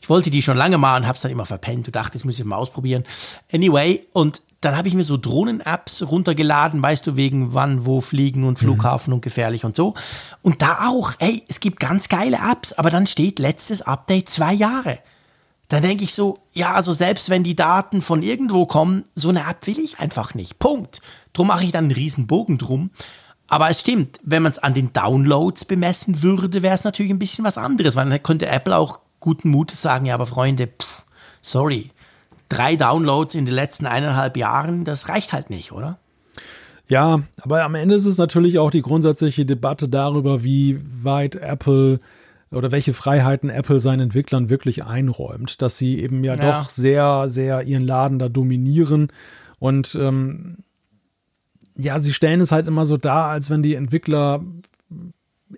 Ich 0.00 0.08
wollte 0.08 0.30
die 0.30 0.42
schon 0.42 0.56
lange 0.56 0.78
mal 0.78 0.96
und 0.96 1.06
habe 1.06 1.16
es 1.16 1.22
dann 1.22 1.30
immer 1.30 1.46
verpennt 1.46 1.86
und 1.86 1.96
dachte, 1.96 2.12
das 2.12 2.24
muss 2.24 2.38
ich 2.38 2.44
mal 2.44 2.56
ausprobieren. 2.56 3.04
Anyway, 3.52 4.06
und 4.12 4.42
dann 4.60 4.76
habe 4.76 4.88
ich 4.88 4.94
mir 4.94 5.04
so 5.04 5.16
Drohnen-Apps 5.16 6.10
runtergeladen, 6.10 6.82
weißt 6.82 7.06
du, 7.06 7.16
wegen 7.16 7.54
wann, 7.54 7.86
wo 7.86 8.00
fliegen 8.00 8.44
und 8.44 8.58
Flughafen 8.58 9.10
mhm. 9.10 9.16
und 9.16 9.20
gefährlich 9.22 9.64
und 9.64 9.76
so. 9.76 9.94
Und 10.42 10.62
da 10.62 10.88
auch, 10.88 11.12
ey, 11.18 11.44
es 11.48 11.60
gibt 11.60 11.78
ganz 11.78 12.08
geile 12.08 12.38
Apps, 12.38 12.72
aber 12.72 12.90
dann 12.90 13.06
steht 13.06 13.38
letztes 13.38 13.82
Update 13.82 14.28
zwei 14.28 14.52
Jahre. 14.52 14.98
Dann 15.68 15.82
denke 15.82 16.04
ich 16.04 16.14
so, 16.14 16.38
ja, 16.54 16.72
also 16.72 16.92
selbst 16.92 17.28
wenn 17.28 17.44
die 17.44 17.54
Daten 17.56 18.00
von 18.00 18.22
irgendwo 18.22 18.66
kommen, 18.66 19.04
so 19.14 19.28
eine 19.28 19.46
App 19.46 19.66
will 19.66 19.78
ich 19.78 20.00
einfach 20.00 20.34
nicht. 20.34 20.58
Punkt. 20.58 21.02
Drum 21.34 21.48
mache 21.48 21.64
ich 21.64 21.72
dann 21.72 21.84
einen 21.84 21.92
riesen 21.92 22.26
Bogen 22.26 22.56
drum. 22.58 22.90
Aber 23.48 23.70
es 23.70 23.80
stimmt, 23.80 24.20
wenn 24.22 24.42
man 24.42 24.52
es 24.52 24.58
an 24.58 24.74
den 24.74 24.92
Downloads 24.92 25.64
bemessen 25.64 26.22
würde, 26.22 26.62
wäre 26.62 26.74
es 26.74 26.84
natürlich 26.84 27.10
ein 27.10 27.18
bisschen 27.18 27.44
was 27.44 27.58
anderes, 27.58 27.96
weil 27.96 28.08
dann 28.08 28.22
könnte 28.22 28.46
Apple 28.46 28.76
auch 28.76 29.00
guten 29.20 29.48
Mutes 29.48 29.80
sagen, 29.80 30.06
ja, 30.06 30.14
aber 30.14 30.26
Freunde, 30.26 30.66
pff, 30.68 31.04
sorry, 31.40 31.90
drei 32.50 32.76
Downloads 32.76 33.34
in 33.34 33.46
den 33.46 33.54
letzten 33.54 33.86
eineinhalb 33.86 34.36
Jahren, 34.36 34.84
das 34.84 35.08
reicht 35.08 35.32
halt 35.32 35.50
nicht, 35.50 35.72
oder? 35.72 35.98
Ja, 36.88 37.22
aber 37.40 37.64
am 37.64 37.74
Ende 37.74 37.94
ist 37.94 38.06
es 38.06 38.18
natürlich 38.18 38.58
auch 38.58 38.70
die 38.70 38.82
grundsätzliche 38.82 39.44
Debatte 39.44 39.88
darüber, 39.88 40.42
wie 40.42 40.80
weit 41.02 41.36
Apple 41.36 42.00
oder 42.50 42.72
welche 42.72 42.94
Freiheiten 42.94 43.50
Apple 43.50 43.80
seinen 43.80 44.00
Entwicklern 44.00 44.48
wirklich 44.48 44.84
einräumt, 44.84 45.60
dass 45.60 45.76
sie 45.76 46.00
eben 46.00 46.24
ja, 46.24 46.34
ja. 46.34 46.60
doch 46.60 46.70
sehr, 46.70 47.28
sehr 47.28 47.62
ihren 47.62 47.84
Laden 47.84 48.18
da 48.18 48.30
dominieren 48.30 49.08
und 49.58 49.94
ähm, 50.00 50.56
ja, 51.78 51.98
sie 52.00 52.12
stellen 52.12 52.40
es 52.40 52.52
halt 52.52 52.66
immer 52.66 52.84
so 52.84 52.96
dar, 52.96 53.30
als 53.30 53.50
wenn 53.50 53.62
die 53.62 53.74
Entwickler 53.74 54.44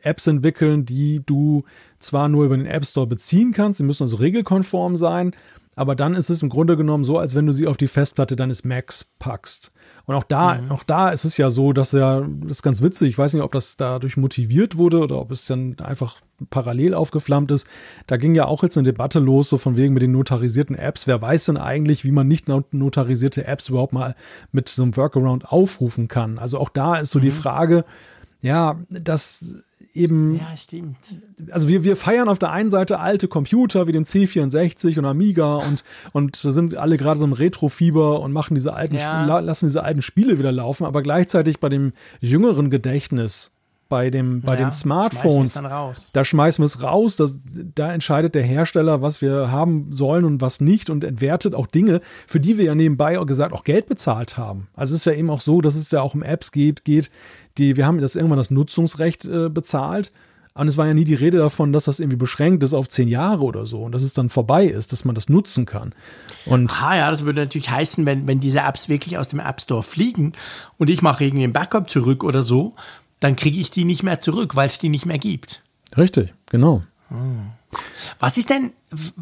Apps 0.03 0.27
entwickeln, 0.27 0.85
die 0.85 1.23
du 1.25 1.65
zwar 1.99 2.29
nur 2.29 2.45
über 2.45 2.57
den 2.57 2.67
App 2.67 2.87
Store 2.87 3.07
beziehen 3.07 3.53
kannst, 3.53 3.79
sie 3.79 3.85
müssen 3.85 4.05
also 4.05 4.17
regelkonform 4.17 4.97
sein, 4.97 5.35
aber 5.81 5.95
dann 5.95 6.15
ist 6.15 6.29
es 6.29 6.43
im 6.43 6.51
Grunde 6.51 6.77
genommen 6.77 7.05
so, 7.05 7.17
als 7.17 7.35
wenn 7.35 7.47
du 7.47 7.53
sie 7.55 7.67
auf 7.67 7.79
die 7.79 7.89
Festplatte 7.89 8.37
deines 8.37 8.65
Macs 8.65 9.07
packst. 9.19 9.73
Und 10.05 10.15
auch 10.15 10.25
da, 10.25 10.57
mhm. 10.57 10.71
auch 10.71 10.83
da 10.83 11.09
ist 11.09 11.25
es 11.25 11.39
ja 11.39 11.49
so, 11.49 11.73
dass 11.73 11.93
ja, 11.93 12.21
das 12.21 12.59
ist 12.59 12.63
ganz 12.63 12.83
witzig, 12.83 13.09
ich 13.09 13.17
weiß 13.17 13.33
nicht, 13.33 13.43
ob 13.43 13.53
das 13.53 13.79
dadurch 13.79 14.19
motiviert 14.19 14.77
wurde 14.77 14.99
oder 14.99 15.19
ob 15.19 15.31
es 15.31 15.47
dann 15.47 15.79
einfach 15.79 16.17
parallel 16.51 16.93
aufgeflammt 16.93 17.51
ist. 17.51 17.67
Da 18.07 18.19
ging 18.19 18.35
ja 18.35 18.45
auch 18.45 18.63
jetzt 18.63 18.77
eine 18.77 18.85
Debatte 18.85 19.21
los, 19.21 19.49
so 19.49 19.57
von 19.57 19.77
wegen 19.77 19.95
mit 19.95 20.03
den 20.03 20.13
notarisierten 20.13 20.77
Apps. 20.77 21.07
Wer 21.07 21.23
weiß 21.23 21.47
denn 21.47 21.57
eigentlich, 21.57 22.05
wie 22.05 22.13
man 22.13 22.29
nicht 22.29 22.47
notarisierte 22.49 23.47
Apps 23.47 23.71
überhaupt 23.71 23.95
mal 23.95 24.15
mit 24.53 24.69
so 24.69 24.83
einem 24.83 24.99
Workaround 24.99 25.51
aufrufen 25.51 26.09
kann? 26.09 26.39
Also 26.39 26.59
auch 26.59 26.69
da 26.69 26.97
ist 26.97 27.11
so 27.11 27.21
mhm. 27.21 27.23
die 27.23 27.31
Frage, 27.31 27.87
ja, 28.43 28.79
dass 28.91 29.65
eben. 29.93 30.37
Ja, 30.37 30.57
stimmt. 30.57 30.97
Also 31.51 31.69
wir, 31.69 31.85
wir 31.85 31.97
feiern 31.97 32.29
auf 32.29 32.39
der 32.39 32.51
einen 32.51 32.71
Seite 32.71 33.01
alte 33.01 33.29
Computer 33.29 33.87
wie 33.87 33.93
den 33.93 34.05
C64 34.05 34.99
und 34.99 35.05
Amiga 35.05 35.57
und, 35.57 35.85
und 36.13 36.37
sind 36.37 36.77
alle 36.77 36.97
gerade 36.97 37.21
so 37.21 37.27
im 37.27 37.33
Retro-Fieber 37.33 38.21
und 38.21 38.33
machen 38.33 38.55
diese 38.55 38.75
alten, 38.75 38.97
ja. 38.97 39.39
lassen 39.41 39.67
diese 39.67 39.85
alten 39.85 40.03
Spiele 40.03 40.39
wieder 40.39 40.53
laufen, 40.53 40.85
aber 40.85 41.03
gleichzeitig 41.03 41.61
bei 41.61 41.69
dem 41.69 41.93
jüngeren 42.21 42.71
Gedächtnis 42.71 43.53
bei, 43.91 44.09
dem, 44.09 44.41
bei 44.41 44.55
ja, 44.55 44.61
den 44.61 44.71
Smartphones, 44.71 45.55
schmeißen 45.55 46.11
da 46.15 46.25
schmeißen 46.25 46.63
wir 46.63 46.67
es 46.67 46.83
raus. 46.83 47.17
Das, 47.17 47.37
da 47.75 47.93
entscheidet 47.93 48.35
der 48.35 48.43
Hersteller, 48.43 49.03
was 49.03 49.21
wir 49.21 49.51
haben 49.51 49.93
sollen 49.93 50.25
und 50.25 50.41
was 50.41 50.61
nicht 50.61 50.89
und 50.89 51.05
entwertet 51.05 51.55
auch 51.55 51.67
Dinge, 51.67 52.01
für 52.27 52.41
die 52.41 52.57
wir 52.57 52.65
ja 52.65 52.75
nebenbei 52.75 53.19
auch 53.19 53.27
gesagt 53.27 53.53
auch 53.53 53.65
Geld 53.65 53.87
bezahlt 53.87 54.39
haben. 54.39 54.69
Also 54.75 54.95
es 54.95 55.01
ist 55.01 55.05
ja 55.05 55.13
eben 55.13 55.29
auch 55.29 55.43
so, 55.43 55.61
dass 55.61 55.75
es 55.75 55.91
ja 55.91 56.01
auch 56.01 56.15
um 56.15 56.23
Apps 56.23 56.53
geht, 56.53 56.85
geht 56.85 57.11
die, 57.59 57.77
wir 57.77 57.85
haben 57.85 58.01
das 58.01 58.15
irgendwann 58.15 58.39
das 58.39 58.51
Nutzungsrecht 58.51 59.27
äh, 59.27 59.51
bezahlt. 59.51 60.13
Und 60.55 60.69
es 60.69 60.77
war 60.77 60.87
ja 60.87 60.95
nie 60.95 61.05
die 61.05 61.15
Rede 61.15 61.39
davon, 61.39 61.73
dass 61.73 61.85
das 61.85 62.01
irgendwie 62.01 62.17
beschränkt 62.17 62.63
ist 62.63 62.75
auf 62.75 62.89
zehn 62.89 63.09
Jahre 63.09 63.43
oder 63.43 63.67
so 63.67 63.83
und 63.83 63.93
dass 63.93 64.03
es 64.03 64.15
dann 64.15 64.31
vorbei 64.31 64.67
ist, 64.67 64.93
dass 64.93 65.05
man 65.05 65.15
das 65.15 65.29
nutzen 65.29 65.65
kann. 65.65 65.95
Und 66.45 66.83
ah 66.83 66.97
ja, 66.97 67.11
das 67.11 67.25
würde 67.25 67.41
natürlich 67.41 67.71
heißen, 67.71 68.05
wenn, 68.05 68.27
wenn 68.27 68.41
diese 68.41 68.61
Apps 68.61 68.89
wirklich 68.89 69.17
aus 69.17 69.29
dem 69.29 69.41
App 69.41 69.61
Store 69.61 69.83
fliegen 69.83 70.33
und 70.77 70.91
ich 70.91 71.03
mache 71.03 71.25
irgendwie 71.25 71.45
ein 71.45 71.53
Backup 71.53 71.89
zurück 71.89 72.25
oder 72.25 72.43
so, 72.43 72.75
dann 73.21 73.37
kriege 73.37 73.61
ich 73.61 73.71
die 73.71 73.85
nicht 73.85 74.03
mehr 74.03 74.21
zurück, 74.21 74.57
weil 74.57 74.67
es 74.67 74.79
die 74.79 74.89
nicht 74.89 75.07
mehr 75.07 75.19
gibt. 75.19 75.63
Richtig, 75.97 76.35
genau. 76.47 76.83
Was 78.19 78.37
ist 78.37 78.51
denn, 78.51 78.73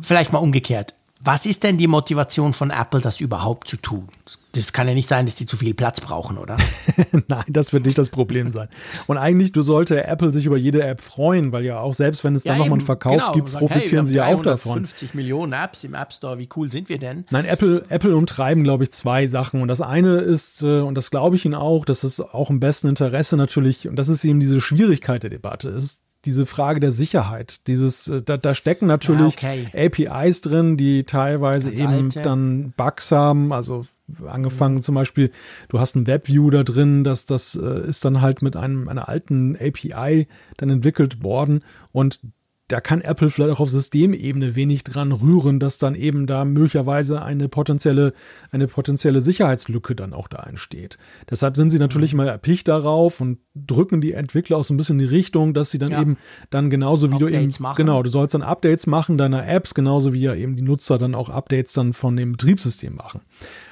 vielleicht 0.00 0.32
mal 0.32 0.38
umgekehrt, 0.38 0.94
was 1.20 1.46
ist 1.46 1.64
denn 1.64 1.78
die 1.78 1.88
Motivation 1.88 2.52
von 2.52 2.70
Apple, 2.70 3.00
das 3.00 3.20
überhaupt 3.20 3.68
zu 3.68 3.76
tun? 3.76 4.08
Das 4.52 4.72
kann 4.72 4.88
ja 4.88 4.94
nicht 4.94 5.08
sein, 5.08 5.26
dass 5.26 5.34
die 5.34 5.46
zu 5.46 5.56
viel 5.56 5.74
Platz 5.74 6.00
brauchen, 6.00 6.38
oder? 6.38 6.56
Nein, 7.28 7.44
das 7.48 7.72
wird 7.72 7.84
nicht 7.86 7.98
das 7.98 8.10
Problem 8.10 8.50
sein. 8.50 8.68
Und 9.06 9.18
eigentlich, 9.18 9.52
du 9.52 9.62
sollte 9.62 10.04
Apple 10.04 10.32
sich 10.32 10.46
über 10.46 10.56
jede 10.56 10.82
App 10.82 11.00
freuen, 11.00 11.52
weil 11.52 11.64
ja 11.64 11.80
auch 11.80 11.94
selbst 11.94 12.24
wenn 12.24 12.34
es 12.34 12.44
ja, 12.44 12.52
dann 12.52 12.60
nochmal 12.60 12.78
einen 12.78 12.86
Verkauf 12.86 13.12
genau, 13.12 13.32
gibt, 13.32 13.50
sagen, 13.50 13.66
profitieren 13.66 14.04
hey, 14.04 14.10
sie 14.10 14.16
ja 14.16 14.26
auch 14.26 14.42
davon. 14.42 14.86
50 14.86 15.14
Millionen 15.14 15.52
Apps 15.52 15.84
im 15.84 15.94
App 15.94 16.12
Store, 16.12 16.38
wie 16.38 16.48
cool 16.56 16.70
sind 16.70 16.88
wir 16.88 16.98
denn? 16.98 17.24
Nein, 17.30 17.44
Apple, 17.44 17.84
Apple 17.88 18.16
umtreiben, 18.16 18.64
glaube 18.64 18.84
ich, 18.84 18.92
zwei 18.92 19.26
Sachen. 19.26 19.60
Und 19.60 19.68
das 19.68 19.80
eine 19.80 20.18
ist, 20.18 20.62
äh, 20.62 20.80
und 20.80 20.94
das 20.94 21.10
glaube 21.10 21.36
ich 21.36 21.44
Ihnen 21.44 21.54
auch, 21.54 21.84
das 21.84 22.04
ist 22.04 22.20
auch 22.20 22.48
im 22.48 22.60
besten 22.60 22.88
Interesse 22.88 23.36
natürlich, 23.36 23.88
und 23.88 23.96
das 23.96 24.08
ist 24.08 24.24
eben 24.24 24.40
diese 24.40 24.60
Schwierigkeit 24.60 25.22
der 25.22 25.30
Debatte, 25.30 25.68
ist 25.68 26.00
diese 26.24 26.46
Frage 26.46 26.80
der 26.80 26.92
Sicherheit. 26.92 27.66
Dieses, 27.66 28.08
äh, 28.08 28.22
da, 28.22 28.36
da 28.36 28.54
stecken 28.54 28.86
natürlich 28.86 29.36
ah, 29.42 29.52
okay. 29.72 30.06
APIs 30.08 30.40
drin, 30.40 30.76
die 30.76 31.04
teilweise 31.04 31.70
Ganz 31.70 31.80
eben 31.80 32.04
alte. 32.04 32.22
dann 32.22 32.72
Bugs 32.76 33.12
haben, 33.12 33.52
also 33.52 33.84
angefangen 34.26 34.76
mhm. 34.76 34.82
zum 34.82 34.94
Beispiel, 34.94 35.30
du 35.68 35.78
hast 35.78 35.94
ein 35.94 36.06
Webview 36.06 36.50
da 36.50 36.64
drin, 36.64 37.04
das, 37.04 37.26
das 37.26 37.54
äh, 37.54 37.88
ist 37.88 38.04
dann 38.04 38.20
halt 38.20 38.42
mit 38.42 38.56
einem, 38.56 38.88
einer 38.88 39.08
alten 39.08 39.56
API 39.56 40.26
dann 40.56 40.70
entwickelt 40.70 41.22
worden 41.22 41.62
und 41.92 42.20
da 42.68 42.82
kann 42.82 43.00
Apple 43.00 43.30
vielleicht 43.30 43.50
auch 43.50 43.60
auf 43.60 43.70
Systemebene 43.70 44.54
wenig 44.54 44.84
dran 44.84 45.12
rühren, 45.12 45.58
dass 45.58 45.78
dann 45.78 45.94
eben 45.94 46.26
da 46.26 46.44
möglicherweise 46.44 47.22
eine 47.22 47.48
potenzielle, 47.48 48.12
eine 48.50 48.68
potenzielle 48.68 49.22
Sicherheitslücke 49.22 49.96
dann 49.96 50.12
auch 50.12 50.28
da 50.28 50.42
entsteht. 50.42 50.98
Deshalb 51.30 51.56
sind 51.56 51.70
sie 51.70 51.78
natürlich 51.78 52.12
mhm. 52.12 52.18
mal 52.18 52.28
erpicht 52.28 52.68
darauf 52.68 53.22
und 53.22 53.38
drücken 53.54 54.02
die 54.02 54.12
Entwickler 54.12 54.58
auch 54.58 54.64
so 54.64 54.74
ein 54.74 54.76
bisschen 54.76 55.00
in 55.00 55.06
die 55.06 55.14
Richtung, 55.14 55.54
dass 55.54 55.70
sie 55.70 55.78
dann 55.78 55.90
ja. 55.90 56.00
eben 56.02 56.18
dann 56.50 56.68
genauso 56.68 57.10
wie 57.10 57.14
Updates 57.14 57.32
du 57.32 57.38
eben, 57.38 57.62
machen. 57.62 57.76
genau, 57.76 58.02
du 58.02 58.10
sollst 58.10 58.34
dann 58.34 58.42
Updates 58.42 58.86
machen 58.86 59.16
deiner 59.16 59.48
Apps, 59.48 59.72
genauso 59.74 60.12
wie 60.12 60.20
ja 60.20 60.34
eben 60.34 60.54
die 60.54 60.62
Nutzer 60.62 60.98
dann 60.98 61.14
auch 61.14 61.30
Updates 61.30 61.72
dann 61.72 61.94
von 61.94 62.16
dem 62.16 62.32
Betriebssystem 62.32 62.94
machen. 62.94 63.22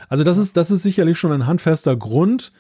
Also 0.09 0.25
das 0.25 0.39
ist, 0.39 0.57
das 0.57 0.71
ist 0.71 0.83
sicherlich 0.83 1.19
schon 1.19 1.33
ein 1.33 1.47
handfester 1.47 1.97
Grund, 1.97 2.53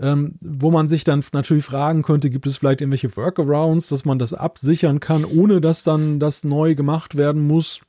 ähm, 0.00 0.36
wo 0.40 0.70
man 0.70 0.88
sich 0.88 1.04
dann 1.04 1.22
natürlich 1.32 1.64
fragen 1.64 2.02
könnte, 2.02 2.30
gibt 2.30 2.46
es 2.46 2.56
vielleicht 2.56 2.80
irgendwelche 2.80 3.14
Workarounds, 3.16 3.88
dass 3.88 4.04
man 4.04 4.18
das 4.18 4.32
absichern 4.32 4.98
kann, 4.98 5.24
ohne 5.24 5.60
dass 5.60 5.84
dann 5.84 6.18
das 6.18 6.42
neu 6.42 6.74
gemacht 6.74 7.16
werden 7.16 7.46
muss? 7.46 7.80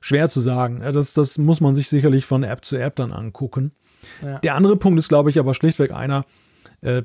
Schwer 0.00 0.28
zu 0.28 0.40
sagen. 0.40 0.82
Das, 0.92 1.14
das 1.14 1.38
muss 1.38 1.60
man 1.60 1.76
sich 1.76 1.88
sicherlich 1.88 2.26
von 2.26 2.42
App 2.42 2.64
zu 2.64 2.76
App 2.76 2.96
dann 2.96 3.12
angucken. 3.12 3.70
Ja. 4.20 4.40
Der 4.40 4.56
andere 4.56 4.76
Punkt 4.76 4.98
ist, 4.98 5.08
glaube 5.08 5.30
ich, 5.30 5.38
aber 5.38 5.54
schlichtweg 5.54 5.92
einer, 5.92 6.24
äh, 6.80 7.04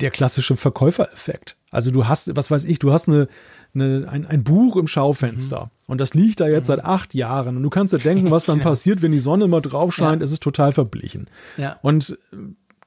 der 0.00 0.10
klassische 0.10 0.56
Verkäufereffekt. 0.56 1.56
Also 1.70 1.92
du 1.92 2.08
hast, 2.08 2.34
was 2.34 2.50
weiß 2.50 2.64
ich, 2.64 2.80
du 2.80 2.92
hast 2.92 3.06
eine, 3.06 3.28
eine, 3.74 4.08
ein, 4.08 4.26
ein 4.26 4.42
Buch 4.42 4.76
im 4.76 4.88
Schaufenster 4.88 5.64
mhm. 5.64 5.92
und 5.92 6.00
das 6.00 6.14
liegt 6.14 6.40
da 6.40 6.48
jetzt 6.48 6.64
mhm. 6.64 6.74
seit 6.74 6.84
acht 6.84 7.14
Jahren 7.14 7.56
und 7.56 7.62
du 7.62 7.70
kannst 7.70 7.92
dir 7.92 7.98
denken, 7.98 8.30
was 8.30 8.46
dann 8.46 8.60
passiert, 8.62 9.02
wenn 9.02 9.12
die 9.12 9.18
Sonne 9.18 9.46
mal 9.46 9.60
drauf 9.60 9.94
scheint, 9.94 10.20
ja. 10.20 10.24
es 10.24 10.32
ist 10.32 10.42
total 10.42 10.72
verblichen. 10.72 11.28
Ja. 11.58 11.78
Und 11.82 12.16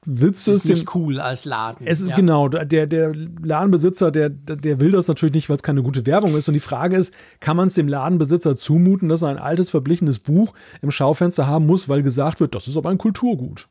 willst 0.04 0.46
du 0.46 0.52
es 0.52 0.64
ist 0.64 0.70
nicht 0.70 0.94
cool 0.94 1.20
als 1.20 1.44
Laden. 1.44 1.86
Es 1.86 2.00
ist 2.00 2.10
ja. 2.10 2.16
genau, 2.16 2.48
der, 2.48 2.86
der 2.86 3.14
Ladenbesitzer, 3.14 4.10
der, 4.10 4.30
der 4.30 4.80
will 4.80 4.92
das 4.92 5.08
natürlich 5.08 5.34
nicht, 5.34 5.48
weil 5.48 5.56
es 5.56 5.62
keine 5.62 5.82
gute 5.82 6.06
Werbung 6.06 6.36
ist. 6.36 6.48
Und 6.48 6.54
die 6.54 6.60
Frage 6.60 6.96
ist, 6.96 7.14
kann 7.40 7.56
man 7.56 7.68
es 7.68 7.74
dem 7.74 7.88
Ladenbesitzer 7.88 8.56
zumuten, 8.56 9.08
dass 9.08 9.22
er 9.22 9.28
ein 9.28 9.38
altes, 9.38 9.70
verblichenes 9.70 10.18
Buch 10.18 10.54
im 10.80 10.90
Schaufenster 10.90 11.46
haben 11.46 11.66
muss, 11.66 11.88
weil 11.88 12.02
gesagt 12.02 12.40
wird, 12.40 12.54
das 12.54 12.66
ist 12.66 12.76
aber 12.76 12.90
ein 12.90 12.98
Kulturgut. 12.98 13.68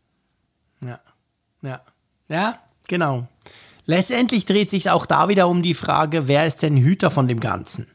Ja, 0.83 0.99
ja, 1.61 1.81
ja, 2.29 2.59
genau. 2.87 3.27
Letztendlich 3.85 4.45
dreht 4.45 4.69
sich 4.69 4.89
auch 4.89 5.05
da 5.05 5.27
wieder 5.27 5.47
um 5.47 5.61
die 5.61 5.73
Frage, 5.73 6.27
wer 6.27 6.45
ist 6.45 6.61
denn 6.61 6.77
Hüter 6.77 7.11
von 7.11 7.27
dem 7.27 7.39
Ganzen? 7.39 7.87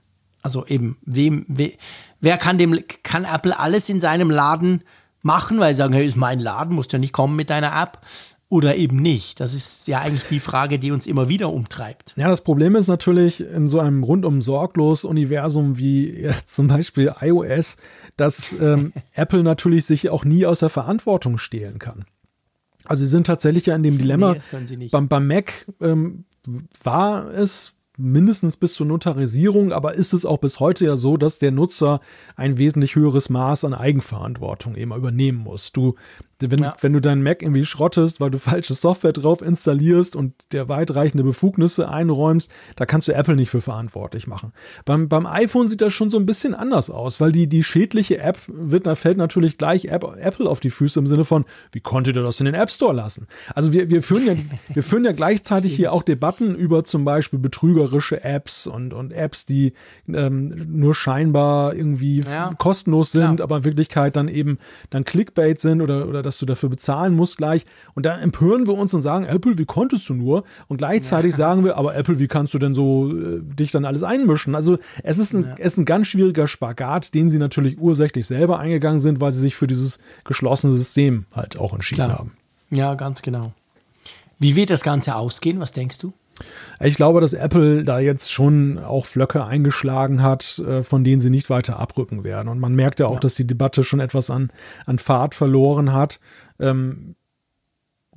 Also 0.43 0.67
eben, 0.67 0.99
wem, 1.03 1.47
we, 1.49 1.73
wer 2.21 2.37
kann 2.37 2.59
dem, 2.59 2.79
kann 3.03 3.25
Apple 3.25 3.59
alles 3.59 3.89
in 3.89 4.01
seinem 4.01 4.31
Laden 4.31 4.85
machen, 5.23 5.59
weil 5.59 5.75
sie 5.75 5.79
sagen, 5.79 5.95
hey, 5.95 6.07
ist 6.07 6.17
mein 6.17 6.41
Laden, 6.41 6.75
musst 6.75 6.93
ja 6.93 6.99
nicht 6.99 7.13
kommen 7.13 7.37
mit 7.37 7.51
deiner 7.51 7.81
App. 7.81 8.01
Oder 8.49 8.77
eben 8.77 9.03
nicht. 9.03 9.41
Das 9.41 9.55
ist 9.55 9.89
ja 9.89 9.99
eigentlich 9.99 10.23
die 10.31 10.39
Frage, 10.39 10.79
die 10.79 10.93
uns 10.93 11.09
immer 11.09 11.29
wieder 11.29 11.53
umtreibt. 11.53 12.15
Ja, 12.17 12.29
das 12.29 12.43
Problem 12.43 12.77
ist 12.77 12.87
natürlich 12.87 13.41
in 13.41 13.69
so 13.69 13.81
einem 13.81 14.05
rundum 14.05 14.41
sorglos 14.41 15.05
Universum 15.05 15.79
wie 15.79 16.29
zum 16.45 16.69
Beispiel 16.69 17.13
iOS, 17.21 17.77
dass 18.17 18.53
ähm, 18.53 18.93
Apple 19.15 19.43
natürlich 19.43 19.85
sich 19.85 20.11
auch 20.11 20.25
nie 20.25 20.47
aus 20.47 20.61
der 20.61 20.71
Verantwortung 20.71 21.39
stehlen 21.39 21.81
kann. 21.81 22.05
Also 22.85 23.05
sie 23.05 23.11
sind 23.11 23.27
tatsächlich 23.27 23.67
ja 23.67 23.75
in 23.75 23.83
dem 23.83 23.99
Dilemma. 23.99 24.29
Nee, 24.29 24.37
das 24.37 24.49
können 24.49 24.69
sie 24.69 24.77
nicht. 24.77 24.93
Beim, 24.93 25.09
beim 25.09 25.27
Mac 25.27 25.67
ähm, 25.81 26.25
war 26.85 27.29
es 27.31 27.76
mindestens 27.97 28.57
bis 28.57 28.75
zur 28.75 28.87
Notarisierung, 28.87 29.73
aber 29.73 29.95
ist 29.95 30.13
es 30.13 30.27
auch 30.27 30.39
bis 30.39 30.61
heute 30.61 30.85
ja 30.85 30.97
so, 30.97 31.17
dass 31.17 31.39
der 31.39 31.51
Nutzer 31.51 32.01
ein 32.37 32.59
wesentlich 32.59 32.95
höheres 32.95 33.31
Maß 33.31 33.65
an 33.65 33.75
Eigenverantwortung 33.75 34.77
eben 34.77 34.95
übernehmen 34.95 35.39
muss. 35.39 35.73
Du 35.73 35.95
Wenn, 36.39 36.59
Ja. 36.63 36.75
wenn 36.83 36.93
du 36.93 37.01
deinen 37.01 37.23
Mac 37.23 37.41
irgendwie 37.41 37.65
schrottest, 37.65 38.21
weil 38.21 38.31
du 38.31 38.39
falsche 38.39 38.75
Software 38.75 39.13
drauf 39.15 39.41
installierst 39.41 40.15
und 40.17 40.35
der 40.53 40.69
weitreichende 40.69 41.25
Befugnisse 41.25 41.89
einräumst, 41.89 42.51
da 42.77 42.85
kannst 42.85 43.09
du 43.09 43.13
Apple 43.15 43.37
nicht 43.37 43.49
für 43.49 43.63
verantwortlich 43.63 44.27
machen. 44.27 44.53
Beim, 44.85 45.09
beim 45.09 45.25
iPhone 45.27 45.67
sieht 45.69 45.81
das 45.81 45.95
schon 45.95 46.11
so 46.11 46.19
ein 46.19 46.27
bisschen 46.27 46.55
anders 46.55 46.91
aus, 46.91 47.21
weil 47.21 47.33
die, 47.33 47.49
die 47.49 47.65
schädliche 47.65 48.19
App 48.19 48.39
wird, 48.49 48.87
da 48.87 48.97
fällt 48.97 49.17
natürlich 49.17 49.57
gleich 49.57 49.87
App, 49.87 50.05
Apple 50.19 50.49
auf 50.51 50.61
die 50.61 50.69
Füße 50.71 50.99
im 51.01 51.07
Sinne 51.07 51.25
von, 51.25 51.47
wie 51.73 51.81
konntet 51.81 52.17
ihr 52.17 52.23
das 52.23 52.39
in 52.41 52.45
den 52.47 52.55
App 52.55 52.71
Store 52.71 52.95
lassen? 52.95 53.27
Also 53.55 53.73
wir, 53.73 53.89
wir, 53.89 54.03
führen, 54.03 54.27
ja, 54.27 54.35
wir 54.75 54.83
führen 54.83 55.05
ja 55.07 55.13
gleichzeitig 55.13 55.75
hier 55.75 55.93
auch 55.93 56.03
Debatten 56.03 56.55
über 56.55 56.85
zum 56.85 57.05
Beispiel 57.07 57.39
betrügerische 57.39 58.23
Apps 58.25 58.67
und, 58.67 58.93
und 58.93 59.13
Apps, 59.15 59.47
die 59.47 59.73
ähm, 60.07 60.49
nur 60.69 60.95
scheinbar 60.95 61.75
irgendwie 61.75 62.21
Ja. 62.21 62.53
kostenlos 62.59 63.13
sind, 63.13 63.37
Klar. 63.37 63.41
aber 63.45 63.57
in 63.59 63.65
Wirklichkeit 63.65 64.17
dann 64.17 64.29
eben 64.29 64.59
dann 64.91 65.05
Clickbait 65.05 65.61
sind 65.61 65.81
oder, 65.81 66.07
oder 66.09 66.23
dass 66.27 66.39
du 66.39 66.47
dafür 66.47 66.69
bezahlen 66.69 67.15
musst 67.15 67.39
gleich. 67.39 67.65
Und 67.95 68.05
da 68.05 68.19
empören 68.19 68.67
wir 68.67 68.75
uns 68.75 68.93
und 68.93 69.03
sagen, 69.03 69.25
Apple, 69.25 69.57
wie 69.59 69.65
konntest 69.65 70.09
du 70.09 70.15
nur? 70.15 70.45
Und 70.69 70.79
gleichzeitig 70.79 71.35
sagen 71.35 71.65
wir, 71.65 71.77
aber 71.77 71.95
Apple, 71.97 72.19
wie 72.19 72.29
kannst 72.29 72.53
du 72.53 72.59
denn 72.59 72.75
so 72.75 73.11
äh, 73.11 73.41
dich 73.41 73.71
dann 73.71 73.85
alles 73.85 74.03
einmischen? 74.03 74.55
Also 74.55 74.79
es 75.03 75.19
ist, 75.19 75.33
ein, 75.33 75.55
es 75.59 75.75
ist 75.75 75.79
ein 75.79 75.85
ganz 75.85 76.09
schwieriger 76.09 76.49
Spagat, 76.49 77.15
den 77.15 77.31
sie 77.31 77.39
natürlich 77.39 77.79
ursächlich 77.79 78.27
selber 78.27 78.59
eingegangen 78.59 79.01
sind, 79.01 79.21
weil 79.21 79.33
sie 79.33 79.41
sich 79.41 79.57
für 79.57 79.67
dieses 79.67 80.01
geschlossene 80.25 80.77
System 80.77 81.25
halt 81.33 81.57
auch 81.57 81.73
entschieden 81.73 82.05
Klar. 82.05 82.19
haben. 82.19 82.33
Ja, 82.71 82.95
ganz 82.95 83.23
genau. 83.23 83.53
Wie 84.39 84.57
wird 84.57 84.71
das 84.71 84.83
Ganze 84.83 85.15
ausgehen? 85.15 85.61
Was 85.61 85.73
denkst 85.73 85.99
du? 85.99 86.13
Ich 86.81 86.97
glaube, 86.97 87.21
dass 87.21 87.33
Apple 87.33 87.83
da 87.85 87.99
jetzt 87.99 88.31
schon 88.33 88.79
auch 88.79 89.07
Flöcke 89.07 89.45
eingeschlagen 89.45 90.23
hat, 90.23 90.59
äh, 90.59 90.83
von 90.83 91.05
denen 91.05 91.21
sie 91.21 91.31
nicht 91.31 91.49
weiter 91.51 91.79
abrücken 91.79 92.25
werden. 92.25 92.49
Und 92.49 92.59
man 92.59 92.75
merkt 92.75 93.01
ja 93.01 93.07
auch, 93.07 93.15
Ja. 93.15 93.21
dass 93.21 93.35
die 93.35 93.47
Debatte 93.47 93.85
schon 93.85 94.01
etwas 94.01 94.31
an, 94.31 94.51
an 94.85 94.99
Fahrt 94.99 95.35
verloren 95.35 95.93
hat. 95.93 96.21
Ähm, 96.61 97.15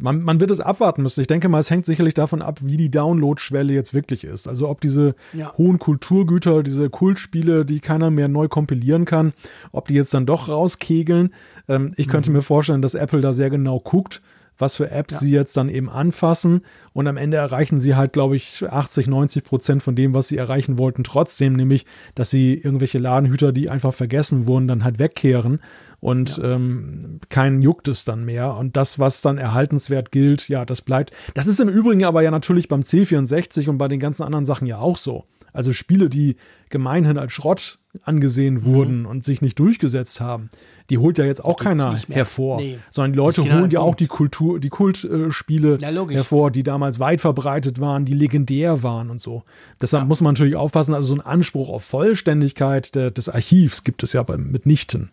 man, 0.02 0.22
man 0.22 0.40
wird 0.40 0.50
es 0.52 0.62
abwarten 0.62 1.02
müssen. 1.04 1.20
Ich 1.20 1.28
denke 1.28 1.50
mal, 1.50 1.60
es 1.60 1.70
hängt 1.70 1.86
sicherlich 1.86 2.14
davon 2.14 2.42
ab, 2.42 2.60
wie 2.64 2.78
die 2.78 2.90
Download-Schwelle 2.90 3.74
jetzt 3.74 3.94
wirklich 3.94 4.24
ist. 4.24 4.48
Also 4.48 4.70
ob 4.70 4.80
diese 4.80 5.14
Ja. 5.34 5.54
hohen 5.58 5.78
Kulturgüter, 5.78 6.64
diese 6.64 6.90
Kultspiele, 6.90 7.66
die 7.66 7.82
keiner 7.82 8.10
mehr 8.10 8.30
neu 8.30 8.48
kompilieren 8.48 9.04
kann, 9.04 9.34
ob 9.74 9.90
die 9.90 9.96
jetzt 9.96 10.14
dann 10.14 10.26
doch 10.26 10.48
rauskegeln. 10.48 11.34
Ähm, 11.68 11.94
ich 11.98 12.08
könnte 12.08 12.32
mir 12.32 12.42
vorstellen, 12.42 12.82
dass 12.82 12.94
Apple 12.94 13.20
da 13.20 13.34
sehr 13.34 13.50
genau 13.50 13.80
guckt, 13.80 14.22
was 14.60 14.76
für 14.76 14.92
Apps 14.92 15.16
Ja. 15.16 15.20
sie 15.20 15.32
jetzt 15.32 15.58
dann 15.58 15.70
eben 15.70 15.90
anfassen. 15.90 16.62
Und 16.94 17.08
am 17.08 17.18
Ende 17.18 17.38
erreichen 17.38 17.80
sie 17.80 17.96
halt, 17.96 18.14
glaube 18.14 18.36
ich, 18.36 18.64
80, 18.70 19.08
90 19.08 19.44
Prozent 19.44 19.84
von 19.84 19.96
dem, 19.96 20.14
was 20.14 20.28
sie 20.28 20.38
erreichen 20.38 20.78
wollten, 20.78 21.04
trotzdem, 21.04 21.54
nämlich, 21.54 21.86
dass 22.16 22.30
sie 22.30 22.54
irgendwelche 22.54 23.00
Ladenhüter, 23.00 23.52
die 23.52 23.70
einfach 23.70 23.94
vergessen 23.94 24.46
wurden, 24.48 24.68
dann 24.68 24.84
halt 24.84 25.00
wegkehren. 25.00 25.60
Und 26.02 26.40
ähm, 26.44 27.20
keinen 27.30 27.62
juckt 27.62 27.88
es 27.90 28.06
dann 28.06 28.24
mehr. 28.24 28.56
Und 28.56 28.78
das, 28.78 29.00
was 29.00 29.22
dann 29.22 29.38
erhaltenswert 29.38 30.12
gilt, 30.12 30.48
ja, 30.48 30.64
das 30.64 30.82
bleibt. 30.82 31.12
Das 31.34 31.46
ist 31.48 31.60
im 31.60 31.68
Übrigen 31.68 32.06
aber 32.06 32.22
ja 32.22 32.32
natürlich 32.32 32.70
beim 32.70 32.82
C64 32.82 33.70
und 33.70 33.78
bei 33.78 33.88
den 33.90 34.00
ganzen 34.00 34.24
anderen 34.24 34.46
Sachen 34.46 34.66
ja 34.66 34.78
auch 34.78 34.98
so. 34.98 35.26
Also 35.54 35.74
Spiele, 35.74 36.10
die 36.10 36.36
gemeinhin 36.70 37.18
als 37.18 37.32
Schrott 37.34 37.80
angesehen 38.04 38.64
wurden 38.64 39.06
und 39.08 39.26
sich 39.26 39.42
nicht 39.42 39.58
durchgesetzt 39.58 40.22
haben, 40.22 40.50
die 40.90 41.00
holt 41.00 41.18
ja 41.18 41.26
jetzt 41.26 41.44
auch 41.44 41.58
keiner 41.58 41.98
hervor. 42.10 42.58
Nee. 42.62 42.78
Sondern 42.92 43.14
die 43.14 43.18
Leute 43.18 43.42
genau 43.42 43.56
holen 43.60 43.72
ja 43.72 43.80
auch 43.80 43.96
die 43.96 44.08
Kultur, 44.08 44.60
die 44.60 44.70
Kultspiele 44.70 45.80
Ja, 45.82 45.90
logisch. 45.90 46.16
hervor, 46.16 46.52
die 46.52 46.64
damals 46.64 47.00
weit 47.00 47.22
verbreitet 47.22 47.80
waren, 47.80 48.06
die 48.06 48.14
legendär 48.14 48.84
waren 48.84 49.10
und 49.10 49.22
so. 49.22 49.44
Deshalb 49.82 50.08
muss 50.08 50.22
man 50.22 50.36
natürlich 50.36 50.56
aufpassen, 50.56 50.94
also 50.94 51.08
so 51.08 51.16
ein 51.16 51.22
Anspruch 51.22 51.70
auf 51.70 51.84
Vollständigkeit 51.84 52.94
der, 52.94 53.10
des 53.12 53.28
Archivs 53.28 53.84
gibt 53.84 54.04
es 54.04 54.14
ja 54.14 54.22
bei, 54.24 54.38
mitnichten. 54.38 55.10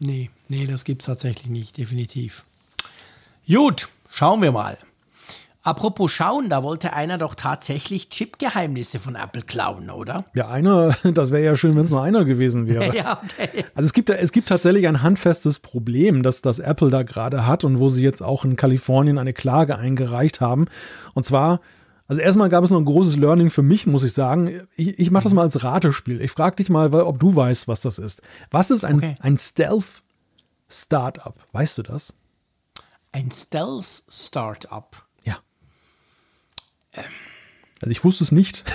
Nee, 0.00 0.30
nee, 0.48 0.66
das 0.66 0.84
gibt's 0.84 1.06
tatsächlich 1.06 1.48
nicht, 1.48 1.78
definitiv. 1.78 2.44
Gut, 3.48 3.88
schauen 4.10 4.42
wir 4.42 4.50
mal. 4.50 4.78
Apropos 5.66 6.12
schauen, 6.12 6.48
da 6.48 6.62
wollte 6.62 6.92
einer 6.92 7.18
doch 7.18 7.34
tatsächlich 7.34 8.08
Chip-Geheimnisse 8.08 9.00
von 9.00 9.16
Apple 9.16 9.42
klauen, 9.42 9.90
oder? 9.90 10.24
Ja, 10.32 10.46
einer, 10.46 10.94
das 11.12 11.32
wäre 11.32 11.44
ja 11.44 11.56
schön, 11.56 11.74
wenn 11.74 11.82
es 11.82 11.90
nur 11.90 12.02
einer 12.04 12.24
gewesen 12.24 12.68
wäre. 12.68 12.94
ja, 12.96 13.20
okay. 13.24 13.64
Also 13.74 13.86
es 13.86 13.92
gibt, 13.92 14.08
es 14.08 14.30
gibt 14.30 14.48
tatsächlich 14.48 14.86
ein 14.86 15.02
handfestes 15.02 15.58
Problem, 15.58 16.22
das, 16.22 16.40
das 16.40 16.60
Apple 16.60 16.90
da 16.90 17.02
gerade 17.02 17.48
hat 17.48 17.64
und 17.64 17.80
wo 17.80 17.88
sie 17.88 18.04
jetzt 18.04 18.22
auch 18.22 18.44
in 18.44 18.54
Kalifornien 18.54 19.18
eine 19.18 19.32
Klage 19.32 19.76
eingereicht 19.76 20.40
haben. 20.40 20.66
Und 21.14 21.24
zwar, 21.24 21.60
also 22.06 22.22
erstmal 22.22 22.48
gab 22.48 22.62
es 22.62 22.70
noch 22.70 22.78
ein 22.78 22.84
großes 22.84 23.16
Learning 23.16 23.50
für 23.50 23.62
mich, 23.62 23.88
muss 23.88 24.04
ich 24.04 24.12
sagen. 24.12 24.68
Ich, 24.76 25.00
ich 25.00 25.10
mache 25.10 25.24
das 25.24 25.34
mal 25.34 25.42
als 25.42 25.64
Ratespiel. 25.64 26.20
Ich 26.20 26.30
frage 26.30 26.54
dich 26.54 26.70
mal, 26.70 26.94
ob 26.94 27.18
du 27.18 27.34
weißt, 27.34 27.66
was 27.66 27.80
das 27.80 27.98
ist. 27.98 28.22
Was 28.52 28.70
ist 28.70 28.84
ein, 28.84 28.98
Okay. 28.98 29.16
ein 29.18 29.36
Stealth-Startup? 29.36 31.34
Weißt 31.50 31.76
du 31.78 31.82
das? 31.82 32.14
Ein 33.10 33.32
Stealth-Startup. 33.32 34.94
Ja. 34.94 35.05
Also 37.82 37.90
ich 37.90 38.04
wusste 38.04 38.24
es 38.24 38.32
nicht. 38.32 38.64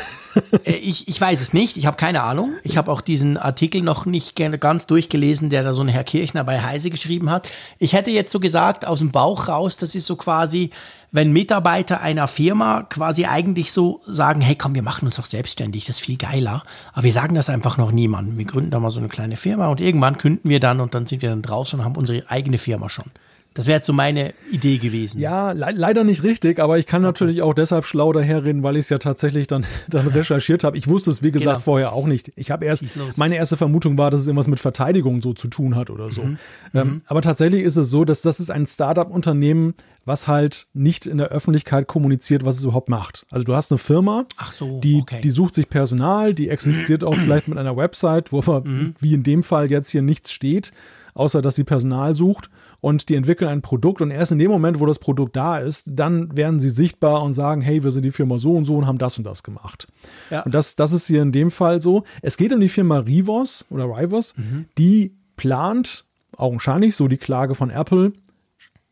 Äh, 0.64 0.76
ich, 0.76 1.10
ich 1.10 1.20
weiß 1.20 1.42
es 1.42 1.52
nicht, 1.52 1.76
ich 1.76 1.86
habe 1.86 1.98
keine 1.98 2.24
Ahnung. 2.24 2.54
Ich 2.64 2.78
habe 2.78 2.90
auch 2.90 3.02
diesen 3.02 3.36
Artikel 3.36 3.82
noch 3.82 4.06
nicht 4.06 4.34
ganz 4.36 4.88
durchgelesen, 4.88 5.50
der 5.50 5.62
da 5.62 5.74
so 5.74 5.82
ein 5.82 5.90
Herr 5.90 6.06
Kirchner 6.06 6.46
bei 6.46 6.62
Heise 6.62 6.90
geschrieben 6.90 7.30
hat. 7.30 7.52
Ich 7.80 7.92
hätte 7.92 8.12
jetzt 8.12 8.32
so 8.32 8.40
gesagt, 8.40 8.88
aus 8.88 9.00
dem 9.00 9.12
Bauch 9.12 9.50
raus, 9.50 9.76
das 9.76 9.94
ist 9.94 10.06
so 10.06 10.16
quasi, 10.16 10.70
wenn 11.12 11.34
Mitarbeiter 11.34 12.00
einer 12.00 12.30
Firma 12.30 12.84
quasi 12.84 13.26
eigentlich 13.26 13.74
so 13.74 14.00
sagen, 14.06 14.40
hey 14.40 14.56
komm, 14.56 14.74
wir 14.74 14.84
machen 14.84 15.06
uns 15.06 15.18
doch 15.18 15.26
selbstständig, 15.26 15.86
das 15.86 15.98
ist 15.98 16.06
viel 16.06 16.18
geiler. 16.18 16.64
Aber 16.94 17.04
wir 17.04 17.14
sagen 17.14 17.36
das 17.36 17.50
einfach 17.50 17.78
noch 17.78 17.92
niemandem. 17.92 18.38
Wir 18.38 18.46
gründen 18.46 18.72
da 18.72 18.80
mal 18.80 18.92
so 18.92 19.00
eine 19.00 19.10
kleine 19.10 19.36
Firma 19.36 19.68
und 19.68 19.82
irgendwann 19.82 20.18
künden 20.18 20.50
wir 20.50 20.62
dann 20.62 20.80
und 20.80 20.96
dann 20.96 21.08
sind 21.08 21.22
wir 21.22 21.30
dann 21.30 21.42
draußen 21.42 21.78
und 21.78 21.86
haben 21.86 21.98
unsere 21.98 22.30
eigene 22.30 22.58
Firma 22.58 22.90
schon. 22.90 23.12
Das 23.54 23.68
wäre 23.68 23.78
jetzt 23.80 23.88
so 23.88 23.92
meine 23.92 24.34
Idee 24.50 24.78
gewesen. 24.78 25.20
Ja, 25.20 25.52
le 25.52 25.72
leider 25.76 26.06
nicht 26.06 26.24
richtig, 26.24 26.58
aber 26.60 26.80
ich 26.80 26.86
kann 26.86 27.02
natürlich 27.02 27.42
auch 27.42 27.54
deshalb 27.54 27.86
schlau 27.86 28.14
daherreden, 28.14 28.64
weil 28.64 28.78
ich 28.78 28.86
es 28.86 28.90
ja 28.90 28.98
tatsächlich 28.98 29.46
dann, 29.48 29.66
dann 29.90 30.08
recherchiert 30.08 30.64
habe. 30.64 30.78
Ich 30.78 30.88
wusste 30.88 31.12
es, 31.12 31.22
wie 31.22 31.32
gesagt, 31.32 31.56
Genau. 31.58 31.60
vorher 31.60 31.92
auch 31.92 32.08
nicht. 32.08 32.32
Ich 32.38 32.50
habe 32.50 32.64
erst, 32.64 32.86
meine 33.18 33.36
erste 33.36 33.58
Vermutung 33.58 33.98
war, 33.98 34.10
dass 34.10 34.22
es 34.22 34.28
irgendwas 34.28 34.48
mit 34.48 34.62
Verteidigung 34.62 35.22
so 35.22 35.34
zu 35.34 35.50
tun 35.50 35.76
hat 35.76 35.90
oder 35.90 36.06
Mhm. 36.08 36.12
so. 36.12 36.30
Ähm, 36.74 37.02
aber 37.08 37.22
tatsächlich 37.22 37.64
ist 37.64 37.76
es 37.76 37.90
so, 37.90 38.06
dass 38.06 38.22
das 38.22 38.40
ist 38.40 38.52
ein 38.52 38.66
Startup-Unternehmen, 38.68 39.74
was 40.06 40.28
halt 40.28 40.68
nicht 40.74 41.06
in 41.06 41.18
der 41.18 41.28
Öffentlichkeit 41.28 41.88
kommuniziert, 41.88 42.46
was 42.46 42.58
es 42.58 42.64
überhaupt 42.64 42.90
macht. 42.90 43.26
Also 43.30 43.44
du 43.44 43.54
hast 43.56 43.72
eine 43.72 43.78
Firma, 43.78 44.24
so, 44.50 44.80
die, 44.80 44.96
okay. 45.02 45.20
die 45.22 45.30
sucht 45.30 45.56
sich 45.56 45.70
Personal, 45.70 46.34
die 46.34 46.50
existiert 46.50 47.04
auch 47.04 47.16
vielleicht 47.16 47.48
mit 47.48 47.58
einer 47.58 47.76
Website, 47.78 48.32
wo 48.32 48.40
aber 48.40 48.62
Mhm. 48.62 48.96
wie 49.00 49.14
in 49.14 49.24
dem 49.24 49.44
Fall 49.44 49.70
jetzt 49.70 49.90
hier 49.90 50.02
nichts 50.02 50.32
steht, 50.32 50.72
außer 51.14 51.42
dass 51.42 51.56
sie 51.56 51.64
Personal 51.66 52.16
sucht 52.16 52.50
und 52.82 53.10
die 53.10 53.16
entwickeln 53.16 53.50
ein 53.50 53.62
Produkt 53.62 54.02
und 54.02 54.12
erst 54.12 54.32
in 54.32 54.40
dem 54.40 54.52
Moment, 54.52 54.80
wo 54.80 54.86
das 54.86 55.00
Produkt 55.00 55.36
da 55.36 55.60
ist, 55.60 55.84
dann 55.86 56.36
werden 56.36 56.60
sie 56.60 56.72
sichtbar 56.72 57.22
und 57.24 57.34
sagen, 57.34 57.62
hey, 57.62 57.84
wir 57.84 57.92
sind 57.92 58.04
die 58.04 58.12
Firma 58.12 58.40
so 58.40 58.56
und 58.56 58.66
so 58.66 58.76
und 58.76 58.88
haben 58.88 58.98
das 58.98 59.18
und 59.18 59.24
das 59.24 59.44
gemacht. 59.44 59.88
Ja. 60.32 60.42
Und 60.42 60.54
das, 60.54 60.76
das 60.76 60.92
ist 60.92 61.08
hier 61.08 61.22
in 61.22 61.32
dem 61.32 61.52
Fall 61.52 61.82
so. 61.82 62.04
Es 62.22 62.38
geht 62.38 62.52
um 62.52 62.60
die 62.60 62.70
Firma 62.70 62.98
Rivos 62.98 63.66
oder 63.70 63.86
Rivos, 63.86 64.34
die 64.78 65.16
plant, 65.38 66.06
augenscheinlich, 66.36 66.96
so 66.96 67.08
die 67.08 67.18
Klage 67.18 67.56
von 67.56 67.70
Apple, 67.70 68.14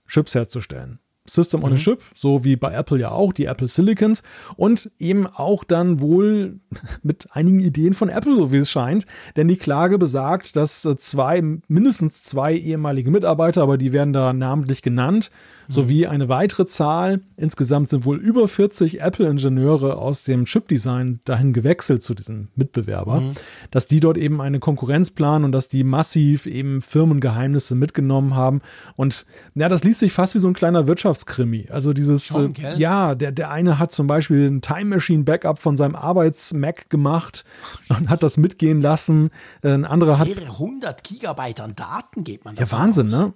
Chips 0.07 0.35
herzustellen. 0.35 0.99
System 1.29 1.63
on 1.63 1.73
a 1.73 1.75
Chip, 1.75 2.01
so 2.15 2.43
wie 2.43 2.55
bei 2.55 2.73
Apple 2.73 2.99
ja 2.99 3.11
auch, 3.11 3.33
die 3.33 3.45
Apple 3.45 3.67
Silicons 3.67 4.23
und 4.55 4.91
eben 4.99 5.27
auch 5.27 5.63
dann 5.63 5.99
wohl 5.99 6.59
mit 7.03 7.27
einigen 7.31 7.59
Ideen 7.59 7.93
von 7.93 8.09
Apple, 8.09 8.35
so 8.35 8.51
wie 8.51 8.57
es 8.57 8.69
scheint, 8.69 9.05
denn 9.35 9.47
die 9.47 9.57
Klage 9.57 9.97
besagt, 9.97 10.55
dass 10.55 10.85
äh, 10.85 10.95
zwei, 10.97 11.41
mindestens 11.67 12.23
zwei 12.23 12.55
ehemalige 12.55 13.11
Mitarbeiter, 13.11 13.61
aber 13.61 13.77
die 13.77 13.93
werden 13.93 14.13
da 14.13 14.33
namentlich 14.33 14.81
genannt, 14.81 15.31
sowie 15.69 16.07
eine 16.07 16.29
weitere 16.29 16.65
Zahl, 16.65 17.21
insgesamt 17.37 17.89
sind 17.89 18.03
wohl 18.03 18.17
über 18.17 18.47
40 18.47 19.01
Apple-Ingenieure 19.01 19.97
aus 19.97 20.23
dem 20.23 20.45
Chip-Design 20.45 21.19
dahin 21.25 21.53
gewechselt 21.53 22.01
zu 22.01 22.15
diesem 22.15 22.47
Mitbewerber, 22.55 23.21
dass 23.69 23.85
die 23.85 23.99
dort 23.99 24.17
eben 24.17 24.41
eine 24.41 24.59
Konkurrenz 24.59 25.11
planen 25.11 25.45
und 25.45 25.51
dass 25.51 25.69
die 25.69 25.83
massiv 25.83 26.47
eben 26.47 26.81
Firmengeheimnisse 26.81 27.75
mitgenommen 27.75 28.33
haben 28.35 28.61
und 28.95 29.25
ja, 29.53 29.69
das 29.69 29.83
liest 29.83 29.99
sich 29.99 30.11
fast 30.11 30.33
wie 30.35 30.39
so 30.39 30.47
ein 30.47 30.53
kleiner 30.53 30.87
Wirtschaftskrimi. 30.87 31.67
Also 31.69 31.93
dieses, 31.93 32.25
Schon, 32.25 32.55
äh, 32.55 32.75
ja, 32.77 33.13
der, 33.13 33.31
der 33.31 33.51
eine 33.51 33.77
hat 33.77 33.91
zum 33.91 34.07
Beispiel 34.07 34.49
ein 34.49 34.61
Time 34.61 34.85
Machine 34.85 35.23
Backup 35.23 35.59
von 35.59 35.77
seinem 35.77 35.95
Arbeits-Mac 35.95 36.89
gemacht 36.89 37.45
und 37.89 38.09
hat 38.09 38.23
das 38.23 38.37
mitgehen 38.37 38.81
lassen. 38.81 39.29
Ein 39.61 39.85
anderer 39.85 40.17
hat, 40.17 40.27
Mehrere 40.27 40.57
hundert 40.57 41.03
Gigabyte 41.03 41.61
an 41.61 41.75
Daten 41.75 42.23
geht 42.23 42.43
man 42.45 42.55
ja, 42.55 42.61
davon 42.61 42.79
Wahnsinn, 42.79 43.13
aus. 43.13 43.13
ne? 43.13 43.33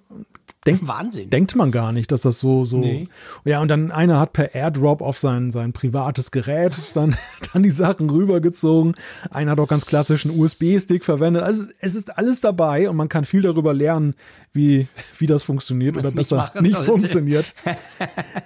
Denk, 0.66 0.88
Wahnsinn. 0.88 1.30
denkt 1.30 1.56
man 1.56 1.72
gar 1.72 1.92
nicht, 1.92 2.12
dass 2.12 2.22
das 2.22 2.40
so, 2.40 2.64
so. 2.66 2.78
Nee. 2.78 3.08
Ja, 3.44 3.62
und 3.62 3.68
dann 3.68 3.92
einer 3.92 4.20
hat 4.20 4.34
per 4.34 4.56
Airdrop 4.56 5.02
auf 5.02 5.20
sein, 5.20 5.52
sein 5.52 5.74
privates 5.74 6.32
Gerät 6.32 6.74
dann, 6.96 7.16
dann 7.54 7.64
die 7.64 7.72
Sachen 7.72 8.10
rübergezogen. 8.10 8.96
Einer 9.30 9.52
hat 9.52 9.60
auch 9.60 9.68
ganz 9.68 9.86
klassischen 9.86 10.32
USB-Stick 10.38 11.04
verwendet. 11.04 11.44
Also 11.44 11.70
es 11.80 11.96
ist 11.96 12.18
alles 12.18 12.42
dabei 12.42 12.90
und 12.90 12.96
man 12.96 13.10
kann 13.10 13.26
viel 13.26 13.42
darüber 13.42 13.74
lernen, 13.74 14.16
wie, 14.54 14.88
wie 15.18 15.26
das 15.26 15.44
funktioniert 15.44 15.96
oder 15.98 16.06
nicht 16.06 16.16
besser 16.16 16.52
nicht 16.62 16.76
sollte. 16.76 16.92
funktioniert. 16.92 17.54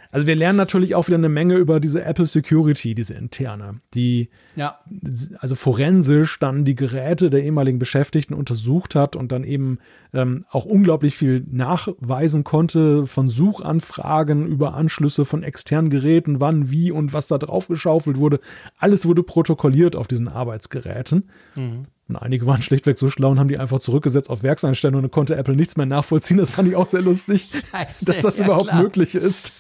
Also 0.10 0.26
wir 0.26 0.36
lernen 0.36 0.58
natürlich 0.58 0.96
auch 0.96 1.08
wieder 1.08 1.18
eine 1.18 1.30
Menge 1.30 1.56
über 1.58 1.80
diese 1.80 2.04
Apple 2.04 2.26
Security, 2.26 2.96
diese 2.96 3.14
interne, 3.14 3.82
die 3.94 4.30
Ja. 4.56 4.80
also 5.40 5.54
forensisch 5.54 6.40
dann 6.40 6.66
die 6.66 6.74
Geräte 6.76 7.30
der 7.30 7.44
ehemaligen 7.44 7.78
Beschäftigten 7.78 8.34
untersucht 8.34 8.96
hat 8.96 9.16
und 9.16 9.32
dann 9.32 9.44
eben 9.44 9.78
ähm, 10.14 10.46
auch 10.50 10.66
unglaublich 10.66 11.16
viel 11.16 11.46
nachweisen 11.52 12.44
konnte 12.44 13.06
von 13.06 13.28
Suchanfragen 13.28 14.48
über 14.48 14.74
Anschlüsse 14.74 15.26
von 15.26 15.44
externen 15.44 15.90
Geräten, 15.92 16.40
wann, 16.40 16.72
wie 16.72 16.90
und 16.90 17.14
was 17.14 17.28
da 17.28 17.38
drauf 17.38 17.68
geschaufelt 17.68 18.18
wurde. 18.18 18.40
Alles 18.80 19.06
wurde 19.06 19.22
protokolliert 19.24 19.96
auf 19.96 20.08
diesen 20.08 20.30
Arbeitsgeräten. 20.30 21.30
Und 22.10 22.16
einige 22.16 22.46
waren 22.46 22.62
schlichtweg 22.62 22.98
so 22.98 23.10
schlau 23.10 23.32
und 23.32 23.40
haben 23.40 23.50
die 23.50 23.58
einfach 23.58 23.80
zurückgesetzt 23.80 24.30
auf 24.30 24.44
Werkseinstellungen 24.44 25.06
und 25.06 25.12
konnte 25.12 25.36
Apple 25.36 25.56
nichts 25.56 25.76
mehr 25.76 25.86
nachvollziehen. 25.86 26.38
Das 26.38 26.52
fand 26.52 26.70
ich 26.70 26.76
auch 26.76 26.88
sehr 26.88 27.02
lustig, 27.02 27.50
Scheiße, 27.72 28.06
dass 28.06 28.22
das 28.22 28.38
ja, 28.38 28.46
überhaupt 28.46 28.70
klar. 28.70 28.82
möglich 28.82 29.16
ist. 29.16 29.52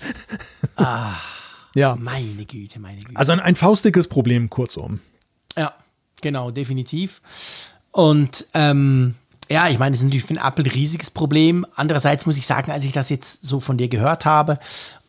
Ah, 0.75 1.15
Ja, 1.77 1.95
meine 1.95 2.45
Güte, 2.45 2.79
meine 2.79 3.01
Güte. 3.01 3.15
also 3.19 3.33
ein, 3.33 3.39
ein 3.39 3.55
faustdickes 3.55 4.07
Problem, 4.07 4.49
kurzum. 4.49 4.99
Ja, 5.55 5.73
genau, 6.21 6.49
definitiv. 6.49 7.21
Und 7.91 8.47
ähm, 8.55 9.13
ja, 9.47 9.69
ich 9.69 9.77
meine, 9.77 9.91
das 9.91 9.99
ist 9.99 10.05
natürlich 10.05 10.25
für 10.25 10.43
Apple 10.43 10.65
ein 10.65 10.71
riesiges 10.71 11.11
Problem. 11.11 11.67
Andererseits 11.75 12.25
muss 12.25 12.39
ich 12.39 12.47
sagen, 12.47 12.71
als 12.71 12.83
ich 12.83 12.93
das 12.93 13.09
jetzt 13.09 13.45
so 13.45 13.59
von 13.59 13.77
dir 13.77 13.89
gehört 13.89 14.25
habe 14.25 14.57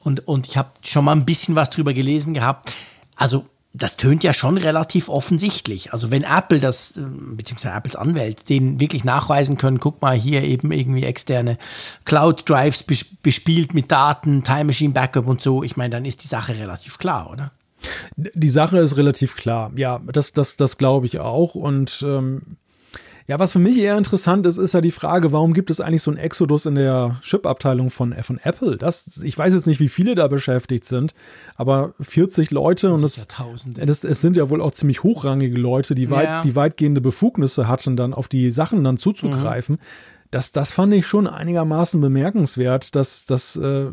und, 0.00 0.28
und 0.28 0.46
ich 0.46 0.58
habe 0.58 0.68
schon 0.84 1.06
mal 1.06 1.12
ein 1.12 1.24
bisschen 1.24 1.54
was 1.54 1.70
drüber 1.70 1.94
gelesen 1.94 2.34
gehabt, 2.34 2.70
also 3.16 3.46
das 3.74 3.96
tönt 3.96 4.24
ja 4.24 4.32
schon 4.32 4.56
relativ 4.56 5.08
offensichtlich. 5.08 5.92
Also 5.92 6.10
wenn 6.10 6.24
Apple 6.24 6.58
das, 6.58 6.96
ähm, 6.96 7.36
beziehungsweise 7.36 7.74
Apples 7.74 7.96
Anwälte, 7.96 8.44
denen 8.44 8.80
wirklich 8.80 9.04
nachweisen 9.04 9.56
können, 9.56 9.78
guck 9.78 10.00
mal 10.02 10.16
hier 10.16 10.42
eben 10.42 10.72
irgendwie 10.72 11.04
externe 11.04 11.58
Cloud-Drives 12.04 12.86
bes- 12.88 13.06
bespielt 13.22 13.74
mit 13.74 13.92
Daten, 13.92 14.42
Time 14.42 14.64
Machine 14.64 14.94
Backup 14.94 15.26
und 15.26 15.40
so, 15.40 15.62
ich 15.62 15.76
meine, 15.76 15.90
dann 15.90 16.04
ist 16.04 16.22
die 16.24 16.28
Sache 16.28 16.56
relativ 16.58 16.98
klar, 16.98 17.30
oder? 17.30 17.52
Die 18.16 18.50
Sache 18.50 18.78
ist 18.78 18.96
relativ 18.96 19.36
klar. 19.36 19.70
Ja, 19.76 20.00
das, 20.04 20.32
das, 20.32 20.56
das 20.56 20.78
glaube 20.78 21.06
ich 21.06 21.20
auch. 21.20 21.54
Und 21.54 22.02
ähm, 22.04 22.42
ja, 23.28 23.38
was 23.38 23.52
für 23.52 23.58
mich 23.58 23.76
eher 23.78 23.98
interessant 23.98 24.46
ist, 24.46 24.56
ist 24.56 24.72
ja 24.72 24.80
die 24.80 24.90
Frage, 24.90 25.32
warum 25.32 25.52
gibt 25.52 25.70
es 25.70 25.80
eigentlich 25.80 26.02
so 26.02 26.10
einen 26.10 26.18
Exodus 26.18 26.64
in 26.64 26.76
der 26.76 27.20
Chip-Abteilung 27.22 27.90
von, 27.90 28.14
von 28.22 28.38
Apple? 28.42 28.78
Das, 28.78 29.20
ich 29.22 29.36
weiß 29.36 29.52
jetzt 29.52 29.66
nicht, 29.66 29.80
wie 29.80 29.90
viele 29.90 30.14
da 30.14 30.28
beschäftigt 30.28 30.86
sind, 30.86 31.12
aber 31.54 31.92
40 32.00 32.50
Leute 32.50 32.90
und 32.90 33.28
Tausende. 33.28 33.84
das, 33.84 34.02
es 34.02 34.22
sind 34.22 34.38
ja 34.38 34.48
wohl 34.48 34.62
auch 34.62 34.72
ziemlich 34.72 35.02
hochrangige 35.02 35.58
Leute, 35.58 35.94
die, 35.94 36.10
weit, 36.10 36.24
Ja. 36.24 36.42
die 36.42 36.56
weitgehende 36.56 37.02
Befugnisse 37.02 37.68
hatten, 37.68 37.96
dann 37.96 38.14
auf 38.14 38.28
die 38.28 38.50
Sachen 38.50 38.82
dann 38.82 38.96
zuzugreifen. 38.96 39.76
Mhm. 39.76 39.80
Das, 40.30 40.50
das 40.52 40.72
fand 40.72 40.94
ich 40.94 41.06
schon 41.06 41.26
einigermaßen 41.26 42.00
bemerkenswert, 42.00 42.96
dass, 42.96 43.26
dass 43.26 43.56
äh, 43.56 43.88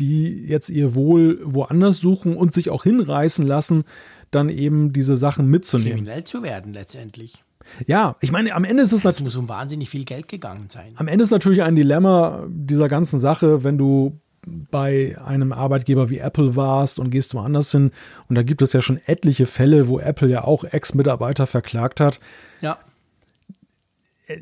die 0.00 0.46
jetzt 0.46 0.68
ihr 0.68 0.96
Wohl 0.96 1.38
woanders 1.44 1.98
suchen 1.98 2.36
und 2.36 2.54
sich 2.54 2.70
auch 2.70 2.82
hinreißen 2.82 3.46
lassen, 3.46 3.84
dann 4.32 4.48
eben 4.48 4.92
diese 4.92 5.16
Sachen 5.16 5.46
mitzunehmen. 5.46 5.98
kriminell 6.04 6.24
zu 6.24 6.42
werden 6.42 6.72
letztendlich. 6.72 7.44
Ja, 7.86 8.16
ich 8.20 8.32
meine, 8.32 8.54
am 8.54 8.64
Ende 8.64 8.82
ist 8.82 8.92
es 8.92 9.00
Es 9.00 9.04
natürlich. 9.04 9.24
muss 9.24 9.36
um 9.36 9.48
wahnsinnig 9.48 9.88
viel 9.90 10.04
Geld 10.04 10.28
gegangen 10.28 10.66
sein. 10.70 10.92
Am 10.96 11.08
Ende 11.08 11.22
ist 11.24 11.30
natürlich 11.30 11.62
ein 11.62 11.74
Dilemma 11.76 12.44
dieser 12.48 12.88
ganzen 12.88 13.20
Sache, 13.20 13.64
wenn 13.64 13.78
du 13.78 14.18
bei 14.70 15.16
einem 15.24 15.52
Arbeitgeber 15.52 16.08
wie 16.08 16.18
Apple 16.18 16.56
warst 16.56 16.98
und 16.98 17.10
gehst 17.10 17.34
woanders 17.34 17.70
hin. 17.72 17.90
Und 18.28 18.36
da 18.36 18.42
gibt 18.42 18.62
es 18.62 18.72
ja 18.72 18.80
schon 18.80 18.98
etliche 19.06 19.44
Fälle, 19.46 19.86
wo 19.88 19.98
Apple 20.00 20.28
ja 20.28 20.44
auch 20.44 20.64
Ex-Mitarbeiter 20.64 21.46
verklagt 21.46 22.00
hat. 22.00 22.20
Ja, 22.60 22.78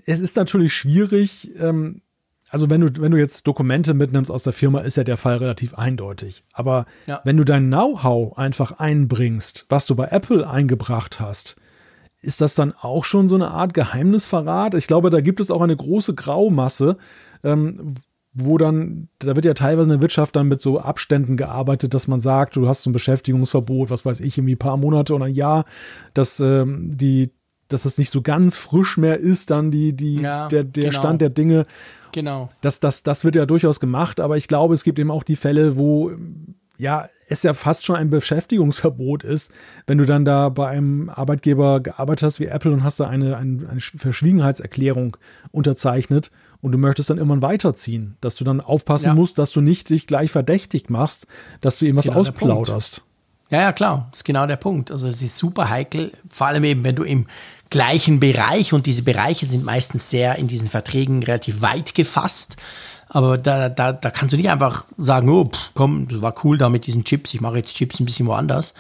Es 0.07 0.21
ist 0.21 0.37
natürlich 0.37 0.75
schwierig, 0.75 1.51
ähm, 1.59 2.03
also 2.51 2.71
wenn 2.71 2.81
du, 2.81 2.91
wenn 3.01 3.11
du 3.13 3.19
jetzt 3.19 3.47
Dokumente 3.47 3.93
mitnimmst 3.95 4.31
aus 4.31 4.43
der 4.43 4.53
Firma, 4.53 4.81
ist 4.81 4.97
ja 4.97 5.05
der 5.05 5.17
Fall 5.17 5.37
relativ 5.39 5.75
eindeutig. 5.75 6.43
Aber 6.53 6.87
Ja. 7.07 7.21
wenn 7.25 7.37
du 7.37 7.45
dein 7.45 7.67
Know-how 7.69 8.37
einfach 8.39 8.73
einbringst, 8.79 9.67
was 9.69 9.87
du 9.87 9.95
bei 9.95 10.09
Apple 10.09 10.49
eingebracht 10.49 11.21
hast, 11.21 11.57
ist 12.21 12.41
das 12.41 12.55
dann 12.55 12.73
auch 12.73 13.05
schon 13.05 13.29
so 13.29 13.35
eine 13.37 13.51
Art 13.51 13.75
Geheimnisverrat? 13.75 14.75
Ich 14.75 14.87
glaube, 14.87 15.11
da 15.11 15.21
gibt 15.21 15.41
es 15.41 15.51
auch 15.51 15.61
eine 15.61 15.77
große 15.77 16.15
Graumasse, 16.15 16.97
ähm, 17.45 17.95
wo 18.35 18.59
dann, 18.59 19.09
da 19.19 19.35
wird 19.35 19.45
ja 19.45 19.55
teilweise 19.55 19.85
in 19.85 19.97
der 19.97 20.01
Wirtschaft 20.01 20.37
dann 20.37 20.49
mit 20.49 20.61
so 20.61 20.79
Abständen 20.81 21.37
gearbeitet, 21.37 21.95
dass 21.95 22.09
man 22.09 22.21
sagt, 22.21 22.57
du 22.57 22.69
hast 22.69 22.83
so 22.83 22.91
ein 22.91 22.93
Beschäftigungsverbot, 22.93 23.91
was 23.91 24.05
weiß 24.05 24.21
ich, 24.21 24.37
irgendwie 24.39 24.55
ein 24.55 24.59
paar 24.59 24.77
Monate 24.77 25.15
oder 25.15 25.27
ein 25.27 25.35
Jahr, 25.35 25.65
dass 26.15 26.39
ähm, 26.41 26.91
die, 26.97 27.31
dass 27.69 27.85
es 27.85 27.99
nicht 27.99 28.11
so 28.11 28.23
ganz 28.23 28.57
frisch 28.57 28.97
mehr 28.97 29.19
ist, 29.19 29.51
dann 29.51 29.71
die, 29.71 29.93
die, 29.93 30.17
Ja, 30.17 30.49
der, 30.49 30.65
der 30.65 30.91
genau. 30.91 30.99
Stand 30.99 31.21
der 31.21 31.31
Dinge. 31.31 31.67
genau. 32.13 32.49
Das, 32.61 32.81
das, 32.81 33.03
das 33.03 33.25
wird 33.25 33.37
ja 33.37 33.47
durchaus 33.47 33.81
gemacht, 33.81 34.21
aber 34.21 34.37
ich 34.37 34.49
glaube, 34.49 34.75
es 34.75 34.85
gibt 34.85 34.99
eben 34.99 35.11
auch 35.11 35.23
die 35.23 35.37
Fälle, 35.37 35.77
wo 35.77 36.13
ja, 36.79 37.09
es 37.29 37.43
ja 37.43 37.55
fast 37.55 37.85
schon 37.85 37.97
ein 37.97 38.09
Beschäftigungsverbot 38.09 39.25
ist, 39.25 39.51
wenn 39.87 39.99
du 39.99 40.07
dann 40.07 40.25
da 40.25 40.49
bei 40.49 40.69
einem 40.69 41.11
Arbeitgeber 41.11 41.81
gearbeitet 41.81 42.23
hast 42.27 42.41
wie 42.41 42.47
Apple 42.47 42.73
und 42.73 42.85
hast 42.85 43.01
da 43.01 43.09
eine, 43.09 43.37
eine, 43.37 43.69
eine 43.69 43.81
Verschwiegenheitserklärung 43.81 45.17
unterzeichnet 45.51 46.31
und 46.61 46.73
du 46.73 46.79
möchtest 46.79 47.11
dann 47.11 47.19
irgendwann 47.19 47.43
weiterziehen, 47.43 48.17
dass 48.21 48.37
du 48.37 48.45
dann 48.45 48.61
aufpassen 48.61 49.07
Ja. 49.09 49.15
musst, 49.15 49.39
dass 49.39 49.51
du 49.51 49.61
nicht 49.61 49.91
dich 49.91 50.07
gleich 50.07 50.31
verdächtig 50.31 50.89
machst, 50.91 51.27
dass 51.61 51.79
du 51.79 51.87
eben 51.87 51.97
Das 51.97 52.07
genau 52.07 52.21
ausplauderst. 52.21 53.03
Ja, 53.51 53.61
ja, 53.63 53.73
klar. 53.73 54.09
Das 54.11 54.21
ist 54.21 54.25
genau 54.25 54.47
der 54.47 54.57
Punkt. 54.57 54.91
Also 54.91 55.07
es 55.09 55.23
ist 55.23 55.37
super 55.37 55.71
heikel, 55.71 56.13
vor 56.29 56.49
allem 56.49 56.65
eben, 56.65 56.85
wenn 56.85 56.97
du 56.97 57.03
im 57.03 57.27
gleichen 57.71 58.21
Bereich 58.21 58.73
und 58.73 58.87
diese 58.87 59.03
Bereiche 59.03 59.47
sind 59.47 59.65
meistens 59.65 60.11
sehr 60.11 60.37
in 60.37 60.49
diesen 60.49 60.69
Verträgen 60.69 61.23
relativ 61.23 61.61
weit 61.63 61.95
gefasst. 61.95 62.57
Aber 63.11 63.39
da, 63.39 63.69
da, 63.69 63.93
da 63.93 64.11
kannst 64.11 64.33
du 64.33 64.37
nicht 64.37 64.51
einfach 64.51 64.87
sagen, 64.99 65.29
oh, 65.31 65.45
pff, 65.47 65.71
komm, 65.75 66.09
das 66.09 66.21
war 66.23 66.35
cool 66.45 66.59
da 66.59 66.69
mit 66.69 66.87
diesen 66.87 67.05
Chips, 67.05 67.33
ich 67.35 67.41
mache 67.41 67.57
jetzt 67.57 67.75
Chips 67.77 68.01
ein 68.01 68.05
bisschen 68.07 68.27
woanders. 68.27 68.75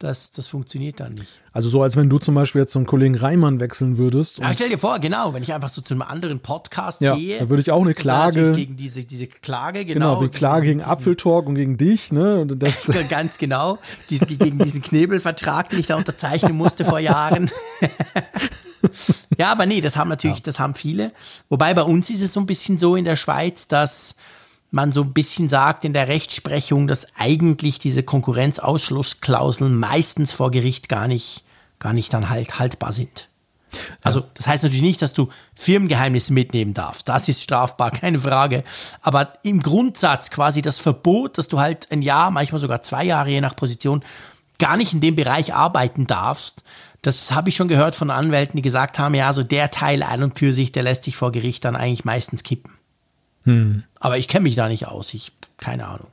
Das, 0.00 0.30
das 0.30 0.46
funktioniert 0.46 0.98
dann 0.98 1.12
nicht. 1.12 1.42
Also 1.52 1.68
so, 1.68 1.82
als 1.82 1.94
wenn 1.94 2.08
du 2.08 2.18
zum 2.18 2.34
Beispiel 2.34 2.62
jetzt 2.62 2.72
zum 2.72 2.86
Kollegen 2.86 3.14
Reimann 3.16 3.60
wechseln 3.60 3.98
würdest. 3.98 4.38
Ja, 4.38 4.50
stell 4.54 4.70
dir 4.70 4.78
vor, 4.78 4.98
genau, 4.98 5.34
wenn 5.34 5.42
ich 5.42 5.52
einfach 5.52 5.68
so 5.68 5.82
zu 5.82 5.92
einem 5.92 6.00
anderen 6.00 6.40
Podcast 6.40 7.02
Ja, 7.02 7.14
gehe. 7.14 7.38
da 7.38 7.50
würde 7.50 7.60
ich 7.60 7.70
auch 7.70 7.82
eine 7.82 7.92
Klage- 7.92 8.52
Gegen 8.52 8.78
diese, 8.78 9.04
diese 9.04 9.26
Klage, 9.26 9.84
genau. 9.84 10.16
genau, 10.16 10.22
wie 10.26 10.30
Klage 10.34 10.66
gegen 10.68 10.78
diesen- 10.78 10.90
Apfeltalk 10.90 11.46
und 11.46 11.54
gegen 11.54 11.76
dich, 11.76 12.12
ne? 12.12 12.40
Und 12.40 12.62
das, 12.62 12.90
Ganz 13.10 13.36
genau. 13.36 13.78
Dies, 14.08 14.26
gegen 14.26 14.58
diesen 14.58 14.80
Knebelvertrag, 14.80 15.68
den 15.68 15.80
ich 15.80 15.86
da 15.88 15.96
unterzeichnen 15.96 16.56
musste 16.56 16.86
vor 16.86 16.98
Jahren. 16.98 17.50
ja, 19.36 19.52
aber 19.52 19.66
nee, 19.66 19.80
das 19.80 19.96
haben 19.96 20.08
natürlich, 20.08 20.42
das 20.42 20.58
haben 20.58 20.74
viele. 20.74 21.12
Wobei 21.48 21.74
bei 21.74 21.82
uns 21.82 22.10
ist 22.10 22.22
es 22.22 22.32
so 22.32 22.40
ein 22.40 22.46
bisschen 22.46 22.78
so 22.78 22.96
in 22.96 23.04
der 23.04 23.16
Schweiz, 23.16 23.68
dass 23.68 24.16
man 24.70 24.92
so 24.92 25.02
ein 25.02 25.12
bisschen 25.12 25.48
sagt 25.48 25.84
in 25.84 25.92
der 25.92 26.08
Rechtsprechung, 26.08 26.86
dass 26.86 27.06
eigentlich 27.16 27.78
diese 27.78 28.02
Konkurrenzausschlussklauseln 28.02 29.74
meistens 29.74 30.32
vor 30.32 30.50
Gericht 30.50 30.88
gar 30.88 31.08
nicht, 31.08 31.44
gar 31.78 31.92
nicht 31.92 32.12
dann 32.12 32.28
halt 32.28 32.58
haltbar 32.58 32.92
sind. 32.92 33.28
Also, 34.02 34.24
das 34.34 34.46
heißt 34.46 34.64
natürlich 34.64 34.82
nicht, 34.82 35.02
dass 35.02 35.14
du 35.14 35.28
Firmengeheimnisse 35.54 36.32
mitnehmen 36.32 36.74
darfst. 36.74 37.08
Das 37.08 37.28
ist 37.28 37.42
strafbar, 37.42 37.90
keine 37.92 38.18
Frage. 38.18 38.64
Aber 39.00 39.34
im 39.42 39.60
Grundsatz 39.60 40.30
quasi 40.30 40.62
das 40.62 40.78
Verbot, 40.78 41.38
dass 41.38 41.48
du 41.48 41.60
halt 41.60 41.90
ein 41.90 42.02
Jahr, 42.02 42.30
manchmal 42.30 42.60
sogar 42.60 42.82
zwei 42.82 43.04
Jahre, 43.04 43.30
je 43.30 43.40
nach 43.40 43.56
Position, 43.56 44.04
gar 44.58 44.76
nicht 44.76 44.92
in 44.92 45.00
dem 45.00 45.16
Bereich 45.16 45.54
arbeiten 45.54 46.06
darfst. 46.06 46.62
Das 47.02 47.32
habe 47.32 47.48
ich 47.48 47.56
schon 47.56 47.68
gehört 47.68 47.96
von 47.96 48.10
Anwälten, 48.10 48.56
die 48.56 48.62
gesagt 48.62 48.98
haben, 48.98 49.14
ja, 49.14 49.32
so 49.32 49.42
der 49.42 49.70
Teil 49.70 50.02
ein 50.02 50.22
und 50.22 50.38
für 50.38 50.52
sich, 50.52 50.72
der 50.72 50.82
lässt 50.82 51.04
sich 51.04 51.16
vor 51.16 51.32
Gericht 51.32 51.64
dann 51.64 51.76
eigentlich 51.76 52.04
meistens 52.04 52.42
kippen. 52.42 52.72
Aber 53.98 54.18
ich 54.18 54.28
kenne 54.28 54.42
mich 54.42 54.54
da 54.54 54.68
nicht 54.68 54.86
aus. 54.88 55.14
Ich, 55.14 55.32
keine 55.56 55.86
Ahnung. 55.86 56.08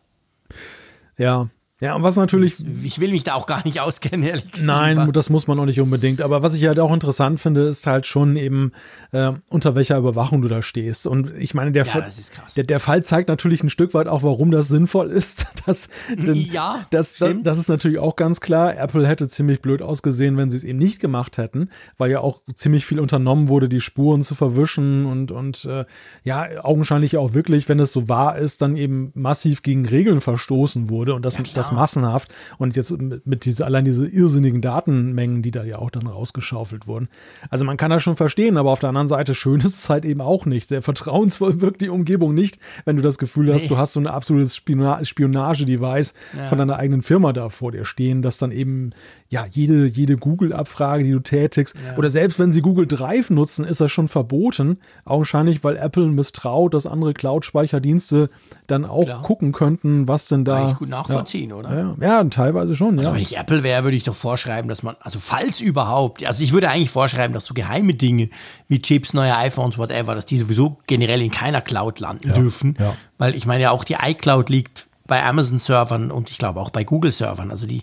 ja. 1.18 1.49
Ja, 1.80 1.94
und 1.94 2.02
was 2.02 2.16
natürlich 2.16 2.56
Ich 2.84 2.99
will 2.99 3.12
mich 3.12 3.24
da 3.24 3.36
auch 3.36 3.45
gar 3.45 3.64
nicht 3.64 3.80
auskennen, 3.82 4.24
ehrlich 4.28 4.52
gesagt. 4.52 4.66
Nein, 4.66 5.12
das 5.12 5.30
muss 5.30 5.45
man 5.45 5.60
auch 5.60 5.66
nicht 5.66 5.80
unbedingt. 5.80 6.22
Aber 6.22 6.41
was 6.41 6.56
ich 6.56 6.66
halt 6.66 6.80
auch 6.80 6.91
interessant 6.91 7.40
finde, 7.40 7.62
ist 7.68 7.86
halt 7.86 8.08
schon 8.08 8.36
eben, 8.36 8.72
äh, 9.12 9.34
unter 9.48 9.76
welcher 9.76 9.98
Überwachung 9.98 10.41
du 10.41 10.48
da 10.48 10.64
stehst. 10.64 11.06
Und 11.06 11.32
ich 11.38 11.54
meine, 11.54 11.72
der, 11.72 11.86
Ja, 11.86 11.91
Fall. 11.91 12.08
Der, 12.56 12.64
der 12.64 12.80
Fall 12.80 13.04
zeigt 13.04 13.30
natürlich 13.30 13.62
ein 13.62 13.70
Stück 13.70 13.94
weit 13.94 14.08
auch, 14.08 14.24
warum 14.24 14.49
das 14.49 14.68
sinnvoll 14.68 15.10
ist. 15.10 15.45
Das, 15.68 15.90
denn 16.10 16.36
Ja, 16.36 16.86
das, 16.91 17.18
das, 17.18 17.34
das 17.44 17.58
ist 17.58 17.68
natürlich 17.68 17.99
auch 17.99 18.16
ganz 18.16 18.40
klar. 18.40 18.78
Apple 18.78 19.06
hätte 19.06 19.28
ziemlich 19.28 19.62
blöd 19.62 19.82
ausgesehen, 19.82 20.38
wenn 20.38 20.49
sie 20.49 20.56
es 20.56 20.64
eben 20.64 20.80
nicht 20.80 21.02
gemacht 21.02 21.38
hätten, 21.38 21.70
weil 21.98 22.10
ja 22.10 22.22
auch 22.22 22.41
ziemlich 22.56 22.86
viel 22.86 23.02
unternommen 23.02 23.49
wurde, 23.49 23.68
die 23.68 23.82
Spuren 23.82 24.22
zu 24.22 24.34
verwischen 24.34 25.06
und, 25.06 25.34
und 25.34 25.66
äh, 25.66 25.84
ja, 26.24 26.48
augenscheinlich 26.64 27.18
auch 27.18 27.34
wirklich, 27.34 27.68
wenn 27.68 27.82
es 27.82 27.91
so 27.91 28.08
wahr 28.08 28.38
ist, 28.38 28.62
dann 28.62 28.78
eben 28.78 29.12
massiv 29.14 29.62
gegen 29.62 29.86
Regeln 29.86 30.22
verstoßen 30.22 30.90
wurde. 30.90 31.16
Und 31.16 31.26
das, 31.26 31.38
das 31.54 31.66
das 31.68 31.76
massenhaft. 31.76 32.34
Und 32.57 32.76
jetzt 32.76 32.95
mit, 32.99 33.45
diese, 33.45 33.65
allein 33.65 33.85
diese 33.85 34.07
irrsinnigen 34.07 34.61
Datenmengen, 34.61 35.41
die 35.41 35.52
da 35.52 35.64
ja 35.64 35.80
auch 35.80 35.89
dann 35.89 36.07
rausgeschaufelt 36.07 36.88
wurden. 36.88 37.07
Also 37.49 37.65
man 37.65 37.77
kann 37.77 37.91
das 37.91 38.03
schon 38.03 38.15
verstehen, 38.15 38.57
aber 38.57 38.72
auf 38.72 38.80
der 38.80 38.89
anderen 38.89 39.07
Seite, 39.07 39.35
schön 39.35 39.60
ist 39.61 39.77
es 39.77 39.89
halt 39.89 40.06
eben 40.06 40.22
auch 40.22 40.45
nicht. 40.45 40.69
Sehr 40.69 40.81
vertrauensvoll 40.81 41.61
wirkt 41.61 41.81
die 41.81 41.89
Umgebung 41.89 42.34
nicht, 42.34 42.60
wenn 42.85 42.95
du 42.95 43.02
das 43.02 43.18
Gefühl 43.18 43.53
hast, 43.53 43.64
nee. 43.64 43.69
du 43.69 43.77
hast 43.77 43.94
so 43.94 43.99
ein 43.99 44.07
absolutes 44.07 44.56
Spionage-Device 44.56 46.14
ja. 46.35 46.48
von 46.48 46.57
deiner 46.57 46.77
eigenen 46.77 47.02
Firma 47.02 47.34
da 47.34 47.49
vor 47.49 47.72
dir 47.72 47.85
stehen, 47.85 48.22
das 48.22 48.38
dann 48.38 48.52
eben 48.52 48.91
ja, 49.30 49.45
jede, 49.49 49.88
jede 49.88 50.16
Google-Abfrage, 50.16 51.04
die 51.04 51.12
du 51.12 51.20
tätigst, 51.20 51.76
ja. 51.76 51.98
oder 51.98 52.10
selbst 52.10 52.40
wenn 52.40 52.52
sie 52.52 52.62
Google 52.62 52.88
Drive 52.88 53.30
nutzen, 53.30 53.66
ist 53.66 53.82
das 53.82 53.91
schon 53.91 54.08
verboten. 54.08 54.78
Augenscheinlich, 55.04 55.64
weil 55.64 55.76
Apple 55.76 56.06
misstraut, 56.08 56.74
dass 56.74 56.88
andere 56.88 57.14
Cloud-Speicherdienste 57.14 58.30
dann 58.68 58.86
auch 58.86 59.04
Klar. 59.04 59.22
gucken 59.22 59.52
könnten, 59.52 60.08
was 60.08 60.28
denn 60.28 60.45
da. 60.45 60.60
Kann 60.60 60.72
ich 60.72 60.78
gut 60.78 60.90
nachvollziehen, 60.90 61.49
ja, 61.49 61.56
oder? 61.58 61.95
Ja, 61.99 62.08
ja, 62.08 62.24
teilweise 62.26 62.76
schon, 62.76 62.98
also 62.98 63.10
ja. 63.10 63.16
Wenn 63.16 63.22
ich 63.22 63.38
Apple 63.38 63.64
wäre, 63.64 63.84
würde 63.84 63.98
ich 63.98 64.04
doch 64.04 64.16
vorschreiben, 64.16 64.70
dass 64.70 64.82
man, 64.82 64.95
also 65.02 65.20
falls 65.20 65.60
überhaupt, 65.60 66.26
also 66.26 66.41
ich 66.41 66.54
würde 66.54 66.70
eigentlich 66.70 66.91
vorschreiben, 66.91 67.34
dass 67.34 67.45
so 67.45 67.54
geheime 67.54 67.95
Dinge 67.95 68.30
wie 68.70 68.82
Chips, 68.82 69.14
neue 69.14 69.36
iPhones, 69.36 69.78
whatever, 69.78 70.16
dass 70.16 70.26
die 70.26 70.38
sowieso 70.38 70.78
generell 70.88 71.22
in 71.22 71.32
keiner 71.32 71.62
Cloud 71.62 71.99
landen 71.99 72.34
dürfen. 72.34 72.78
Weil 73.18 73.36
ich 73.36 73.45
meine 73.45 73.64
ja 73.64 73.72
auch 73.72 73.84
die 73.84 73.95
iCloud 74.02 74.49
liegt 74.49 74.88
bei 75.08 75.24
Amazon-Servern 75.24 76.12
und 76.12 76.30
ich 76.30 76.38
glaube 76.38 76.60
auch 76.60 76.70
bei 76.70 76.84
Google-Servern. 76.84 77.49
Also 77.49 77.66
die 77.66 77.82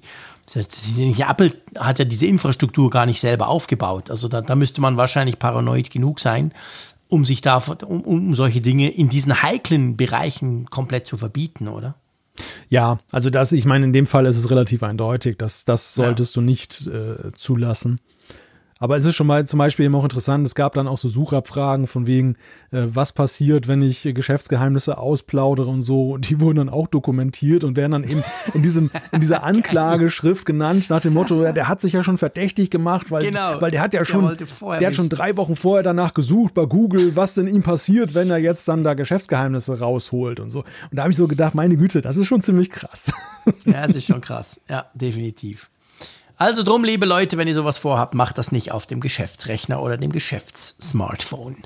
Apple 1.29 1.53
hat 1.79 1.99
ja 1.99 2.05
diese 2.05 2.27
Infrastruktur 2.27 2.91
gar 2.91 3.07
nicht 3.07 3.21
selber 3.21 3.49
aufgebaut. 3.49 4.11
Also 4.11 4.29
da, 4.29 4.41
da 4.41 4.55
müsste 4.55 4.81
man 4.81 4.97
wahrscheinlich 4.97 5.39
paranoid 5.39 5.91
genug 5.91 6.21
sein, 6.21 6.53
um 7.09 7.25
sich 7.25 7.41
da, 7.41 7.63
um, 7.87 8.03
um 8.03 8.35
solche 8.35 8.61
Dinge 8.61 8.91
in 8.91 9.09
diesen 9.09 9.43
heiklen 9.43 9.97
Bereichen 9.97 10.67
komplett 10.67 11.07
zu 11.07 11.17
verbieten, 11.17 11.69
oder? 11.69 11.95
Ja, 12.69 12.99
also 13.13 13.31
das, 13.31 13.53
ich 13.53 13.65
meine, 13.65 13.85
in 13.85 13.93
dem 13.93 14.07
Fall 14.07 14.27
ist 14.27 14.37
es 14.37 14.51
relativ 14.51 14.83
eindeutig, 14.83 15.39
dass 15.39 15.65
das 15.65 15.95
solltest 15.95 16.35
ja. 16.35 16.41
du 16.41 16.47
nicht 16.47 16.87
äh, 16.87 17.33
zulassen. 17.35 18.01
Aber 18.79 18.97
es 18.97 19.05
ist 19.05 19.15
schon 19.15 19.27
mal 19.27 19.47
zum 19.47 19.59
Beispiel 19.59 19.87
eben 19.87 19.95
auch 19.95 20.03
interessant, 20.03 20.47
es 20.47 20.55
gab 20.55 20.75
dann 20.75 20.89
auch 20.89 20.99
so 20.99 21.09
Suchabfragen 21.09 21.87
von 21.87 22.07
wegen, 22.07 22.37
äh, 22.73 22.83
was 22.87 23.13
passiert, 23.13 23.69
wenn 23.69 23.83
ich 23.83 24.03
Geschäftsgeheimnisse 24.03 24.99
ausplaudere 24.99 25.69
und 25.69 25.83
so. 25.83 26.11
Und 26.11 26.29
die 26.29 26.41
wurden 26.41 26.57
dann 26.57 26.69
auch 26.69 26.89
dokumentiert 26.89 27.63
und 27.63 27.77
werden 27.77 27.93
dann 27.93 28.05
eben 28.05 28.25
in, 28.53 28.63
diesem, 28.63 28.91
in 29.13 29.21
dieser 29.21 29.43
Anklageschrift 29.45 30.45
genannt, 30.45 30.91
nach 30.91 31.01
dem 31.01 31.15
Motto, 31.15 31.43
ja, 31.43 31.53
der 31.53 31.69
hat 31.69 31.81
sich 31.81 31.93
ja 31.93 32.03
schon 32.03 32.19
verdächtig 32.19 32.71
gemacht, 32.71 33.11
weil, 33.11 33.25
genau, 33.25 33.61
weil 33.61 33.71
der 33.71 33.81
hat 33.81 33.95
ja 33.95 34.05
schon, 34.05 34.37
der, 34.37 34.79
der 34.79 34.89
hat 34.89 34.95
schon 34.95 35.09
drei 35.09 35.37
Wochen 35.37 35.55
vorher 35.55 35.83
danach 35.83 36.13
gesucht 36.13 36.55
bei 36.55 36.67
Google, 36.67 37.15
was 37.17 37.35
denn 37.35 37.47
ihm 37.47 37.63
passiert, 37.63 38.15
wenn 38.15 38.31
er 38.31 38.39
jetzt 38.39 38.67
dann 38.67 38.83
da 38.83 38.95
Geschäftsgeheimnisse 38.95 39.79
rausholt 39.79 40.41
und 40.41 40.51
so. 40.51 40.61
Und 40.61 40.67
da 40.93 41.03
habe 41.03 41.13
ich 41.13 41.17
so 41.17 41.29
gedacht, 41.29 41.55
meine 41.55 41.77
Güte, 41.77 42.03
das 42.03 42.17
ist 42.17 42.27
schon 42.27 42.43
ziemlich 42.43 42.71
krass. 42.71 43.13
Ja, 43.67 43.85
es 43.85 43.95
ist 43.95 44.07
schon 44.07 44.21
krass. 44.21 44.61
Ja, 44.69 44.87
definitiv. 44.95 45.71
Also 46.37 46.63
drum, 46.63 46.85
liebe 46.85 47.07
Leute, 47.07 47.37
wenn 47.37 47.47
ihr 47.47 47.55
sowas 47.55 47.79
vorhabt, 47.79 48.15
macht 48.15 48.39
das 48.39 48.51
nicht 48.51 48.73
auf 48.73 48.87
dem 48.87 49.01
Geschäftsrechner 49.01 49.81
oder 49.81 49.97
dem 49.97 50.11
Geschäftssmartphone. 50.11 51.57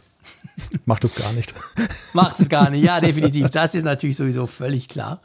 Macht 0.84 1.04
es 1.04 1.14
gar 1.14 1.32
nicht. 1.32 1.54
Macht 2.12 2.40
es 2.40 2.48
gar 2.48 2.68
nicht, 2.70 2.82
ja, 2.82 3.00
definitiv. 3.00 3.50
Das 3.50 3.74
ist 3.74 3.84
natürlich 3.84 4.16
sowieso 4.16 4.46
völlig 4.46 4.88
klar. 4.88 5.20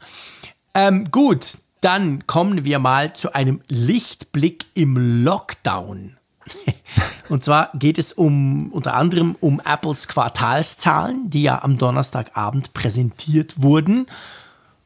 Ähm, 0.72 1.10
gut, 1.10 1.58
dann 1.80 2.26
kommen 2.26 2.64
wir 2.64 2.78
mal 2.78 3.12
zu 3.12 3.34
einem 3.34 3.60
Lichtblick 3.68 4.66
im 4.74 5.24
Lockdown. 5.24 6.16
Und 7.28 7.44
zwar 7.44 7.70
geht 7.74 7.98
es 7.98 8.12
um 8.12 8.72
unter 8.72 8.94
anderem 8.94 9.36
um 9.40 9.60
Apples 9.60 10.08
Quartalszahlen, 10.08 11.30
die 11.30 11.42
ja 11.42 11.62
am 11.62 11.76
Donnerstagabend 11.78 12.72
präsentiert 12.74 13.62
wurden. 13.62 14.06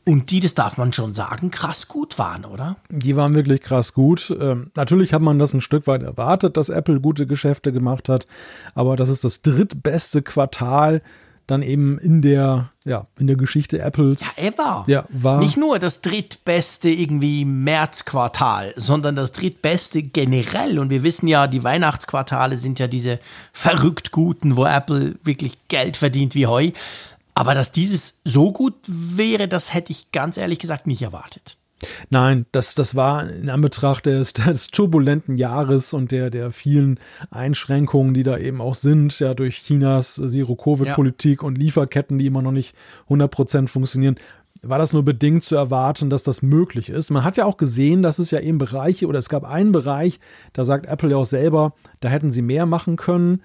Und 0.08 0.30
die, 0.30 0.40
das 0.40 0.54
darf 0.54 0.78
man 0.78 0.94
schon 0.94 1.12
sagen, 1.12 1.50
krass 1.50 1.86
gut 1.86 2.18
waren, 2.18 2.46
oder? 2.46 2.76
Die 2.88 3.14
waren 3.14 3.34
wirklich 3.34 3.60
krass 3.60 3.92
gut. 3.92 4.34
Ähm, 4.40 4.70
natürlich 4.74 5.12
hat 5.12 5.20
man 5.20 5.38
das 5.38 5.52
ein 5.52 5.60
Stück 5.60 5.86
weit 5.86 6.02
erwartet, 6.02 6.56
dass 6.56 6.70
Apple 6.70 6.98
gute 6.98 7.26
Geschäfte 7.26 7.72
gemacht 7.72 8.08
hat. 8.08 8.26
Aber 8.74 8.96
das 8.96 9.10
ist 9.10 9.22
das 9.22 9.42
drittbeste 9.42 10.22
Quartal 10.22 11.02
dann 11.46 11.60
eben 11.60 11.98
in 11.98 12.22
der, 12.22 12.70
ja, 12.86 13.06
in 13.18 13.26
der 13.26 13.36
Geschichte 13.36 13.80
Apples. 13.80 14.20
Ja, 14.20 14.44
ever. 14.44 14.84
Ja, 14.86 15.04
war. 15.10 15.40
Nicht 15.40 15.58
nur 15.58 15.78
das 15.78 16.00
drittbeste 16.00 16.88
irgendwie 16.88 17.44
Märzquartal, 17.44 18.72
sondern 18.76 19.14
das 19.14 19.32
drittbeste 19.32 20.02
generell. 20.02 20.78
Und 20.78 20.88
wir 20.88 21.02
wissen 21.02 21.28
ja, 21.28 21.46
die 21.46 21.64
Weihnachtsquartale 21.64 22.56
sind 22.56 22.78
ja 22.78 22.86
diese 22.86 23.20
verrückt 23.52 24.10
guten, 24.10 24.56
wo 24.56 24.64
Apple 24.64 25.16
wirklich 25.22 25.58
Geld 25.68 25.98
verdient 25.98 26.34
wie 26.34 26.46
Heu. 26.46 26.70
Aber 27.38 27.54
dass 27.54 27.70
dieses 27.70 28.18
so 28.24 28.50
gut 28.50 28.74
wäre, 28.88 29.46
das 29.46 29.72
hätte 29.72 29.92
ich 29.92 30.10
ganz 30.10 30.38
ehrlich 30.38 30.58
gesagt 30.58 30.88
nicht 30.88 31.02
erwartet. 31.02 31.56
Nein, 32.10 32.46
das, 32.50 32.74
das 32.74 32.96
war 32.96 33.30
in 33.30 33.48
Anbetracht 33.48 34.06
des, 34.06 34.32
des 34.32 34.72
turbulenten 34.72 35.36
Jahres 35.36 35.92
und 35.92 36.10
der, 36.10 36.30
der 36.30 36.50
vielen 36.50 36.98
Einschränkungen, 37.30 38.12
die 38.12 38.24
da 38.24 38.38
eben 38.38 38.60
auch 38.60 38.74
sind, 38.74 39.20
ja, 39.20 39.34
durch 39.34 39.58
Chinas 39.58 40.14
Zero-Covid-Politik 40.16 41.42
ja. 41.42 41.46
und 41.46 41.56
Lieferketten, 41.58 42.18
die 42.18 42.26
immer 42.26 42.42
noch 42.42 42.50
nicht 42.50 42.74
100% 43.08 43.68
funktionieren, 43.68 44.16
war 44.62 44.80
das 44.80 44.92
nur 44.92 45.04
bedingt 45.04 45.44
zu 45.44 45.54
erwarten, 45.54 46.10
dass 46.10 46.24
das 46.24 46.42
möglich 46.42 46.90
ist. 46.90 47.10
Man 47.10 47.22
hat 47.22 47.36
ja 47.36 47.44
auch 47.44 47.56
gesehen, 47.56 48.02
dass 48.02 48.18
es 48.18 48.32
ja 48.32 48.40
eben 48.40 48.58
Bereiche 48.58 49.06
oder 49.06 49.20
es 49.20 49.28
gab 49.28 49.44
einen 49.44 49.70
Bereich, 49.70 50.18
da 50.54 50.64
sagt 50.64 50.86
Apple 50.86 51.10
ja 51.10 51.16
auch 51.18 51.24
selber, 51.24 51.74
da 52.00 52.08
hätten 52.08 52.32
sie 52.32 52.42
mehr 52.42 52.66
machen 52.66 52.96
können 52.96 53.42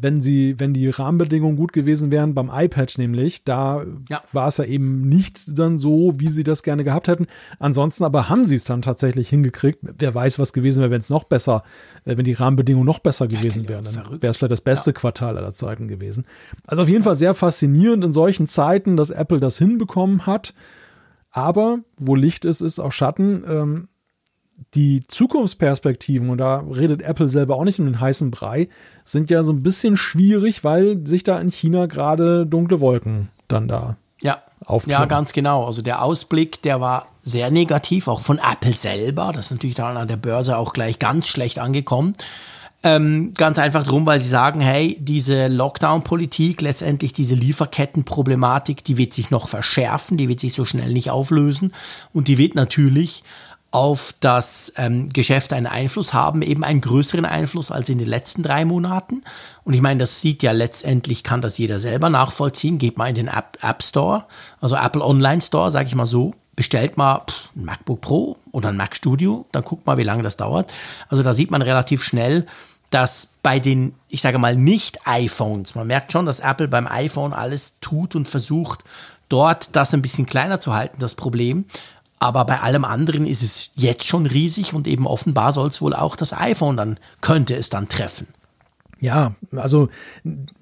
wenn 0.00 0.20
sie, 0.20 0.54
wenn 0.58 0.72
die 0.72 0.88
Rahmenbedingungen 0.88 1.56
gut 1.56 1.72
gewesen 1.72 2.12
wären, 2.12 2.34
beim 2.34 2.50
iPad 2.52 2.94
nämlich, 2.96 3.44
da 3.44 3.84
ja. 4.08 4.22
war 4.32 4.48
es 4.48 4.58
ja 4.58 4.64
eben 4.64 5.08
nicht 5.08 5.44
dann 5.48 5.78
so, 5.78 6.14
wie 6.18 6.28
sie 6.28 6.44
das 6.44 6.62
gerne 6.62 6.84
gehabt 6.84 7.08
hätten. 7.08 7.26
Ansonsten 7.58 8.04
aber 8.04 8.28
haben 8.28 8.46
sie 8.46 8.54
es 8.54 8.64
dann 8.64 8.82
tatsächlich 8.82 9.28
hingekriegt. 9.28 9.80
Wer 9.82 10.14
weiß, 10.14 10.38
was 10.38 10.52
gewesen 10.52 10.80
wäre, 10.80 10.90
wenn 10.90 11.00
es 11.00 11.10
noch 11.10 11.24
besser, 11.24 11.64
äh, 12.04 12.16
wenn 12.16 12.24
die 12.24 12.34
Rahmenbedingungen 12.34 12.86
noch 12.86 13.00
besser 13.00 13.26
gewesen 13.26 13.68
wären. 13.68 13.84
Dann 13.84 13.94
wäre 14.22 14.30
es 14.30 14.36
vielleicht 14.36 14.52
das 14.52 14.60
beste 14.60 14.90
ja. 14.90 14.94
Quartal 14.94 15.36
aller 15.36 15.52
Zeiten 15.52 15.88
gewesen. 15.88 16.24
Also 16.66 16.82
auf 16.82 16.88
jeden 16.88 17.02
Fall 17.02 17.16
sehr 17.16 17.34
faszinierend 17.34 18.04
in 18.04 18.12
solchen 18.12 18.46
Zeiten, 18.46 18.96
dass 18.96 19.10
Apple 19.10 19.40
das 19.40 19.58
hinbekommen 19.58 20.26
hat. 20.26 20.54
Aber 21.30 21.80
wo 21.98 22.14
Licht 22.14 22.44
ist, 22.44 22.60
ist 22.60 22.78
auch 22.78 22.92
Schatten. 22.92 23.42
Ähm, 23.48 23.88
die 24.74 25.02
Zukunftsperspektiven, 25.06 26.30
und 26.30 26.38
da 26.38 26.58
redet 26.58 27.02
Apple 27.02 27.28
selber 27.28 27.56
auch 27.56 27.64
nicht 27.64 27.78
um 27.78 27.86
den 27.86 28.00
heißen 28.00 28.30
Brei, 28.30 28.68
sind 29.04 29.30
ja 29.30 29.42
so 29.42 29.52
ein 29.52 29.62
bisschen 29.62 29.96
schwierig, 29.96 30.64
weil 30.64 31.06
sich 31.06 31.24
da 31.24 31.40
in 31.40 31.50
China 31.50 31.86
gerade 31.86 32.46
dunkle 32.46 32.80
Wolken 32.80 33.28
dann 33.48 33.68
da 33.68 33.96
ja. 34.24 34.42
Ja, 34.90 35.04
ganz 35.04 35.34
genau. 35.34 35.66
Also 35.66 35.82
der 35.82 36.02
Ausblick, 36.02 36.62
der 36.62 36.80
war 36.80 37.08
sehr 37.20 37.50
negativ, 37.50 38.08
auch 38.08 38.22
von 38.22 38.38
Apple 38.38 38.72
selber. 38.72 39.32
Das 39.34 39.46
ist 39.46 39.50
natürlich 39.52 39.76
dann 39.76 39.98
an 39.98 40.08
der 40.08 40.16
Börse 40.16 40.56
auch 40.56 40.72
gleich 40.72 40.98
ganz 40.98 41.28
schlecht 41.28 41.58
angekommen. 41.58 42.14
Ähm, 42.82 43.32
ganz 43.34 43.58
einfach 43.58 43.82
drum, 43.82 44.06
weil 44.06 44.20
sie 44.20 44.28
sagen, 44.28 44.60
hey, 44.60 44.96
diese 45.00 45.48
Lockdown-Politik, 45.48 46.62
letztendlich 46.62 47.12
diese 47.12 47.34
Lieferkettenproblematik, 47.34 48.84
die 48.84 48.96
wird 48.96 49.12
sich 49.12 49.30
noch 49.30 49.48
verschärfen, 49.48 50.16
die 50.16 50.28
wird 50.28 50.40
sich 50.40 50.54
so 50.54 50.64
schnell 50.64 50.92
nicht 50.92 51.10
auflösen 51.10 51.72
und 52.12 52.28
die 52.28 52.38
wird 52.38 52.54
natürlich 52.54 53.22
auf 53.74 54.14
das 54.20 54.72
ähm, 54.76 55.12
Geschäft 55.12 55.52
einen 55.52 55.66
Einfluss 55.66 56.14
haben, 56.14 56.42
eben 56.42 56.62
einen 56.62 56.80
größeren 56.80 57.24
Einfluss 57.24 57.72
als 57.72 57.88
in 57.88 57.98
den 57.98 58.06
letzten 58.06 58.44
drei 58.44 58.64
Monaten. 58.64 59.24
Und 59.64 59.74
ich 59.74 59.82
meine, 59.82 59.98
das 59.98 60.20
sieht 60.20 60.44
ja 60.44 60.52
letztendlich, 60.52 61.24
kann 61.24 61.42
das 61.42 61.58
jeder 61.58 61.80
selber 61.80 62.08
nachvollziehen. 62.08 62.78
Geht 62.78 62.98
mal 62.98 63.08
in 63.08 63.16
den 63.16 63.26
App, 63.26 63.58
App 63.62 63.82
Store, 63.82 64.26
also 64.60 64.76
Apple 64.76 65.04
Online 65.04 65.40
Store, 65.40 65.72
sage 65.72 65.88
ich 65.88 65.94
mal 65.96 66.06
so, 66.06 66.34
bestellt 66.54 66.96
mal 66.96 67.22
ein 67.56 67.64
MacBook 67.64 68.00
Pro 68.00 68.36
oder 68.52 68.68
ein 68.68 68.76
Mac 68.76 68.94
Studio, 68.94 69.44
dann 69.50 69.64
guckt 69.64 69.84
mal, 69.88 69.98
wie 69.98 70.04
lange 70.04 70.22
das 70.22 70.36
dauert. 70.36 70.72
Also 71.08 71.24
da 71.24 71.34
sieht 71.34 71.50
man 71.50 71.60
relativ 71.60 72.04
schnell, 72.04 72.46
dass 72.90 73.30
bei 73.42 73.58
den, 73.58 73.96
ich 74.08 74.22
sage 74.22 74.38
mal, 74.38 74.54
nicht 74.54 75.04
iPhones, 75.04 75.74
man 75.74 75.88
merkt 75.88 76.12
schon, 76.12 76.26
dass 76.26 76.38
Apple 76.38 76.68
beim 76.68 76.86
iPhone 76.86 77.32
alles 77.32 77.74
tut 77.80 78.14
und 78.14 78.28
versucht, 78.28 78.84
dort 79.28 79.74
das 79.74 79.92
ein 79.94 80.02
bisschen 80.02 80.26
kleiner 80.26 80.60
zu 80.60 80.74
halten, 80.74 80.98
das 81.00 81.14
Problem. 81.16 81.64
Aber 82.24 82.46
bei 82.46 82.60
allem 82.60 82.86
anderen 82.86 83.26
ist 83.26 83.42
es 83.42 83.70
jetzt 83.74 84.06
schon 84.06 84.24
riesig 84.24 84.72
und 84.72 84.88
eben 84.88 85.06
offenbar 85.06 85.52
soll 85.52 85.68
es 85.68 85.82
wohl 85.82 85.92
auch 85.92 86.16
das 86.16 86.32
iPhone 86.32 86.78
dann, 86.78 86.98
könnte 87.20 87.54
es 87.54 87.68
dann 87.68 87.86
treffen. 87.86 88.28
Ja, 88.98 89.34
also 89.54 89.90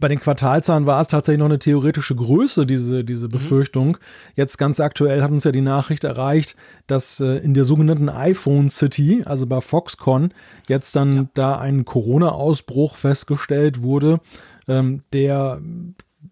bei 0.01 0.09
den 0.09 0.19
Quartalzahlen 0.19 0.87
war 0.87 1.01
es 1.01 1.07
tatsächlich 1.07 1.39
noch 1.39 1.47
eine 1.47 1.61
theoretische 1.61 2.17
Größe, 2.17 2.67
diese, 2.67 3.05
diese 3.05 3.27
mhm. 3.27 3.31
Befürchtung. 3.31 3.89
Mhm. 3.91 3.97
Jetzt 4.35 4.59
ganz 4.59 4.81
aktuell 4.81 5.23
hat 5.23 5.31
uns 5.31 5.45
ja 5.45 5.53
die 5.53 5.61
Nachricht 5.61 6.03
erreicht, 6.03 6.57
dass 6.89 7.21
äh, 7.21 7.37
in 7.37 7.55
der 7.55 7.65
sogenannten 7.65 8.09
iPhone 8.09 8.69
City, 8.69 9.23
also 9.25 9.47
bei 9.47 9.61
Foxconn, 9.61 10.35
jetzt 10.67 10.97
dann 10.97 11.13
ja. 11.13 11.27
da 11.35 11.59
ein 11.61 11.85
Corona-Ausbruch 11.85 12.97
festgestellt 12.97 13.83
wurde, 13.83 14.19
ähm, 14.67 15.05
der 15.13 15.61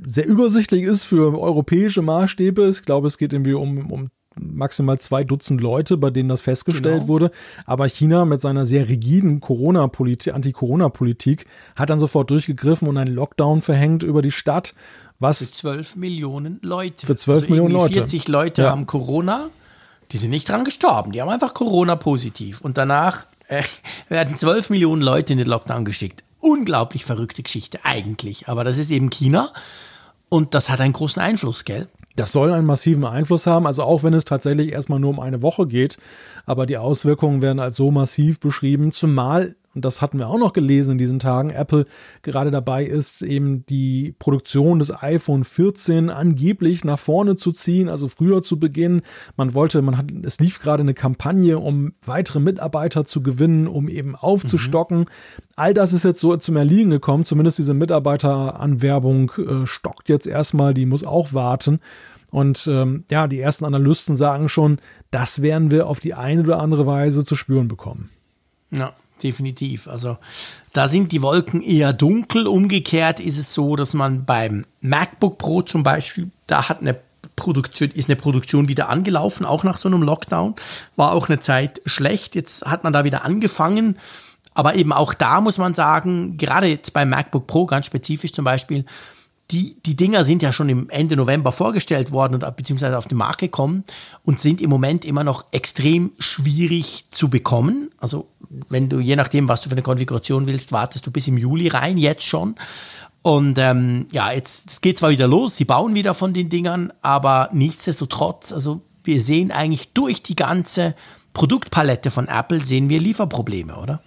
sehr 0.05 0.27
übersichtlich 0.27 0.83
ist 0.83 1.05
für 1.05 1.39
europäische 1.39 2.03
Maßstäbe. 2.03 2.69
Ich 2.69 2.83
glaube, 2.83 3.07
es 3.07 3.17
geht 3.17 3.33
irgendwie 3.33 3.55
um, 3.55 3.93
um 3.93 4.11
maximal 4.41 4.99
zwei 4.99 5.25
Dutzend 5.25 5.61
Leute, 5.61 5.97
bei 5.97 6.11
denen 6.11 6.29
das 6.29 6.43
festgestellt 6.43 7.01
genau. 7.01 7.09
wurde. 7.09 7.31
Aber 7.67 7.89
China 7.89 8.25
mit 8.25 8.41
seiner 8.41 8.67
sehr 8.67 8.89
rigiden 8.89 9.41
Corona-Politik, 9.41 10.35
Anti-Corona-Politik 10.35 11.47
hat 11.77 11.91
dann 11.91 11.99
sofort 11.99 12.31
durchgegriffen 12.31 12.89
und 12.89 12.97
einen 12.97 13.15
Lockdown 13.15 13.61
verhängt 13.61 14.03
über 14.03 14.23
die 14.23 14.31
Stadt. 14.31 14.75
Was 15.19 15.39
für 15.39 15.53
12 15.53 15.97
Millionen 15.97 16.59
Leute. 16.63 17.07
Für 17.07 17.17
12 17.17 17.39
also 17.39 17.51
Millionen 17.51 17.75
Leute. 17.75 17.95
40 17.95 18.29
Leute 18.29 18.63
ja. 18.63 18.71
haben 18.71 18.87
Corona. 18.87 19.51
Die 20.13 20.19
sind 20.19 20.31
nicht 20.31 20.49
dran 20.49 20.65
gestorben, 20.65 21.13
die 21.13 21.21
haben 21.21 21.29
einfach 21.29 21.55
Corona-positiv. 21.55 22.61
Und 22.63 22.79
danach 22.79 23.27
äh, 23.49 23.63
werden 24.09 24.35
12 24.35 24.71
Millionen 24.71 25.03
Leute 25.03 25.33
in 25.33 25.39
den 25.39 25.47
Lockdown 25.47 25.85
geschickt. 25.85 26.25
Unglaublich 26.41 27.05
verrückte 27.05 27.43
Geschichte 27.43 27.81
eigentlich. 27.85 28.49
Aber 28.49 28.65
das 28.65 28.79
ist 28.79 28.91
eben 28.91 29.11
China 29.11 29.53
und 30.31 30.55
das 30.55 30.71
hat 30.71 30.81
einen 30.81 30.95
großen 30.95 31.21
Einfluss, 31.21 31.65
gell? 31.65 31.89
Das 32.21 32.33
soll 32.33 32.53
einen 32.53 32.67
massiven 32.67 33.05
Einfluss 33.05 33.47
haben, 33.47 33.67
also 33.67 33.83
auch 33.83 34.03
wenn 34.03 34.15
es 34.15 34.25
tatsächlich 34.25 34.73
erstmal 34.73 35.01
nur 35.01 35.11
um 35.11 35.21
eine 35.21 35.43
Woche 35.43 35.67
geht, 35.67 35.99
aber 36.47 36.67
die 36.67 36.77
Auswirkungen 36.77 37.43
werden 37.43 37.59
als 37.61 37.77
so 37.77 37.91
massiv 37.91 38.41
beschrieben, 38.41 38.93
zumal 38.93 39.55
und 39.75 39.85
das 39.85 40.03
hatten 40.03 40.19
wir 40.19 40.29
auch 40.29 40.39
noch 40.39 40.53
gelesen 40.53 40.93
in 40.93 40.99
diesen 40.99 41.21
Tagen, 41.21 41.51
Apple 41.51 41.87
gerade 42.23 42.51
dabei 42.51 42.85
ist, 42.85 43.23
eben 43.23 43.65
die 43.67 44.15
Produktion 44.19 44.81
des 44.81 44.91
iPhone 44.91 45.45
14 45.45 46.11
angeblich 46.11 46.85
nach 46.85 46.99
vorne 46.99 47.37
zu 47.37 47.53
ziehen, 47.53 47.89
also 47.89 48.09
früher 48.09 48.43
zu 48.43 48.59
beginnen. 48.59 49.03
Man 49.37 49.55
wollte, 49.55 49.81
man 49.81 49.97
hat, 49.97 50.07
es 50.23 50.41
lief 50.41 50.61
gerade 50.61 50.81
eine 50.81 50.95
Kampagne, 50.95 51.59
um 51.61 51.93
weitere 52.05 52.41
Mitarbeiter 52.41 53.05
zu 53.05 53.23
gewinnen, 53.23 53.69
um 53.69 53.89
eben 53.89 54.17
aufzustocken. 54.17 55.01
Mhm. 55.01 55.07
All 55.55 55.73
das 55.73 55.93
ist 55.93 56.05
jetzt 56.05 56.21
so 56.21 56.37
zum 56.37 56.57
Erliegen 56.57 56.91
gekommen, 56.91 57.25
zumindest 57.25 57.59
diese 57.59 57.75
Mitarbeiteranwerbung 57.75 59.33
äh, 59.39 59.67
stockt 59.67 60.09
jetzt 60.09 60.27
erstmal, 60.27 60.75
die 60.75 60.87
muss 60.87 61.05
auch 61.05 61.33
warten. 61.33 61.79
Und 62.31 62.67
ähm, 62.67 63.05
ja, 63.11 63.27
die 63.27 63.41
ersten 63.41 63.65
Analysten 63.65 64.17
sagen 64.17 64.49
schon, 64.49 64.79
das 65.11 65.43
werden 65.43 65.71
wir 65.71 65.87
auf 65.89 66.01
die 66.01 66.15
eine 66.15 66.43
oder 66.43 66.61
andere 66.61 66.87
Weise 66.87 67.25
zu 67.25 67.35
spüren 67.35 67.69
bekommen. 67.69 68.11
Ja 68.71 68.93
definitiv. 69.23 69.89
Also 69.89 70.19
da 70.73 70.89
sind 70.89 71.13
die 71.13 71.23
Wolken 71.23 71.63
eher 71.63 71.93
dunkel. 71.93 72.47
Umgekehrt 72.47 73.21
ist 73.21 73.39
es 73.39 73.53
so, 73.53 73.77
dass 73.77 73.95
man 73.95 74.25
beim 74.25 74.65
MacBook 74.81 75.39
Pro 75.39 75.63
zum 75.63 75.83
Beispiel, 75.83 76.31
da 76.47 76.69
hat 76.69 76.81
eine 76.81 76.97
Produktion, 77.37 77.91
ist 77.91 78.09
eine 78.09 78.17
Produktion 78.17 78.69
wieder 78.69 78.89
angelaufen, 78.89 79.47
auch 79.47 79.65
nach 79.65 79.79
so 79.79 79.89
einem 79.89 80.03
Lockdown. 80.03 80.55
War 80.97 81.13
auch 81.13 81.29
eine 81.29 81.41
Zeit 81.41 81.81
schlecht. 81.87 82.35
Jetzt 82.35 82.65
hat 82.65 82.85
man 82.85 82.93
da 82.93 83.05
wieder 83.05 83.25
angefangen. 83.25 83.99
Aber 84.53 84.75
eben 84.75 84.93
auch 84.93 85.15
da 85.15 85.41
muss 85.41 85.59
man 85.59 85.75
sagen, 85.75 86.37
gerade 86.37 86.67
jetzt 86.67 86.93
beim 86.93 87.09
MacBook 87.09 87.47
Pro 87.47 87.67
ganz 87.67 87.87
spezifisch 87.87 88.33
zum 88.33 88.45
Beispiel, 88.45 88.85
die, 89.51 89.77
die 89.85 89.97
Dinger 89.97 90.25
sind 90.25 90.43
ja 90.43 90.53
schon 90.53 90.69
im 90.69 90.89
Ende 90.91 91.17
November 91.17 91.53
vorgestellt 91.53 92.13
worden 92.13 92.35
und 92.35 92.57
beziehungsweise 92.57 92.97
auf 92.97 93.09
den 93.09 93.19
Markt 93.19 93.41
gekommen 93.41 93.85
und 94.25 94.41
sind 94.41 94.61
im 94.61 94.71
Moment 94.71 95.05
immer 95.05 95.25
noch 95.25 95.47
extrem 95.51 96.13
schwierig 96.19 97.07
zu 97.11 97.29
bekommen. 97.29 97.91
Also 97.99 98.29
wenn 98.69 98.89
du, 98.89 99.01
je 99.01 99.17
nachdem, 99.17 99.49
was 99.49 99.61
du 99.61 99.69
für 99.69 99.75
eine 99.75 99.83
Konfiguration 99.83 100.47
willst, 100.47 100.73
wartest 100.73 101.07
du 101.07 101.11
bis 101.11 101.29
im 101.29 101.37
Juli 101.37 101.69
rein, 101.69 101.99
jetzt 101.99 102.25
schon. 102.25 102.55
Und 103.23 103.59
ähm, 103.59 104.07
ja, 104.13 104.33
jetzt 104.33 104.71
es 104.71 104.81
geht 104.81 104.99
zwar 104.99 105.11
wieder 105.11 105.29
los, 105.29 105.57
sie 105.57 105.65
bauen 105.65 105.95
wieder 105.95 106.15
von 106.15 106.33
den 106.33 106.49
Dingern, 106.49 106.93
aber 107.03 107.51
nichtsdestotrotz, 107.53 108.53
also 108.53 108.81
wir 109.05 109.21
sehen 109.21 109.51
eigentlich 109.51 109.93
durch 109.93 110.23
die 110.23 110.37
ganze 110.37 110.95
Produktpalette 111.35 112.11
von 112.11 112.29
Apple 112.29 112.65
sehen 112.65 112.89
wir 112.89 112.99
Lieferprobleme, 112.99 113.77
oder? 113.77 114.03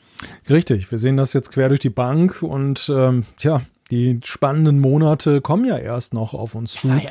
Richtig, 0.49 0.91
wir 0.91 0.97
sehen 0.97 1.17
das 1.17 1.33
jetzt 1.33 1.51
quer 1.51 1.69
durch 1.69 1.79
die 1.79 1.89
Bank 1.89 2.41
und 2.41 2.91
ähm, 2.93 3.25
tja, 3.37 3.61
die 3.93 4.19
spannenden 4.23 4.79
Monate 4.79 5.39
kommen 5.39 5.65
ja 5.65 5.77
erst 5.77 6.15
noch 6.15 6.33
auf 6.33 6.55
uns 6.55 6.73
zu. 6.73 6.87
Ja, 6.87 6.95
ja, 6.95 7.09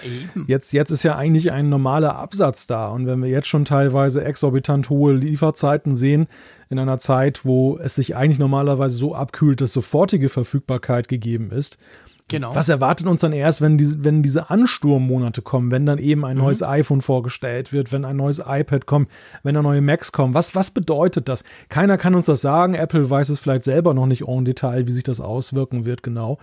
jetzt, 0.48 0.72
jetzt 0.72 0.90
ist 0.90 1.04
ja 1.04 1.14
eigentlich 1.14 1.52
ein 1.52 1.68
normaler 1.68 2.16
Absatz 2.16 2.66
da. 2.66 2.88
Und 2.88 3.06
wenn 3.06 3.22
wir 3.22 3.28
jetzt 3.28 3.46
schon 3.46 3.64
teilweise 3.64 4.24
exorbitant 4.24 4.90
hohe 4.90 5.12
Lieferzeiten 5.12 5.94
sehen, 5.94 6.26
in 6.70 6.80
einer 6.80 6.98
Zeit, 6.98 7.44
wo 7.44 7.78
es 7.78 7.94
sich 7.94 8.16
eigentlich 8.16 8.38
normalerweise 8.38 8.96
so 8.96 9.14
abkühlt, 9.14 9.60
dass 9.60 9.72
sofortige 9.72 10.28
Verfügbarkeit 10.28 11.06
gegeben 11.06 11.52
ist, 11.52 11.78
Genau. 12.28 12.54
Was 12.54 12.68
erwartet 12.68 13.06
uns 13.06 13.20
dann 13.20 13.32
erst, 13.32 13.60
wenn 13.60 13.76
diese, 13.76 14.04
wenn 14.04 14.22
diese 14.22 14.48
Ansturmmonate 14.48 15.42
kommen, 15.42 15.70
wenn 15.70 15.84
dann 15.84 15.98
eben 15.98 16.24
ein 16.24 16.36
mhm. 16.36 16.44
neues 16.44 16.62
iPhone 16.62 17.00
vorgestellt 17.00 17.72
wird, 17.72 17.92
wenn 17.92 18.04
ein 18.04 18.16
neues 18.16 18.38
iPad 18.38 18.86
kommt, 18.86 19.10
wenn 19.42 19.54
da 19.54 19.62
neue 19.62 19.80
Macs 19.80 20.12
kommen? 20.12 20.32
Was, 20.34 20.54
was 20.54 20.70
bedeutet 20.70 21.28
das? 21.28 21.44
Keiner 21.68 21.98
kann 21.98 22.14
uns 22.14 22.26
das 22.26 22.40
sagen. 22.40 22.74
Apple 22.74 23.08
weiß 23.08 23.28
es 23.28 23.40
vielleicht 23.40 23.64
selber 23.64 23.92
noch 23.92 24.06
nicht 24.06 24.26
en 24.26 24.44
Detail, 24.44 24.86
wie 24.86 24.92
sich 24.92 25.04
das 25.04 25.20
auswirken 25.20 25.84
wird, 25.84 26.02
genau. 26.02 26.38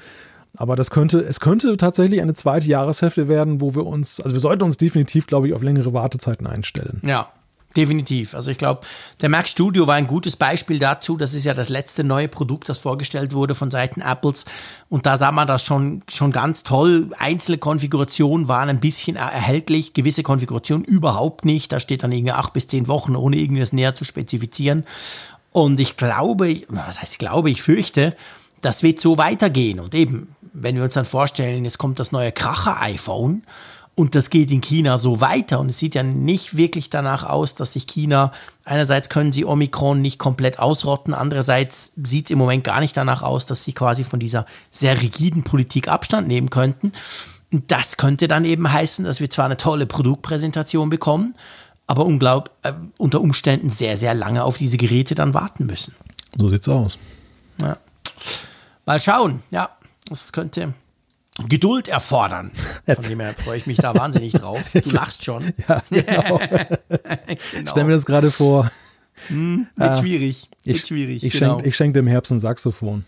Aber 0.57 0.75
das 0.75 0.89
könnte, 0.89 1.19
es 1.21 1.39
könnte 1.39 1.77
tatsächlich 1.77 2.21
eine 2.21 2.33
zweite 2.33 2.67
Jahreshälfte 2.67 3.27
werden, 3.27 3.61
wo 3.61 3.75
wir 3.75 3.85
uns, 3.85 4.19
also 4.19 4.35
wir 4.35 4.41
sollten 4.41 4.63
uns 4.63 4.77
definitiv, 4.77 5.27
glaube 5.27 5.47
ich, 5.47 5.53
auf 5.53 5.63
längere 5.63 5.93
Wartezeiten 5.93 6.47
einstellen. 6.47 7.01
Ja, 7.05 7.29
Definitiv. 7.77 8.33
Also 8.33 8.49
ich 8.49 8.57
glaube, 8.57 8.81
der 9.21 9.29
Mac 9.29 9.47
Studio 9.47 9.85
war 9.85 9.93
ein 9.93 10.07
gutes 10.07 10.35
Beispiel 10.35 10.79
dazu. 10.79 11.17
Das 11.17 11.35
ist 11.35 11.43
ja 11.43 11.53
das 11.53 11.69
letzte 11.69 12.03
neue 12.03 12.27
Produkt, 12.27 12.67
das 12.67 12.79
vorgestellt 12.79 13.33
wurde 13.33 13.53
von 13.53 13.69
Seiten 13.69 14.01
Apples. 14.01 14.45
Und 14.89 15.05
da 15.05 15.17
sah 15.17 15.31
man 15.31 15.47
das 15.47 15.63
schon, 15.63 16.01
schon 16.09 16.31
ganz 16.31 16.63
toll. 16.63 17.11
Einzelne 17.19 17.59
Konfigurationen 17.59 18.47
waren 18.47 18.69
ein 18.69 18.79
bisschen 18.79 19.17
erhältlich, 19.17 19.93
gewisse 19.93 20.23
Konfigurationen 20.23 20.83
überhaupt 20.83 21.45
nicht. 21.45 21.71
Da 21.71 21.79
steht 21.79 22.01
dann 22.01 22.11
irgendwie 22.11 22.31
acht 22.31 22.53
bis 22.53 22.65
zehn 22.65 22.87
Wochen, 22.87 23.15
ohne 23.15 23.37
irgendwas 23.37 23.71
näher 23.71 23.93
zu 23.93 24.03
spezifizieren. 24.03 24.83
Und 25.51 25.79
ich 25.79 25.95
glaube, 25.95 26.63
was 26.69 26.99
heißt 26.99 27.13
ich 27.13 27.19
glaube, 27.19 27.51
ich 27.51 27.61
fürchte, 27.61 28.15
das 28.61 28.81
wird 28.81 28.99
so 28.99 29.19
weitergehen. 29.19 29.79
Und 29.79 29.93
eben, 29.93 30.35
wenn 30.53 30.75
wir 30.75 30.83
uns 30.83 30.95
dann 30.95 31.05
vorstellen, 31.05 31.65
jetzt 31.65 31.77
kommt 31.77 31.99
das 31.99 32.11
neue 32.11 32.31
Kracher-iPhone 32.31 33.43
und 33.99 34.15
das 34.15 34.29
geht 34.29 34.49
in 34.49 34.61
China 34.61 34.97
so 34.97 35.19
weiter. 35.19 35.59
Und 35.59 35.67
es 35.67 35.77
sieht 35.77 35.93
ja 35.93 36.03
nicht 36.03 36.55
wirklich 36.55 36.89
danach 36.89 37.25
aus, 37.25 37.55
dass 37.55 37.73
sich 37.73 37.85
China, 37.85 38.31
einerseits 38.63 39.09
können 39.09 39.33
sie 39.33 39.43
Omikron 39.43 40.01
nicht 40.01 40.17
komplett 40.17 40.57
ausrotten, 40.57 41.13
andererseits 41.13 41.91
sieht 42.01 42.27
es 42.27 42.31
im 42.31 42.37
Moment 42.37 42.63
gar 42.63 42.79
nicht 42.79 42.95
danach 42.95 43.23
aus, 43.23 43.45
dass 43.45 43.65
sie 43.65 43.73
quasi 43.73 44.05
von 44.05 44.21
dieser 44.21 44.45
sehr 44.71 45.01
rigiden 45.01 45.43
Politik 45.43 45.89
Abstand 45.89 46.29
nehmen 46.29 46.49
könnten. 46.49 46.93
Und 47.51 47.69
das 47.71 47.97
könnte 47.97 48.29
dann 48.29 48.45
eben 48.45 48.71
heißen, 48.71 49.03
dass 49.03 49.19
wir 49.19 49.29
zwar 49.29 49.47
eine 49.47 49.57
tolle 49.57 49.85
Produktpräsentation 49.85 50.89
bekommen, 50.89 51.35
aber 51.85 52.05
unglaub, 52.05 52.51
äh, 52.61 52.71
unter 52.97 53.19
Umständen 53.19 53.69
sehr, 53.69 53.97
sehr 53.97 54.13
lange 54.13 54.45
auf 54.45 54.57
diese 54.57 54.77
Geräte 54.77 55.13
dann 55.13 55.33
warten 55.33 55.65
müssen. 55.65 55.93
So 56.37 56.47
sieht's 56.47 56.69
aus. 56.69 56.97
Ja. 57.61 57.75
Mal 58.85 59.01
schauen, 59.01 59.43
ja, 59.51 59.71
das 60.07 60.31
könnte, 60.31 60.73
Geduld 61.47 61.87
erfordern. 61.87 62.51
Von 62.85 63.03
dem 63.03 63.19
her 63.19 63.33
freue 63.37 63.57
ich 63.57 63.67
mich 63.67 63.77
da 63.77 63.95
wahnsinnig 63.95 64.33
drauf. 64.33 64.69
Du 64.73 64.89
lachst 64.91 65.23
schon. 65.23 65.53
Ja, 65.67 65.81
genau. 65.89 66.39
genau. 67.51 67.71
Stell 67.71 67.83
mir 67.85 67.93
das 67.93 68.05
gerade 68.05 68.31
vor. 68.31 68.71
Hm, 69.27 69.67
wird 69.75 69.89
ah, 69.89 69.95
schwierig. 69.95 70.49
Wird 70.63 70.77
ich, 70.77 70.85
schwierig. 70.85 71.23
Ich 71.23 71.33
genau. 71.33 71.57
schenke 71.57 71.71
schenk 71.71 71.93
dem 71.93 72.07
Herbst 72.07 72.31
ein 72.31 72.39
Saxophon. 72.39 73.05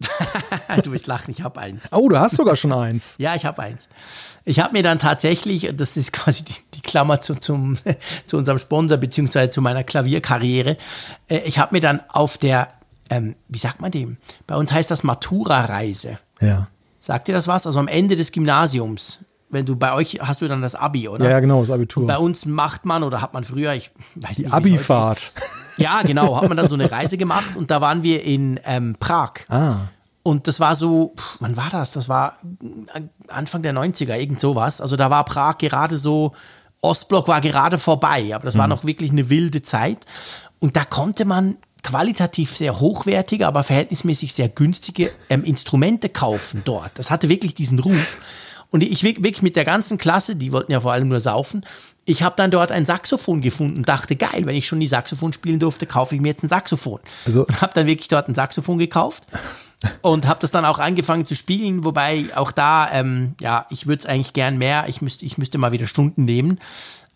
du 0.82 0.92
wirst 0.92 1.06
lachen, 1.06 1.30
ich 1.30 1.42
habe 1.42 1.60
eins. 1.60 1.92
Oh, 1.92 2.08
du 2.08 2.18
hast 2.18 2.36
sogar 2.36 2.56
schon 2.56 2.72
eins. 2.72 3.14
ja, 3.18 3.34
ich 3.34 3.44
habe 3.44 3.62
eins. 3.62 3.88
Ich 4.44 4.60
habe 4.60 4.72
mir 4.72 4.82
dann 4.82 4.98
tatsächlich, 4.98 5.70
das 5.74 5.96
ist 5.96 6.12
quasi 6.12 6.44
die, 6.44 6.54
die 6.74 6.82
Klammer 6.82 7.20
zu, 7.20 7.36
zum, 7.36 7.78
zu 8.26 8.36
unserem 8.36 8.58
Sponsor 8.58 8.98
beziehungsweise 8.98 9.50
zu 9.50 9.62
meiner 9.62 9.84
Klavierkarriere, 9.84 10.76
äh, 11.28 11.38
ich 11.44 11.58
habe 11.58 11.74
mir 11.74 11.80
dann 11.80 12.02
auf 12.08 12.38
der, 12.38 12.68
ähm, 13.10 13.36
wie 13.48 13.58
sagt 13.58 13.80
man 13.80 13.90
dem? 13.90 14.16
Bei 14.46 14.56
uns 14.56 14.72
heißt 14.72 14.90
das 14.90 15.04
Matura-Reise. 15.04 16.18
Ja. 16.40 16.68
Sagt 17.04 17.28
dir 17.28 17.34
das 17.34 17.46
was? 17.48 17.66
Also 17.66 17.78
am 17.80 17.86
Ende 17.86 18.16
des 18.16 18.32
Gymnasiums. 18.32 19.26
Wenn 19.50 19.66
du 19.66 19.76
bei 19.76 19.92
euch 19.92 20.20
hast 20.22 20.40
du 20.40 20.48
dann 20.48 20.62
das 20.62 20.74
Abi, 20.74 21.06
oder? 21.06 21.26
Ja, 21.26 21.32
ja 21.32 21.40
genau, 21.40 21.60
das 21.60 21.70
Abitur. 21.70 22.00
Und 22.00 22.06
bei 22.06 22.16
uns 22.16 22.46
macht 22.46 22.86
man 22.86 23.02
oder 23.02 23.20
hat 23.20 23.34
man 23.34 23.44
früher, 23.44 23.74
ich 23.74 23.90
weiß 24.14 24.36
Die 24.36 24.44
nicht. 24.44 24.54
Abifahrt. 24.54 25.32
Ja, 25.76 26.00
genau, 26.00 26.40
hat 26.40 26.48
man 26.48 26.56
dann 26.56 26.70
so 26.70 26.76
eine 26.76 26.90
Reise 26.90 27.18
gemacht 27.18 27.56
und 27.58 27.70
da 27.70 27.82
waren 27.82 28.02
wir 28.02 28.24
in 28.24 28.58
ähm, 28.64 28.96
Prag. 28.98 29.32
Ah. 29.48 29.88
Und 30.22 30.48
das 30.48 30.60
war 30.60 30.76
so, 30.76 31.12
pff, 31.14 31.36
wann 31.40 31.58
war 31.58 31.68
das? 31.68 31.90
Das 31.90 32.08
war 32.08 32.38
äh, 32.94 33.02
Anfang 33.28 33.60
der 33.60 33.74
90er, 33.74 34.16
irgend 34.16 34.40
sowas. 34.40 34.80
Also 34.80 34.96
da 34.96 35.10
war 35.10 35.26
Prag 35.26 35.58
gerade 35.58 35.98
so, 35.98 36.32
Ostblock 36.80 37.28
war 37.28 37.42
gerade 37.42 37.76
vorbei, 37.76 38.34
aber 38.34 38.46
das 38.46 38.54
mhm. 38.54 38.60
war 38.60 38.68
noch 38.68 38.84
wirklich 38.84 39.10
eine 39.10 39.28
wilde 39.28 39.60
Zeit. 39.60 40.06
Und 40.58 40.74
da 40.76 40.86
konnte 40.86 41.26
man 41.26 41.58
qualitativ 41.84 42.56
sehr 42.56 42.80
hochwertige, 42.80 43.46
aber 43.46 43.62
verhältnismäßig 43.62 44.34
sehr 44.34 44.48
günstige 44.48 45.12
ähm, 45.30 45.44
Instrumente 45.44 46.08
kaufen 46.08 46.62
dort. 46.64 46.90
Das 46.96 47.12
hatte 47.12 47.28
wirklich 47.28 47.54
diesen 47.54 47.78
Ruf. 47.78 48.18
Und 48.70 48.82
ich 48.82 49.04
wirklich 49.04 49.42
mit 49.42 49.54
der 49.54 49.64
ganzen 49.64 49.98
Klasse, 49.98 50.34
die 50.34 50.50
wollten 50.50 50.72
ja 50.72 50.80
vor 50.80 50.92
allem 50.92 51.06
nur 51.06 51.20
saufen, 51.20 51.64
ich 52.06 52.24
habe 52.24 52.34
dann 52.36 52.50
dort 52.50 52.72
ein 52.72 52.84
Saxophon 52.84 53.40
gefunden 53.40 53.76
und 53.76 53.88
dachte, 53.88 54.16
geil, 54.16 54.46
wenn 54.46 54.56
ich 54.56 54.66
schon 54.66 54.80
die 54.80 54.88
Saxophon 54.88 55.32
spielen 55.32 55.60
durfte, 55.60 55.86
kaufe 55.86 56.16
ich 56.16 56.20
mir 56.20 56.28
jetzt 56.28 56.42
ein 56.42 56.48
Saxophon. 56.48 56.98
Also 57.24 57.46
und 57.46 57.60
habe 57.60 57.72
dann 57.72 57.86
wirklich 57.86 58.08
dort 58.08 58.26
ein 58.26 58.34
Saxophon 58.34 58.78
gekauft 58.78 59.28
und 60.02 60.26
habe 60.26 60.40
das 60.40 60.50
dann 60.50 60.64
auch 60.64 60.80
angefangen 60.80 61.24
zu 61.24 61.36
spielen, 61.36 61.84
wobei 61.84 62.26
auch 62.34 62.50
da, 62.50 62.90
ähm, 62.92 63.34
ja, 63.40 63.66
ich 63.70 63.86
würde 63.86 64.00
es 64.00 64.06
eigentlich 64.06 64.32
gern 64.32 64.58
mehr, 64.58 64.86
ich 64.88 65.00
müsste, 65.02 65.24
ich 65.24 65.38
müsste 65.38 65.58
mal 65.58 65.72
wieder 65.72 65.86
Stunden 65.86 66.24
nehmen. 66.24 66.58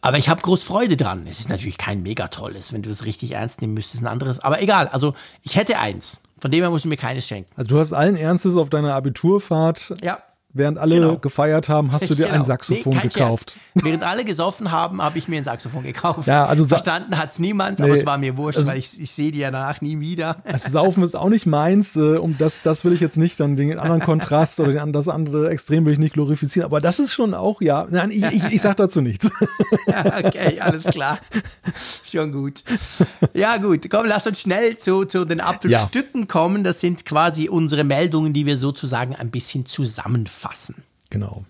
Aber 0.01 0.19
ich 0.19 0.29
habe 0.29 0.41
groß 0.43 0.63
Freude 0.63 0.97
dran. 0.97 1.27
Es 1.29 1.41
ist 1.41 1.49
natürlich 1.49 1.79
kein 1.79 2.03
mega 2.03 2.29
tolles, 2.29 2.73
wenn 2.73 2.83
du 2.83 2.91
es 2.91 3.05
richtig 3.05 3.33
ernst 3.33 3.61
nehmen 3.61 3.75
müsstest, 3.75 4.03
ein 4.03 4.07
anderes. 4.07 4.41
Aber 4.41 4.63
egal, 4.63 4.89
also 4.89 5.15
ich 5.43 5.57
hätte 5.57 5.79
eins. 5.79 6.23
Von 6.41 6.53
dem 6.53 6.61
her 6.61 6.71
musst 6.71 6.85
du 6.85 6.89
mir 6.89 6.97
keines 6.97 7.27
schenken. 7.27 7.51
Also 7.57 7.69
du 7.69 7.79
hast 7.79 7.93
allen 7.93 8.17
Ernstes 8.17 8.57
auf 8.57 8.71
deiner 8.71 8.95
Abiturfahrt 8.95 9.95
ja. 10.03 10.23
Während 10.55 10.79
alle 10.79 10.95
genau. 10.97 11.19
gefeiert 11.19 11.69
haben, 11.69 11.93
hast 11.93 12.09
du 12.09 12.15
dir 12.15 12.27
genau. 12.27 12.39
ein 12.39 12.45
Saxophon 12.45 12.95
nee, 12.95 13.09
gekauft. 13.09 13.53
Scherz. 13.53 13.85
Während 13.85 14.03
alle 14.03 14.25
gesoffen 14.25 14.71
haben, 14.71 15.03
habe 15.03 15.19
ich 15.19 15.29
mir 15.29 15.37
ein 15.37 15.45
Saxophon 15.45 15.83
gekauft. 15.83 16.27
Ja, 16.27 16.47
also 16.47 16.65
Verstanden 16.65 17.19
hat 17.19 17.31
es 17.31 17.39
niemand, 17.39 17.79
nee, 17.79 17.85
aber 17.85 17.95
es 17.95 18.07
war 18.07 18.17
mir 18.17 18.37
wurscht, 18.37 18.59
also, 18.59 18.71
weil 18.71 18.79
ich, 18.79 18.99
ich 18.99 19.11
sehe 19.11 19.31
die 19.31 19.41
ja 19.41 19.51
danach 19.51 19.81
nie 19.81 20.01
wieder. 20.01 20.37
Also 20.45 20.71
Saufen 20.71 21.03
ist 21.03 21.15
auch 21.15 21.29
nicht 21.29 21.47
meins. 21.47 21.97
Äh, 21.97 22.17
um 22.17 22.37
das, 22.39 22.63
das 22.63 22.85
will 22.85 22.93
ich 22.93 23.01
jetzt 23.01 23.19
nicht, 23.19 23.39
dann 23.41 23.57
den 23.57 23.79
anderen 23.79 24.01
Kontrast 24.01 24.59
oder 24.61 24.73
den, 24.73 24.93
das 24.93 25.09
andere 25.09 25.51
Extrem 25.51 25.85
will 25.85 25.93
ich 25.93 25.99
nicht 25.99 26.15
glorifizieren. 26.15 26.65
Aber 26.65 26.81
das 26.81 26.99
ist 26.99 27.13
schon 27.13 27.35
auch, 27.35 27.61
ja. 27.61 27.87
Nein, 27.91 28.11
ich, 28.11 28.25
ich, 28.25 28.45
ich 28.45 28.63
sag 28.63 28.77
dazu 28.79 29.03
nichts. 29.03 29.31
okay, 29.87 30.61
alles 30.61 30.85
klar. 30.85 31.19
Schon 32.03 32.33
gut. 32.33 32.65
Ja, 33.35 33.59
gut. 33.59 33.89
Komm, 33.91 34.07
lass 34.07 34.27
uns 34.27 34.41
schnell 34.41 34.79
zu, 34.79 35.05
zu 35.05 35.27
den 35.27 35.41
Apfelstücken 35.41 36.23
ja. 36.23 36.27
kommen. 36.27 36.65
Das 36.65 36.81
sind 36.81 37.05
quasi 37.05 37.49
unsere 37.49 37.85
Meldungen, 37.85 38.33
die 38.33 38.47
wir 38.47 38.57
sozusagen 38.57 39.15
ein 39.15 39.31
bisschen 39.31 39.67
zusammenfassen. 39.67 40.38
Genau. 41.11 41.45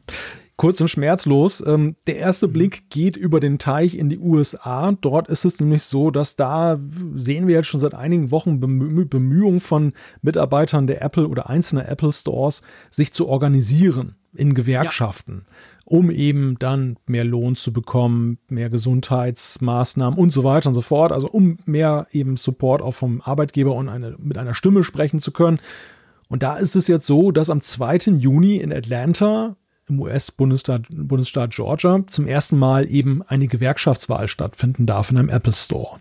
Kurz 0.59 0.81
und 0.81 0.89
schmerzlos. 0.89 1.62
Ähm, 1.65 1.94
der 2.09 2.16
erste 2.16 2.48
Blick 2.48 2.90
geht 2.90 3.16
über 3.16 3.39
den 3.39 3.60
Teich 3.60 3.97
in 3.97 4.09
die 4.09 4.19
USA. 4.19 4.90
Dort 5.01 5.28
ist 5.28 5.44
es 5.44 5.60
nämlich 5.60 5.85
so, 5.85 6.10
dass 6.10 6.35
da 6.35 6.81
sehen 7.15 7.47
wir 7.47 7.55
jetzt 7.55 7.69
schon 7.69 7.78
seit 7.78 7.94
einigen 7.94 8.32
Wochen 8.32 8.59
Bemü 8.59 9.05
Bemühungen 9.05 9.60
von 9.60 9.93
Mitarbeitern 10.20 10.89
der 10.89 11.01
Apple 11.01 11.28
oder 11.28 11.48
einzelner 11.48 11.89
Apple 11.89 12.12
Stores, 12.12 12.62
sich 12.90 13.12
zu 13.12 13.28
organisieren 13.28 14.16
in 14.35 14.52
Gewerkschaften, 14.52 15.44
ja. 15.47 15.52
um 15.85 16.10
eben 16.10 16.59
dann 16.59 16.97
mehr 17.06 17.24
Lohn 17.24 17.55
zu 17.55 17.73
bekommen, 17.73 18.39
mehr 18.48 18.69
Gesundheitsmaßnahmen 18.69 20.19
und 20.19 20.32
so 20.32 20.43
weiter 20.43 20.70
und 20.70 20.74
so 20.74 20.81
fort. 20.81 21.12
Also 21.12 21.28
um 21.28 21.59
mehr 21.66 22.09
eben 22.10 22.36
Support 22.36 22.82
auch 22.82 22.94
vom 22.94 23.20
Arbeitgeber 23.20 23.74
und 23.74 23.89
eine, 23.89 24.16
mit 24.19 24.36
einer 24.39 24.55
Stimme 24.55 24.82
sprechen 24.82 25.20
zu 25.20 25.31
können. 25.31 25.60
Und 26.28 26.42
da 26.42 26.56
ist 26.56 26.76
es 26.76 26.88
jetzt 26.88 27.06
so, 27.06 27.30
dass 27.30 27.50
am 27.50 27.60
2. 27.60 28.12
Juni 28.18 28.56
in 28.56 28.72
Atlanta 28.72 29.56
im 29.88 30.00
US-Bundesstaat 30.00 30.82
Bundesstaat 30.90 31.50
Georgia 31.50 32.00
zum 32.09 32.26
ersten 32.26 32.59
Mal 32.59 32.90
eben 32.90 33.22
eine 33.22 33.46
Gewerkschaftswahl 33.48 34.28
stattfinden 34.28 34.86
darf 34.86 35.10
in 35.10 35.18
einem 35.18 35.30
Apple 35.30 35.55
Store. 35.55 35.98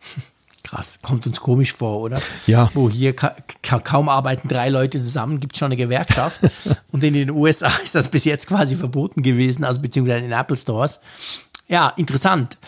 Krass, 0.62 1.00
kommt 1.02 1.26
uns 1.26 1.40
komisch 1.40 1.72
vor, 1.72 2.00
oder? 2.00 2.20
Ja. 2.46 2.70
Wo 2.74 2.90
hier 2.90 3.16
ka 3.16 3.34
ka 3.62 3.80
kaum 3.80 4.08
arbeiten 4.08 4.46
drei 4.46 4.68
Leute 4.68 4.98
zusammen, 4.98 5.40
gibt 5.40 5.54
es 5.54 5.58
schon 5.58 5.66
eine 5.66 5.76
Gewerkschaft. 5.76 6.42
und 6.92 7.02
in 7.02 7.14
den 7.14 7.30
USA 7.30 7.68
ist 7.82 7.94
das 7.94 8.08
bis 8.08 8.24
jetzt 8.24 8.46
quasi 8.46 8.76
verboten 8.76 9.22
gewesen, 9.22 9.64
also 9.64 9.80
beziehungsweise 9.80 10.26
in 10.26 10.32
Apple 10.32 10.56
Stores. 10.56 11.00
Ja, 11.66 11.88
interessant. 11.96 12.58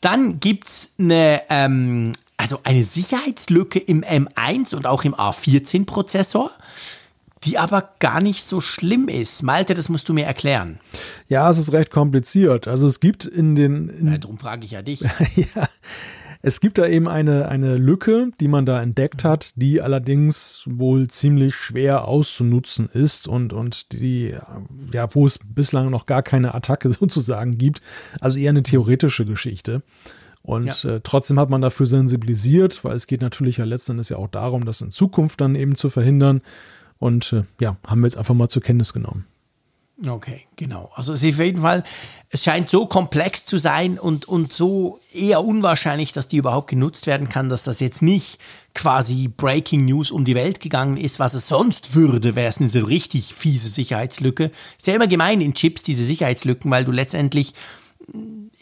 Dann 0.00 0.40
gibt 0.40 0.68
es 0.68 0.94
eine, 0.98 1.42
ähm, 1.48 2.12
also 2.36 2.60
eine 2.64 2.84
Sicherheitslücke 2.84 3.78
im 3.78 4.02
M1 4.02 4.74
und 4.74 4.86
auch 4.86 5.04
im 5.04 5.14
A14-Prozessor 5.14 6.50
die 7.44 7.58
aber 7.58 7.90
gar 7.98 8.22
nicht 8.22 8.42
so 8.42 8.60
schlimm 8.60 9.08
ist. 9.08 9.42
Malte, 9.42 9.74
das 9.74 9.88
musst 9.88 10.08
du 10.08 10.14
mir 10.14 10.24
erklären. 10.24 10.78
Ja, 11.28 11.50
es 11.50 11.58
ist 11.58 11.72
recht 11.72 11.90
kompliziert. 11.90 12.66
Also 12.68 12.86
es 12.86 13.00
gibt 13.00 13.26
in 13.26 13.54
den... 13.54 13.88
In 13.88 14.06
ja, 14.06 14.18
darum 14.18 14.38
frage 14.38 14.64
ich 14.64 14.70
ja 14.70 14.82
dich. 14.82 15.00
ja, 15.36 15.68
es 16.46 16.60
gibt 16.60 16.78
da 16.78 16.86
eben 16.86 17.08
eine, 17.08 17.48
eine 17.48 17.76
Lücke, 17.76 18.30
die 18.40 18.48
man 18.48 18.66
da 18.66 18.82
entdeckt 18.82 19.24
hat, 19.24 19.52
die 19.56 19.80
allerdings 19.80 20.62
wohl 20.66 21.08
ziemlich 21.08 21.54
schwer 21.54 22.06
auszunutzen 22.06 22.88
ist 22.92 23.28
und, 23.28 23.52
und 23.52 23.92
die, 23.92 24.34
ja, 24.92 25.14
wo 25.14 25.26
es 25.26 25.38
bislang 25.42 25.90
noch 25.90 26.06
gar 26.06 26.22
keine 26.22 26.54
Attacke 26.54 26.90
sozusagen 26.92 27.58
gibt. 27.58 27.80
Also 28.20 28.38
eher 28.38 28.50
eine 28.50 28.62
theoretische 28.62 29.24
Geschichte. 29.24 29.82
Und 30.44 30.82
ja. 30.82 30.96
äh, 30.96 31.00
trotzdem 31.02 31.40
hat 31.40 31.48
man 31.48 31.62
dafür 31.62 31.86
sensibilisiert, 31.86 32.84
weil 32.84 32.94
es 32.94 33.06
geht 33.06 33.22
natürlich 33.22 33.56
ja 33.56 33.64
letzten 33.64 33.92
Endes 33.92 34.10
ja 34.10 34.18
auch 34.18 34.28
darum, 34.28 34.66
das 34.66 34.82
in 34.82 34.90
Zukunft 34.90 35.40
dann 35.40 35.54
eben 35.54 35.74
zu 35.74 35.88
verhindern. 35.88 36.42
Und 36.98 37.32
äh, 37.32 37.42
ja, 37.60 37.76
haben 37.86 38.02
wir 38.02 38.08
jetzt 38.08 38.18
einfach 38.18 38.34
mal 38.34 38.48
zur 38.48 38.62
Kenntnis 38.62 38.92
genommen. 38.92 39.24
Okay, 40.06 40.42
genau. 40.56 40.90
Also 40.94 41.12
es 41.12 41.22
ist 41.22 41.34
auf 41.34 41.44
jeden 41.44 41.62
Fall, 41.62 41.82
es 42.28 42.42
scheint 42.42 42.68
so 42.68 42.86
komplex 42.86 43.46
zu 43.46 43.58
sein 43.58 43.98
und, 43.98 44.26
und 44.26 44.52
so 44.52 44.98
eher 45.12 45.42
unwahrscheinlich, 45.42 46.12
dass 46.12 46.28
die 46.28 46.36
überhaupt 46.36 46.68
genutzt 46.68 47.06
werden 47.06 47.28
kann, 47.28 47.48
dass 47.48 47.64
das 47.64 47.80
jetzt 47.80 48.02
nicht 48.02 48.38
quasi 48.74 49.28
Breaking 49.28 49.84
News 49.84 50.10
um 50.10 50.24
die 50.24 50.34
Welt 50.34 50.60
gegangen 50.60 50.96
ist, 50.98 51.20
was 51.20 51.32
es 51.32 51.48
sonst 51.48 51.94
würde, 51.94 52.34
wäre 52.34 52.48
es 52.48 52.58
eine 52.58 52.68
so 52.68 52.80
richtig 52.80 53.34
fiese 53.34 53.68
Sicherheitslücke. 53.68 54.50
Ist 54.76 54.88
ja 54.88 54.94
immer 54.94 55.06
gemein 55.06 55.40
in 55.40 55.54
Chips, 55.54 55.82
diese 55.84 56.04
Sicherheitslücken, 56.04 56.70
weil 56.70 56.84
du 56.84 56.92
letztendlich 56.92 57.54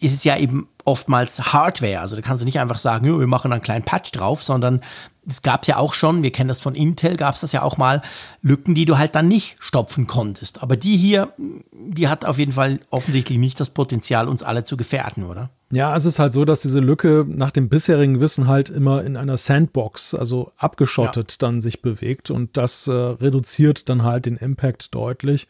ist 0.00 0.14
es 0.14 0.24
ja 0.24 0.36
eben 0.36 0.68
oftmals 0.84 1.52
Hardware. 1.52 2.00
Also 2.00 2.16
da 2.16 2.22
kannst 2.22 2.42
du 2.42 2.46
nicht 2.46 2.58
einfach 2.58 2.78
sagen, 2.78 3.06
wir 3.18 3.26
machen 3.26 3.52
einen 3.52 3.62
kleinen 3.62 3.84
Patch 3.84 4.12
drauf, 4.12 4.42
sondern 4.42 4.80
es 5.26 5.42
gab 5.42 5.62
es 5.62 5.68
ja 5.68 5.76
auch 5.76 5.94
schon, 5.94 6.22
wir 6.22 6.32
kennen 6.32 6.48
das 6.48 6.60
von 6.60 6.74
Intel, 6.74 7.16
gab 7.16 7.34
es 7.34 7.42
das 7.42 7.52
ja 7.52 7.62
auch 7.62 7.76
mal, 7.76 8.02
Lücken, 8.40 8.74
die 8.74 8.84
du 8.84 8.98
halt 8.98 9.14
dann 9.14 9.28
nicht 9.28 9.56
stopfen 9.60 10.06
konntest. 10.06 10.62
Aber 10.62 10.76
die 10.76 10.96
hier, 10.96 11.32
die 11.72 12.08
hat 12.08 12.24
auf 12.24 12.38
jeden 12.38 12.52
Fall 12.52 12.80
offensichtlich 12.90 13.38
nicht 13.38 13.60
das 13.60 13.70
Potenzial, 13.70 14.28
uns 14.28 14.42
alle 14.42 14.64
zu 14.64 14.76
gefährden, 14.76 15.24
oder? 15.24 15.50
Ja, 15.70 15.96
es 15.96 16.04
ist 16.04 16.18
halt 16.18 16.32
so, 16.32 16.44
dass 16.44 16.62
diese 16.62 16.80
Lücke 16.80 17.24
nach 17.28 17.50
dem 17.50 17.68
bisherigen 17.68 18.20
Wissen 18.20 18.48
halt 18.48 18.68
immer 18.68 19.04
in 19.04 19.16
einer 19.16 19.36
Sandbox, 19.36 20.14
also 20.14 20.52
abgeschottet, 20.56 21.32
ja. 21.32 21.36
dann 21.38 21.60
sich 21.60 21.82
bewegt 21.82 22.30
und 22.30 22.56
das 22.56 22.88
äh, 22.88 22.92
reduziert 22.92 23.88
dann 23.88 24.02
halt 24.02 24.26
den 24.26 24.36
Impact 24.36 24.94
deutlich. 24.94 25.46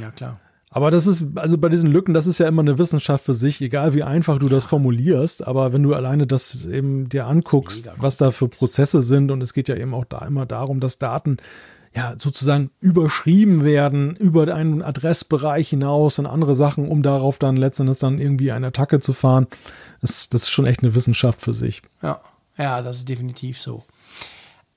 Ja, 0.00 0.10
klar. 0.10 0.40
Aber 0.72 0.90
das 0.90 1.06
ist, 1.06 1.24
also 1.34 1.58
bei 1.58 1.68
diesen 1.68 1.90
Lücken, 1.90 2.14
das 2.14 2.26
ist 2.26 2.38
ja 2.38 2.48
immer 2.48 2.62
eine 2.62 2.78
Wissenschaft 2.78 3.24
für 3.24 3.34
sich, 3.34 3.60
egal 3.60 3.94
wie 3.94 4.02
einfach 4.02 4.38
du 4.38 4.48
das 4.48 4.64
formulierst. 4.64 5.46
Aber 5.46 5.72
wenn 5.72 5.82
du 5.82 5.94
alleine 5.94 6.26
das 6.26 6.64
eben 6.64 7.10
dir 7.10 7.26
anguckst, 7.26 7.90
was 7.98 8.16
da 8.16 8.30
für 8.30 8.48
Prozesse 8.48 9.02
sind, 9.02 9.30
und 9.30 9.42
es 9.42 9.52
geht 9.52 9.68
ja 9.68 9.76
eben 9.76 9.92
auch 9.92 10.06
da 10.06 10.24
immer 10.26 10.46
darum, 10.46 10.80
dass 10.80 10.98
Daten 10.98 11.36
ja 11.94 12.14
sozusagen 12.18 12.70
überschrieben 12.80 13.64
werden 13.64 14.16
über 14.16 14.52
einen 14.54 14.82
Adressbereich 14.82 15.68
hinaus 15.68 16.18
und 16.18 16.24
andere 16.24 16.54
Sachen, 16.54 16.88
um 16.88 17.02
darauf 17.02 17.38
dann 17.38 17.56
letztendlich 17.56 17.98
dann 17.98 18.18
irgendwie 18.18 18.50
eine 18.50 18.68
Attacke 18.68 19.00
zu 19.00 19.12
fahren. 19.12 19.46
Das, 20.00 20.30
das 20.30 20.44
ist 20.44 20.50
schon 20.50 20.64
echt 20.64 20.82
eine 20.82 20.94
Wissenschaft 20.94 21.42
für 21.42 21.52
sich. 21.52 21.82
Ja, 22.02 22.20
ja, 22.56 22.80
das 22.80 22.98
ist 22.98 23.08
definitiv 23.10 23.60
so. 23.60 23.82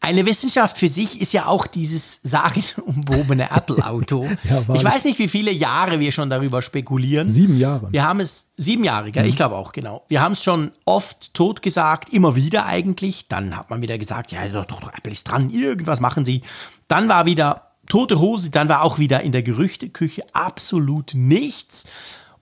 Eine 0.06 0.28
Wissenschaft 0.28 0.78
für 0.78 0.88
sich 0.88 1.20
ist 1.20 1.34
ja 1.34 1.48
auch 1.48 1.66
dieses 1.66 2.20
sagenumwobene 2.22 3.50
Apple-Auto. 3.50 4.24
ja, 4.44 4.64
ich 4.76 4.84
weiß 4.84 5.04
nicht, 5.06 5.18
wie 5.18 5.28
viele 5.28 5.52
Jahre 5.52 6.00
wir 6.00 6.12
schon 6.12 6.30
darüber 6.30 6.62
spekulieren. 6.62 7.28
Sieben 7.28 7.58
Jahre. 7.58 7.92
Wir 7.92 8.04
haben 8.04 8.20
es, 8.20 8.50
sieben 8.56 8.84
Jahre, 8.84 9.12
gell? 9.12 9.24
Mhm. 9.24 9.30
ich 9.30 9.36
glaube 9.36 9.56
auch, 9.56 9.72
genau. 9.72 10.06
Wir 10.08 10.22
haben 10.22 10.34
es 10.34 10.44
schon 10.44 10.72
oft 10.86 11.34
totgesagt, 11.34 12.14
immer 12.14 12.36
wieder 12.36 12.68
eigentlich. 12.68 13.28
Dann 13.30 13.58
hat 13.58 13.72
man 13.72 13.82
wieder 13.82 13.98
gesagt, 13.98 14.32
ja, 14.32 14.48
doch, 14.48 14.66
doch, 14.66 14.94
Apple 14.96 15.12
ist 15.12 15.24
dran, 15.24 15.50
irgendwas 15.50 16.00
machen 16.00 16.24
sie. 16.24 16.44
Dann 16.88 17.10
war 17.10 17.26
wieder 17.26 17.72
tote 17.88 18.20
Hose, 18.20 18.52
dann 18.52 18.70
war 18.70 18.84
auch 18.84 19.00
wieder 19.00 19.22
in 19.22 19.32
der 19.32 19.42
Gerüchteküche 19.42 20.24
absolut 20.34 21.16
nichts. 21.16 21.86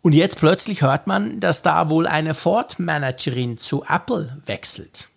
Und 0.02 0.11
jetzt 0.11 0.38
plötzlich 0.38 0.81
hört 0.81 1.07
man, 1.07 1.40
dass 1.40 1.61
da 1.61 1.90
wohl 1.90 2.07
eine 2.07 2.34
Ford-Managerin 2.34 3.57
zu 3.57 3.85
Apple 3.88 4.38
wechselt. 4.45 5.07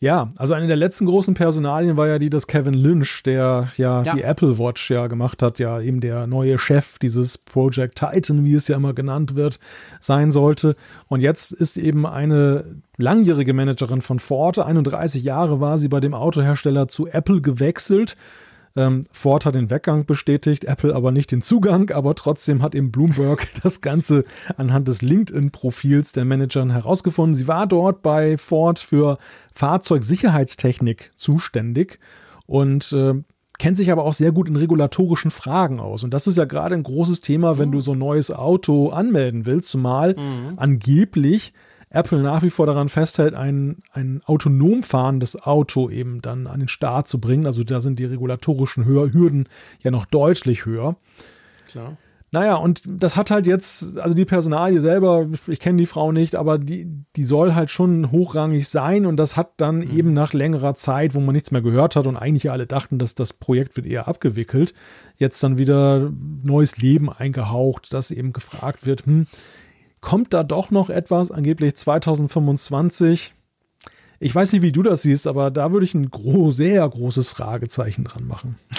Ja, 0.00 0.30
also 0.36 0.54
eine 0.54 0.66
der 0.66 0.76
letzten 0.76 1.06
großen 1.06 1.34
Personalien 1.34 1.96
war 1.96 2.06
ja 2.06 2.18
die, 2.18 2.28
dass 2.28 2.46
Kevin 2.46 2.74
Lynch, 2.74 3.22
der 3.24 3.70
ja, 3.76 4.02
ja, 4.02 4.14
die 4.14 4.22
Apple 4.22 4.58
Watch 4.58 4.90
ja 4.90 5.06
gemacht 5.06 5.42
hat, 5.42 5.58
ja 5.58 5.80
eben 5.80 6.00
der 6.00 6.26
neue 6.26 6.58
Chef 6.58 6.98
dieses 6.98 7.38
Project 7.38 7.98
Titan, 7.98 8.44
wie 8.44 8.54
es 8.54 8.68
ja 8.68 8.76
immer 8.76 8.92
genannt 8.92 9.36
wird, 9.36 9.58
sein 10.00 10.32
sollte. 10.32 10.76
Und 11.08 11.20
jetzt 11.20 11.52
ist 11.52 11.78
eben 11.78 12.04
eine 12.06 12.64
langjährige 12.98 13.54
Managerin 13.54 14.02
von 14.02 14.18
Ford, 14.18 14.58
31 14.58 15.22
Jahre 15.22 15.60
war 15.60 15.78
sie 15.78 15.88
bei 15.88 16.00
dem 16.00 16.14
Autohersteller 16.14 16.88
zu 16.88 17.06
Apple 17.06 17.40
gewechselt 17.40 18.16
ähm, 18.76 19.04
Ford 19.10 19.46
hat 19.46 19.54
den 19.54 19.70
Weggang 19.70 20.04
bestätigt, 20.04 20.64
Apple 20.64 20.94
aber 20.94 21.10
nicht 21.10 21.32
den 21.32 21.42
Zugang, 21.42 21.90
aber 21.90 22.14
trotzdem 22.14 22.62
hat 22.62 22.74
eben 22.74 22.92
Bloomberg 22.92 23.48
das 23.62 23.80
Ganze 23.80 24.24
anhand 24.56 24.86
des 24.88 25.02
LinkedIn-Profils 25.02 26.12
der 26.12 26.24
Managerin 26.24 26.70
herausgefunden. 26.70 27.34
Sie 27.34 27.48
war 27.48 27.66
dort 27.66 28.02
bei 28.02 28.38
Ford 28.38 28.78
für 28.78 29.18
Fahrzeugsicherheitstechnik 29.54 31.10
zuständig 31.16 31.98
und 32.46 32.92
äh, 32.92 33.14
kennt 33.58 33.76
sich 33.76 33.90
aber 33.90 34.04
auch 34.04 34.14
sehr 34.14 34.32
gut 34.32 34.48
in 34.48 34.56
regulatorischen 34.56 35.30
Fragen 35.30 35.80
aus. 35.80 36.04
Und 36.04 36.12
das 36.12 36.26
ist 36.26 36.36
ja 36.36 36.44
gerade 36.44 36.74
ein 36.74 36.82
großes 36.82 37.22
Thema, 37.22 37.58
wenn 37.58 37.72
du 37.72 37.80
so 37.80 37.92
ein 37.92 37.98
neues 37.98 38.30
Auto 38.30 38.90
anmelden 38.90 39.46
willst, 39.46 39.68
zumal 39.68 40.14
mhm. 40.14 40.54
angeblich 40.56 41.54
Apple 41.90 42.20
nach 42.20 42.42
wie 42.42 42.50
vor 42.50 42.66
daran 42.66 42.88
festhält, 42.88 43.34
ein, 43.34 43.82
ein 43.92 44.20
autonom 44.26 44.82
fahrendes 44.82 45.40
Auto 45.40 45.88
eben 45.88 46.20
dann 46.20 46.46
an 46.46 46.60
den 46.60 46.68
Start 46.68 47.08
zu 47.08 47.20
bringen. 47.20 47.46
Also 47.46 47.64
da 47.64 47.80
sind 47.80 47.98
die 47.98 48.04
regulatorischen 48.04 48.84
Hürden 48.84 49.48
ja 49.80 49.90
noch 49.90 50.04
deutlich 50.04 50.66
höher. 50.66 50.96
Klar. 51.68 51.96
Naja, 52.32 52.56
und 52.56 52.82
das 52.84 53.16
hat 53.16 53.30
halt 53.30 53.46
jetzt, 53.46 53.98
also 53.98 54.14
die 54.14 54.24
Personalie 54.24 54.80
selber, 54.80 55.28
ich 55.46 55.60
kenne 55.60 55.78
die 55.78 55.86
Frau 55.86 56.10
nicht, 56.10 56.34
aber 56.34 56.58
die, 56.58 56.86
die 57.14 57.24
soll 57.24 57.54
halt 57.54 57.70
schon 57.70 58.10
hochrangig 58.10 58.68
sein 58.68 59.06
und 59.06 59.16
das 59.16 59.36
hat 59.36 59.52
dann 59.58 59.76
mhm. 59.76 59.96
eben 59.96 60.12
nach 60.12 60.32
längerer 60.32 60.74
Zeit, 60.74 61.14
wo 61.14 61.20
man 61.20 61.34
nichts 61.34 61.52
mehr 61.52 61.62
gehört 61.62 61.94
hat 61.94 62.06
und 62.06 62.16
eigentlich 62.16 62.50
alle 62.50 62.66
dachten, 62.66 62.98
dass 62.98 63.14
das 63.14 63.32
Projekt 63.32 63.76
wird 63.76 63.86
eher 63.86 64.08
abgewickelt, 64.08 64.74
jetzt 65.16 65.40
dann 65.42 65.56
wieder 65.56 66.12
neues 66.42 66.76
Leben 66.78 67.10
eingehaucht, 67.10 67.94
dass 67.94 68.10
eben 68.10 68.32
gefragt 68.32 68.84
wird, 68.84 69.06
hm, 69.06 69.28
kommt 70.00 70.32
da 70.32 70.42
doch 70.42 70.70
noch 70.70 70.90
etwas, 70.90 71.30
angeblich 71.30 71.76
2025. 71.76 73.34
Ich 74.18 74.34
weiß 74.34 74.52
nicht, 74.52 74.62
wie 74.62 74.72
du 74.72 74.82
das 74.82 75.02
siehst, 75.02 75.26
aber 75.26 75.50
da 75.50 75.72
würde 75.72 75.84
ich 75.84 75.94
ein 75.94 76.10
gro 76.10 76.50
sehr 76.50 76.88
großes 76.88 77.28
Fragezeichen 77.28 78.04
dran 78.04 78.26
machen. 78.26 78.58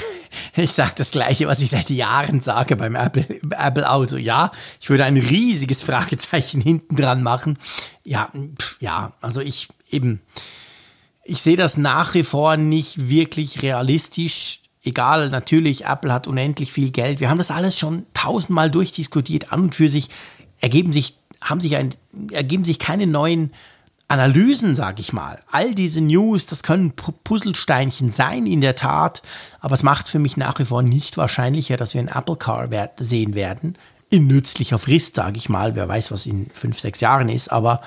Ich 0.56 0.72
sage 0.72 0.94
das 0.96 1.12
Gleiche, 1.12 1.48
was 1.48 1.62
ich 1.62 1.70
seit 1.70 1.90
Jahren 1.92 2.42
sage 2.42 2.76
beim 2.76 2.96
Apple, 2.96 3.26
Apple 3.52 3.90
Auto. 3.90 4.18
Ja, 4.18 4.52
ich 4.82 4.90
würde 4.90 5.06
ein 5.06 5.18
riesiges 5.18 5.84
Fragezeichen 5.84 6.62
hinten 6.62 6.96
dran 6.96 7.22
machen. 7.22 7.60
Ja, 8.04 8.32
pff, 8.60 8.78
ja, 8.82 9.14
also 9.22 9.40
ich 9.40 9.68
eben, 9.92 10.20
ich 11.24 11.44
sehe 11.44 11.58
das 11.58 11.78
nach 11.78 12.16
wie 12.16 12.24
vor 12.24 12.58
nicht 12.58 13.08
wirklich 13.08 13.62
realistisch. 13.62 14.62
Egal, 14.84 15.30
natürlich, 15.30 15.86
Apple 15.86 16.12
hat 16.12 16.28
unendlich 16.28 16.72
viel 16.72 16.90
Geld. 16.90 17.20
Wir 17.20 17.30
haben 17.30 17.38
das 17.38 17.52
alles 17.52 17.78
schon 17.78 18.08
tausendmal 18.14 18.72
durchdiskutiert. 18.72 19.52
An 19.52 19.62
und 19.62 19.76
für 19.76 19.90
sich 19.90 20.10
ergeben 20.60 20.94
sich, 20.94 21.16
haben 21.42 21.60
sich 21.60 21.76
ein, 21.76 21.94
ergeben 22.32 22.66
sich 22.66 22.80
keine 22.80 23.08
neuen 23.08 23.52
Analysen, 24.08 24.74
sage 24.74 25.02
ich 25.02 25.12
mal. 25.12 25.40
All 25.52 25.76
diese 25.76 26.00
News, 26.02 26.46
das 26.46 26.64
können 26.64 26.94
Puzzlesteinchen 26.94 28.10
sein, 28.10 28.46
in 28.46 28.62
der 28.62 28.76
Tat, 28.76 29.22
aber 29.60 29.74
es 29.74 29.84
macht 29.84 30.08
für 30.08 30.20
mich 30.20 30.38
nach 30.38 30.58
wie 30.60 30.66
vor 30.66 30.82
nicht 30.82 31.18
wahrscheinlicher, 31.18 31.76
dass 31.76 31.94
wir 31.94 32.02
ein 32.02 32.08
Apple 32.08 32.38
Car 32.38 32.70
sehen 33.00 33.36
werden. 33.36 33.78
In 34.10 34.28
nützlicher 34.28 34.78
Frist, 34.78 35.16
sage 35.16 35.38
ich 35.38 35.50
mal. 35.50 35.76
Wer 35.76 35.90
weiß, 35.90 36.12
was 36.12 36.26
in 36.26 36.50
fünf, 36.54 36.80
sechs 36.80 37.02
Jahren 37.02 37.28
ist, 37.28 37.50
aber 37.50 37.82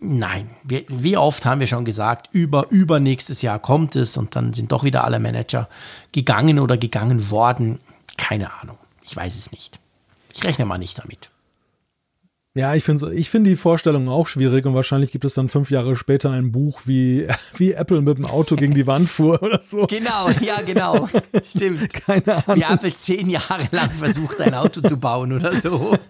nein. 0.00 0.50
Wie, 0.62 0.86
wie 0.88 1.16
oft 1.16 1.44
haben 1.44 1.58
wir 1.58 1.66
schon 1.66 1.84
gesagt, 1.84 2.28
über, 2.30 2.68
übernächstes 2.70 3.42
Jahr 3.42 3.58
kommt 3.58 3.96
es 3.96 4.16
und 4.16 4.36
dann 4.36 4.52
sind 4.52 4.70
doch 4.70 4.84
wieder 4.84 5.02
alle 5.04 5.18
Manager 5.18 5.68
gegangen 6.12 6.60
oder 6.60 6.76
gegangen 6.76 7.30
worden. 7.30 7.80
Keine 8.16 8.52
Ahnung. 8.52 8.78
Ich 9.02 9.16
weiß 9.16 9.34
es 9.36 9.50
nicht. 9.50 9.80
Ich 10.32 10.44
rechne 10.44 10.64
mal 10.64 10.78
nicht 10.78 10.98
damit. 10.98 11.30
Ja, 12.54 12.74
ich 12.74 12.84
finde 12.84 13.14
ich 13.14 13.30
find 13.30 13.46
die 13.46 13.56
Vorstellung 13.56 14.10
auch 14.10 14.26
schwierig 14.26 14.66
und 14.66 14.74
wahrscheinlich 14.74 15.10
gibt 15.10 15.24
es 15.24 15.32
dann 15.32 15.48
fünf 15.48 15.70
Jahre 15.70 15.96
später 15.96 16.30
ein 16.30 16.52
Buch, 16.52 16.82
wie, 16.84 17.26
wie 17.56 17.72
Apple 17.72 18.02
mit 18.02 18.18
dem 18.18 18.26
Auto 18.26 18.56
gegen 18.56 18.74
die 18.74 18.86
Wand 18.86 19.08
fuhr 19.08 19.42
oder 19.42 19.62
so. 19.62 19.86
Genau, 19.86 20.28
ja, 20.40 20.60
genau. 20.66 21.08
Stimmt. 21.42 21.90
Keine 22.06 22.46
Ahnung. 22.46 22.56
Wie 22.56 22.72
Apple 22.74 22.92
zehn 22.92 23.30
Jahre 23.30 23.68
lang 23.70 23.90
versucht, 23.90 24.40
ein 24.42 24.52
Auto 24.52 24.82
zu 24.82 24.98
bauen 24.98 25.32
oder 25.32 25.54
so. 25.54 25.96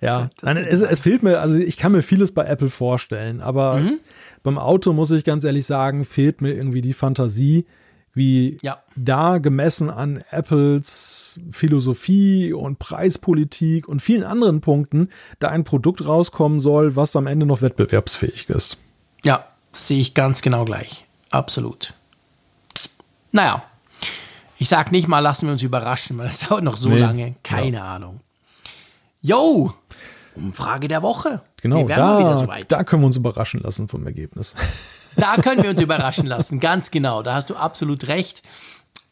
Ja, 0.00 0.28
Nein, 0.42 0.56
es, 0.58 0.80
es, 0.80 1.00
fehlt 1.00 1.22
mir, 1.22 1.40
also 1.40 1.54
ich 1.54 1.76
kann 1.76 1.92
mir 1.92 2.02
vieles 2.02 2.32
bei 2.32 2.44
Apple 2.44 2.68
vorstellen, 2.68 3.40
aber 3.40 3.78
mhm. 3.78 4.00
beim 4.42 4.58
Auto 4.58 4.92
muss 4.92 5.12
ich 5.12 5.24
ganz 5.24 5.44
ehrlich 5.44 5.64
sagen, 5.64 6.04
fehlt 6.04 6.42
mir 6.42 6.52
irgendwie 6.52 6.82
die 6.82 6.92
Fantasie 6.92 7.64
wie 8.14 8.58
ja. 8.62 8.78
da 8.96 9.38
gemessen 9.38 9.90
an 9.90 10.24
Apples 10.30 11.40
Philosophie 11.50 12.52
und 12.52 12.78
Preispolitik 12.78 13.88
und 13.88 14.00
vielen 14.00 14.24
anderen 14.24 14.60
Punkten 14.60 15.10
da 15.40 15.48
ein 15.48 15.64
Produkt 15.64 16.06
rauskommen 16.06 16.60
soll, 16.60 16.96
was 16.96 17.16
am 17.16 17.26
Ende 17.26 17.46
noch 17.46 17.60
wettbewerbsfähig 17.60 18.48
ist. 18.48 18.78
Ja, 19.24 19.46
sehe 19.72 20.00
ich 20.00 20.14
ganz 20.14 20.42
genau 20.42 20.64
gleich. 20.64 21.06
Absolut. 21.30 21.94
Naja, 23.32 23.64
ich 24.58 24.68
sag 24.68 24.92
nicht 24.92 25.08
mal, 25.08 25.18
lassen 25.18 25.46
wir 25.46 25.52
uns 25.52 25.62
überraschen, 25.62 26.16
weil 26.18 26.28
das 26.28 26.40
dauert 26.48 26.62
noch 26.62 26.76
so 26.76 26.90
nee. 26.90 27.00
lange. 27.00 27.34
Keine 27.42 27.78
ja. 27.78 27.94
Ahnung. 27.94 28.20
Yo, 29.20 29.72
Umfrage 30.36 30.88
der 30.88 31.02
Woche. 31.02 31.42
Genau, 31.56 31.88
da, 31.88 32.44
da 32.68 32.84
können 32.84 33.02
wir 33.02 33.06
uns 33.06 33.16
überraschen 33.16 33.60
lassen 33.60 33.88
vom 33.88 34.06
Ergebnis. 34.06 34.54
Da 35.16 35.36
können 35.36 35.62
wir 35.62 35.70
uns 35.70 35.80
überraschen 35.80 36.26
lassen, 36.26 36.60
ganz 36.60 36.90
genau. 36.90 37.22
Da 37.22 37.34
hast 37.34 37.50
du 37.50 37.56
absolut 37.56 38.08
recht. 38.08 38.42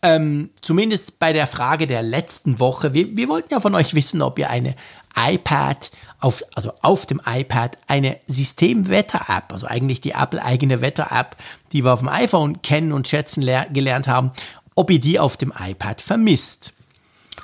Ähm, 0.05 0.51
zumindest 0.61 1.20
bei 1.20 1.33
der 1.33 1.47
Frage 1.47 1.87
der 1.87 2.03
letzten 2.03 2.59
Woche. 2.59 2.93
Wir, 2.93 3.16
wir 3.16 3.29
wollten 3.29 3.53
ja 3.53 3.61
von 3.61 3.74
euch 3.74 3.95
wissen, 3.95 4.20
ob 4.20 4.39
ihr 4.39 4.51
eine 4.51 4.74
iPad, 5.16 5.93
auf, 6.19 6.43
also 6.55 6.73
auf 6.83 7.07
dem 7.07 7.20
iPad 7.24 7.79
eine 7.87 8.19
Systemwetter-App, 8.27 9.53
also 9.53 9.66
eigentlich 9.66 10.01
die 10.01 10.12
Apple-eigene 10.12 10.81
Wetter-App, 10.81 11.37
die 11.73 11.85
wir 11.85 11.93
auf 11.93 12.01
dem 12.01 12.09
iPhone 12.09 12.62
kennen 12.62 12.93
und 12.93 13.07
schätzen 13.07 13.47
gelernt 13.73 14.09
haben, 14.09 14.33
ob 14.74 14.91
ihr 14.91 15.01
die 15.01 15.19
auf 15.20 15.37
dem 15.37 15.53
iPad 15.57 16.01
vermisst. 16.01 16.73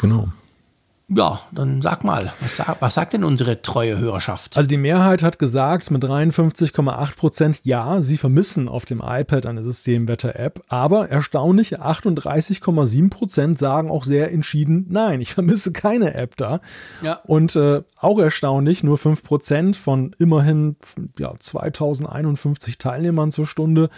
Genau. 0.00 0.28
Ja, 1.10 1.40
dann 1.52 1.80
sag 1.80 2.04
mal, 2.04 2.34
was, 2.40 2.62
was, 2.80 2.94
sagt 2.94 3.14
denn 3.14 3.24
unsere 3.24 3.62
treue 3.62 3.98
Hörerschaft? 3.98 4.58
Also 4.58 4.68
die 4.68 4.76
Mehrheit 4.76 5.22
hat 5.22 5.38
gesagt 5.38 5.90
mit 5.90 6.04
53,8 6.04 7.16
Prozent, 7.16 7.60
ja, 7.64 8.02
sie 8.02 8.18
vermissen 8.18 8.68
auf 8.68 8.84
dem 8.84 9.00
iPad 9.02 9.46
eine 9.46 9.62
Systemwetter-App, 9.62 10.62
aber 10.68 11.08
erstaunliche 11.08 11.82
38,7 11.82 13.08
Prozent 13.08 13.58
sagen 13.58 13.90
auch 13.90 14.04
sehr 14.04 14.30
entschieden, 14.30 14.84
nein, 14.90 15.22
ich 15.22 15.32
vermisse 15.32 15.72
keine 15.72 16.12
App 16.12 16.36
da. 16.36 16.60
Ja. 17.00 17.20
Und 17.24 17.56
äh, 17.56 17.82
auch 17.98 18.18
erstaunlich, 18.18 18.82
nur 18.82 18.98
5 18.98 19.24
Prozent 19.24 19.76
von 19.76 20.14
immerhin 20.18 20.76
ja, 21.18 21.32
2051 21.38 22.76
Teilnehmern 22.76 23.32
zur 23.32 23.46
Stunde 23.46 23.88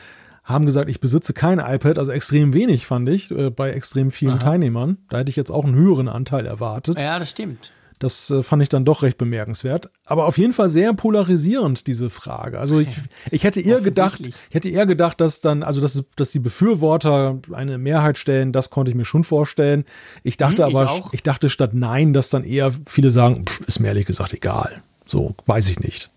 haben 0.50 0.66
gesagt, 0.66 0.90
ich 0.90 1.00
besitze 1.00 1.32
kein 1.32 1.58
iPad, 1.58 1.98
also 1.98 2.12
extrem 2.12 2.52
wenig 2.52 2.86
fand 2.86 3.08
ich 3.08 3.30
äh, 3.30 3.50
bei 3.50 3.70
extrem 3.70 4.10
vielen 4.10 4.34
Aha. 4.34 4.38
Teilnehmern. 4.38 4.98
Da 5.08 5.18
hätte 5.18 5.30
ich 5.30 5.36
jetzt 5.36 5.50
auch 5.50 5.64
einen 5.64 5.74
höheren 5.74 6.08
Anteil 6.08 6.46
erwartet. 6.46 7.00
Ja, 7.00 7.18
das 7.18 7.30
stimmt. 7.30 7.72
Das 8.00 8.30
äh, 8.30 8.42
fand 8.42 8.62
ich 8.62 8.70
dann 8.70 8.86
doch 8.86 9.02
recht 9.02 9.18
bemerkenswert. 9.18 9.90
Aber 10.06 10.26
auf 10.26 10.38
jeden 10.38 10.54
Fall 10.54 10.70
sehr 10.70 10.94
polarisierend, 10.94 11.86
diese 11.86 12.08
Frage. 12.08 12.58
Also 12.58 12.80
ich, 12.80 12.88
ich 13.30 13.44
hätte 13.44 13.60
eher 13.60 13.82
gedacht, 13.82 14.26
ich 14.26 14.34
hätte 14.50 14.70
eher 14.70 14.86
gedacht, 14.86 15.20
dass 15.20 15.40
dann, 15.40 15.62
also 15.62 15.82
dass, 15.82 16.02
dass 16.16 16.30
die 16.30 16.38
Befürworter 16.38 17.38
eine 17.52 17.76
Mehrheit 17.76 18.16
stellen, 18.16 18.52
das 18.52 18.70
konnte 18.70 18.90
ich 18.90 18.96
mir 18.96 19.04
schon 19.04 19.22
vorstellen. 19.22 19.84
Ich 20.22 20.38
dachte 20.38 20.66
hm, 20.66 20.74
aber, 20.74 20.84
ich, 20.96 21.12
ich, 21.12 21.22
dachte 21.22 21.50
statt 21.50 21.74
Nein, 21.74 22.14
dass 22.14 22.30
dann 22.30 22.42
eher 22.42 22.72
viele 22.86 23.10
sagen, 23.10 23.44
pff, 23.46 23.60
ist 23.66 23.80
mir 23.80 23.88
ehrlich 23.88 24.06
gesagt 24.06 24.32
egal. 24.32 24.82
So, 25.04 25.34
weiß 25.44 25.68
ich 25.68 25.80
nicht. 25.80 26.10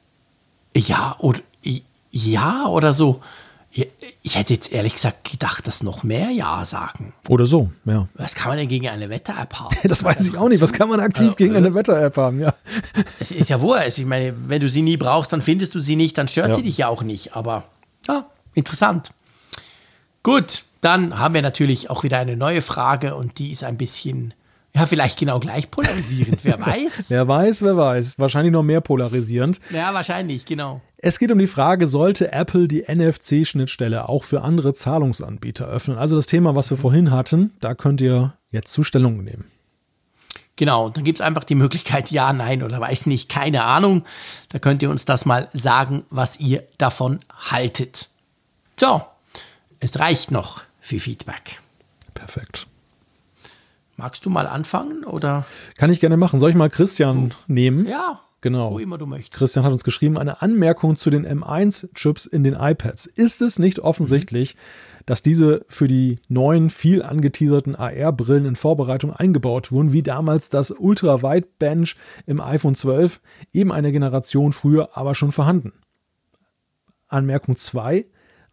Ja, 0.75 1.17
oder 1.19 1.41
ja, 2.11 2.67
oder 2.67 2.93
so. 2.93 3.21
Ich 4.21 4.37
hätte 4.37 4.53
jetzt 4.53 4.71
ehrlich 4.71 4.93
gesagt 4.93 5.29
gedacht, 5.31 5.65
dass 5.65 5.81
noch 5.81 6.03
mehr 6.03 6.29
Ja 6.29 6.63
sagen. 6.63 7.13
Oder 7.27 7.47
so, 7.47 7.71
ja. 7.85 8.07
Was 8.13 8.35
kann 8.35 8.49
man 8.49 8.59
denn 8.59 8.67
gegen 8.67 8.87
eine 8.87 9.09
Wetter-App 9.09 9.59
haben? 9.59 9.75
Das 9.83 10.03
weiß 10.03 10.27
ich 10.27 10.37
auch 10.37 10.47
nicht. 10.47 10.61
Was 10.61 10.73
kann 10.73 10.89
man 10.89 10.99
aktiv 10.99 11.25
also, 11.25 11.35
gegen 11.35 11.55
eine 11.55 11.69
äh, 11.69 11.73
Wetter-App 11.73 12.15
haben? 12.17 12.39
Ja. 12.39 12.53
Es 13.19 13.31
ist 13.31 13.49
ja 13.49 13.59
wurscht. 13.61 13.97
Ich 13.97 14.05
meine, 14.05 14.33
wenn 14.47 14.61
du 14.61 14.69
sie 14.69 14.83
nie 14.83 14.97
brauchst, 14.97 15.33
dann 15.33 15.41
findest 15.41 15.73
du 15.73 15.79
sie 15.79 15.95
nicht, 15.95 16.17
dann 16.17 16.27
stört 16.27 16.49
ja. 16.49 16.53
sie 16.55 16.61
dich 16.61 16.77
ja 16.77 16.87
auch 16.87 17.01
nicht. 17.01 17.35
Aber 17.35 17.63
ja, 18.07 18.27
interessant. 18.53 19.11
Gut, 20.21 20.65
dann 20.81 21.17
haben 21.17 21.33
wir 21.33 21.41
natürlich 21.41 21.89
auch 21.89 22.03
wieder 22.03 22.19
eine 22.19 22.37
neue 22.37 22.61
Frage 22.61 23.15
und 23.15 23.39
die 23.39 23.51
ist 23.51 23.63
ein 23.63 23.77
bisschen 23.77 24.33
ja, 24.75 24.85
vielleicht 24.87 25.19
genau 25.19 25.39
gleich 25.39 25.69
polarisierend, 25.69 26.43
wer 26.43 26.59
weiß. 26.65 27.09
wer 27.09 27.27
weiß, 27.27 27.61
wer 27.61 27.77
weiß. 27.77 28.17
Wahrscheinlich 28.17 28.51
noch 28.51 28.63
mehr 28.63 28.81
polarisierend. 28.81 29.59
Ja, 29.69 29.93
wahrscheinlich, 29.93 30.45
genau. 30.45 30.81
Es 30.97 31.19
geht 31.19 31.31
um 31.31 31.37
die 31.37 31.47
Frage, 31.47 31.85
sollte 31.85 32.31
Apple 32.31 32.67
die 32.67 32.85
NFC-Schnittstelle 32.87 34.09
auch 34.09 34.23
für 34.23 34.41
andere 34.41 34.73
Zahlungsanbieter 34.73 35.67
öffnen? 35.67 35.97
Also 35.97 36.15
das 36.15 36.25
Thema, 36.25 36.55
was 36.55 36.69
wir 36.69 36.77
vorhin 36.77 37.11
hatten, 37.11 37.51
da 37.59 37.75
könnt 37.75 38.01
ihr 38.01 38.33
jetzt 38.49 38.71
Zustellung 38.71 39.23
nehmen. 39.23 39.45
Genau, 40.55 40.89
dann 40.89 41.03
gibt 41.03 41.19
es 41.19 41.25
einfach 41.25 41.43
die 41.43 41.55
Möglichkeit, 41.55 42.11
ja, 42.11 42.31
nein 42.31 42.63
oder 42.63 42.79
weiß 42.79 43.07
nicht, 43.07 43.27
keine 43.27 43.63
Ahnung. 43.63 44.05
Da 44.49 44.59
könnt 44.59 44.81
ihr 44.81 44.89
uns 44.89 45.05
das 45.05 45.25
mal 45.25 45.49
sagen, 45.53 46.03
was 46.09 46.39
ihr 46.39 46.63
davon 46.77 47.19
haltet. 47.35 48.09
So, 48.79 49.01
es 49.79 49.99
reicht 49.99 50.31
noch 50.31 50.63
für 50.79 50.99
Feedback. 50.99 51.59
Perfekt. 52.13 52.67
Magst 53.95 54.25
du 54.25 54.29
mal 54.29 54.47
anfangen 54.47 55.03
oder? 55.03 55.45
Kann 55.77 55.91
ich 55.91 55.99
gerne 55.99 56.17
machen. 56.17 56.39
Soll 56.39 56.49
ich 56.49 56.55
mal 56.55 56.69
Christian 56.69 57.29
so. 57.31 57.37
nehmen? 57.47 57.87
Ja. 57.87 58.19
Genau. 58.43 58.73
Wo 58.73 58.79
immer 58.79 58.97
du 58.97 59.05
möchtest. 59.05 59.39
Christian 59.39 59.63
hat 59.63 59.71
uns 59.71 59.85
geschrieben, 59.85 60.17
eine 60.17 60.41
Anmerkung 60.41 60.97
zu 60.97 61.09
den 61.09 61.25
M1-Chips 61.25 62.25
in 62.25 62.43
den 62.43 62.55
iPads. 62.55 63.05
Ist 63.05 63.41
es 63.41 63.57
nicht 63.57 63.79
offensichtlich, 63.79 64.55
mhm. 64.55 65.03
dass 65.05 65.21
diese 65.21 65.65
für 65.69 65.87
die 65.87 66.19
neuen, 66.27 66.69
viel 66.69 67.03
angeteaserten 67.03 67.77
AR-Brillen 67.77 68.45
in 68.45 68.57
Vorbereitung 68.57 69.13
eingebaut 69.13 69.71
wurden, 69.71 69.93
wie 69.93 70.03
damals 70.03 70.49
das 70.49 70.71
Ultra-Wide-Bench 70.71 71.95
im 72.25 72.41
iPhone 72.41 72.75
12, 72.75 73.21
eben 73.53 73.71
eine 73.71 73.93
Generation 73.93 74.51
früher, 74.51 74.89
aber 74.97 75.15
schon 75.15 75.31
vorhanden? 75.31 75.71
Anmerkung 77.07 77.55
2. 77.55 78.05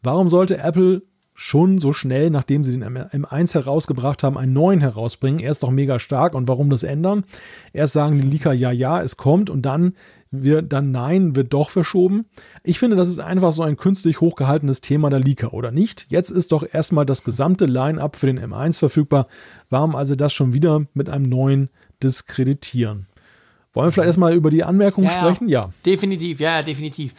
Warum 0.04 0.30
sollte 0.30 0.58
Apple 0.58 1.02
schon 1.42 1.78
so 1.78 1.94
schnell, 1.94 2.28
nachdem 2.28 2.64
sie 2.64 2.78
den 2.78 2.84
M1 2.84 3.54
herausgebracht 3.54 4.22
haben, 4.22 4.36
einen 4.36 4.52
neuen 4.52 4.82
herausbringen. 4.82 5.40
Er 5.40 5.50
ist 5.50 5.62
doch 5.62 5.70
mega 5.70 5.98
stark 5.98 6.34
und 6.34 6.48
warum 6.48 6.68
das 6.68 6.82
ändern? 6.82 7.24
Erst 7.72 7.94
sagen 7.94 8.20
die 8.20 8.28
Leaker, 8.28 8.52
ja, 8.52 8.70
ja, 8.70 9.00
es 9.00 9.16
kommt 9.16 9.48
und 9.48 9.62
dann 9.62 9.94
wird 10.30 10.70
dann 10.70 10.90
nein, 10.90 11.36
wird 11.36 11.54
doch 11.54 11.70
verschoben. 11.70 12.26
Ich 12.62 12.78
finde, 12.78 12.94
das 12.94 13.08
ist 13.08 13.20
einfach 13.20 13.52
so 13.52 13.62
ein 13.62 13.78
künstlich 13.78 14.20
hochgehaltenes 14.20 14.82
Thema 14.82 15.08
der 15.08 15.20
Leaker, 15.20 15.54
oder 15.54 15.70
nicht? 15.70 16.08
Jetzt 16.10 16.28
ist 16.28 16.52
doch 16.52 16.62
erstmal 16.70 17.06
das 17.06 17.24
gesamte 17.24 17.64
Line-up 17.64 18.16
für 18.16 18.26
den 18.26 18.38
M1 18.38 18.78
verfügbar. 18.78 19.26
Warum 19.70 19.96
also 19.96 20.16
das 20.16 20.34
schon 20.34 20.52
wieder 20.52 20.84
mit 20.92 21.08
einem 21.08 21.24
neuen 21.24 21.70
diskreditieren? 22.02 23.06
Wollen 23.72 23.86
wir 23.86 23.92
vielleicht 23.92 24.08
erstmal 24.08 24.34
über 24.34 24.50
die 24.50 24.62
Anmerkungen 24.62 25.06
ja, 25.06 25.18
sprechen? 25.18 25.48
Ja. 25.48 25.70
Definitiv, 25.86 26.38
ja, 26.38 26.60
definitiv. 26.60 27.14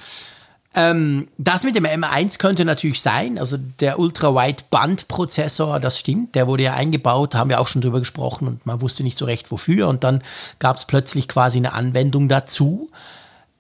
Ähm, 0.74 1.28
das 1.38 1.64
mit 1.64 1.76
dem 1.76 1.86
M1 1.86 2.38
könnte 2.38 2.64
natürlich 2.64 3.02
sein, 3.02 3.38
also 3.38 3.58
der 3.58 4.00
Ultra-Wide-Band-Prozessor, 4.00 5.82
das 5.82 6.00
stimmt, 6.00 6.36
der 6.36 6.48
wurde 6.48 6.64
ja 6.64 6.74
eingebaut, 6.74 7.36
haben 7.36 7.50
wir 7.50 7.60
auch 7.60 7.68
schon 7.68 7.82
drüber 7.82 8.00
gesprochen 8.00 8.48
und 8.48 8.66
man 8.66 8.80
wusste 8.80 9.04
nicht 9.04 9.18
so 9.18 9.26
recht 9.26 9.52
wofür 9.52 9.90
und 9.90 10.06
dann 10.06 10.24
gab 10.60 10.78
es 10.78 10.86
plötzlich 10.86 11.28
quasi 11.28 11.58
eine 11.58 11.74
Anwendung 11.74 12.30
dazu. 12.30 12.90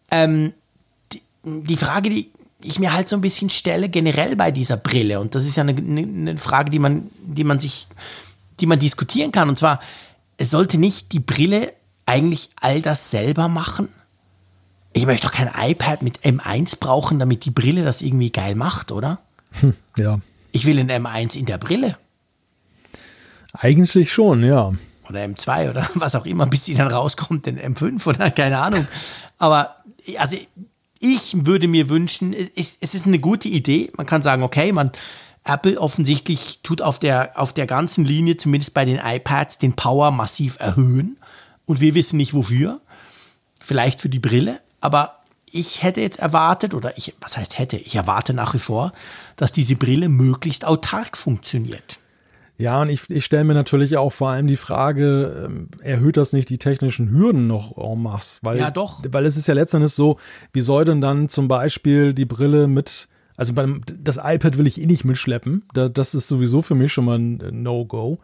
Ähm, 0.10 0.54
die, 1.12 1.22
die, 1.44 1.76
Frage, 1.76 2.10
die 2.10 2.32
ich 2.62 2.80
mir 2.80 2.94
halt 2.94 3.10
so 3.10 3.18
ein 3.18 3.22
bisschen 3.22 3.50
stelle, 3.50 3.90
generell 3.90 4.38
bei 4.38 4.52
dieser 4.52 4.78
Brille, 4.78 5.20
und 5.20 5.36
das 5.36 5.44
ist 5.44 5.58
ja 5.58 5.64
eine, 5.64 5.76
eine 5.76 6.38
Frage, 6.38 6.70
die 6.70 6.80
man, 6.80 7.10
die 7.26 7.44
man 7.44 7.60
sich 7.60 7.88
die 8.62 8.68
man 8.68 8.80
diskutieren 8.80 9.32
kann. 9.32 9.50
Und 9.50 9.58
zwar, 9.58 9.82
sollte 10.40 10.78
nicht 10.78 11.12
die 11.12 11.20
Brille 11.20 11.74
eigentlich 12.06 12.50
all 12.60 12.82
das 12.82 13.12
selber 13.12 13.48
machen? 13.48 13.90
Ich 14.94 15.06
möchte 15.06 15.28
doch 15.28 15.34
kein 15.34 15.50
iPad 15.56 16.02
mit 16.02 16.20
M1 16.20 16.80
brauchen, 16.80 17.20
damit 17.20 17.46
die 17.46 17.52
Brille 17.52 17.84
das 17.84 18.02
irgendwie 18.02 18.32
geil 18.32 18.56
macht, 18.56 18.92
oder? 18.92 19.20
Hm, 19.60 19.74
ja. 19.98 20.20
Ich 20.52 20.66
will 20.66 20.80
ein 20.80 20.90
M1 20.90 21.38
in 21.38 21.46
der 21.46 21.58
Brille. 21.58 21.98
Eigentlich 23.54 24.12
schon, 24.12 24.44
ja. 24.44 24.74
Oder 25.10 25.24
M2 25.24 25.70
oder 25.70 25.90
was 25.96 26.16
auch 26.16 26.26
immer, 26.26 26.46
bis 26.46 26.66
sie 26.66 26.76
dann 26.76 26.90
rauskommt, 26.90 27.46
den 27.46 27.60
M5 27.60 28.06
oder 28.08 28.32
keine 28.32 28.60
Ahnung. 28.60 28.88
Aber 29.38 29.78
also 30.18 30.38
ich 31.00 31.46
würde 31.46 31.68
mir 31.68 31.90
wünschen, 31.90 32.34
es, 32.34 32.78
es 32.80 32.94
ist 32.94 33.08
eine 33.08 33.20
gute 33.20 33.50
Idee. 33.50 33.92
Man 33.98 34.06
kann 34.06 34.22
sagen, 34.22 34.44
okay, 34.44 34.72
man 34.72 34.92
Apple 35.44 35.80
offensichtlich 35.80 36.60
tut 36.62 36.82
auf 36.82 37.00
der, 37.00 37.40
auf 37.40 37.54
der 37.54 37.66
ganzen 37.66 38.06
Linie, 38.06 38.38
zumindest 38.38 38.74
bei 38.74 38.86
den 38.86 39.00
iPads, 39.04 39.58
den 39.58 39.74
Power 39.74 40.12
massiv 40.12 40.60
erhöhen. 40.60 41.18
Und 41.66 41.82
wir 41.82 41.96
wissen 41.96 42.18
nicht 42.18 42.34
wofür. 42.34 42.82
Vielleicht 43.60 44.02
für 44.02 44.10
die 44.10 44.20
Brille. 44.20 44.60
Aber 44.82 45.22
ich 45.52 45.84
hätte 45.84 46.02
jetzt 46.02 46.20
erwartet, 46.20 46.74
oder 46.74 46.98
ich, 46.98 47.16
was 47.22 47.38
heißt 47.38 47.58
hätte, 47.58 47.78
ich 47.78 47.96
erwarte 47.96 48.34
nach 48.34 48.54
wie 48.54 48.60
vor, 48.60 48.94
dass 49.36 49.52
diese 49.52 49.76
Brille 49.76 50.10
möglichst 50.10 50.66
autark 50.66 51.18
funktioniert. 51.18 52.00
Ja, 52.58 52.82
und 52.82 52.90
ich, 52.90 53.10
ich 53.10 53.26
stelle 53.26 53.44
mir 53.44 53.56
natürlich 53.56 53.98
auch 53.98 54.12
vor 54.12 54.30
allem 54.30 54.46
die 54.46 54.56
Frage, 54.56 55.46
ähm, 55.46 55.70
erhöht 55.82 56.16
das 56.16 56.32
nicht 56.32 56.48
die 56.50 56.60
technischen 56.60 57.10
Hürden 57.10 57.48
noch 57.48 57.76
en 57.76 58.02
masse? 58.04 58.40
Weil, 58.44 58.60
ja, 58.60 58.70
doch. 58.70 59.02
Weil 59.10 59.26
es 59.26 59.36
ist 59.36 59.48
ja 59.48 59.56
letztendlich 59.56 59.94
so, 59.94 60.18
wie 60.54 60.62
soll 60.62 60.86
denn 60.86 61.02
dann 61.02 61.28
zum 61.28 61.48
Beispiel 61.48 62.14
die 62.14 62.26
Brille 62.26 62.68
mit, 62.68 63.08
also 63.36 63.54
beim, 63.54 63.82
das 63.88 64.18
iPad 64.18 64.60
will 64.60 64.68
ich 64.68 64.80
eh 64.80 64.86
nicht 64.86 65.06
mitschleppen, 65.06 65.64
da, 65.74 65.90
das 65.90 66.14
ist 66.14 66.28
sowieso 66.28 66.62
für 66.62 66.76
mich 66.76 66.94
schon 66.94 67.06
mal 67.06 67.18
ein 67.18 67.64
No-Go. 67.64 68.20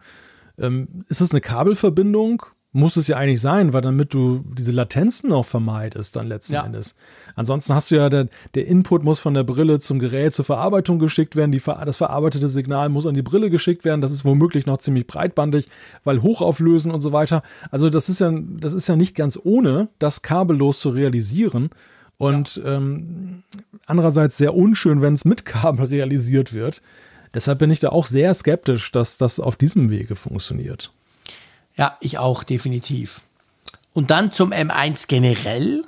Ähm, 0.56 1.04
ist 1.08 1.20
es 1.20 1.32
eine 1.32 1.40
Kabelverbindung? 1.40 2.44
Muss 2.72 2.96
es 2.96 3.08
ja 3.08 3.16
eigentlich 3.16 3.40
sein, 3.40 3.72
weil 3.72 3.80
damit 3.80 4.12
du 4.12 4.44
diese 4.52 4.72
Latenzen 4.72 5.32
auch 5.32 5.46
vermeidest 5.46 6.16
dann 6.16 6.26
letzten 6.26 6.54
ja. 6.54 6.66
Endes. 6.66 6.94
Ansonsten 7.34 7.74
hast 7.74 7.90
du 7.90 7.96
ja, 7.96 8.10
der, 8.10 8.28
der, 8.54 8.66
Input 8.66 9.04
muss 9.04 9.20
von 9.20 9.32
der 9.32 9.42
Brille 9.42 9.78
zum 9.78 9.98
Gerät 9.98 10.34
zur 10.34 10.44
Verarbeitung 10.44 10.98
geschickt 10.98 11.34
werden, 11.34 11.50
die, 11.50 11.62
das 11.64 11.96
verarbeitete 11.96 12.48
Signal 12.48 12.90
muss 12.90 13.06
an 13.06 13.14
die 13.14 13.22
Brille 13.22 13.48
geschickt 13.48 13.84
werden, 13.84 14.02
das 14.02 14.12
ist 14.12 14.24
womöglich 14.24 14.66
noch 14.66 14.78
ziemlich 14.78 15.06
breitbandig, 15.06 15.68
weil 16.04 16.22
hochauflösen 16.22 16.92
und 16.92 17.00
so 17.00 17.12
weiter. 17.12 17.42
Also 17.70 17.88
das 17.88 18.10
ist 18.10 18.20
ja, 18.20 18.30
das 18.32 18.74
ist 18.74 18.86
ja 18.86 18.96
nicht 18.96 19.16
ganz 19.16 19.38
ohne, 19.42 19.88
das 19.98 20.20
kabellos 20.20 20.80
zu 20.80 20.90
realisieren. 20.90 21.70
Und 22.18 22.56
ja. 22.56 22.76
ähm, 22.76 23.44
andererseits 23.86 24.36
sehr 24.36 24.54
unschön, 24.54 25.00
wenn 25.00 25.14
es 25.14 25.24
mit 25.24 25.44
Kabel 25.44 25.86
realisiert 25.86 26.52
wird. 26.52 26.82
Deshalb 27.32 27.60
bin 27.60 27.70
ich 27.70 27.80
da 27.80 27.90
auch 27.90 28.06
sehr 28.06 28.34
skeptisch, 28.34 28.90
dass 28.92 29.16
das 29.18 29.40
auf 29.40 29.56
diesem 29.56 29.90
Wege 29.90 30.16
funktioniert. 30.16 30.92
Ja, 31.78 31.96
ich 32.00 32.18
auch, 32.18 32.42
definitiv. 32.42 33.22
Und 33.94 34.10
dann 34.10 34.30
zum 34.30 34.52
M1 34.52 35.06
generell. 35.08 35.84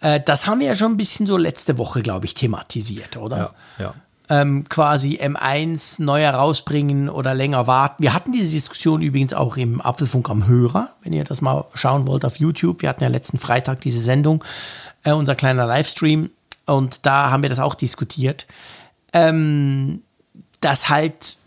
Äh, 0.00 0.20
das 0.24 0.46
haben 0.46 0.60
wir 0.60 0.68
ja 0.68 0.74
schon 0.74 0.92
ein 0.92 0.96
bisschen 0.96 1.26
so 1.26 1.36
letzte 1.36 1.76
Woche, 1.76 2.02
glaube 2.02 2.24
ich, 2.24 2.34
thematisiert, 2.34 3.16
oder? 3.16 3.52
Ja, 3.78 3.84
ja. 3.84 3.94
Ähm, 4.30 4.68
quasi 4.68 5.18
M1 5.22 6.02
neu 6.02 6.20
herausbringen 6.20 7.08
oder 7.08 7.34
länger 7.34 7.66
warten. 7.66 8.02
Wir 8.02 8.12
hatten 8.12 8.30
diese 8.30 8.50
Diskussion 8.50 9.00
übrigens 9.00 9.32
auch 9.32 9.56
im 9.56 9.80
Apfelfunk 9.80 10.28
am 10.28 10.46
Hörer, 10.46 10.90
wenn 11.02 11.14
ihr 11.14 11.24
das 11.24 11.40
mal 11.40 11.64
schauen 11.74 12.06
wollt 12.06 12.26
auf 12.26 12.36
YouTube. 12.36 12.82
Wir 12.82 12.90
hatten 12.90 13.02
ja 13.02 13.08
letzten 13.08 13.38
Freitag 13.38 13.80
diese 13.80 14.00
Sendung, 14.00 14.44
äh, 15.02 15.12
unser 15.12 15.34
kleiner 15.34 15.66
Livestream, 15.66 16.30
und 16.66 17.06
da 17.06 17.30
haben 17.30 17.42
wir 17.42 17.48
das 17.48 17.58
auch 17.58 17.74
diskutiert. 17.74 18.46
Ähm, 19.14 20.02
dass 20.60 20.88
halt 20.88 21.38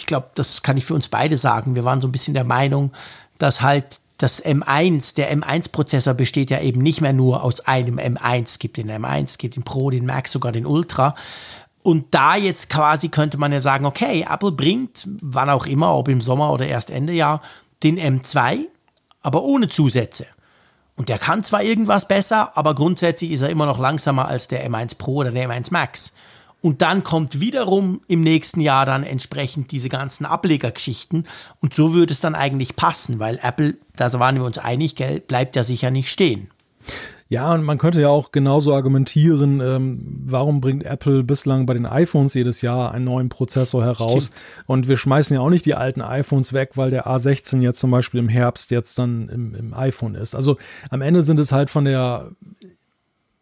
ich 0.00 0.06
glaube, 0.06 0.30
das 0.34 0.62
kann 0.62 0.76
ich 0.76 0.84
für 0.84 0.94
uns 0.94 1.08
beide 1.08 1.36
sagen. 1.36 1.76
Wir 1.76 1.84
waren 1.84 2.00
so 2.00 2.08
ein 2.08 2.12
bisschen 2.12 2.34
der 2.34 2.44
Meinung, 2.44 2.92
dass 3.38 3.60
halt 3.62 4.00
das 4.18 4.44
M1, 4.44 5.14
der 5.14 5.34
M1-Prozessor 5.34 6.14
besteht 6.14 6.50
ja 6.50 6.60
eben 6.60 6.82
nicht 6.82 7.00
mehr 7.00 7.12
nur 7.12 7.42
aus 7.42 7.60
einem 7.60 7.98
M1. 7.98 8.44
Es 8.44 8.58
gibt 8.58 8.76
den 8.76 8.90
M1, 8.90 9.24
es 9.24 9.38
gibt 9.38 9.56
den 9.56 9.62
Pro, 9.62 9.90
den 9.90 10.04
Max, 10.04 10.32
sogar 10.32 10.52
den 10.52 10.66
Ultra. 10.66 11.14
Und 11.82 12.14
da 12.14 12.36
jetzt 12.36 12.68
quasi 12.68 13.08
könnte 13.08 13.38
man 13.38 13.52
ja 13.52 13.60
sagen, 13.60 13.86
okay, 13.86 14.26
Apple 14.28 14.52
bringt, 14.52 15.08
wann 15.22 15.48
auch 15.48 15.66
immer, 15.66 15.94
ob 15.96 16.08
im 16.08 16.20
Sommer 16.20 16.52
oder 16.52 16.66
erst 16.66 16.90
Ende 16.90 17.14
Jahr, 17.14 17.40
den 17.82 17.98
M2, 17.98 18.66
aber 19.22 19.42
ohne 19.42 19.68
Zusätze. 19.68 20.26
Und 20.96 21.08
der 21.08 21.18
kann 21.18 21.42
zwar 21.42 21.62
irgendwas 21.62 22.06
besser, 22.06 22.56
aber 22.58 22.74
grundsätzlich 22.74 23.30
ist 23.30 23.40
er 23.40 23.48
immer 23.48 23.64
noch 23.64 23.78
langsamer 23.78 24.28
als 24.28 24.48
der 24.48 24.68
M1 24.68 24.98
Pro 24.98 25.16
oder 25.16 25.30
der 25.30 25.48
M1 25.48 25.68
Max. 25.70 26.12
Und 26.62 26.82
dann 26.82 27.04
kommt 27.04 27.40
wiederum 27.40 28.00
im 28.06 28.20
nächsten 28.20 28.60
Jahr 28.60 28.86
dann 28.86 29.02
entsprechend 29.02 29.72
diese 29.72 29.88
ganzen 29.88 30.26
Ablegergeschichten. 30.26 31.26
Und 31.60 31.74
so 31.74 31.94
würde 31.94 32.12
es 32.12 32.20
dann 32.20 32.34
eigentlich 32.34 32.76
passen, 32.76 33.18
weil 33.18 33.38
Apple, 33.42 33.76
da 33.96 34.12
waren 34.18 34.36
wir 34.36 34.44
uns 34.44 34.58
einig, 34.58 34.94
gell, 34.94 35.20
bleibt 35.20 35.56
ja 35.56 35.64
sicher 35.64 35.90
nicht 35.90 36.10
stehen. 36.10 36.50
Ja, 37.30 37.54
und 37.54 37.62
man 37.62 37.78
könnte 37.78 38.00
ja 38.00 38.08
auch 38.08 38.32
genauso 38.32 38.74
argumentieren, 38.74 39.60
ähm, 39.60 40.24
warum 40.26 40.60
bringt 40.60 40.82
Apple 40.82 41.22
bislang 41.22 41.64
bei 41.64 41.74
den 41.74 41.86
iPhones 41.86 42.34
jedes 42.34 42.60
Jahr 42.60 42.90
einen 42.92 43.04
neuen 43.04 43.28
Prozessor 43.28 43.84
heraus? 43.84 44.24
Stimmt. 44.24 44.44
Und 44.66 44.88
wir 44.88 44.96
schmeißen 44.96 45.36
ja 45.36 45.40
auch 45.40 45.48
nicht 45.48 45.64
die 45.64 45.74
alten 45.74 46.02
iPhones 46.02 46.52
weg, 46.52 46.72
weil 46.74 46.90
der 46.90 47.06
A16 47.06 47.60
jetzt 47.60 47.78
zum 47.78 47.92
Beispiel 47.92 48.18
im 48.18 48.28
Herbst 48.28 48.72
jetzt 48.72 48.98
dann 48.98 49.28
im, 49.28 49.54
im 49.54 49.74
iPhone 49.74 50.16
ist. 50.16 50.34
Also 50.34 50.56
am 50.90 51.02
Ende 51.02 51.22
sind 51.22 51.38
es 51.38 51.52
halt 51.52 51.70
von 51.70 51.84
der 51.84 52.32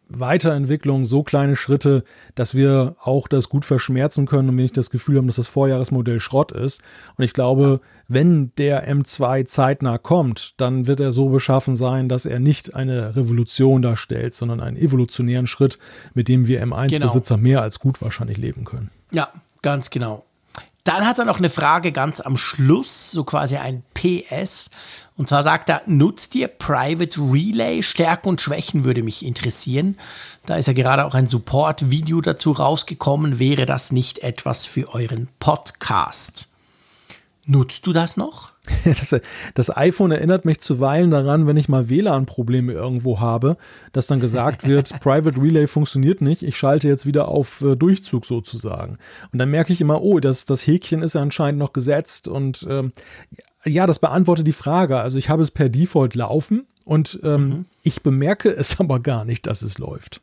Weiterentwicklung 0.09 1.05
so 1.05 1.23
kleine 1.23 1.55
Schritte, 1.55 2.03
dass 2.35 2.55
wir 2.55 2.95
auch 3.01 3.27
das 3.27 3.47
gut 3.47 3.63
verschmerzen 3.63 4.25
können 4.25 4.49
und 4.49 4.57
wir 4.57 4.63
nicht 4.63 4.77
das 4.77 4.89
Gefühl 4.89 5.17
haben, 5.17 5.27
dass 5.27 5.37
das 5.37 5.47
Vorjahresmodell 5.47 6.19
Schrott 6.19 6.51
ist. 6.51 6.81
Und 7.17 7.23
ich 7.23 7.33
glaube, 7.33 7.79
wenn 8.07 8.51
der 8.57 8.91
M2 8.91 9.45
zeitnah 9.45 9.97
kommt, 9.97 10.59
dann 10.59 10.87
wird 10.87 10.99
er 10.99 11.11
so 11.11 11.29
beschaffen 11.29 11.75
sein, 11.75 12.09
dass 12.09 12.25
er 12.25 12.39
nicht 12.39 12.73
eine 12.73 13.15
Revolution 13.15 13.81
darstellt, 13.81 14.33
sondern 14.33 14.59
einen 14.59 14.77
evolutionären 14.77 15.47
Schritt, 15.47 15.77
mit 16.13 16.27
dem 16.27 16.47
wir 16.47 16.65
M1-Besitzer 16.65 17.35
genau. 17.35 17.47
mehr 17.47 17.61
als 17.61 17.79
gut 17.79 18.01
wahrscheinlich 18.01 18.37
leben 18.37 18.65
können. 18.65 18.89
Ja, 19.11 19.29
ganz 19.61 19.89
genau. 19.89 20.25
Dann 20.89 21.05
hat 21.05 21.19
er 21.19 21.25
noch 21.25 21.37
eine 21.37 21.51
Frage 21.51 21.91
ganz 21.91 22.19
am 22.19 22.35
Schluss, 22.35 23.11
so 23.11 23.23
quasi 23.23 23.57
ein 23.57 23.83
PS. 23.93 24.71
Und 25.17 25.29
zwar 25.29 25.43
sagt 25.43 25.69
er, 25.69 25.83
nutzt 25.85 26.33
ihr 26.33 26.47
Private 26.47 27.21
Relay? 27.21 27.83
Stärken 27.83 28.27
und 28.27 28.41
Schwächen 28.41 28.85
würde 28.85 29.03
mich 29.03 29.23
interessieren. 29.23 29.99
Da 30.47 30.55
ist 30.55 30.65
ja 30.65 30.73
gerade 30.73 31.05
auch 31.05 31.13
ein 31.13 31.27
Support-Video 31.27 32.21
dazu 32.21 32.53
rausgekommen. 32.53 33.37
Wäre 33.37 33.67
das 33.67 33.91
nicht 33.91 34.23
etwas 34.23 34.65
für 34.65 34.91
euren 34.95 35.29
Podcast? 35.39 36.49
Nutzt 37.45 37.85
du 37.85 37.93
das 37.93 38.17
noch? 38.17 38.53
Das, 38.83 39.15
das, 39.53 39.77
iPhone 39.77 40.11
erinnert 40.11 40.45
mich 40.45 40.59
zuweilen 40.59 41.11
daran, 41.11 41.47
wenn 41.47 41.57
ich 41.57 41.69
mal 41.69 41.89
WLAN-Probleme 41.89 42.73
irgendwo 42.73 43.19
habe, 43.19 43.57
dass 43.91 44.07
dann 44.07 44.19
gesagt 44.19 44.67
wird, 44.67 44.99
Private 45.01 45.39
Relay 45.39 45.67
funktioniert 45.67 46.21
nicht, 46.21 46.43
ich 46.43 46.57
schalte 46.57 46.87
jetzt 46.87 47.05
wieder 47.05 47.27
auf 47.27 47.61
äh, 47.61 47.75
Durchzug 47.75 48.25
sozusagen. 48.25 48.97
Und 49.31 49.39
dann 49.39 49.49
merke 49.49 49.73
ich 49.73 49.81
immer, 49.81 50.01
oh, 50.01 50.19
das, 50.19 50.45
das 50.45 50.65
Häkchen 50.65 51.01
ist 51.01 51.13
ja 51.13 51.21
anscheinend 51.21 51.59
noch 51.59 51.73
gesetzt 51.73 52.27
und 52.27 52.65
ähm, 52.69 52.91
ja, 53.65 53.85
das 53.85 53.99
beantwortet 53.99 54.47
die 54.47 54.53
Frage. 54.53 54.99
Also 54.99 55.17
ich 55.17 55.29
habe 55.29 55.43
es 55.43 55.51
per 55.51 55.69
Default 55.69 56.15
laufen 56.15 56.65
und 56.85 57.19
ähm, 57.23 57.49
mhm. 57.49 57.65
ich 57.83 58.01
bemerke 58.01 58.49
es 58.49 58.79
aber 58.79 58.99
gar 58.99 59.25
nicht, 59.25 59.47
dass 59.47 59.61
es 59.61 59.77
läuft. 59.77 60.21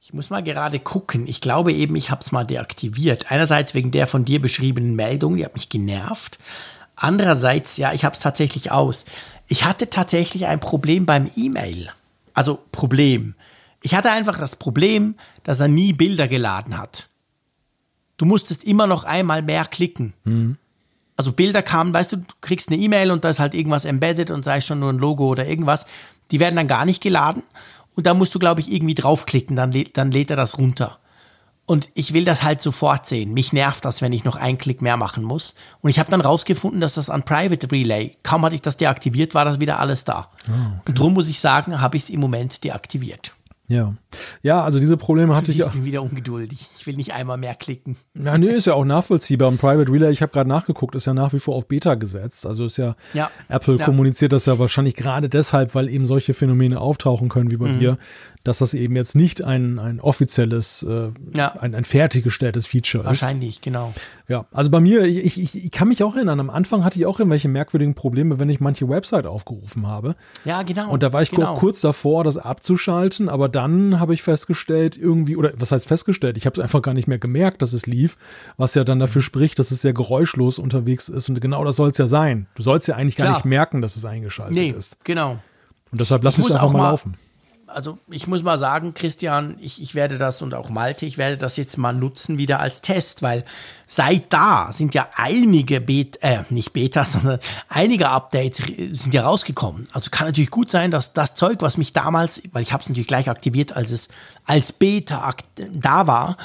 Ich 0.00 0.14
muss 0.14 0.30
mal 0.30 0.42
gerade 0.42 0.78
gucken. 0.78 1.26
Ich 1.26 1.40
glaube 1.40 1.72
eben, 1.72 1.96
ich 1.96 2.10
habe 2.10 2.20
es 2.20 2.30
mal 2.30 2.44
deaktiviert. 2.44 3.32
Einerseits 3.32 3.74
wegen 3.74 3.90
der 3.90 4.06
von 4.06 4.24
dir 4.24 4.40
beschriebenen 4.40 4.94
Meldung, 4.94 5.36
die 5.36 5.44
hat 5.44 5.54
mich 5.54 5.68
genervt. 5.68 6.38
Andererseits, 6.96 7.76
ja, 7.76 7.92
ich 7.92 8.04
habe 8.04 8.14
es 8.14 8.20
tatsächlich 8.20 8.70
aus. 8.72 9.04
Ich 9.48 9.64
hatte 9.64 9.90
tatsächlich 9.90 10.46
ein 10.46 10.60
Problem 10.60 11.06
beim 11.06 11.30
E-Mail. 11.36 11.90
Also 12.34 12.58
Problem. 12.72 13.34
Ich 13.82 13.94
hatte 13.94 14.10
einfach 14.10 14.38
das 14.38 14.56
Problem, 14.56 15.14
dass 15.44 15.60
er 15.60 15.68
nie 15.68 15.92
Bilder 15.92 16.26
geladen 16.26 16.78
hat. 16.78 17.08
Du 18.16 18.24
musstest 18.24 18.64
immer 18.64 18.86
noch 18.86 19.04
einmal 19.04 19.42
mehr 19.42 19.66
klicken. 19.66 20.14
Mhm. 20.24 20.56
Also 21.16 21.32
Bilder 21.32 21.62
kamen, 21.62 21.94
weißt 21.94 22.12
du, 22.12 22.16
du 22.16 22.34
kriegst 22.40 22.68
eine 22.68 22.78
E-Mail 22.78 23.10
und 23.10 23.24
da 23.24 23.30
ist 23.30 23.38
halt 23.38 23.54
irgendwas 23.54 23.84
embedded 23.84 24.30
und 24.30 24.42
sei 24.42 24.58
es 24.58 24.66
schon 24.66 24.80
nur 24.80 24.92
ein 24.92 24.98
Logo 24.98 25.28
oder 25.28 25.46
irgendwas. 25.46 25.86
Die 26.30 26.40
werden 26.40 26.56
dann 26.56 26.66
gar 26.66 26.84
nicht 26.84 27.02
geladen. 27.02 27.42
Und 27.94 28.06
da 28.06 28.12
musst 28.12 28.34
du, 28.34 28.38
glaube 28.38 28.60
ich, 28.60 28.70
irgendwie 28.70 28.94
draufklicken, 28.94 29.56
dann, 29.56 29.72
dann 29.94 30.10
lädt 30.10 30.30
er 30.30 30.36
das 30.36 30.58
runter. 30.58 30.98
Und 31.66 31.90
ich 31.94 32.12
will 32.12 32.24
das 32.24 32.42
halt 32.44 32.62
sofort 32.62 33.06
sehen. 33.06 33.34
Mich 33.34 33.52
nervt 33.52 33.84
das, 33.84 34.00
wenn 34.00 34.12
ich 34.12 34.24
noch 34.24 34.36
einen 34.36 34.56
Klick 34.56 34.82
mehr 34.82 34.96
machen 34.96 35.24
muss. 35.24 35.54
Und 35.80 35.90
ich 35.90 35.98
habe 35.98 36.10
dann 36.10 36.20
rausgefunden, 36.20 36.80
dass 36.80 36.94
das 36.94 37.10
an 37.10 37.24
Private 37.24 37.70
Relay, 37.70 38.16
kaum 38.22 38.44
hatte 38.44 38.54
ich 38.54 38.62
das 38.62 38.76
deaktiviert, 38.76 39.34
war 39.34 39.44
das 39.44 39.60
wieder 39.60 39.80
alles 39.80 40.04
da. 40.04 40.30
Oh, 40.48 40.52
okay. 40.52 40.80
Und 40.86 40.98
darum 40.98 41.14
muss 41.14 41.28
ich 41.28 41.40
sagen, 41.40 41.80
habe 41.80 41.96
ich 41.96 42.04
es 42.04 42.10
im 42.10 42.20
Moment 42.20 42.62
deaktiviert. 42.62 43.35
Ja. 43.68 43.94
Ja, 44.42 44.62
also 44.62 44.78
diese 44.78 44.96
Probleme 44.96 45.34
hatte 45.34 45.50
ich. 45.50 45.60
Ich 45.60 45.66
bin 45.66 45.84
wieder 45.84 46.02
ungeduldig. 46.02 46.68
Ich 46.78 46.86
will 46.86 46.96
nicht 46.96 47.12
einmal 47.12 47.36
mehr 47.36 47.54
klicken. 47.54 47.96
Ja, 48.14 48.38
nee, 48.38 48.48
ist 48.48 48.66
ja 48.66 48.74
auch 48.74 48.84
nachvollziehbar. 48.84 49.48
Und 49.48 49.58
Private 49.58 49.90
Relay, 49.90 50.12
ich 50.12 50.22
habe 50.22 50.32
gerade 50.32 50.48
nachgeguckt, 50.48 50.94
ist 50.94 51.06
ja 51.06 51.14
nach 51.14 51.32
wie 51.32 51.38
vor 51.38 51.56
auf 51.56 51.66
Beta 51.66 51.94
gesetzt. 51.94 52.46
Also 52.46 52.66
ist 52.66 52.76
ja, 52.76 52.94
ja. 53.12 53.30
Apple 53.48 53.76
ja. 53.76 53.84
kommuniziert 53.84 54.32
das 54.32 54.46
ja 54.46 54.58
wahrscheinlich 54.58 54.94
gerade 54.94 55.28
deshalb, 55.28 55.74
weil 55.74 55.88
eben 55.88 56.06
solche 56.06 56.32
Phänomene 56.32 56.80
auftauchen 56.80 57.28
können 57.28 57.50
wie 57.50 57.56
bei 57.56 57.68
mhm. 57.68 57.78
dir, 57.78 57.98
dass 58.44 58.58
das 58.58 58.74
eben 58.74 58.94
jetzt 58.94 59.16
nicht 59.16 59.42
ein, 59.42 59.78
ein 59.80 60.00
offizielles, 60.00 60.84
äh, 60.84 61.08
ja. 61.36 61.54
ein, 61.58 61.74
ein 61.74 61.84
fertiggestelltes 61.84 62.66
Feature 62.66 63.02
ist. 63.02 63.06
Wahrscheinlich, 63.08 63.60
genau. 63.60 63.92
Ja, 64.28 64.44
also 64.52 64.70
bei 64.70 64.80
mir, 64.80 65.02
ich, 65.04 65.38
ich, 65.38 65.54
ich 65.56 65.70
kann 65.72 65.88
mich 65.88 66.02
auch 66.04 66.14
erinnern, 66.14 66.38
am 66.38 66.50
Anfang 66.50 66.84
hatte 66.84 66.98
ich 66.98 67.06
auch 67.06 67.18
irgendwelche 67.18 67.48
merkwürdigen 67.48 67.94
Probleme, 67.94 68.38
wenn 68.38 68.48
ich 68.48 68.60
manche 68.60 68.88
Website 68.88 69.26
aufgerufen 69.26 69.86
habe. 69.86 70.14
Ja, 70.44 70.62
genau. 70.62 70.90
Und 70.90 71.02
da 71.02 71.12
war 71.12 71.22
ich 71.22 71.30
genau. 71.30 71.54
kurz 71.54 71.80
davor, 71.80 72.22
das 72.22 72.36
abzuschalten, 72.36 73.28
aber 73.28 73.48
dann 73.56 73.98
habe 73.98 74.14
ich 74.14 74.22
festgestellt, 74.22 74.96
irgendwie, 74.96 75.36
oder 75.36 75.52
was 75.56 75.72
heißt 75.72 75.88
festgestellt? 75.88 76.36
Ich 76.36 76.46
habe 76.46 76.60
es 76.60 76.62
einfach 76.62 76.82
gar 76.82 76.94
nicht 76.94 77.08
mehr 77.08 77.18
gemerkt, 77.18 77.62
dass 77.62 77.72
es 77.72 77.86
lief, 77.86 78.16
was 78.56 78.74
ja 78.74 78.84
dann 78.84 78.98
dafür 78.98 79.22
spricht, 79.22 79.58
dass 79.58 79.70
es 79.70 79.82
sehr 79.82 79.92
geräuschlos 79.92 80.58
unterwegs 80.58 81.08
ist. 81.08 81.28
Und 81.28 81.40
genau 81.40 81.64
das 81.64 81.76
soll 81.76 81.90
es 81.90 81.98
ja 81.98 82.06
sein. 82.06 82.46
Du 82.54 82.62
sollst 82.62 82.86
ja 82.86 82.94
eigentlich 82.94 83.16
Klar. 83.16 83.28
gar 83.28 83.34
nicht 83.36 83.44
merken, 83.46 83.82
dass 83.82 83.96
es 83.96 84.04
eingeschaltet 84.04 84.56
nee, 84.56 84.70
ist. 84.70 85.02
Genau. 85.04 85.38
Und 85.90 86.00
deshalb 86.00 86.22
lass 86.22 86.38
ich 86.38 86.44
es 86.44 86.52
einfach 86.52 86.72
mal 86.72 86.90
laufen 86.90 87.16
also 87.66 87.98
ich 88.10 88.26
muss 88.26 88.42
mal 88.42 88.58
sagen, 88.58 88.94
Christian, 88.94 89.56
ich, 89.60 89.82
ich 89.82 89.94
werde 89.94 90.18
das 90.18 90.42
und 90.42 90.54
auch 90.54 90.70
Malte, 90.70 91.06
ich 91.06 91.18
werde 91.18 91.36
das 91.36 91.56
jetzt 91.56 91.76
mal 91.76 91.92
nutzen 91.92 92.38
wieder 92.38 92.60
als 92.60 92.80
Test, 92.80 93.22
weil 93.22 93.44
seit 93.86 94.32
da 94.32 94.72
sind 94.72 94.94
ja 94.94 95.08
einige 95.14 95.80
Bet 95.80 96.18
äh, 96.22 96.44
nicht 96.50 96.72
Betas, 96.72 97.12
sondern 97.20 97.38
einige 97.68 98.08
Updates 98.08 98.58
sind 98.92 99.14
ja 99.14 99.24
rausgekommen. 99.24 99.88
Also 99.92 100.10
kann 100.10 100.26
natürlich 100.26 100.50
gut 100.50 100.70
sein, 100.70 100.90
dass 100.90 101.12
das 101.12 101.34
Zeug, 101.34 101.58
was 101.60 101.76
mich 101.76 101.92
damals, 101.92 102.42
weil 102.52 102.62
ich 102.62 102.72
habe 102.72 102.82
es 102.82 102.88
natürlich 102.88 103.08
gleich 103.08 103.28
aktiviert, 103.28 103.74
als 103.74 103.90
es 103.90 104.08
als 104.44 104.72
Beta 104.72 105.34
da 105.72 106.06
war, 106.06 106.36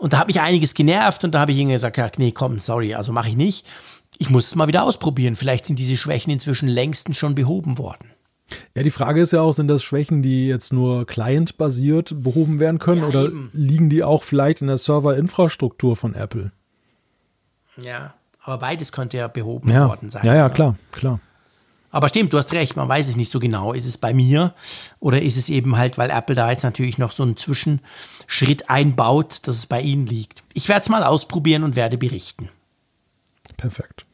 und 0.00 0.14
da 0.14 0.18
hat 0.20 0.28
mich 0.28 0.40
einiges 0.40 0.72
genervt 0.72 1.24
und 1.24 1.32
da 1.32 1.40
habe 1.40 1.52
ich 1.52 1.58
irgendwie 1.58 1.74
gesagt, 1.74 2.18
nee, 2.18 2.32
komm, 2.32 2.58
sorry, 2.58 2.94
also 2.94 3.12
mache 3.12 3.28
ich 3.28 3.36
nicht. 3.36 3.66
Ich 4.16 4.30
muss 4.30 4.46
es 4.46 4.54
mal 4.54 4.66
wieder 4.66 4.82
ausprobieren. 4.82 5.36
Vielleicht 5.36 5.66
sind 5.66 5.78
diese 5.78 5.98
Schwächen 5.98 6.30
inzwischen 6.30 6.68
längstens 6.68 7.18
schon 7.18 7.34
behoben 7.34 7.76
worden. 7.76 8.09
Ja, 8.74 8.82
die 8.82 8.90
Frage 8.90 9.20
ist 9.20 9.32
ja 9.32 9.40
auch, 9.40 9.52
sind 9.52 9.68
das 9.68 9.82
Schwächen, 9.82 10.22
die 10.22 10.48
jetzt 10.48 10.72
nur 10.72 11.06
client-basiert 11.06 12.22
behoben 12.22 12.60
werden 12.60 12.78
können 12.78 13.02
ja, 13.02 13.08
oder 13.08 13.24
eben. 13.26 13.50
liegen 13.52 13.90
die 13.90 14.02
auch 14.02 14.22
vielleicht 14.22 14.60
in 14.60 14.66
der 14.66 14.78
Serverinfrastruktur 14.78 15.96
von 15.96 16.14
Apple? 16.14 16.52
Ja, 17.76 18.14
aber 18.42 18.58
beides 18.58 18.92
könnte 18.92 19.16
ja 19.16 19.28
behoben 19.28 19.70
ja. 19.70 19.88
worden 19.88 20.10
sein. 20.10 20.24
Ja, 20.24 20.34
ja, 20.34 20.48
klar, 20.48 20.76
klar. 20.92 21.20
Aber 21.92 22.08
stimmt, 22.08 22.32
du 22.32 22.38
hast 22.38 22.52
recht, 22.52 22.76
man 22.76 22.88
weiß 22.88 23.08
es 23.08 23.16
nicht 23.16 23.32
so 23.32 23.40
genau. 23.40 23.72
Ist 23.72 23.86
es 23.86 23.98
bei 23.98 24.14
mir 24.14 24.54
oder 25.00 25.20
ist 25.20 25.36
es 25.36 25.48
eben 25.48 25.76
halt, 25.76 25.98
weil 25.98 26.10
Apple 26.10 26.36
da 26.36 26.50
jetzt 26.50 26.62
natürlich 26.62 26.98
noch 26.98 27.10
so 27.10 27.24
einen 27.24 27.36
Zwischenschritt 27.36 28.70
einbaut, 28.70 29.48
dass 29.48 29.56
es 29.56 29.66
bei 29.66 29.80
ihnen 29.80 30.06
liegt. 30.06 30.44
Ich 30.54 30.68
werde 30.68 30.82
es 30.82 30.88
mal 30.88 31.02
ausprobieren 31.02 31.64
und 31.64 31.74
werde 31.74 31.98
berichten. 31.98 32.48
Perfekt. 33.56 34.06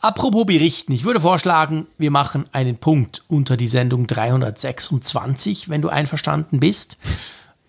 Apropos 0.00 0.46
berichten, 0.46 0.92
ich 0.92 1.02
würde 1.02 1.20
vorschlagen, 1.20 1.88
wir 1.98 2.12
machen 2.12 2.46
einen 2.52 2.76
Punkt 2.76 3.24
unter 3.26 3.56
die 3.56 3.66
Sendung 3.66 4.06
326, 4.06 5.68
wenn 5.68 5.82
du 5.82 5.88
einverstanden 5.88 6.60
bist. 6.60 6.98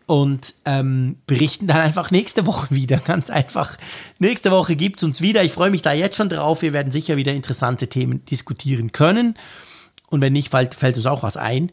Und 0.05 0.55
ähm, 0.65 1.17
berichten 1.27 1.67
dann 1.67 1.81
einfach 1.81 2.09
nächste 2.09 2.47
Woche 2.47 2.73
wieder. 2.73 2.97
Ganz 3.05 3.29
einfach. 3.29 3.77
Nächste 4.17 4.49
Woche 4.51 4.75
gibt 4.75 4.97
es 4.97 5.03
uns 5.03 5.21
wieder. 5.21 5.43
Ich 5.43 5.51
freue 5.51 5.69
mich 5.69 5.83
da 5.83 5.91
jetzt 5.91 6.17
schon 6.17 6.29
drauf. 6.29 6.61
Wir 6.61 6.73
werden 6.73 6.91
sicher 6.91 7.17
wieder 7.17 7.31
interessante 7.31 7.87
Themen 7.87 8.25
diskutieren 8.25 8.91
können. 8.91 9.35
Und 10.09 10.21
wenn 10.21 10.33
nicht, 10.33 10.49
fällt, 10.49 10.73
fällt 10.73 10.97
uns 10.97 11.05
auch 11.05 11.21
was 11.21 11.37
ein. 11.37 11.71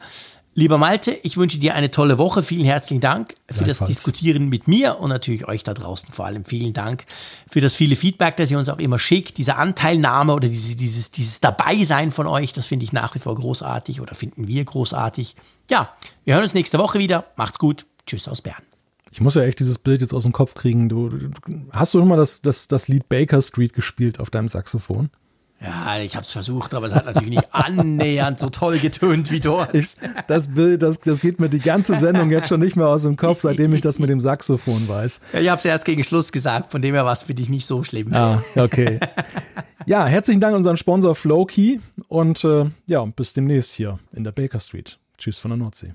Lieber 0.59 0.79
Malte, 0.79 1.11
ich 1.23 1.37
wünsche 1.37 1.59
dir 1.59 1.75
eine 1.75 1.91
tolle 1.91 2.17
Woche. 2.17 2.43
Vielen 2.43 2.65
herzlichen 2.65 3.03
Dank 3.03 3.35
für 3.51 3.65
das 3.65 3.81
Diskutieren 3.81 4.49
mit 4.49 4.67
mir 4.67 4.99
und 5.01 5.11
natürlich 5.11 5.47
euch 5.47 5.65
da 5.65 5.75
draußen 5.75 6.09
vor 6.15 6.25
allem. 6.25 6.47
Vielen 6.47 6.73
Dank 6.73 7.05
für 7.47 7.61
das 7.61 7.75
viele 7.75 7.95
Feedback, 7.95 8.37
das 8.37 8.51
ihr 8.51 8.59
uns 8.59 8.71
auch 8.71 8.79
immer 8.79 8.99
schickt. 8.99 9.37
Diese 9.37 9.57
Anteilnahme 9.57 10.33
oder 10.33 10.49
dieses, 10.49 10.75
dieses, 10.75 11.11
dieses 11.11 11.41
Dabeisein 11.41 12.11
von 12.11 12.27
euch, 12.27 12.55
das 12.55 12.67
finde 12.67 12.85
ich 12.85 12.95
nach 12.95 13.15
wie 13.15 13.19
vor 13.19 13.35
großartig 13.35 14.01
oder 14.01 14.15
finden 14.15 14.49
wir 14.49 14.65
großartig. 14.65 15.37
Ja, 15.71 15.91
wir 16.25 16.33
hören 16.33 16.45
uns 16.45 16.55
nächste 16.55 16.79
Woche 16.79 16.99
wieder. 16.99 17.27
Macht's 17.37 17.59
gut. 17.59 17.85
Tschüss 18.07 18.27
aus 18.27 18.41
Bern. 18.41 18.63
Ich 19.11 19.21
muss 19.21 19.35
ja 19.35 19.43
echt 19.43 19.61
dieses 19.61 19.77
Bild 19.77 20.01
jetzt 20.01 20.15
aus 20.15 20.23
dem 20.23 20.33
Kopf 20.33 20.55
kriegen. 20.55 20.89
Du, 20.89 21.11
hast 21.71 21.93
du 21.93 21.99
schon 21.99 22.09
mal 22.09 22.17
das, 22.17 22.41
das, 22.41 22.67
das 22.67 22.89
Lied 22.89 23.11
Baker 23.11 23.43
Street 23.43 23.75
gespielt 23.75 24.21
auf 24.21 24.31
deinem 24.31 24.49
Saxophon? 24.49 25.11
Ja, 25.61 25.99
ich 25.99 26.15
habe 26.15 26.25
es 26.25 26.33
versucht, 26.33 26.75
aber 26.75 26.87
es 26.87 26.95
hat 26.95 27.07
natürlich 27.07 27.31
nicht 27.31 27.49
annähernd 27.55 28.39
so 28.39 28.51
toll 28.51 28.79
getönt 28.79 29.31
wie 29.31 29.41
dort. 29.41 29.75
Ich, 29.75 29.89
das 30.29 30.49
Bild, 30.49 30.83
das, 30.83 31.01
das 31.01 31.21
geht 31.21 31.41
mir 31.41 31.49
die 31.49 31.61
ganze 31.61 31.95
Sendung 31.95 32.31
jetzt 32.31 32.49
schon 32.49 32.61
nicht 32.61 32.77
mehr 32.77 32.89
aus 32.89 33.03
dem 33.03 33.17
Kopf, 33.17 33.41
seitdem 33.41 33.73
ich 33.73 33.81
das 33.81 33.99
mit 33.99 34.11
dem 34.11 34.21
Saxophon 34.21 34.87
weiß. 34.87 35.21
Ja, 35.33 35.41
ich 35.41 35.49
habe 35.49 35.59
es 35.59 35.65
erst 35.65 35.85
gegen 35.85 36.05
Schluss 36.05 36.31
gesagt, 36.31 36.71
von 36.73 36.83
dem 36.83 36.95
her 36.95 37.05
war 37.05 37.13
es 37.13 37.23
für 37.23 37.35
dich 37.35 37.49
nicht 37.49 37.67
so 37.67 37.83
schlimm. 37.85 38.13
Ah, 38.13 38.43
okay. 38.55 39.01
Ja, 39.87 40.07
herzlichen 40.07 40.41
Dank 40.41 40.53
an 40.53 40.59
unseren 40.59 40.77
Sponsor 40.77 41.15
Flowkey 41.15 41.81
und 42.09 42.45
äh, 42.45 42.67
ja, 42.87 43.05
bis 43.05 43.33
demnächst 43.33 43.73
hier 43.73 43.99
in 44.13 44.25
der 44.25 44.33
Baker 44.33 44.61
Street. 44.61 44.99
Tschüss 45.17 45.39
von 45.39 45.51
der 45.51 45.59
Nordsee. 45.59 45.95